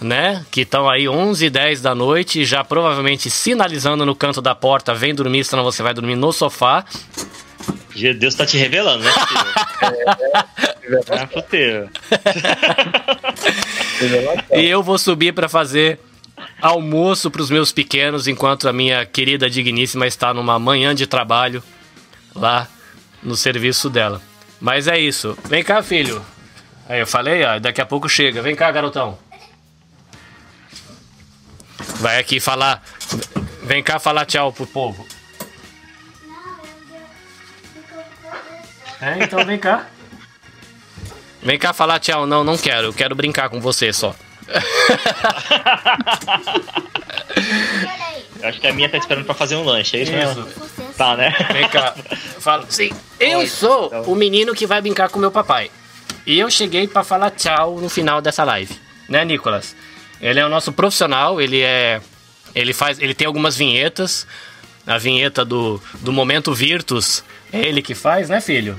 né? 0.00 0.44
Que 0.50 0.62
estão 0.62 0.88
aí 0.88 1.08
11 1.08 1.46
e 1.46 1.50
10 1.50 1.80
da 1.80 1.94
noite, 1.94 2.44
já 2.44 2.64
provavelmente 2.64 3.30
sinalizando 3.30 4.04
no 4.04 4.14
canto 4.14 4.42
da 4.42 4.54
porta, 4.54 4.94
vem 4.94 5.14
dormir, 5.14 5.44
senão 5.44 5.62
você 5.62 5.82
vai 5.82 5.94
dormir 5.94 6.16
no 6.16 6.32
sofá. 6.32 6.84
Deus 8.18 8.34
tá 8.34 8.44
te 8.44 8.58
revelando, 8.58 9.04
né? 9.04 9.12
é, 11.52 11.88
é, 14.50 14.60
e 14.60 14.68
eu 14.68 14.82
vou 14.82 14.98
subir 14.98 15.32
para 15.32 15.48
fazer 15.48 16.00
almoço 16.60 17.30
para 17.30 17.42
os 17.42 17.50
meus 17.50 17.72
pequenos, 17.72 18.26
enquanto 18.26 18.68
a 18.68 18.72
minha 18.72 19.04
querida 19.06 19.48
digníssima 19.48 20.06
está 20.06 20.32
numa 20.32 20.58
manhã 20.58 20.94
de 20.94 21.06
trabalho 21.06 21.62
lá 22.34 22.68
no 23.22 23.36
serviço 23.36 23.88
dela. 23.88 24.20
Mas 24.60 24.88
é 24.88 24.98
isso. 24.98 25.36
Vem 25.44 25.62
cá, 25.62 25.82
filho. 25.82 26.24
Aí 26.88 27.00
eu 27.00 27.06
falei, 27.06 27.44
ó, 27.44 27.58
daqui 27.58 27.80
a 27.80 27.86
pouco 27.86 28.08
chega. 28.08 28.42
Vem 28.42 28.54
cá, 28.54 28.70
garotão. 28.70 29.18
Vai 31.96 32.18
aqui 32.18 32.40
falar. 32.40 32.82
Vem 33.62 33.82
cá 33.82 33.98
falar 33.98 34.26
tchau 34.26 34.52
pro 34.52 34.66
povo. 34.66 35.06
É, 39.00 39.22
então 39.22 39.44
vem 39.44 39.58
cá. 39.58 39.86
Vem 41.42 41.58
cá 41.58 41.72
falar 41.72 41.98
tchau. 41.98 42.26
Não, 42.26 42.42
não 42.42 42.56
quero. 42.56 42.88
Eu 42.88 42.92
quero 42.92 43.14
brincar 43.14 43.48
com 43.48 43.60
você 43.60 43.92
só. 43.92 44.14
Eu 48.40 48.48
acho 48.48 48.60
que 48.60 48.66
a 48.66 48.72
minha 48.72 48.88
tá 48.88 48.98
esperando 48.98 49.24
pra 49.24 49.34
fazer 49.34 49.56
um 49.56 49.64
lanche, 49.64 49.96
é 49.96 50.02
isso, 50.02 50.12
isso. 50.12 50.40
mesmo? 50.40 50.46
Tá, 50.96 51.16
né? 51.16 51.34
Vem 51.52 51.68
cá. 51.68 51.94
Fala. 52.38 52.66
Sim, 52.68 52.90
eu 53.18 53.38
Oi, 53.38 53.46
sou 53.46 53.86
então. 53.86 54.02
o 54.02 54.14
menino 54.14 54.54
que 54.54 54.66
vai 54.66 54.80
brincar 54.80 55.08
com 55.08 55.18
meu 55.18 55.30
papai. 55.30 55.70
E 56.26 56.38
eu 56.38 56.50
cheguei 56.50 56.86
para 56.86 57.02
falar 57.02 57.30
tchau 57.30 57.80
no 57.80 57.88
final 57.88 58.20
dessa 58.20 58.44
live. 58.44 58.78
Né, 59.08 59.24
Nicolas? 59.24 59.74
Ele 60.20 60.40
é 60.40 60.46
o 60.46 60.48
nosso 60.48 60.72
profissional, 60.72 61.40
ele 61.40 61.60
é. 61.60 62.00
Ele 62.54 62.72
faz. 62.72 62.98
Ele 62.98 63.14
tem 63.14 63.26
algumas 63.26 63.56
vinhetas. 63.56 64.26
A 64.86 64.98
vinheta 64.98 65.44
do, 65.46 65.80
do 66.00 66.12
Momento 66.12 66.52
Virtus 66.52 67.24
é 67.50 67.60
ele 67.60 67.80
que 67.80 67.94
faz, 67.94 68.28
né, 68.28 68.38
filho? 68.42 68.78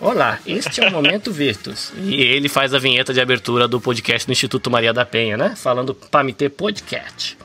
Olá, 0.00 0.40
este 0.44 0.82
é 0.82 0.88
o 0.88 0.90
Momento 0.90 1.30
Virtus. 1.32 1.92
E 1.96 2.20
ele 2.20 2.48
faz 2.48 2.74
a 2.74 2.78
vinheta 2.78 3.14
de 3.14 3.20
abertura 3.20 3.68
do 3.68 3.80
podcast 3.80 4.26
do 4.26 4.32
Instituto 4.32 4.70
Maria 4.70 4.92
da 4.92 5.06
Penha, 5.06 5.36
né? 5.36 5.54
Falando 5.56 5.94
Pamitê 5.94 6.48
Podcast. 6.48 7.38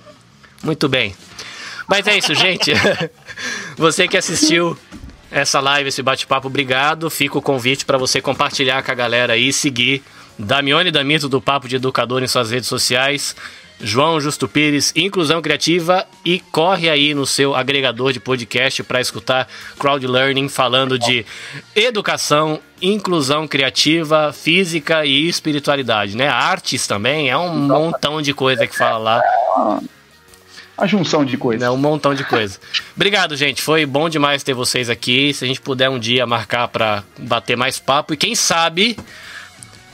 Muito 0.63 0.89
bem. 0.89 1.15
Mas 1.87 2.05
é 2.07 2.17
isso, 2.17 2.33
gente. 2.33 2.71
Você 3.77 4.07
que 4.07 4.17
assistiu 4.17 4.77
essa 5.31 5.59
live, 5.59 5.89
esse 5.89 6.01
bate-papo, 6.01 6.47
obrigado. 6.47 7.09
Fica 7.09 7.37
o 7.37 7.41
convite 7.41 7.85
para 7.85 7.97
você 7.97 8.19
compartilhar 8.19 8.81
com 8.83 8.91
a 8.91 8.95
galera 8.95 9.33
aí 9.33 9.49
e 9.49 9.53
seguir 9.53 10.03
Damione 10.37 10.89
Damito 10.91 11.29
do 11.29 11.39
Papo 11.39 11.67
de 11.67 11.75
Educador 11.75 12.23
em 12.23 12.27
suas 12.27 12.49
redes 12.49 12.67
sociais. 12.67 13.35
João 13.81 14.19
Justo 14.19 14.47
Pires, 14.47 14.91
Inclusão 14.95 15.41
Criativa 15.41 16.05
e 16.25 16.39
corre 16.39 16.89
aí 16.89 17.13
no 17.13 17.25
seu 17.25 17.55
agregador 17.55 18.11
de 18.11 18.19
podcast 18.19 18.83
para 18.83 18.99
escutar 18.99 19.47
Crowd 19.79 20.05
Learning 20.05 20.49
falando 20.49 20.99
de 20.99 21.25
educação, 21.75 22.59
inclusão 22.81 23.47
criativa, 23.47 24.33
física 24.33 25.05
e 25.05 25.27
espiritualidade, 25.27 26.15
né? 26.17 26.27
Artes 26.27 26.85
também, 26.87 27.29
é 27.29 27.37
um 27.37 27.55
montão 27.55 28.21
de 28.21 28.33
coisa 28.33 28.67
que 28.67 28.77
fala 28.77 28.97
lá. 28.97 29.81
A 30.77 30.87
junção 30.87 31.25
de 31.25 31.35
coisas. 31.35 31.61
É 31.61 31.69
um 31.69 31.75
montão 31.75 32.13
de 32.13 32.23
coisa. 32.23 32.57
Obrigado, 32.95 33.35
gente. 33.35 33.61
Foi 33.61 33.85
bom 33.85 34.07
demais 34.07 34.43
ter 34.43 34.53
vocês 34.53 34.89
aqui. 34.89 35.33
Se 35.33 35.43
a 35.43 35.47
gente 35.47 35.59
puder 35.59 35.89
um 35.89 35.99
dia 35.99 36.25
marcar 36.25 36.69
para 36.69 37.03
bater 37.17 37.57
mais 37.57 37.79
papo 37.79 38.13
e 38.13 38.17
quem 38.17 38.33
sabe 38.33 38.97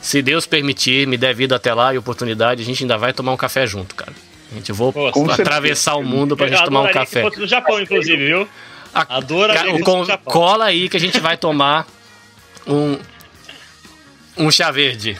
se 0.06 0.22
Deus 0.22 0.46
permitir, 0.46 1.04
me 1.08 1.18
der 1.18 1.34
vida 1.34 1.56
até 1.56 1.74
lá 1.74 1.92
e 1.92 1.98
oportunidade, 1.98 2.62
a 2.62 2.64
gente 2.64 2.84
ainda 2.84 2.96
vai 2.96 3.12
tomar 3.12 3.32
um 3.32 3.36
café 3.36 3.66
junto, 3.66 3.96
cara. 3.96 4.12
A 4.52 4.54
gente 4.54 4.70
vou 4.70 4.94
atravessar 5.32 5.94
certeza. 5.94 5.96
o 5.96 6.08
mundo 6.08 6.36
pra 6.36 6.46
gente 6.46 6.64
tomar 6.64 6.82
um 6.82 6.92
café. 6.92 7.24
no 7.24 7.44
Japão, 7.44 7.80
inclusive, 7.80 8.24
viu? 8.24 8.48
Adoraria 8.94 9.82
com, 9.82 10.06
Cola 10.24 10.66
aí 10.66 10.88
que 10.88 10.96
a 10.96 11.00
gente 11.00 11.18
vai 11.18 11.36
tomar 11.36 11.88
um, 12.68 12.96
um 14.36 14.48
chá 14.48 14.70
verde. 14.70 15.18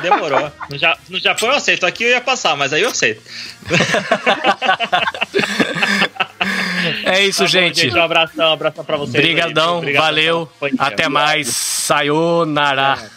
Demorou. 0.00 0.52
No, 0.70 0.78
ja, 0.78 0.96
no 1.08 1.18
Japão 1.18 1.48
eu 1.48 1.56
aceito. 1.56 1.86
Aqui 1.86 2.04
eu 2.04 2.10
ia 2.10 2.20
passar, 2.20 2.56
mas 2.56 2.72
aí 2.72 2.82
eu 2.82 2.90
aceito. 2.90 3.20
é 7.04 7.24
isso, 7.24 7.40
tá 7.40 7.46
gente. 7.46 7.80
gente. 7.80 7.96
Um 7.96 8.02
abração, 8.02 8.48
um 8.48 8.52
abração 8.52 8.84
pra 8.84 8.96
vocês. 8.96 9.16
Obrigadão, 9.16 9.82
valeu. 9.92 10.48
Até 10.78 11.08
mais. 11.08 11.48
Sayonara. 11.48 12.96
É. 13.12 13.16